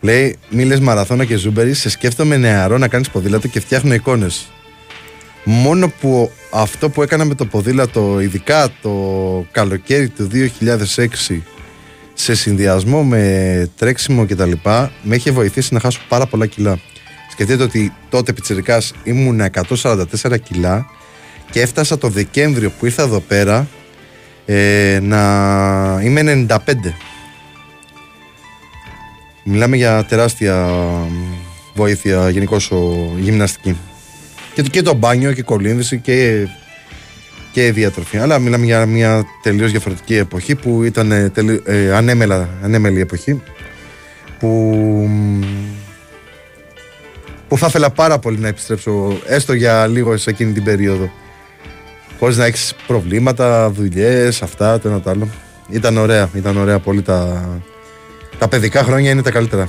λέει 0.00 0.36
μη 0.50 0.64
λες 0.64 0.80
μαραθώνα 0.80 1.24
και 1.24 1.36
ζούμπερι 1.36 1.74
σε 1.74 1.90
σκέφτομαι 1.90 2.36
νεαρό 2.36 2.78
να 2.78 2.88
κάνεις 2.88 3.10
ποδήλατο 3.10 3.48
και 3.48 3.60
φτιάχνω 3.60 3.94
εικόνες 3.94 4.46
μόνο 5.48 5.88
που 6.00 6.30
αυτό 6.50 6.90
που 6.90 7.02
έκανα 7.02 7.24
με 7.24 7.34
το 7.34 7.46
ποδήλατο 7.46 8.20
ειδικά 8.20 8.68
το 8.82 8.90
καλοκαίρι 9.50 10.08
του 10.08 10.28
2006 10.96 11.06
σε 12.14 12.34
συνδυασμό 12.34 13.04
με 13.04 13.70
τρέξιμο 13.76 14.26
κτλ 14.26 14.52
με 15.02 15.14
είχε 15.14 15.30
βοηθήσει 15.30 15.74
να 15.74 15.80
χάσω 15.80 16.00
πάρα 16.08 16.26
πολλά 16.26 16.46
κιλά 16.46 16.78
σκεφτείτε 17.30 17.62
ότι 17.62 17.92
τότε 18.08 18.32
πιτσιρικάς 18.32 18.92
ήμουν 19.04 19.40
144 19.82 20.04
κιλά 20.42 20.86
και 21.50 21.60
έφτασα 21.60 21.98
το 21.98 22.08
Δεκέμβριο 22.08 22.70
που 22.70 22.86
ήρθα 22.86 23.02
εδώ 23.02 23.20
πέρα 23.20 23.68
ε, 24.46 24.98
να 25.02 26.00
είμαι 26.02 26.46
95 26.48 26.56
Μιλάμε 29.48 29.76
για 29.76 30.04
τεράστια 30.04 30.68
βοήθεια 31.74 32.30
γενικώς 32.30 32.72
γυμναστική. 33.18 33.76
Και, 34.56 34.62
και 34.62 34.82
το 34.82 34.94
μπάνιο 34.94 35.32
και 35.32 35.40
η 35.40 35.42
κολύμβηση 35.42 35.98
και, 35.98 36.48
και 37.52 37.66
η 37.66 37.70
διατροφή. 37.70 38.18
Αλλά 38.18 38.38
μιλάμε 38.38 38.64
για 38.64 38.86
μια 38.86 39.24
τελείως 39.42 39.70
διαφορετική 39.70 40.16
εποχή 40.16 40.54
που 40.54 40.82
ήταν 40.82 41.12
ε, 41.12 41.28
τελει, 41.28 41.62
ε, 41.64 41.92
ανέμελα, 41.92 42.48
ανέμελη 42.62 43.00
εποχή 43.00 43.42
που, 44.38 45.10
που 47.48 47.58
θα 47.58 47.66
ήθελα 47.68 47.90
πάρα 47.90 48.18
πολύ 48.18 48.38
να 48.38 48.48
επιστρέψω 48.48 49.18
έστω 49.26 49.52
για 49.52 49.86
λίγο 49.86 50.16
σε 50.16 50.30
εκείνη 50.30 50.52
την 50.52 50.64
περίοδο. 50.64 51.10
Χωρίς 52.18 52.36
να 52.36 52.44
έχεις 52.44 52.74
προβλήματα, 52.86 53.70
δουλειές, 53.70 54.42
αυτά, 54.42 54.78
το 54.78 54.88
ένα 54.88 55.00
το 55.00 55.10
άλλο. 55.10 55.28
Ήταν 55.68 55.96
ωραία, 55.96 56.30
ήταν 56.34 56.56
ωραία 56.56 56.78
πολύ 56.78 57.02
τα, 57.02 57.48
τα 58.38 58.48
παιδικά 58.48 58.82
χρόνια 58.82 59.10
είναι 59.10 59.22
τα 59.22 59.30
καλύτερα. 59.30 59.68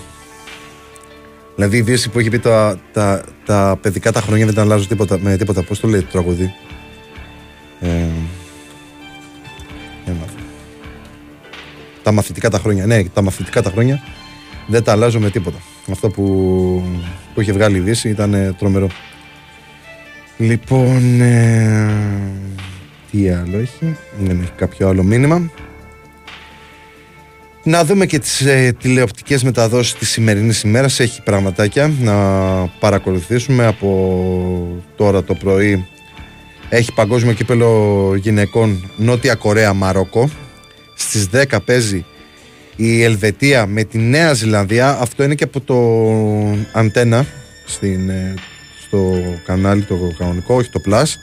Δηλαδή 1.58 1.78
η 1.78 1.82
Δύση 1.82 2.10
που 2.10 2.20
έχει 2.20 2.30
πει 2.30 2.40
τα, 2.40 2.80
τα, 2.94 3.24
τα 3.46 3.78
παιδικά 3.82 4.12
τα 4.12 4.22
χρόνια 4.22 4.46
δεν 4.46 4.56
τα 4.56 4.62
αλλάζουν 4.62 4.88
τίποτα, 4.88 5.20
με 5.20 5.38
τίποτα. 5.38 5.64
Πώς 5.64 5.80
το 5.80 5.88
λέει 5.88 6.02
το 6.02 6.08
τραγουδί. 6.12 6.54
Ε, 7.80 7.88
ε, 10.06 10.12
τα 12.04 12.12
μαθητικά 12.12 12.50
τα 12.50 12.60
χρόνια. 12.60 12.86
Ναι, 12.86 13.04
τα 13.04 13.22
μαθητικά 13.22 13.62
τα 13.62 13.70
χρόνια 13.70 14.04
δεν 14.68 14.84
τα 14.84 14.92
αλλάζω 14.92 15.20
με 15.20 15.30
τίποτα. 15.30 15.58
Αυτό 15.92 16.10
που, 16.10 16.24
που 17.34 17.42
είχε 17.42 17.52
βγάλει 17.52 17.78
η 17.78 17.82
Δύση 17.82 18.10
ήταν 18.10 18.34
ε, 18.34 18.56
τρομερό. 18.58 18.88
Λοιπόν, 20.38 21.22
ε, 21.22 21.90
τι 23.12 23.30
άλλο 23.30 23.58
έχει, 23.58 23.98
δεν 24.20 24.40
έχει 24.42 24.52
κάποιο 24.56 24.88
άλλο 24.88 25.04
μήνυμα. 25.04 25.52
Να 27.68 27.86
δούμε 27.86 28.06
και 28.06 28.20
τις 28.20 28.42
ε, 28.42 28.76
τηλεοπτικές 28.80 29.44
μεταδόσεις 29.44 29.94
της 29.94 30.10
σημερινής 30.10 30.62
ημέρας. 30.62 31.00
Έχει 31.00 31.22
πραγματάκια 31.22 31.92
να 32.02 32.14
παρακολουθήσουμε 32.80 33.66
από 33.66 34.84
τώρα 34.96 35.24
το 35.24 35.34
πρωί. 35.34 35.88
Έχει 36.70 36.94
παγκόσμιο 36.94 37.34
κύπελο 37.34 38.14
γυναικών 38.16 38.92
Νότια 38.98 39.36
Κορέα 39.36 39.74
Μαρόκο. 39.74 40.30
Στις 40.96 41.30
10 41.34 41.58
παίζει 41.66 42.06
η 42.76 43.04
Ελβετία 43.04 43.66
με 43.66 43.84
τη 43.84 43.98
Νέα 43.98 44.34
Ζηλανδία. 44.34 44.98
Αυτό 45.00 45.24
είναι 45.24 45.36
και 45.36 45.44
από 45.44 45.62
το 45.62 45.78
αντένα 46.72 47.26
στην, 47.66 48.10
ε, 48.10 48.34
στο 48.88 49.14
κανάλι 49.46 49.82
το 49.82 50.16
κανονικό, 50.18 50.56
όχι 50.56 50.70
το 50.70 50.82
Plus. 50.86 51.14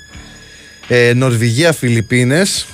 Ε, 0.88 1.12
Νορβηγία 1.14 1.72
Φιλιππίνες 1.72 2.66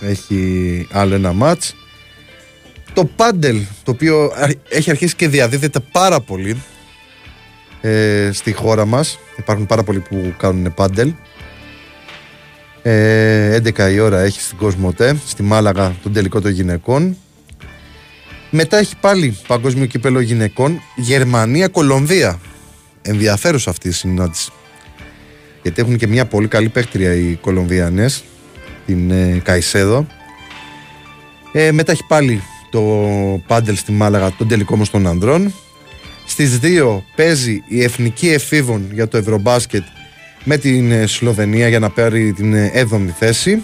έχει 0.00 0.88
άλλο 0.92 1.14
ένα 1.14 1.32
μάτς. 1.32 1.74
Το 2.96 3.04
πάντελ 3.04 3.60
το 3.82 3.90
οποίο 3.90 4.32
έχει 4.68 4.90
αρχίσει 4.90 5.16
και 5.16 5.28
διαδίδεται 5.28 5.80
πάρα 5.92 6.20
πολύ 6.20 6.62
ε, 7.80 8.30
στη 8.32 8.52
χώρα 8.52 8.84
μας. 8.84 9.18
Υπάρχουν 9.36 9.66
πάρα 9.66 9.82
πολλοί 9.82 10.00
που 10.00 10.34
κάνουν 10.36 10.74
πάντελ. 10.74 11.12
Ε, 12.82 13.60
11 13.64 13.92
η 13.92 13.98
ώρα 13.98 14.20
έχει 14.20 14.40
στην 14.40 14.56
Κοσμοτέ, 14.56 15.16
στη 15.26 15.42
Μάλαγα 15.42 15.96
τον 16.02 16.12
τελικό 16.12 16.40
των 16.40 16.50
γυναικών. 16.50 17.16
Μετά 18.50 18.76
έχει 18.76 18.96
πάλι 19.00 19.38
παγκόσμιο 19.46 19.86
κύπελο 19.86 20.20
γυναικών 20.20 20.80
Γερμανία-Κολομβία. 20.96 22.40
Ενδιαφέρουσα 23.02 23.70
αυτή 23.70 23.88
η 23.88 23.92
συνάντηση. 23.92 24.50
Γιατί 25.62 25.80
έχουν 25.80 25.96
και 25.96 26.06
μια 26.06 26.26
πολύ 26.26 26.48
καλή 26.48 26.68
παίκτρια 26.68 27.14
οι 27.14 27.38
Κολομβιανές, 27.40 28.24
την 28.86 29.10
ε, 29.10 29.40
Καϊσέδο. 29.44 30.06
Ε, 31.52 31.72
μετά 31.72 31.92
έχει 31.92 32.04
πάλι 32.08 32.42
το 32.76 33.42
πάντελ 33.46 33.76
στη 33.76 33.92
Μάλαγα, 33.92 34.32
τον 34.32 34.48
τελικό 34.48 34.74
όμως 34.74 34.90
των 34.90 35.06
ανδρών. 35.06 35.54
Στις 36.26 36.58
2 36.62 37.02
παίζει 37.16 37.62
η 37.68 37.82
Εθνική 37.82 38.28
Εφήβων 38.28 38.88
για 38.92 39.08
το 39.08 39.16
Ευρωμπάσκετ 39.16 39.82
με 40.44 40.56
την 40.56 40.92
ε, 40.92 41.06
Σλοβενία 41.06 41.68
για 41.68 41.78
να 41.78 41.90
πάρει 41.90 42.32
την 42.32 42.54
7η 42.54 43.06
ε, 43.06 43.12
θέση. 43.18 43.62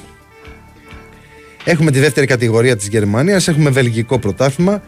Έχουμε 1.65 1.91
τη 1.91 1.99
δεύτερη 1.99 2.27
κατηγορία 2.27 2.77
της 2.77 2.89
Γερμανίας, 2.89 3.49
έχουμε 3.49 3.71
βελγικό 3.71 4.19
πρωτάθλημα. 4.19 4.83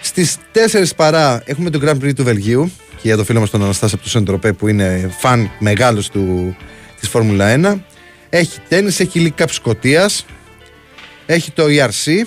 Στις 0.00 0.36
4 0.72 0.84
παρά 0.96 1.42
έχουμε 1.44 1.70
το 1.70 1.80
Grand 1.82 2.04
Prix 2.04 2.14
του 2.14 2.24
Βελγίου 2.24 2.70
και 2.90 3.02
για 3.02 3.16
το 3.16 3.24
φίλο 3.24 3.40
μας 3.40 3.50
τον 3.50 3.62
Αναστάση 3.62 3.94
από 3.94 4.02
το 4.02 4.10
Σεντροπέ 4.10 4.52
που 4.52 4.68
είναι 4.68 5.10
φαν 5.18 5.50
μεγάλος 5.58 6.10
του, 6.10 6.56
της 7.00 7.08
Φόρμουλα 7.08 7.74
1. 7.74 7.78
Έχει 8.28 8.58
τέννις, 8.68 9.00
έχει 9.00 9.32
League 9.36 9.42
Cup 9.42 9.48
Σκοτίας, 9.50 10.26
έχει 11.26 11.50
το 11.50 11.64
ERC 11.68 12.26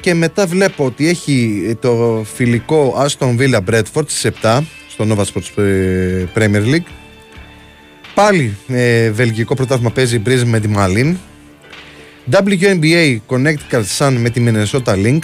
και 0.00 0.14
μετά 0.14 0.46
βλέπω 0.46 0.84
ότι 0.84 1.08
έχει 1.08 1.62
το 1.80 2.24
φιλικό 2.34 3.06
Aston 3.06 3.36
Villa 3.38 3.60
Bradford 3.70 4.04
στις 4.06 4.32
7 4.42 4.60
στο 4.88 5.06
Nova 5.08 5.24
Sports 5.24 5.62
ε, 5.62 6.24
Premier 6.34 6.74
League 6.74 6.88
Πάλι 8.18 8.56
ε, 8.68 9.10
βελγικό 9.10 9.54
πρωτάθλημα 9.54 9.90
παίζει 9.90 10.16
η 10.16 10.44
με 10.44 10.60
τη 10.60 10.68
Μαλίν. 10.68 11.16
WNBA 12.30 13.16
Connecticut 13.28 13.84
Sun 13.98 14.16
με 14.18 14.30
τη 14.30 14.44
Minnesota 14.46 14.94
Lynx. 14.94 15.20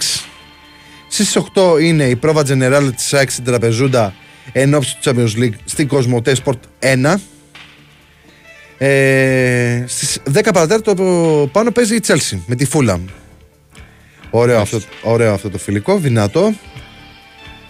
Στις 1.07 1.37
8 1.55 1.81
είναι 1.81 2.03
η 2.03 2.15
πρόβα 2.15 2.41
General 2.47 2.89
της 2.95 3.13
ΑΕΚ 3.13 3.31
στην 3.31 3.43
Τραπεζούντα 3.43 4.13
εν 4.51 4.71
του 4.71 4.85
Champions 5.03 5.39
League 5.39 5.53
στην 5.65 5.89
Cosmote 5.91 6.33
Sport 6.43 6.59
1. 6.79 7.15
Ε, 8.77 9.83
στις 9.87 10.19
10 10.33 10.49
παρατέταρτο 10.53 11.49
πάνω 11.51 11.71
παίζει 11.71 11.95
η 11.95 12.01
Chelsea 12.07 12.37
με 12.45 12.55
τη 12.55 12.65
Fulham. 12.73 12.99
Ωραίο 14.37 14.59
αυτό, 14.59 14.79
ωραίο 15.01 15.33
αυτό 15.33 15.49
το 15.49 15.57
φιλικό, 15.57 15.97
δυνατό. 15.97 16.53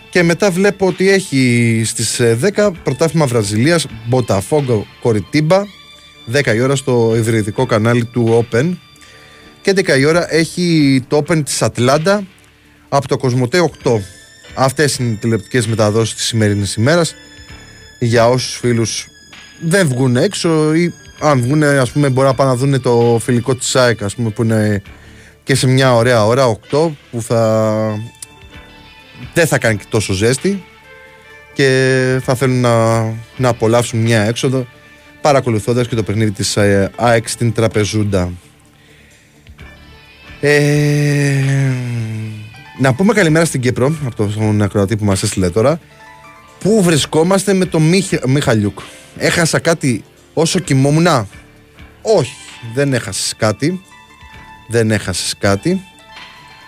Και 0.09 0.23
μετά 0.23 0.51
βλέπω 0.51 0.87
ότι 0.87 1.09
έχει 1.09 1.81
στις 1.85 2.21
10 2.21 2.57
ε, 2.57 2.69
πρωτάθλημα 2.83 3.25
Βραζιλίας 3.25 3.85
Μποταφόγκο 4.07 4.85
Κοριτίμπα 5.01 5.63
10 6.33 6.55
η 6.55 6.61
ώρα 6.61 6.75
στο 6.75 7.13
ιδρυτικό 7.15 7.65
κανάλι 7.65 8.05
του 8.05 8.47
Open 8.51 8.75
και 9.61 9.73
11 9.75 9.97
η 9.99 10.05
ώρα 10.05 10.33
έχει 10.33 11.03
το 11.07 11.23
Open 11.27 11.45
της 11.45 11.61
Ατλάντα 11.61 12.23
από 12.89 13.07
το 13.07 13.17
Κοσμοτέ 13.17 13.69
8 13.83 13.91
αυτές 14.55 14.97
είναι 14.97 15.09
οι 15.09 15.15
τηλεοπτικές 15.15 15.67
μεταδόσεις 15.67 16.15
της 16.15 16.25
σημερινής 16.25 16.75
ημέρας. 16.75 17.15
Για 17.99 18.29
όσους 18.29 18.57
φίλους 18.57 19.07
δεν 19.61 19.87
βγουν 19.87 20.15
έξω 20.15 20.73
ή 20.73 20.93
αν 21.19 21.41
βγουν 21.41 21.63
ας 21.63 21.91
πούμε 21.91 22.09
μπορεί 22.09 22.27
να 22.27 22.33
πάνε 22.33 22.49
να 22.49 22.55
δουν 22.55 22.81
το 22.81 23.19
φιλικό 23.23 23.55
της 23.55 23.75
ΑΕΚ 23.75 24.03
ας 24.03 24.15
πούμε 24.15 24.29
που 24.29 24.43
είναι 24.43 24.81
και 25.45 25.55
σε 25.55 25.67
μια 25.67 25.95
ωραία 25.95 26.25
ώρα 26.25 26.57
8 26.71 26.89
που 27.11 27.21
θα 27.21 27.99
δεν 29.33 29.47
θα 29.47 29.57
κάνει 29.57 29.77
τόσο 29.89 30.13
ζέστη 30.13 30.63
και 31.53 32.19
θα 32.23 32.35
θέλουν 32.35 32.59
να, 32.61 33.03
να 33.37 33.49
απολαύσουν 33.49 33.99
μια 33.99 34.21
έξοδο 34.21 34.67
παρακολουθώντας 35.21 35.87
και 35.87 35.95
το 35.95 36.03
παιχνίδι 36.03 36.31
της 36.31 36.57
ε, 36.57 36.91
ΑΕΚ 36.95 37.27
στην 37.29 37.53
Τραπεζούντα. 37.53 38.31
Ε, 40.39 41.71
να 42.79 42.93
πούμε 42.93 43.13
καλημέρα 43.13 43.45
στην 43.45 43.61
Κύπρο 43.61 43.95
από 44.05 44.15
τον 44.15 44.61
ακροατή 44.61 44.97
που 44.97 45.05
μας 45.05 45.23
έστειλε 45.23 45.49
τώρα 45.49 45.79
Πού 46.59 46.83
βρισκόμαστε 46.83 47.53
με 47.53 47.65
τον 47.65 47.91
Μιχαλιούκ; 48.25 48.79
Έχασα 49.17 49.59
κάτι 49.59 50.03
όσο 50.33 50.59
κοιμόμουν; 50.59 51.07
Όχι, 52.01 52.35
δεν 52.73 52.93
έχασες 52.93 53.33
κάτι 53.37 53.81
Δεν 54.67 54.91
έχασες 54.91 55.35
κάτι 55.37 55.81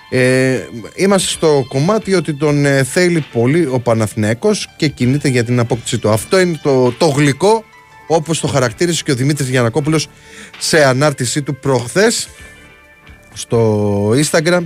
ε, 0.10 0.68
είμαστε 0.96 1.28
στο 1.28 1.66
κομμάτι 1.68 2.14
ότι 2.14 2.34
τον 2.34 2.66
ε, 2.66 2.84
θέλει 2.84 3.26
πολύ 3.32 3.66
ο 3.66 3.80
Παναθηναίκος 3.80 4.70
και 4.78 4.88
κινείται 4.88 5.28
για 5.28 5.44
την 5.44 5.60
απόκτηση 5.60 5.98
του. 5.98 6.10
Αυτό 6.10 6.40
είναι 6.40 6.60
το, 6.64 6.92
το 6.92 7.08
γλυκό 7.08 7.64
όπως 8.08 8.40
το 8.40 8.48
χαρακτήρισε 8.48 9.04
και 9.04 9.12
ο 9.12 9.16
Δημήτρης 9.16 9.50
Γιανακόπουλος 9.50 10.08
σε 10.60 10.86
ανάρτησή 10.86 11.42
του 11.42 11.56
προχθές 11.56 12.28
στο 13.34 14.10
Instagram 14.10 14.64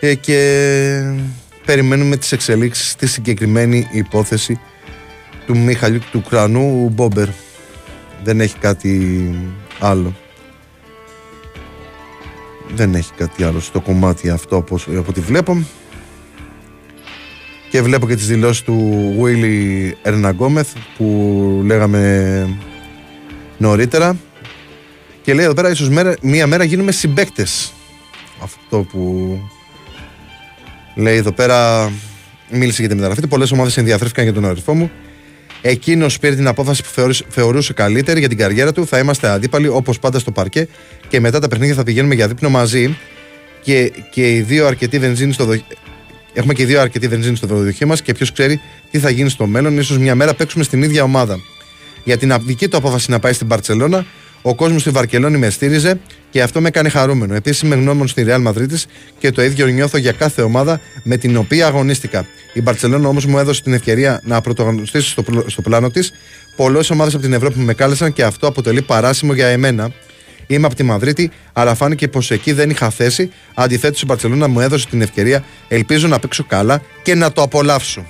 ε, 0.00 0.14
και 0.14 1.02
περιμένουμε 1.64 2.16
τις 2.16 2.32
εξελίξεις 2.32 2.90
στη 2.90 3.06
συγκεκριμένη 3.06 3.88
υπόθεση 3.92 4.60
του 5.46 5.58
Μιχαλιού 5.58 6.00
του 6.10 6.22
Κρανού 6.28 6.88
Μπόμπερ. 6.88 7.28
Δεν 8.24 8.40
έχει 8.40 8.58
κάτι 8.58 9.34
άλλο 9.78 10.14
δεν 12.74 12.94
έχει 12.94 13.12
κάτι 13.16 13.44
άλλο 13.44 13.60
στο 13.60 13.80
κομμάτι 13.80 14.30
αυτό 14.30 14.56
από, 14.56 14.78
από 14.86 15.04
ό,τι 15.08 15.20
βλέπω. 15.20 15.64
Και 17.70 17.82
βλέπω 17.82 18.06
και 18.06 18.14
τις 18.14 18.26
δηλώσεις 18.26 18.62
του 18.62 19.14
Willy 19.20 19.90
Ερναγκόμεθ 20.02 20.72
που 20.96 21.62
λέγαμε 21.64 22.58
νωρίτερα. 23.58 24.16
Και 25.22 25.34
λέει 25.34 25.44
εδώ 25.44 25.54
πέρα 25.54 25.70
ίσως 25.70 25.88
μέρα, 25.88 26.14
μία 26.22 26.46
μέρα 26.46 26.64
γίνουμε 26.64 26.92
συμπέκτες 26.92 27.72
αυτό 28.42 28.86
που 28.92 29.28
λέει 30.94 31.16
εδώ 31.16 31.32
πέρα 31.32 31.90
μίλησε 32.50 32.80
για 32.80 32.88
τη 32.88 32.94
μεταγραφή 32.94 33.20
του. 33.20 33.28
Πολλές 33.28 33.52
ομάδες 33.52 33.76
ενδιαφέρθηκαν 33.76 34.24
για 34.24 34.32
τον 34.32 34.44
αριθμό 34.44 34.74
μου 34.74 34.90
Εκείνος 35.62 36.18
πήρε 36.18 36.34
την 36.34 36.46
απόφαση 36.46 36.82
που 36.82 37.14
θεωρούσε 37.28 37.72
καλύτερη 37.72 38.18
για 38.18 38.28
την 38.28 38.38
καριέρα 38.38 38.72
του. 38.72 38.86
Θα 38.86 38.98
είμαστε 38.98 39.28
αντίπαλοι 39.28 39.68
όπως 39.68 39.98
πάντα 39.98 40.18
στο 40.18 40.30
παρκέ 40.30 40.68
και 41.08 41.20
μετά 41.20 41.38
τα 41.38 41.48
παιχνίδια 41.48 41.74
θα 41.74 41.82
πηγαίνουμε 41.82 42.14
για 42.14 42.28
δείπνο 42.28 42.48
μαζί. 42.48 42.96
Και, 43.62 43.92
και 44.10 44.34
οι 44.34 44.40
δύο 44.40 44.66
αρκετοί 44.66 44.98
βενζίνη 44.98 45.32
στο 45.32 45.44
δοχείο. 45.44 45.64
Έχουμε 46.32 46.54
και 46.54 46.62
οι 46.62 46.64
δύο 46.64 46.80
αρκετοί 46.80 47.08
βενζίνη 47.08 47.36
στο 47.36 47.46
δοχείο 47.46 47.86
μας 47.86 48.02
και 48.02 48.14
ποιος 48.14 48.32
ξέρει 48.32 48.60
τι 48.90 48.98
θα 48.98 49.10
γίνει 49.10 49.28
στο 49.30 49.46
μέλλον. 49.46 49.82
σω 49.82 49.98
μια 49.98 50.14
μέρα 50.14 50.34
παίξουμε 50.34 50.64
στην 50.64 50.82
ίδια 50.82 51.02
ομάδα. 51.02 51.38
Για 52.04 52.16
την 52.16 52.34
δική 52.40 52.68
του 52.68 52.76
απόφαση 52.76 53.10
να 53.10 53.18
πάει 53.18 53.32
στην 53.32 53.46
Παρσελώνα, 53.46 54.06
ο 54.42 54.54
κόσμος 54.54 54.80
στη 54.80 54.90
Βαρκελόνη 54.90 55.38
με 55.38 55.50
στήριζε 55.50 56.00
και 56.30 56.42
αυτό 56.42 56.60
με 56.60 56.68
έκανε 56.68 56.88
χαρούμενο. 56.88 57.34
Επίσης 57.34 57.62
είμαι 57.62 57.74
γνώμων 57.74 58.08
στη 58.08 58.24
Real 58.28 58.46
Madrid 58.46 58.72
και 59.18 59.30
το 59.30 59.42
ίδιο 59.42 59.66
νιώθω 59.66 59.98
για 59.98 60.12
κάθε 60.12 60.42
ομάδα 60.42 60.80
με 61.02 61.16
την 61.16 61.36
οποία 61.36 61.66
αγωνίστηκα. 61.66 62.26
Η 62.54 62.62
Μπαρσελόνα 62.62 63.08
όμως 63.08 63.26
μου 63.26 63.38
έδωσε 63.38 63.62
την 63.62 63.72
ευκαιρία 63.72 64.20
να 64.24 64.40
πρωτογωνιστήσει 64.40 65.08
στο, 65.08 65.24
στο 65.46 65.62
πλάνο 65.62 65.90
της. 65.90 66.12
Πολλές 66.56 66.90
ομάδες 66.90 67.14
από 67.14 67.22
την 67.22 67.32
Ευρώπη 67.32 67.58
με 67.58 67.74
κάλεσαν 67.74 68.12
και 68.12 68.24
αυτό 68.24 68.46
αποτελεί 68.46 68.82
παράσημο 68.82 69.34
για 69.34 69.46
εμένα. 69.46 69.92
Είμαι 70.46 70.66
από 70.66 70.74
τη 70.74 70.82
Μαδρίτη, 70.82 71.30
αλλά 71.52 71.74
φάνηκε 71.74 72.08
πως 72.08 72.30
εκεί 72.30 72.52
δεν 72.52 72.70
είχα 72.70 72.90
θέση. 72.90 73.30
Αντιθέτως, 73.54 74.02
η 74.02 74.04
Μπαρσελόνα 74.04 74.48
μου 74.48 74.60
έδωσε 74.60 74.86
την 74.86 75.02
ευκαιρία. 75.02 75.44
Ελπίζω 75.68 76.08
να 76.08 76.18
παίξω 76.18 76.44
καλά 76.44 76.82
και 77.02 77.14
να 77.14 77.32
το 77.32 77.42
απολαύσω. 77.42 78.06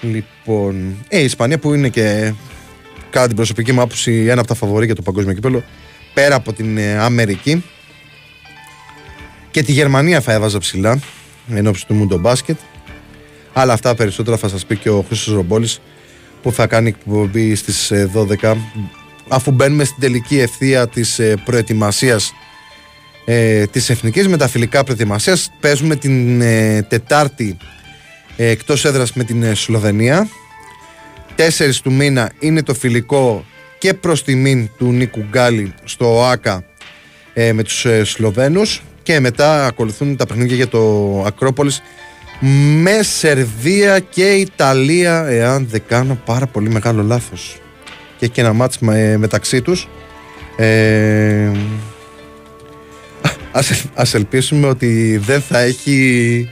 Λοιπόν, 0.00 1.04
ε, 1.08 1.20
η 1.20 1.24
Ισπανία 1.24 1.58
που 1.58 1.74
είναι 1.74 1.88
και 1.88 2.32
κατά 3.16 3.28
την 3.28 3.36
προσωπική 3.36 3.72
μου 3.72 3.80
άποψη 3.80 4.26
ένα 4.28 4.38
από 4.40 4.48
τα 4.48 4.54
φαβορή 4.54 4.86
για 4.86 4.94
το 4.94 5.02
παγκόσμιο 5.02 5.34
κύπελο, 5.34 5.64
πέρα 6.14 6.34
από 6.34 6.52
την 6.52 6.78
ε, 6.78 6.98
Αμερική. 6.98 7.64
Και 9.50 9.62
τη 9.62 9.72
Γερμανία 9.72 10.20
θα 10.20 10.32
έβαζα 10.32 10.58
ψηλά 10.58 11.00
εν 11.54 11.66
ώψη 11.66 11.86
του 11.86 11.94
Μούντο 11.94 12.18
Μπάσκετ. 12.18 12.58
Αλλά 13.52 13.72
αυτά 13.72 13.94
περισσότερα 13.94 14.36
θα 14.36 14.48
σας 14.48 14.66
πει 14.66 14.76
και 14.76 14.90
ο 14.90 15.04
Χρήστος 15.06 15.34
Ρομπόλης 15.34 15.80
που 16.42 16.52
θα 16.52 16.66
κάνει 16.66 16.88
εκπομπή 16.88 17.54
στις 17.54 17.92
12 18.14 18.42
ε, 18.42 18.54
αφού 19.28 19.50
μπαίνουμε 19.50 19.84
στην 19.84 20.00
τελική 20.00 20.38
ευθεία 20.38 20.88
της 20.88 21.18
ε, 21.18 21.34
προετοιμασίας 21.44 22.32
ε, 23.24 23.66
της 23.66 23.90
εθνικής 23.90 24.28
μεταφιλικά 24.28 24.84
προετοιμασίας 24.84 25.50
παίζουμε 25.60 25.96
την 25.96 26.40
ε, 26.40 26.82
Τετάρτη 26.82 27.56
ε, 28.36 28.48
εκτός 28.48 28.84
έδρας 28.84 29.12
με 29.12 29.24
την 29.24 29.54
Σλοβενία 29.54 30.28
4 31.36 31.42
του 31.82 31.92
μήνα 31.92 32.30
είναι 32.38 32.62
το 32.62 32.74
φιλικό 32.74 33.44
και 33.78 33.86
και 33.88 33.94
προς 33.94 34.24
τιμήν 34.24 34.70
του 34.78 34.92
Νίκου 34.92 35.24
Γκάλη 35.30 35.74
στο 35.84 36.24
ΆΚΑ 36.24 36.64
ε, 37.34 37.52
με 37.52 37.62
τους 37.62 37.84
ε, 37.84 38.04
Σλοβαίνους. 38.04 38.82
Και 39.02 39.20
μετά 39.20 39.66
ακολουθούν 39.66 40.16
τα 40.16 40.26
παιχνίδια 40.26 40.56
για 40.56 40.68
το 40.68 41.22
Ακρόπολης. 41.26 41.82
Με 42.80 43.02
Σερβία 43.02 43.98
και 43.98 44.32
Ιταλία 44.32 45.26
εάν 45.26 45.66
δεν 45.70 45.82
κάνω 45.88 46.20
πάρα 46.24 46.46
πολύ 46.46 46.68
μεγάλο 46.68 47.02
λάθος. 47.02 47.56
Και 48.18 48.24
έχει 48.24 48.32
και 48.34 48.40
ένα 48.40 48.52
μάτς 48.52 48.78
με- 48.78 49.16
μεταξύ 49.16 49.62
τους. 49.62 49.88
Ε, 50.56 51.50
ας, 53.52 53.86
ας 53.94 54.14
ελπίσουμε 54.14 54.66
ότι 54.66 55.16
δεν 55.16 55.40
θα 55.40 55.58
έχει 55.58 56.48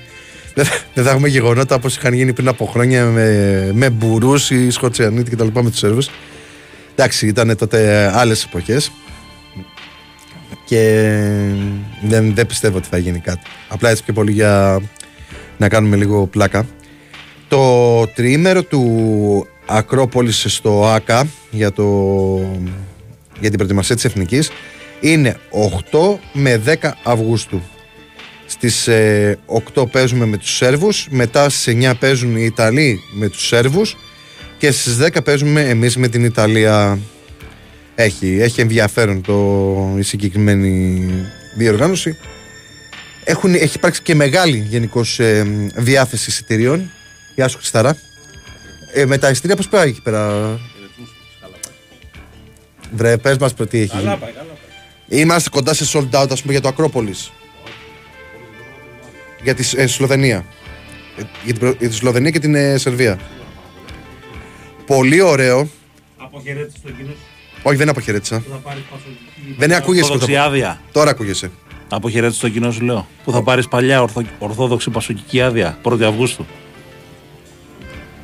δεν 0.54 0.64
θα, 0.64 0.78
δεν 0.94 1.04
θα 1.04 1.10
έχουμε 1.10 1.28
γεγονότα 1.28 1.74
όπως 1.74 1.96
είχαν 1.96 2.12
γίνει 2.12 2.32
πριν 2.32 2.48
από 2.48 2.66
χρόνια 2.66 3.04
με, 3.04 3.70
με 3.74 3.90
Μπουρούς 3.90 4.50
ή 4.50 4.70
Σκοτσιανίτη 4.70 5.30
και 5.30 5.36
τα 5.36 5.44
λοιπά 5.44 5.62
με 5.62 5.70
τους 5.70 5.78
Σέρβους. 5.78 6.10
Εντάξει 6.94 7.26
ήταν 7.26 7.56
τότε 7.56 8.10
άλλες 8.14 8.44
εποχές. 8.44 8.90
Και 10.66 11.10
δεν, 12.02 12.34
δεν 12.34 12.46
πιστεύω 12.46 12.76
ότι 12.76 12.88
θα 12.90 12.98
γίνει 12.98 13.18
κάτι. 13.18 13.40
Απλά 13.68 13.90
έτσι 13.90 14.04
πιο 14.04 14.12
πολύ 14.12 14.32
για 14.32 14.80
να 15.56 15.68
κάνουμε 15.68 15.96
λίγο 15.96 16.26
πλάκα. 16.26 16.66
Το 17.48 18.06
τριήμερο 18.06 18.62
του 18.62 19.46
Ακρόπολης 19.66 20.44
στο 20.48 20.86
ΆΚΑ 20.86 21.26
για, 21.50 21.72
το, 21.72 21.84
για 23.40 23.48
την 23.48 23.54
προετοιμασία 23.54 23.94
της 23.94 24.04
Εθνικής 24.04 24.50
είναι 25.00 25.36
8 25.90 26.16
με 26.32 26.62
10 26.66 26.90
Αυγούστου. 27.02 27.62
Στις 28.68 28.88
ε, 28.88 29.38
8 29.74 29.90
παίζουμε 29.90 30.26
με 30.26 30.36
τους 30.36 30.56
Σέρβους, 30.56 31.06
μετά 31.10 31.48
στις 31.48 31.74
9 31.76 31.92
παίζουν 31.98 32.36
οι 32.36 32.44
Ιταλοί 32.44 33.00
με 33.12 33.28
τους 33.28 33.46
Σέρβους 33.46 33.96
και 34.58 34.70
στις 34.70 34.98
10 35.00 35.24
παίζουμε 35.24 35.60
εμείς 35.60 35.96
με 35.96 36.08
την 36.08 36.24
Ιταλία. 36.24 36.98
Έχει, 37.94 38.38
έχει 38.40 38.60
ενδιαφέρον 38.60 39.22
το, 39.22 39.94
η 39.98 40.02
συγκεκριμένη 40.02 41.02
διοργάνωση. 41.56 42.16
Έχουν, 43.24 43.54
έχει 43.54 43.76
υπάρξει 43.76 44.02
και 44.02 44.14
μεγάλη 44.14 44.66
γενικώς 44.68 45.20
διάθεση 45.74 46.30
εισιτηρίων. 46.30 46.90
Γεια 47.34 47.48
σου 47.48 47.56
Χριστάρα. 47.58 47.96
Ε, 48.94 49.04
με 49.06 49.18
τα 49.18 49.30
εισιτήρια 49.30 49.56
πώς 49.56 49.68
πάει 49.68 49.88
εκεί 49.88 50.02
πέρα; 50.02 50.60
Βρε, 52.92 53.16
πες 53.16 53.36
μας 53.36 53.54
προ 53.54 53.66
τι 53.66 53.78
έχει. 53.78 53.98
γίνει. 53.98 54.18
Είμαστε 55.08 55.48
κοντά 55.48 55.74
σε 55.74 55.84
sold 55.92 56.22
out, 56.22 56.30
ας 56.30 56.40
πούμε, 56.40 56.52
για 56.52 56.60
το 56.60 56.68
Ακρόπολης. 56.68 57.30
Για 59.44 59.54
τη 59.54 59.70
ε, 59.76 59.86
Σλοβενία. 59.86 60.36
Ε, 61.18 61.22
Για 61.44 61.52
την, 61.52 61.58
προ- 61.58 61.76
για 61.78 61.88
τη 61.88 61.94
Σλοβενία 61.94 62.30
και 62.30 62.38
την 62.38 62.54
ε, 62.54 62.76
Σερβία. 62.78 63.18
Πολύ 64.86 65.20
ωραίο. 65.20 65.68
Αποχαιρέτηση 66.18 66.76
στο 66.78 66.90
κοινό 66.90 67.10
Όχι, 67.62 67.76
δεν 67.76 67.88
αποχαιρέτησα. 67.88 68.38
που 68.38 68.50
θα 68.50 68.56
πάρεις 68.56 68.82
πασοκική. 68.90 69.54
Δεν 69.58 69.72
ακούγεσαι. 69.72 70.02
Ορθόδοξη 70.04 70.32
Κώστα. 70.34 70.44
άδεια. 70.48 70.80
Τώρα 70.92 71.10
ακούγεσαι. 71.10 71.50
Αποχαιρέτηση 71.88 72.38
στο 72.38 72.48
κοινό 72.48 72.70
σου 72.70 72.80
λέω. 72.84 73.06
Που 73.24 73.32
θα 73.32 73.42
πάρεις 73.42 73.68
παλιά 73.68 74.02
ορθο, 74.02 74.22
ορθόδοξη 74.38 74.90
πασοκική 74.90 75.40
άδεια; 75.42 75.78
1η 75.82 76.02
Αυγούστου. 76.02 76.46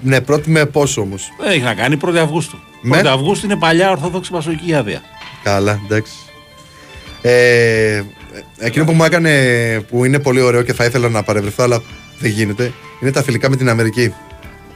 Ναι, 0.03 0.21
πρώτη 0.21 0.51
με 0.51 0.67
πόσο 0.67 1.01
όμως; 1.01 1.29
Δεν 1.41 1.51
έχει 1.51 1.61
να 1.61 1.75
κάνει 1.75 1.97
1η 2.05 2.17
Αυγούστου. 2.17 2.59
Με; 2.83 3.01
1η 3.01 3.07
Αυγούστου 3.07 3.47
είναι 3.47 3.57
παλιά 3.57 3.91
ορθόδοξη 3.91 4.31
πασοκική 4.31 4.75
άδεια. 4.75 5.03
Καλά, 5.43 5.81
εντάξει. 5.85 6.13
Ε, 7.23 8.03
εκείνο 8.59 8.85
που 8.85 8.93
μου 8.93 9.05
έκανε 9.05 9.33
που 9.89 10.05
είναι 10.05 10.19
πολύ 10.19 10.41
ωραίο 10.41 10.63
και 10.63 10.73
θα 10.73 10.85
ήθελα 10.85 11.09
να 11.09 11.23
παρευρεθώ, 11.23 11.63
αλλά 11.63 11.83
δεν 12.19 12.31
γίνεται, 12.31 12.73
είναι 13.01 13.11
τα 13.13 13.23
φιλικά 13.23 13.51
με 13.51 13.57
την 13.57 13.69
Αμερική. 13.69 14.15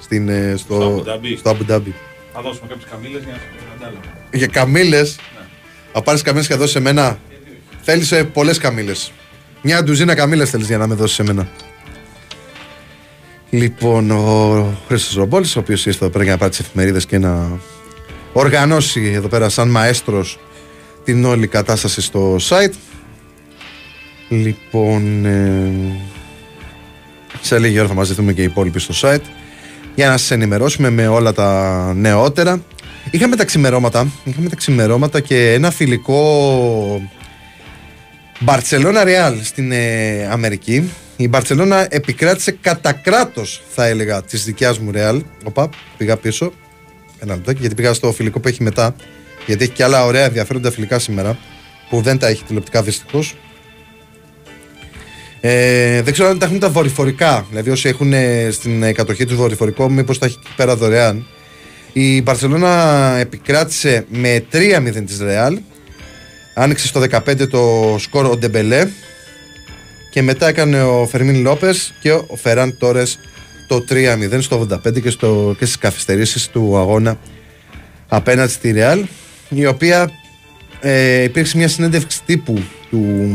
Στην, 0.01 0.29
ε, 0.29 0.55
στο, 0.57 0.75
Στο 0.75 1.05
Abu 1.07 1.09
Dhabi. 1.09 1.35
στο 1.39 1.51
Abu 1.51 1.73
Dhabi. 1.73 1.93
Θα 2.33 2.41
δώσουμε 2.43 2.67
κάποιες 2.69 2.89
καμίλε 2.91 3.19
για 3.19 3.33
να 3.33 3.39
σου 3.39 3.45
πει 3.57 3.65
αντάλλαγμα. 3.77 4.01
Για 4.33 4.47
καμίλε, 4.47 5.01
θα 5.93 6.03
πάρεις 6.03 6.23
καμίλε 6.23 6.47
και 6.47 6.55
δώσεις 6.55 6.75
εμένα. 6.75 7.19
Θέλεις 7.83 8.15
πολλές 8.33 8.59
καμίλε. 8.59 8.93
Μια 9.63 9.83
ντουζίνα 9.83 10.15
καμίλε 10.15 10.45
θέλεις 10.45 10.67
για 10.67 10.79
να 10.79 10.87
με 10.87 10.95
δώσεις 10.95 11.19
εμένα. 11.19 11.49
Λοιπόν, 13.51 14.11
ο 14.11 14.75
Χρήστος 14.89 15.15
Ρομπόλης, 15.15 15.57
ο 15.57 15.59
οποίος 15.59 15.87
ήρθε 15.87 16.05
εδώ 16.05 16.13
πέρα 16.13 16.25
για 16.25 16.33
να 16.33 16.39
πάρει 16.39 16.51
τις 16.51 16.61
εφημερίδες 16.61 17.07
και 17.07 17.19
να 17.19 17.59
οργανώσει 18.33 19.13
εδώ 19.15 19.29
πέρα 19.29 19.49
σαν 19.49 19.69
μαέστρος 19.69 20.39
την 21.05 21.25
όλη 21.25 21.47
κατάσταση 21.47 22.01
στο 22.01 22.37
site. 22.49 22.73
Λοιπόν, 24.43 25.25
ε, 25.25 25.73
σε 27.41 27.59
λίγη 27.59 27.79
ώρα 27.79 27.89
θα 27.89 27.95
μαζευτούμε 27.95 28.33
και 28.33 28.41
οι 28.41 28.45
υπόλοιποι 28.45 28.79
στο 28.79 28.95
site 29.01 29.25
για 29.95 30.09
να 30.09 30.17
σας 30.17 30.31
ενημερώσουμε 30.31 30.91
με 30.91 31.07
όλα 31.07 31.33
τα 31.33 31.93
νεότερα. 31.95 32.63
Είχαμε 33.11 33.37
τα 33.37 33.45
ξημερώματα, 33.45 34.09
είχαμε 34.25 34.49
τα 34.49 34.57
ξημερώματα 34.57 35.21
και 35.21 35.53
ένα 35.53 35.71
φιλικό 35.71 37.11
Μπαρτσελώνα 38.41 39.05
Ρεάλ 39.05 39.43
στην 39.43 39.73
ε, 39.73 40.29
Αμερική. 40.31 40.91
Η 41.17 41.29
Μπαρτσελώνα 41.29 41.87
επικράτησε 41.91 42.57
κατά 42.61 42.93
κράτος, 42.93 43.63
θα 43.75 43.87
έλεγα, 43.87 44.23
της 44.23 44.45
δικιάς 44.45 44.79
μου 44.79 44.91
Ρεάλ. 44.91 45.23
Οπα, 45.45 45.69
πήγα 45.97 46.17
πίσω. 46.17 46.53
Ένα 47.19 47.35
λεπτάκι, 47.35 47.61
γιατί 47.61 47.75
πήγα 47.75 47.93
στο 47.93 48.13
φιλικό 48.13 48.41
που 48.41 48.49
έχει 48.49 48.63
μετά. 48.63 48.95
Γιατί 49.47 49.65
έχει 49.65 49.73
και 49.73 49.85
άλλα 49.85 50.05
ωραία 50.05 50.25
ενδιαφέροντα 50.25 50.71
φιλικά 50.71 50.99
σήμερα, 50.99 51.39
που 51.91 52.01
δεν 52.01 52.19
τα 52.19 52.27
έχει 52.27 52.45
τηλεοπτικά 52.45 52.83
δυστυχώς. 52.83 53.35
Ε, 55.47 56.03
δεν 56.03 56.13
ξέρω 56.13 56.29
αν 56.29 56.39
τα 56.39 56.47
έχουν 56.47 56.59
τα 56.59 56.69
δορυφορικά. 56.69 57.47
Δηλαδή, 57.49 57.71
όσοι 57.71 57.89
έχουν 57.89 58.13
ε, 58.13 58.49
στην 58.51 58.83
ε, 58.83 58.93
κατοχή 58.93 59.25
τους 59.25 59.37
δορυφορικό, 59.37 59.91
μήπως 59.91 60.19
τα 60.19 60.27
έχει 60.27 60.39
εκεί 60.41 60.55
πέρα 60.57 60.77
δωρεάν. 60.77 61.27
Η 61.93 62.23
Μπαρσελόνα 62.23 63.17
επικράτησε 63.19 64.05
με 64.09 64.45
3-0 64.53 65.03
της 65.07 65.21
Ρεάλ. 65.21 65.59
Άνοιξε 66.55 66.87
στο 66.87 67.03
15 67.11 67.49
το 67.49 67.95
σκορ 67.99 68.25
ο 68.25 68.37
Ντεμπελέ. 68.37 68.89
Και 70.11 70.23
μετά 70.23 70.49
έκανε 70.49 70.83
ο 70.83 71.07
Φερμίν 71.07 71.43
Λόπες 71.43 71.95
και 72.01 72.13
ο 72.13 72.37
Φεράν 72.37 72.77
Τόρες 72.79 73.19
το 73.69 73.85
3-0 73.91 74.39
στο 74.41 74.67
85 74.71 75.03
και, 75.03 75.11
στο, 75.11 75.55
και 75.59 75.65
στις 75.65 75.79
καθυστερήσεις 75.79 76.49
του 76.49 76.77
αγώνα 76.77 77.19
απέναντι 78.09 78.53
στη 78.53 78.71
Ρεάλ 78.71 79.05
η 79.49 79.67
οποία 79.67 80.11
ε, 80.87 81.23
υπήρξε 81.23 81.57
μια 81.57 81.69
συνέντευξη 81.69 82.21
τύπου 82.27 82.63
του 82.91 83.31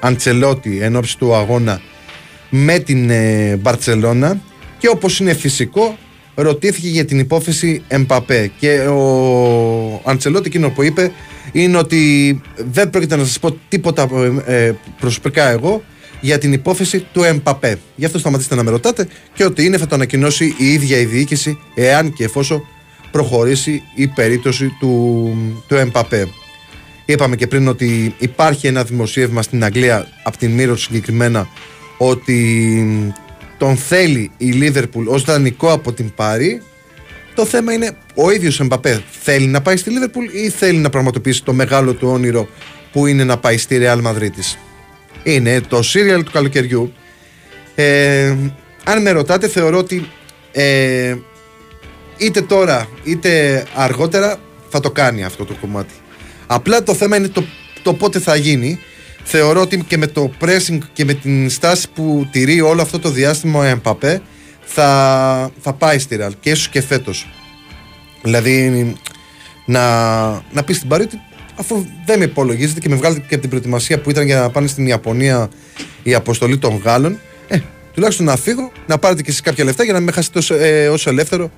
Αντσελότη 0.00 0.78
εν 0.82 0.96
ώψη 0.96 1.18
του 1.18 1.34
αγώνα 1.34 1.80
με 2.50 2.78
την 2.78 3.10
ε, 3.10 3.56
Μπαρτσελώνα 3.56 4.40
και 4.78 4.88
όπως 4.88 5.20
είναι 5.20 5.34
φυσικό 5.34 5.98
ρωτήθηκε 6.34 6.88
για 6.88 7.04
την 7.04 7.18
υπόθεση 7.18 7.82
Εμπαπέ 7.88 8.50
και 8.58 8.78
ο 8.78 10.02
Αντσελότη 10.04 10.46
εκείνο 10.46 10.70
που 10.70 10.82
είπε 10.82 11.12
είναι 11.52 11.76
ότι 11.76 12.40
δεν 12.56 12.90
πρόκειται 12.90 13.16
να 13.16 13.24
σας 13.24 13.38
πω 13.38 13.58
τίποτα 13.68 14.08
ε, 14.46 14.66
ε, 14.66 14.74
προσωπικά 15.00 15.48
εγώ 15.48 15.82
για 16.20 16.38
την 16.38 16.52
υπόθεση 16.52 17.06
του 17.12 17.22
Εμπαπέ. 17.22 17.78
Γι' 17.96 18.04
αυτό 18.04 18.18
σταματήστε 18.18 18.54
να 18.54 18.62
με 18.62 18.70
ρωτάτε 18.70 19.08
και 19.34 19.44
ότι 19.44 19.64
είναι 19.64 19.78
θα 19.78 19.86
το 19.86 19.94
ανακοινώσει 19.94 20.54
η 20.58 20.72
ίδια 20.72 20.98
η 20.98 21.04
διοίκηση 21.04 21.58
εάν 21.74 22.12
και 22.12 22.24
εφόσον 22.24 22.66
προχωρήσει 23.10 23.82
η 23.94 24.06
περίπτωση 24.06 24.76
του, 24.80 25.34
του 25.68 25.74
Εμπαπέ. 25.74 26.28
Είπαμε 27.10 27.36
και 27.36 27.46
πριν 27.46 27.68
ότι 27.68 28.14
υπάρχει 28.18 28.66
ένα 28.66 28.84
δημοσίευμα 28.84 29.42
στην 29.42 29.64
Αγγλία 29.64 30.08
από 30.22 30.38
την 30.38 30.50
Μύρο 30.50 30.76
συγκεκριμένα 30.76 31.48
ότι 31.98 33.14
τον 33.58 33.76
θέλει 33.76 34.30
η 34.36 34.50
Λίβερπουλ 34.50 35.06
ως 35.06 35.22
δανεικό 35.24 35.72
από 35.72 35.92
την 35.92 36.14
Πάρη. 36.14 36.62
Το 37.34 37.44
θέμα 37.44 37.72
είναι 37.72 37.96
ο 38.14 38.30
ίδιος 38.30 38.60
Εμπαπέ 38.60 39.02
θέλει 39.22 39.46
να 39.46 39.62
πάει 39.62 39.76
στη 39.76 39.90
Λίβερπουλ 39.90 40.24
ή 40.24 40.48
θέλει 40.48 40.78
να 40.78 40.90
πραγματοποιήσει 40.90 41.44
το 41.44 41.52
μεγάλο 41.52 41.94
του 41.94 42.08
όνειρο 42.08 42.48
που 42.92 43.06
είναι 43.06 43.24
να 43.24 43.38
πάει 43.38 43.58
στη 43.58 43.76
Ρεάλ 43.76 44.00
Μαδρίτης 44.00 44.58
είναι 45.22 45.60
το 45.60 45.82
σύριαλ 45.82 46.22
του 46.22 46.30
καλοκαιριού. 46.30 46.92
Ε, 47.74 48.34
αν 48.84 49.02
με 49.02 49.10
ρωτάτε 49.10 49.48
θεωρώ 49.48 49.78
ότι 49.78 50.08
ε, 50.52 51.16
είτε 52.16 52.40
τώρα 52.40 52.88
είτε 53.04 53.64
αργότερα 53.74 54.40
θα 54.68 54.80
το 54.80 54.90
κάνει 54.90 55.24
αυτό 55.24 55.44
το 55.44 55.54
κομμάτι 55.60 55.94
Απλά 56.50 56.82
το 56.82 56.94
θέμα 56.94 57.16
είναι 57.16 57.28
το, 57.28 57.44
το 57.82 57.94
πότε 57.94 58.18
θα 58.18 58.36
γίνει. 58.36 58.78
Θεωρώ 59.24 59.60
ότι 59.60 59.84
και 59.86 59.96
με 59.96 60.06
το 60.06 60.32
pressing 60.40 60.78
και 60.92 61.04
με 61.04 61.14
την 61.14 61.50
στάση 61.50 61.88
που 61.94 62.28
τηρεί 62.30 62.60
όλο 62.60 62.82
αυτό 62.82 62.98
το 62.98 63.10
διάστημα 63.10 63.58
ο 63.58 63.62
Εμπαπέ 63.62 64.22
θα, 64.64 65.50
θα 65.60 65.72
πάει 65.72 65.98
στη 65.98 66.16
Ραλ 66.16 66.32
και 66.40 66.50
ίσως 66.50 66.68
και 66.68 66.80
φέτος. 66.80 67.28
Δηλαδή 68.22 68.94
να, 69.66 69.82
να 70.30 70.64
πει 70.64 70.72
στην 70.72 70.88
Παρή 70.88 71.02
ότι 71.02 71.20
αφού 71.56 71.86
δεν 72.06 72.18
με 72.18 72.24
υπολογίζετε 72.24 72.80
και 72.80 72.88
με 72.88 72.96
βγάλετε 72.96 73.20
και 73.20 73.32
από 73.32 73.40
την 73.40 73.50
προετοιμασία 73.50 74.00
που 74.00 74.10
ήταν 74.10 74.26
για 74.26 74.40
να 74.40 74.50
πάνε 74.50 74.66
στην 74.66 74.86
Ιαπωνία 74.86 75.48
η 76.02 76.14
αποστολή 76.14 76.58
των 76.58 76.80
Γάλλων, 76.84 77.18
ε, 77.48 77.58
τουλάχιστον 77.94 78.26
να 78.26 78.36
φύγω, 78.36 78.72
να 78.86 78.98
πάρετε 78.98 79.22
και 79.22 79.30
εσείς 79.30 79.40
κάποια 79.40 79.64
λεφτά 79.64 79.84
για 79.84 79.92
να 79.92 80.00
με 80.00 80.12
χάσετε 80.12 80.38
ως, 80.38 80.50
ε, 80.50 80.88
ως 80.88 81.06
ελεύθερο 81.06 81.50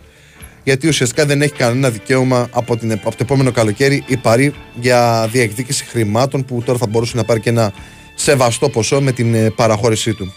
γιατί 0.62 0.88
ουσιαστικά 0.88 1.26
δεν 1.26 1.42
έχει 1.42 1.52
κανένα 1.52 1.90
δικαίωμα 1.90 2.48
από, 2.52 2.76
την, 2.76 2.92
από 2.92 3.10
το 3.10 3.16
επόμενο 3.20 3.50
καλοκαίρι 3.50 4.04
η 4.06 4.16
Παρή 4.16 4.54
για 4.80 5.28
διεκδίκηση 5.32 5.84
χρημάτων 5.84 6.44
που 6.44 6.62
τώρα 6.64 6.78
θα 6.78 6.86
μπορούσε 6.86 7.16
να 7.16 7.24
πάρει 7.24 7.40
και 7.40 7.48
ένα 7.48 7.72
σεβαστό 8.14 8.68
ποσό 8.68 9.00
με 9.00 9.12
την 9.12 9.34
ε, 9.34 9.50
παραχώρησή 9.50 10.14
του. 10.14 10.34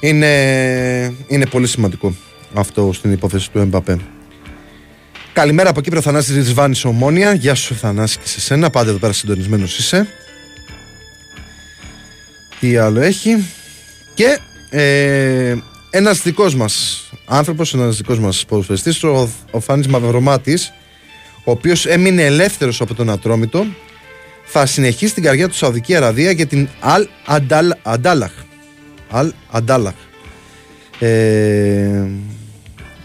Είναι, 0.00 0.26
είναι 1.26 1.46
πολύ 1.46 1.66
σημαντικό 1.66 2.14
αυτό 2.54 2.90
στην 2.92 3.12
υπόθεση 3.12 3.50
του 3.50 3.58
Εμπαπέ. 3.58 3.98
Καλημέρα 5.32 5.70
από 5.70 5.80
Κύπρο, 5.80 6.00
Θανάση 6.00 6.32
Ριτσβάνη 6.34 6.80
Ομόνια. 6.84 7.32
Γεια 7.34 7.54
σου, 7.54 7.74
Θανάση, 7.74 8.18
και 8.18 8.28
σε 8.28 8.40
σένα. 8.40 8.70
Πάντα 8.70 8.90
εδώ 8.90 8.98
πέρα 8.98 9.12
συντονισμένος 9.12 9.78
είσαι. 9.78 10.06
Τι 12.60 12.76
άλλο 12.76 13.00
έχει. 13.00 13.44
Και 14.14 14.38
ε, 14.70 15.56
ένας 15.96 16.22
δικός 16.22 16.54
μας 16.54 17.04
άνθρωπος, 17.24 17.74
ένας 17.74 17.96
δικός 17.96 18.18
μας 18.18 18.44
ποδοσφαιριστής, 18.48 19.02
ο, 19.02 19.28
ο 19.50 19.60
Φάνης 19.60 19.86
Μαυρομάτης, 19.86 20.72
ο 21.44 21.50
οποίος 21.50 21.86
έμεινε 21.86 22.22
ελεύθερος 22.22 22.80
από 22.80 22.94
τον 22.94 23.10
Ατρόμητο, 23.10 23.66
θα 24.44 24.66
συνεχίσει 24.66 25.14
την 25.14 25.22
καρδιά 25.22 25.48
του 25.48 25.54
Σαουδική 25.54 25.94
Αραβία 25.94 26.30
για 26.30 26.46
την 26.46 26.68
Αλ 26.80 27.06
Αντάλαχ. 27.82 28.32
Αλ 29.10 29.32
Αντάλαχ. 29.50 29.94
Ε, 30.98 32.06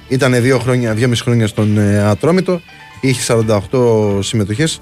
ήταν 0.08 0.42
δύο 0.42 0.60
χρόνια, 0.60 0.94
δύο 0.94 1.08
μισή 1.08 1.24
χρόνια 1.24 1.48
στον 1.48 1.78
ε, 1.78 2.00
Ατρόμητο. 2.00 2.62
Είχε 3.02 3.34
48 3.72 4.20
συμμετοχές 4.20 4.82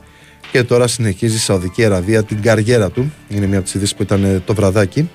και 0.51 0.63
τώρα 0.63 0.87
συνεχίζει 0.87 1.35
η 1.35 1.39
Σαουδική 1.39 1.85
Αραβία 1.85 2.23
την 2.23 2.41
καριέρα 2.41 2.89
του. 2.89 3.13
Είναι 3.29 3.45
μια 3.45 3.57
από 3.57 3.65
τις 3.65 3.73
ειδήσεις 3.73 3.95
που 3.95 4.01
ήταν 4.03 4.23
ε, 4.23 4.41
το 4.45 4.53
βραδάκι. 4.53 5.09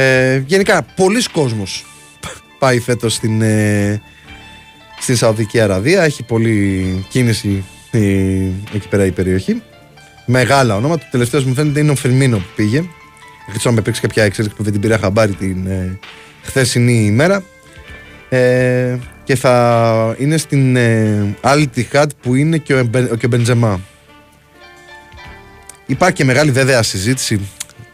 Ε, 0.00 0.42
γενικά, 0.46 0.82
πολλοί 0.82 1.22
κόσμος 1.22 1.84
πάει 2.58 2.80
φέτος 2.80 3.14
στην, 3.14 3.42
ε, 3.42 4.02
στην 5.00 5.16
Σαουδική 5.16 5.60
Αραβία. 5.60 6.02
Έχει 6.02 6.22
πολλή 6.22 7.06
κίνηση 7.08 7.64
ε, 7.90 7.98
εκεί 8.74 8.88
πέρα 8.88 9.04
η 9.06 9.10
περιοχή. 9.10 9.62
Μεγάλα 10.26 10.76
ονόματα. 10.76 11.04
Το 11.04 11.08
τελευταίο 11.10 11.42
μου 11.42 11.54
φαίνεται 11.54 11.80
είναι 11.80 11.90
ο 11.90 11.94
Φερμίνο 11.94 12.36
που 12.36 12.48
πήγε. 12.56 12.78
Δεν 13.46 13.58
ξέρω 13.58 13.70
αν 13.70 13.76
υπήρξε 13.76 14.00
κάποια 14.00 14.24
εξέλιξη 14.24 14.56
που 14.56 14.62
δεν 14.62 14.72
την 14.72 14.80
πήρα 14.80 14.98
χαμπάρι 14.98 15.32
την 15.32 15.66
ε, 15.66 15.98
χθεσινή 16.42 17.04
ημέρα. 17.04 17.42
Ε, 18.28 18.96
και 19.24 19.36
θα 19.36 20.14
είναι 20.18 20.36
στην 20.36 20.76
ε, 20.76 21.34
άλλη 21.40 21.66
Τιχάτ 21.66 22.10
που 22.22 22.34
είναι 22.34 22.56
και 22.56 22.74
ο, 22.74 22.78
Εμπε- 22.78 23.16
και 23.16 23.26
ο 23.26 23.28
Μπεντζεμά. 23.28 23.80
Υπάρχει 25.86 26.14
και 26.14 26.24
μεγάλη 26.24 26.50
βέβαια 26.50 26.82
συζήτηση. 26.82 27.40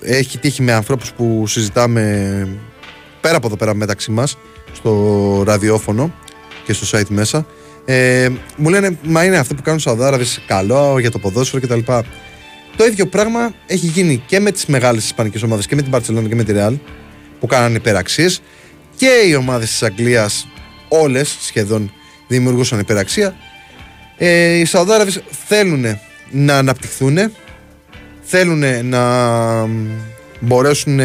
Έχει 0.06 0.38
τύχει 0.38 0.62
με 0.62 0.72
ανθρώπους 0.72 1.12
που 1.12 1.46
συζητάμε 1.46 2.48
πέρα 3.20 3.36
από 3.36 3.46
εδώ 3.46 3.56
πέρα 3.56 3.74
μεταξύ 3.74 4.10
μας 4.10 4.38
στο 4.72 5.42
ραδιόφωνο 5.46 6.14
και 6.64 6.72
στο 6.72 6.98
site 6.98 7.08
μέσα. 7.08 7.46
Ε, 7.84 8.28
μου 8.56 8.68
λένε, 8.68 8.98
μα 9.02 9.24
είναι 9.24 9.36
αυτό 9.36 9.54
που 9.54 9.62
κάνουν 9.62 9.78
οι 9.78 9.82
Σαουδάραβες 9.82 10.40
καλό 10.46 10.98
για 10.98 11.10
το 11.10 11.18
ποδόσφαιρο 11.18 11.66
κτλ. 11.66 11.92
Το 12.76 12.84
ίδιο 12.84 13.06
πράγμα 13.06 13.54
έχει 13.66 13.86
γίνει 13.86 14.22
και 14.26 14.40
με 14.40 14.50
τις 14.50 14.66
μεγάλες 14.66 15.04
ισπανικές 15.04 15.42
ομάδες 15.42 15.66
και 15.66 15.74
με 15.74 15.82
την 15.82 15.92
Barcelona 15.94 16.28
και 16.28 16.34
με 16.34 16.44
τη 16.44 16.52
Real 16.56 16.78
που 17.40 17.46
κάνανε 17.46 17.76
υπεραξίες 17.76 18.40
και 18.96 19.10
οι 19.28 19.34
ομάδες 19.34 19.68
της 19.68 19.82
Αγγλίας 19.82 20.48
όλες 20.88 21.36
σχεδόν 21.40 21.92
δημιουργούσαν 22.28 22.78
υπεραξία. 22.78 23.36
Ε, 24.16 24.58
οι 24.58 24.64
Σαουδάραβες 24.64 25.22
θέλουν 25.46 25.84
να 26.30 26.58
αναπτυχθούν, 26.58 27.18
θέλουν 28.24 28.86
να 28.88 29.02
μπορέσουν 30.40 31.00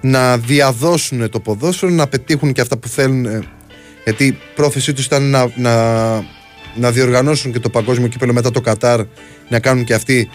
να 0.00 0.36
διαδώσουν 0.36 1.30
το 1.30 1.40
ποδόσφαιρο, 1.40 1.92
να 1.92 2.06
πετύχουν 2.06 2.52
και 2.52 2.60
αυτά 2.60 2.76
που 2.76 2.88
θέλουν. 2.88 3.24
ε, 3.26 3.42
Γιατί 4.04 4.24
η 4.24 4.38
πρόθεσή 4.54 4.92
τους 4.92 5.04
ήταν 5.04 5.30
να, 5.30 5.52
να, 5.56 5.74
να 6.74 6.90
διοργανώσουν 6.90 7.52
και 7.52 7.58
το 7.58 7.68
παγκόσμιο 7.68 8.08
κύπελο 8.08 8.32
μετά 8.32 8.50
το 8.50 8.60
Κατάρ, 8.60 9.00
να 9.48 9.60
κάνουν 9.60 9.84
και 9.84 9.94
αυτοί 9.94 10.30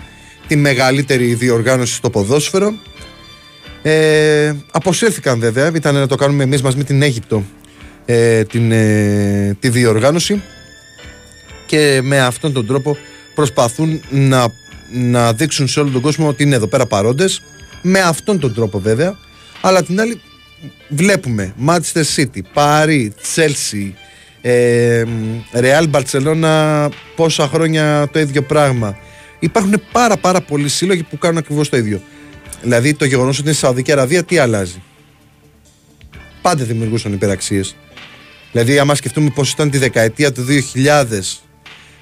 τη 0.47 0.55
μεγαλύτερη 0.55 1.33
διοργάνωση 1.33 1.93
στο 1.93 2.09
ποδόσφαιρο. 2.09 2.73
Ε, 3.81 4.53
αποσύρθηκαν 4.71 5.39
βέβαια, 5.39 5.71
ήταν 5.75 5.95
να 5.95 6.07
το 6.07 6.15
κάνουμε 6.15 6.43
εμείς 6.43 6.61
μαζί 6.61 6.77
με 6.77 6.83
την 6.83 7.01
Αίγυπτο 7.01 7.43
ε, 8.05 8.43
την, 8.43 8.71
ε, 8.71 9.57
τη 9.59 9.69
διοργάνωση 9.69 10.41
και 11.65 11.99
με 12.03 12.19
αυτόν 12.19 12.53
τον 12.53 12.65
τρόπο 12.65 12.97
προσπαθούν 13.35 14.01
να, 14.09 14.47
να 14.91 15.33
δείξουν 15.33 15.67
σε 15.67 15.79
όλο 15.79 15.89
τον 15.89 16.01
κόσμο 16.01 16.27
ότι 16.27 16.43
είναι 16.43 16.55
εδώ 16.55 16.67
πέρα 16.67 16.85
παρόντες 16.85 17.41
με 17.81 17.99
αυτόν 17.99 18.39
τον 18.39 18.53
τρόπο 18.53 18.79
βέβαια. 18.79 19.17
Αλλά 19.61 19.83
την 19.83 19.99
άλλη 19.99 20.21
βλέπουμε 20.89 21.53
Manchester 21.67 22.03
City, 22.15 22.41
Paris, 22.53 23.09
Chelsea 23.35 23.91
ε, 24.41 25.03
Real 25.53 25.89
Barcelona 25.91 26.87
πόσα 27.15 27.47
χρόνια 27.47 28.09
το 28.11 28.19
ίδιο 28.19 28.43
πράγμα. 28.43 28.97
Υπάρχουν 29.39 29.81
πάρα 29.91 30.17
πάρα 30.17 30.41
πολλοί 30.41 30.69
σύλλογοι 30.69 31.03
που 31.03 31.17
κάνουν 31.17 31.37
ακριβώς 31.37 31.69
το 31.69 31.77
ίδιο. 31.77 32.01
Δηλαδή 32.61 32.93
το 32.93 33.05
γεγονός 33.05 33.35
ότι 33.35 33.43
είναι 33.43 33.55
στη 33.55 33.65
Σαουδική 33.65 33.91
Αραβία 33.91 34.23
τι 34.23 34.37
αλλάζει; 34.37 34.81
Πάντα 36.41 36.63
δημιουργούσαν 36.63 37.13
υπεραξίες. 37.13 37.75
Δηλαδή, 38.51 38.79
άμα 38.79 38.95
σκεφτούμε 38.95 39.29
πώς 39.29 39.51
ήταν 39.51 39.69
τη 39.69 39.77
δεκαετία 39.77 40.31
του 40.31 40.45
2000 40.73 41.41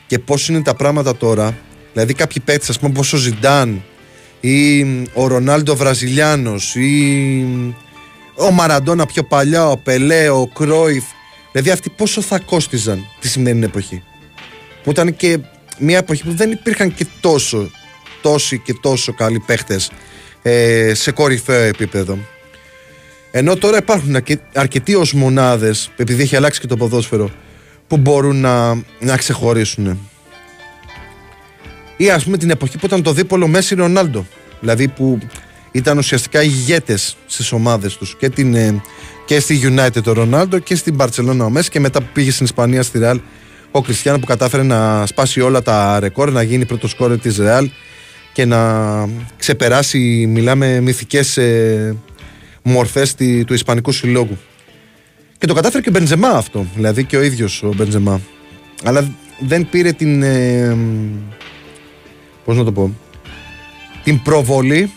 και 0.07 0.19
πώς 0.19 0.49
είναι 0.49 0.61
τα 0.61 0.75
πράγματα 0.75 1.15
τώρα, 1.15 1.57
δηλαδή 1.93 2.13
κάποιοι 2.13 2.41
παίκτες, 2.45 2.69
ας 2.69 2.79
πούμε, 2.79 2.91
όπως 2.91 3.13
ο 3.13 3.17
Ζιντάν 3.17 3.83
ή 4.39 4.81
ο 5.13 5.27
Ρονάλντο 5.27 5.75
Βραζιλιάνος 5.75 6.75
ή 6.75 7.45
ο 8.35 8.51
Μαραντόνα 8.51 9.05
πιο 9.05 9.23
παλιά, 9.23 9.69
ο 9.69 9.77
Πελέ, 9.77 10.29
ο 10.29 10.47
Κρόιφ, 10.53 11.03
δηλαδή 11.51 11.71
αυτοί 11.71 11.89
πόσο 11.89 12.21
θα 12.21 12.39
κόστιζαν 12.39 13.05
τη 13.19 13.27
σημερινή 13.27 13.65
εποχή; 13.65 14.03
Που 14.83 14.91
ήταν 14.91 15.15
και 15.15 15.39
μια 15.79 15.97
εποχή 15.97 16.23
που 16.23 16.33
δεν 16.35 16.51
υπήρχαν 16.51 16.93
και 16.93 17.05
τόσο, 17.19 17.71
τόσοι 18.21 18.59
και 18.59 18.73
τόσο 18.81 19.13
καλοί 19.13 19.39
παίχτε 19.39 19.79
ε, 20.41 20.93
σε 20.93 21.11
κορυφαίο 21.11 21.63
επίπεδο. 21.63 22.17
Ενώ 23.31 23.55
τώρα 23.55 23.77
υπάρχουν 23.77 24.15
αρκε- 24.15 24.41
αρκετοί 24.53 24.95
ως 24.95 25.13
μονάδες, 25.13 25.91
επειδή 25.97 26.21
έχει 26.21 26.35
αλλάξει 26.35 26.59
και 26.59 26.67
το 26.67 26.77
ποδόσφαιρο, 26.77 27.31
που 27.87 27.97
μπορούν 27.97 28.39
να, 28.39 28.73
να 28.99 29.17
ξεχωρίσουν. 29.17 30.09
Ή 32.01 32.09
ας 32.09 32.23
πούμε 32.23 32.37
την 32.37 32.49
εποχή 32.49 32.77
που 32.77 32.85
ήταν 32.85 33.03
το 33.03 33.13
δίπολο 33.13 33.47
Μέση 33.47 33.75
Ρονάλντο. 33.75 34.25
Δηλαδή 34.59 34.87
που 34.87 35.19
ήταν 35.71 35.97
ουσιαστικά 35.97 36.43
ηγέτες 36.43 37.15
στις 37.25 37.51
ομάδες 37.51 37.97
τους. 37.97 38.15
Και, 38.19 38.29
την, 38.29 38.55
ε, 38.55 38.81
και 39.25 39.39
στη 39.39 39.59
United 39.63 40.03
ο 40.07 40.11
Ρονάλντο 40.13 40.59
και 40.59 40.75
στην 40.75 40.95
Barcelona 40.99 41.39
ο 41.41 41.49
Μέση. 41.49 41.69
Και 41.69 41.79
μετά 41.79 41.99
που 42.01 42.07
πήγε 42.13 42.31
στην 42.31 42.45
Ισπανία 42.45 42.83
στη 42.83 42.99
Real 43.03 43.19
ο 43.71 43.81
Κριστιανό 43.81 44.19
που 44.19 44.25
κατάφερε 44.25 44.63
να 44.63 45.05
σπάσει 45.05 45.41
όλα 45.41 45.61
τα 45.61 45.99
ρεκόρ, 45.99 46.31
να 46.31 46.41
γίνει 46.41 46.65
πρώτο 46.65 46.87
σκόρερ 46.87 47.19
της 47.19 47.37
Real 47.41 47.65
και 48.33 48.45
να 48.45 48.59
ξεπεράσει, 49.37 50.25
μιλάμε, 50.29 50.79
μυθικές 50.79 51.37
ε, 51.37 51.95
μορφές 52.61 53.15
τη- 53.15 53.43
του 53.43 53.53
Ισπανικού 53.53 53.91
Συλλόγου. 53.91 54.37
Και 55.37 55.47
το 55.47 55.53
κατάφερε 55.53 55.81
και 55.83 55.89
ο 55.89 55.91
Μπενζεμά 55.91 56.29
αυτό, 56.29 56.65
δηλαδή 56.75 57.03
και 57.03 57.17
ο 57.17 57.21
ίδιος 57.23 57.63
ο 57.63 57.73
Μπενζεμά. 57.75 58.21
Αλλά 58.83 59.11
δεν 59.39 59.69
πήρε 59.69 59.91
την, 59.91 60.23
ε, 60.23 60.77
πώς 62.49 62.57
να 62.57 62.63
το 62.63 62.71
πω, 62.71 62.95
την 64.03 64.21
προβολή 64.21 64.91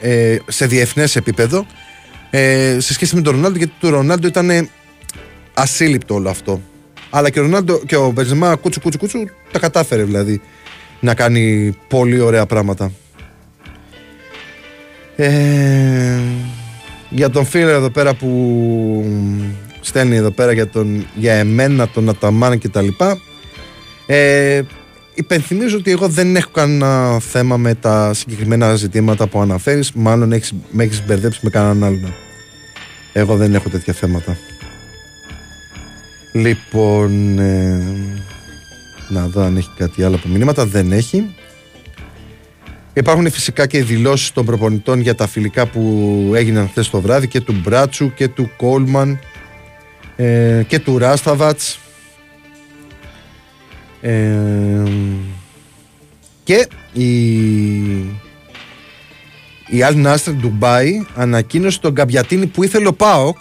ε, 0.00 0.36
σε 0.46 0.66
διεθνές 0.66 1.16
επίπεδο 1.16 1.66
ε, 2.30 2.76
σε 2.80 2.92
σχέση 2.92 3.14
με 3.14 3.22
τον 3.22 3.34
Ρονάλντο, 3.34 3.58
γιατί 3.58 3.72
το 3.80 3.88
Ρονάλντο 3.88 4.26
ήταν 4.26 4.50
ε, 4.50 4.68
ασύλληπτο 5.54 6.14
όλο 6.14 6.30
αυτό. 6.30 6.60
Αλλά 7.10 7.30
και 7.30 7.38
ο 7.38 7.42
Ρονάλντο 7.42 7.80
και 7.86 7.96
ο 7.96 8.10
Μπενζεμά 8.10 8.54
κούτσου 8.56 8.80
κούτσου 8.80 8.98
κούτσου 8.98 9.18
τα 9.50 9.58
κατάφερε 9.58 10.02
δηλαδή 10.02 10.40
να 11.00 11.14
κάνει 11.14 11.74
πολύ 11.88 12.20
ωραία 12.20 12.46
πράγματα. 12.46 12.92
Ε, 15.16 16.20
για 17.08 17.30
τον 17.30 17.46
φίλο 17.46 17.68
εδώ 17.68 17.90
πέρα 17.90 18.14
που 18.14 18.30
στέλνει 19.80 20.16
εδώ 20.16 20.30
πέρα 20.30 20.52
για, 20.52 20.68
τον, 20.68 21.06
για 21.14 21.34
εμένα, 21.34 21.88
τον 21.88 22.08
Αταμάν 22.08 22.58
και 22.58 22.68
τα 22.68 22.82
λοιπά 22.82 23.20
ε, 24.06 24.62
υπενθυμίζω 25.20 25.76
ότι 25.76 25.90
εγώ 25.90 26.08
δεν 26.08 26.36
έχω 26.36 26.50
κανένα 26.50 27.18
θέμα 27.18 27.56
με 27.56 27.74
τα 27.74 28.14
συγκεκριμένα 28.14 28.74
ζητήματα 28.74 29.26
που 29.26 29.40
αναφέρεις. 29.40 29.92
Μάλλον 29.92 30.32
έχεις, 30.32 30.52
με 30.70 30.84
έχεις 30.84 31.02
μπερδέψει 31.06 31.40
με 31.42 31.50
κανέναν 31.50 31.84
άλλον. 31.84 32.14
Εγώ 33.12 33.36
δεν 33.36 33.54
έχω 33.54 33.68
τέτοια 33.68 33.92
θέματα. 33.92 34.36
Λοιπόν 36.32 37.38
ε, 37.38 37.82
να 39.08 39.26
δω 39.26 39.42
αν 39.42 39.56
έχει 39.56 39.70
κάτι 39.76 40.02
άλλο 40.02 40.16
από 40.16 40.28
μηνύματα. 40.28 40.66
Δεν 40.66 40.92
έχει. 40.92 41.34
Υπάρχουν 42.92 43.30
φυσικά 43.30 43.66
και 43.66 43.76
οι 43.76 43.82
δηλώσεις 43.82 44.32
των 44.32 44.44
προπονητών 44.44 45.00
για 45.00 45.14
τα 45.14 45.26
φιλικά 45.26 45.66
που 45.66 46.32
έγιναν 46.34 46.68
χθες 46.68 46.90
το 46.90 47.00
βράδυ 47.00 47.28
και 47.28 47.40
του 47.40 47.60
Μπράτσου 47.62 48.14
και 48.14 48.28
του 48.28 48.50
Κόλμαν 48.56 49.18
ε, 50.16 50.62
και 50.66 50.78
του 50.78 50.98
Ράσταβατς 50.98 51.78
ε, 54.00 54.82
και 56.44 56.68
η 56.92 57.24
η 59.72 59.78
Al 59.80 60.06
Nasser 60.06 60.34
Dubai 60.42 60.86
ανακοίνωσε 61.14 61.80
τον 61.80 61.94
Καμπιατίνη 61.94 62.46
που 62.46 62.62
ήθελε 62.62 62.86
ο 62.88 62.92
Πάοκ 62.92 63.36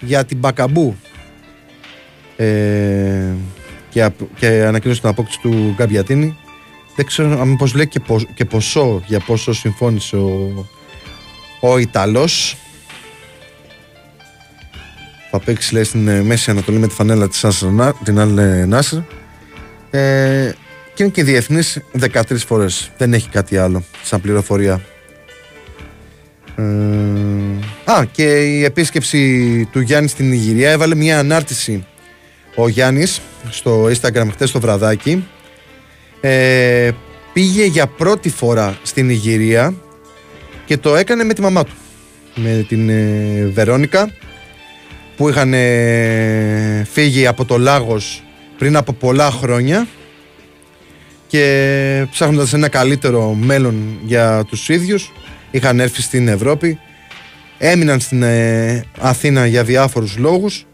για 0.00 0.24
την 0.24 0.38
Μπακαμπού. 0.38 0.96
Ε, 2.36 3.32
και, 3.90 4.02
απ- 4.02 4.38
και 4.38 4.46
ανακοίνωσε 4.46 5.00
την 5.00 5.08
απόκτηση 5.08 5.38
του 5.42 5.74
Καμπιατίνη 5.76 6.36
δεν 6.96 7.06
ξέρω 7.06 7.40
αν 7.40 7.56
πως 7.56 7.74
λέει 7.74 7.88
και, 7.88 8.00
πο- 8.00 8.26
και 8.34 8.44
ποσό 8.44 9.02
για 9.06 9.20
πόσο 9.20 9.52
συμφώνησε 9.52 10.16
ο, 10.16 10.66
ο 11.60 11.78
Ιταλός. 11.78 12.56
Θα 15.30 15.40
παίξει 15.40 15.74
λέει, 15.74 15.84
στην 15.84 16.08
ε, 16.08 16.22
Μέση 16.22 16.50
Ανατολή 16.50 16.78
με 16.78 16.86
τη 16.88 16.94
φανέλα 16.94 17.28
της 17.28 17.44
Άσρα, 17.44 17.94
την 18.04 18.18
άλλη 18.18 18.66
Νάσρ. 18.66 18.98
Ε, 19.94 20.52
και 20.94 21.02
είναι 21.02 21.12
και 21.12 21.24
διεθνής 21.24 21.80
13 22.12 22.22
φορές. 22.46 22.90
Δεν 22.96 23.12
έχει 23.12 23.28
κάτι 23.28 23.56
άλλο 23.56 23.84
σαν 24.02 24.20
πληροφορία. 24.20 24.80
Ε, 26.56 26.62
α, 27.92 28.04
και 28.12 28.42
η 28.42 28.64
επίσκεψη 28.64 29.68
του 29.72 29.80
Γιάννη 29.80 30.08
στην 30.08 30.32
Ιγυρία 30.32 30.70
έβαλε 30.70 30.94
μια 30.94 31.18
ανάρτηση 31.18 31.86
ο 32.54 32.68
Γιάννης 32.68 33.20
στο 33.50 33.84
Instagram 33.84 34.28
χτες 34.32 34.50
το 34.50 34.60
βραδάκι. 34.60 35.26
Ε, 36.20 36.90
πήγε 37.32 37.64
για 37.64 37.86
πρώτη 37.86 38.30
φορά 38.30 38.78
στην 38.82 39.10
Ιγυρία 39.10 39.74
και 40.64 40.76
το 40.76 40.96
έκανε 40.96 41.24
με 41.24 41.34
τη 41.34 41.40
μαμά 41.40 41.64
του. 41.64 41.74
Με 42.34 42.64
την 42.68 42.88
ε, 42.88 43.50
Βερόνικα 43.52 44.10
που 45.16 45.28
είχαν 45.28 45.52
ε, 45.54 46.86
φύγει 46.92 47.26
από 47.26 47.44
το 47.44 47.58
Λάγος 47.58 48.22
πριν 48.62 48.76
από 48.76 48.92
πολλά 48.92 49.30
χρόνια 49.30 49.86
και 51.26 52.06
ψάχνοντας 52.10 52.52
ένα 52.52 52.68
καλύτερο 52.68 53.34
μέλλον 53.34 53.98
για 54.04 54.44
τους 54.48 54.68
ίδιους 54.68 55.12
είχαν 55.50 55.80
έρθει 55.80 56.02
στην 56.02 56.28
Ευρώπη 56.28 56.78
έμειναν 57.58 58.00
στην 58.00 58.22
ε, 58.22 58.84
Αθήνα 58.98 59.46
για 59.46 59.64
διάφορους 59.64 60.16
λόγους 60.16 60.66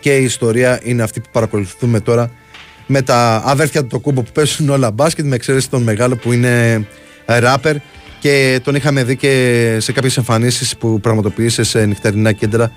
και 0.00 0.16
η 0.16 0.24
ιστορία 0.24 0.80
είναι 0.82 1.02
αυτή 1.02 1.20
που 1.20 1.28
παρακολουθούμε 1.32 2.00
τώρα 2.00 2.30
με 2.86 3.02
τα 3.02 3.42
αδέρφια 3.44 3.80
του 3.80 3.86
το 3.86 3.98
κούμπο 3.98 4.22
που 4.22 4.32
παίζουν 4.32 4.68
όλα 4.68 4.90
μπάσκετ 4.90 5.24
με 5.24 5.34
εξαίρεση 5.34 5.70
τον 5.70 5.82
μεγάλο 5.82 6.16
που 6.16 6.32
είναι 6.32 6.86
ράπερ 7.26 7.76
και 8.18 8.60
τον 8.64 8.74
είχαμε 8.74 9.04
δει 9.04 9.16
και 9.16 9.76
σε 9.80 9.92
κάποιες 9.92 10.16
εμφανίσεις 10.16 10.76
που 10.76 11.00
πραγματοποίησε 11.00 11.62
σε 11.62 11.86
νυχτερινά 11.86 12.32
κέντρα 12.32 12.72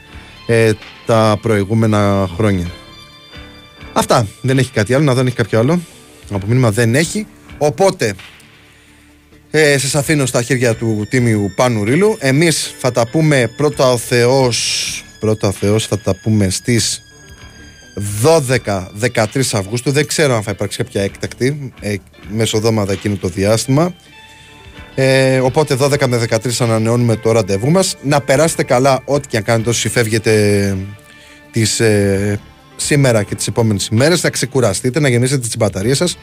ε, 0.48 0.72
τα 1.06 1.38
προηγούμενα 1.42 2.30
χρόνια. 2.36 2.81
Αυτά. 3.94 4.28
Δεν 4.42 4.58
έχει 4.58 4.72
κάτι 4.72 4.94
άλλο. 4.94 5.04
Να 5.04 5.14
δω 5.14 5.20
αν 5.20 5.28
έχει 5.28 5.36
κάποιο 5.36 5.60
άλλο. 5.60 5.82
Από 6.32 6.48
μήνυμα 6.48 6.72
δεν 6.72 6.96
έχει. 6.96 7.28
Οπότε 7.58 8.16
ε, 9.52 9.78
σας 9.78 9.96
αφήνω 9.96 10.26
στα 10.26 10.42
χέρια 10.42 10.76
του 10.76 11.08
τίμιου 11.10 11.52
Πάνου 11.56 11.84
Ρίλου. 11.84 12.18
Εμείς 12.20 12.76
θα 12.80 12.92
τα 12.92 13.08
πούμε 13.08 13.54
πρώτα 13.58 13.92
ο 13.92 13.98
Θεός, 13.98 15.04
πρώτα 15.20 15.48
ο 15.48 15.52
Θεός 15.52 15.88
θα 15.88 16.00
τα 16.00 16.16
πούμε 16.16 16.50
στις 16.50 17.02
12-13 18.24 19.42
Αυγούστου. 19.52 19.92
Δεν 19.92 20.08
ξέρω 20.08 20.36
αν 20.36 20.44
θα 20.44 20.52
υπάρξει 20.52 20.78
κάποια 20.78 21.02
έκτακτη 21.02 21.74
ε, 21.80 21.96
μεσοδόματα 22.30 22.92
εκείνο 22.92 23.16
το 23.16 23.28
διάστημα. 23.28 23.94
Ε, 24.96 25.40
οπότε 25.40 25.78
12 25.80 26.08
με 26.08 26.28
13 26.30 26.38
ανανεώνουμε 26.60 27.16
το 27.16 27.32
ραντεβού 27.32 27.72
μας. 27.72 27.96
Να 28.02 28.22
περάσετε 28.22 28.64
καλά 28.64 29.02
ό,τι 29.06 29.28
και 29.28 29.38
αν 29.38 29.44
κάνετε 29.44 29.70
όσοι 29.70 29.90
φεύγετε 29.90 30.78
τις, 31.52 31.80
ε, 31.80 32.40
σήμερα 32.86 33.24
και 33.24 33.36
τις 33.36 33.48
επόμενες 33.48 33.88
ημέρες. 33.88 34.24
Να 34.24 34.30
ξεκουραστείτε, 34.30 35.00
να 35.00 35.10
γεννήσετε 35.10 35.42
τις 35.42 35.58
μπαταρίες 35.58 35.98
σας 35.98 36.18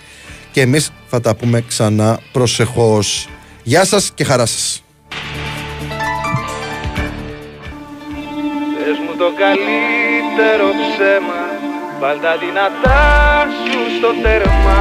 και 0.52 0.60
εμείς 0.60 0.92
θα 1.06 1.20
τα 1.20 1.34
πούμε 1.34 1.60
ξανά 1.60 2.20
προσεχώς. 2.32 3.28
Γεια 3.62 3.84
σας 3.84 4.10
και 4.14 4.24
χαρά 4.24 4.46
σας. 4.46 4.82
Πες 8.88 8.98
μου 9.04 9.16
το 9.16 9.28
καλύτερο 9.38 10.66
ψέμα 10.80 11.40
Βάλ 12.00 12.20
τα 12.20 12.36
δυνατά 12.44 13.46
σου 13.64 13.80
στο 13.98 14.10
τέρμα 14.22 14.80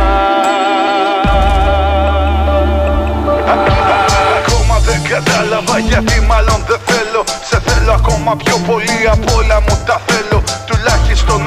Ακόμα 4.39 4.79
δεν 4.87 5.01
κατάλαβα 5.09 5.79
γιατί 5.79 6.21
μάλλον 6.21 6.59
δεν 6.67 6.79
θέλω 6.85 7.23
Σε 7.49 7.59
θέλω 7.65 7.91
ακόμα 7.91 8.35
πιο 8.35 8.57
πολύ 8.67 8.99
απ' 9.11 9.35
όλα 9.37 9.61
μου 9.61 9.83
τα 9.85 10.01
θέλω 10.07 10.43
Τουλάχιστον 10.65 10.96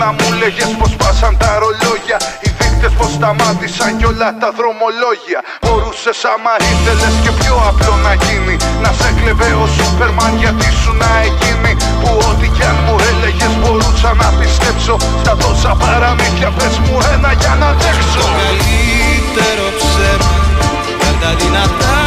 να 0.01 0.09
μου 0.17 0.29
λέγες 0.41 0.71
πως 0.79 0.93
πάσαν 1.01 1.35
τα 1.43 1.51
ρολόγια. 1.61 2.19
Οι 2.45 2.49
δείκτες 2.59 2.93
πως 2.99 3.11
σταμάτησαν 3.17 3.91
κι 3.99 4.07
όλα 4.13 4.29
τα 4.41 4.49
δρομολόγια. 4.59 5.41
Μπορούσες 5.63 6.21
άμα 6.33 6.55
ήθελες 6.73 7.15
και 7.23 7.33
πιο 7.41 7.55
απλό 7.71 7.95
να 8.07 8.13
γίνει. 8.25 8.57
Να 8.83 8.91
σε 8.99 9.09
κλεβε 9.19 9.51
ο 9.63 9.67
Σούπερμαν 9.75 10.33
γιατί 10.43 10.69
σου 10.81 10.93
να 11.03 11.11
εκείνη 11.29 11.73
Που 12.01 12.11
ό,τι 12.29 12.47
κι 12.57 12.65
αν 12.71 12.77
μου 12.85 12.97
έλεγες 13.11 13.53
μπορούσα 13.61 14.11
να 14.21 14.29
πιστέψω. 14.39 14.95
Στα 15.23 15.35
τόσα 15.43 15.73
παραμύθια 15.83 16.51
πες 16.57 16.75
μου 16.85 16.97
ένα 17.15 17.31
για 17.41 17.55
να 17.63 17.69
δέξω 17.81 18.21
Το 18.21 18.27
καλύτερο 18.39 19.65
ψέμα 19.79 20.31
Βάλ 21.01 21.15
τα 21.23 21.31
δυνατά 21.41 22.00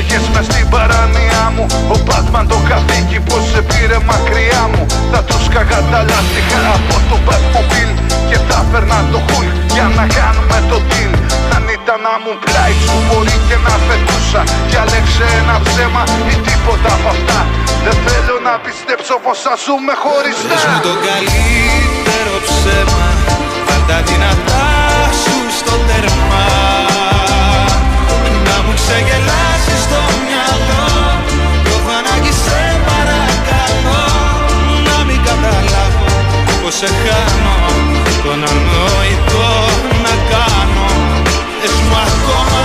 αν 0.00 0.06
μου 0.06 0.08
λέγες 0.08 0.28
μες 0.34 0.44
στην 0.50 0.68
παράνοια 0.72 1.44
μου. 1.54 1.64
Ο 1.94 1.96
Batman 2.06 2.44
το 2.52 2.58
καθήκη 2.70 3.18
πως 3.28 3.42
σε 3.52 3.60
πήρε 3.68 3.98
μακριά 4.10 4.62
μου. 4.72 4.82
Θα 5.12 5.20
τους 5.28 5.44
καγα 5.54 5.80
τα 5.90 6.00
λάστιχα 6.08 6.60
από 6.76 6.96
το 7.08 7.16
Batmobile 7.26 7.94
Και 8.28 8.38
θα 8.48 8.58
φέρνα 8.70 8.98
το 9.12 9.20
Hulk 9.28 9.54
για 9.74 9.86
να 9.96 10.04
κάνουμε 10.18 10.58
το 10.70 10.78
deal. 10.90 11.12
Αν 11.54 11.64
ήταν 11.76 11.98
να 12.06 12.14
μου 12.22 12.32
πλάι 12.44 12.74
σου 12.84 12.96
μπορεί 13.06 13.36
και 13.48 13.56
να 13.66 13.74
φετούσα. 13.86 14.42
Διάλεξε 14.68 15.26
ένα 15.40 15.56
ψέμα 15.66 16.02
ή 16.32 16.34
τίποτα 16.46 16.90
από 16.96 17.08
αυτά. 17.14 17.38
Δεν 17.84 17.96
θέλω 18.06 18.36
να 18.48 18.54
πιστέψω 18.64 19.14
πως 19.24 19.38
θα 19.44 19.54
ζούμε 19.64 19.94
χωριστά 20.02 20.48
Πες 20.50 20.64
μου 20.70 20.78
το 20.88 20.94
καλύτερο 21.08 22.34
ψέμα. 22.46 23.04
Βάλ 23.66 23.82
τα 23.90 23.98
δυνατά 24.08 24.66
σου 25.22 25.36
στο 25.58 25.74
τέρμα. 25.88 26.44
Να 28.46 28.56
μου 28.64 28.72
ξεγελάσεις 28.80 29.29
πως 36.70 36.78
σε 36.78 36.86
χάνω 36.86 37.56
Τον 38.22 38.44
ανόητο 38.50 39.48
να 40.04 40.14
κάνω. 40.30 40.88
Πες 41.60 41.74
μου 41.86 41.96
ακόμα 42.06 42.59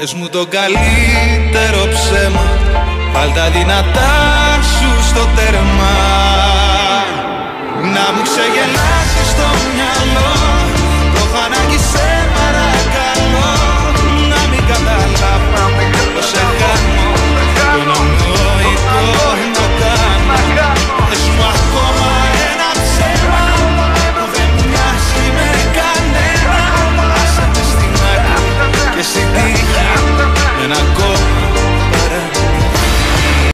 Πες 0.00 0.14
μου 0.14 0.28
το 0.28 0.46
καλύτερο 0.46 1.80
ψέμα 1.94 2.46
Βάλ 3.12 3.32
τα 3.32 3.50
δυνατά 3.50 4.14
σου 4.74 5.08
στο 5.08 5.24
τέρμα. 5.36 5.94
Να 7.94 8.04
μου 8.12 8.22
ξεγελάσεις 8.28 8.48
το 9.08 9.16
μυαλό 9.16 9.27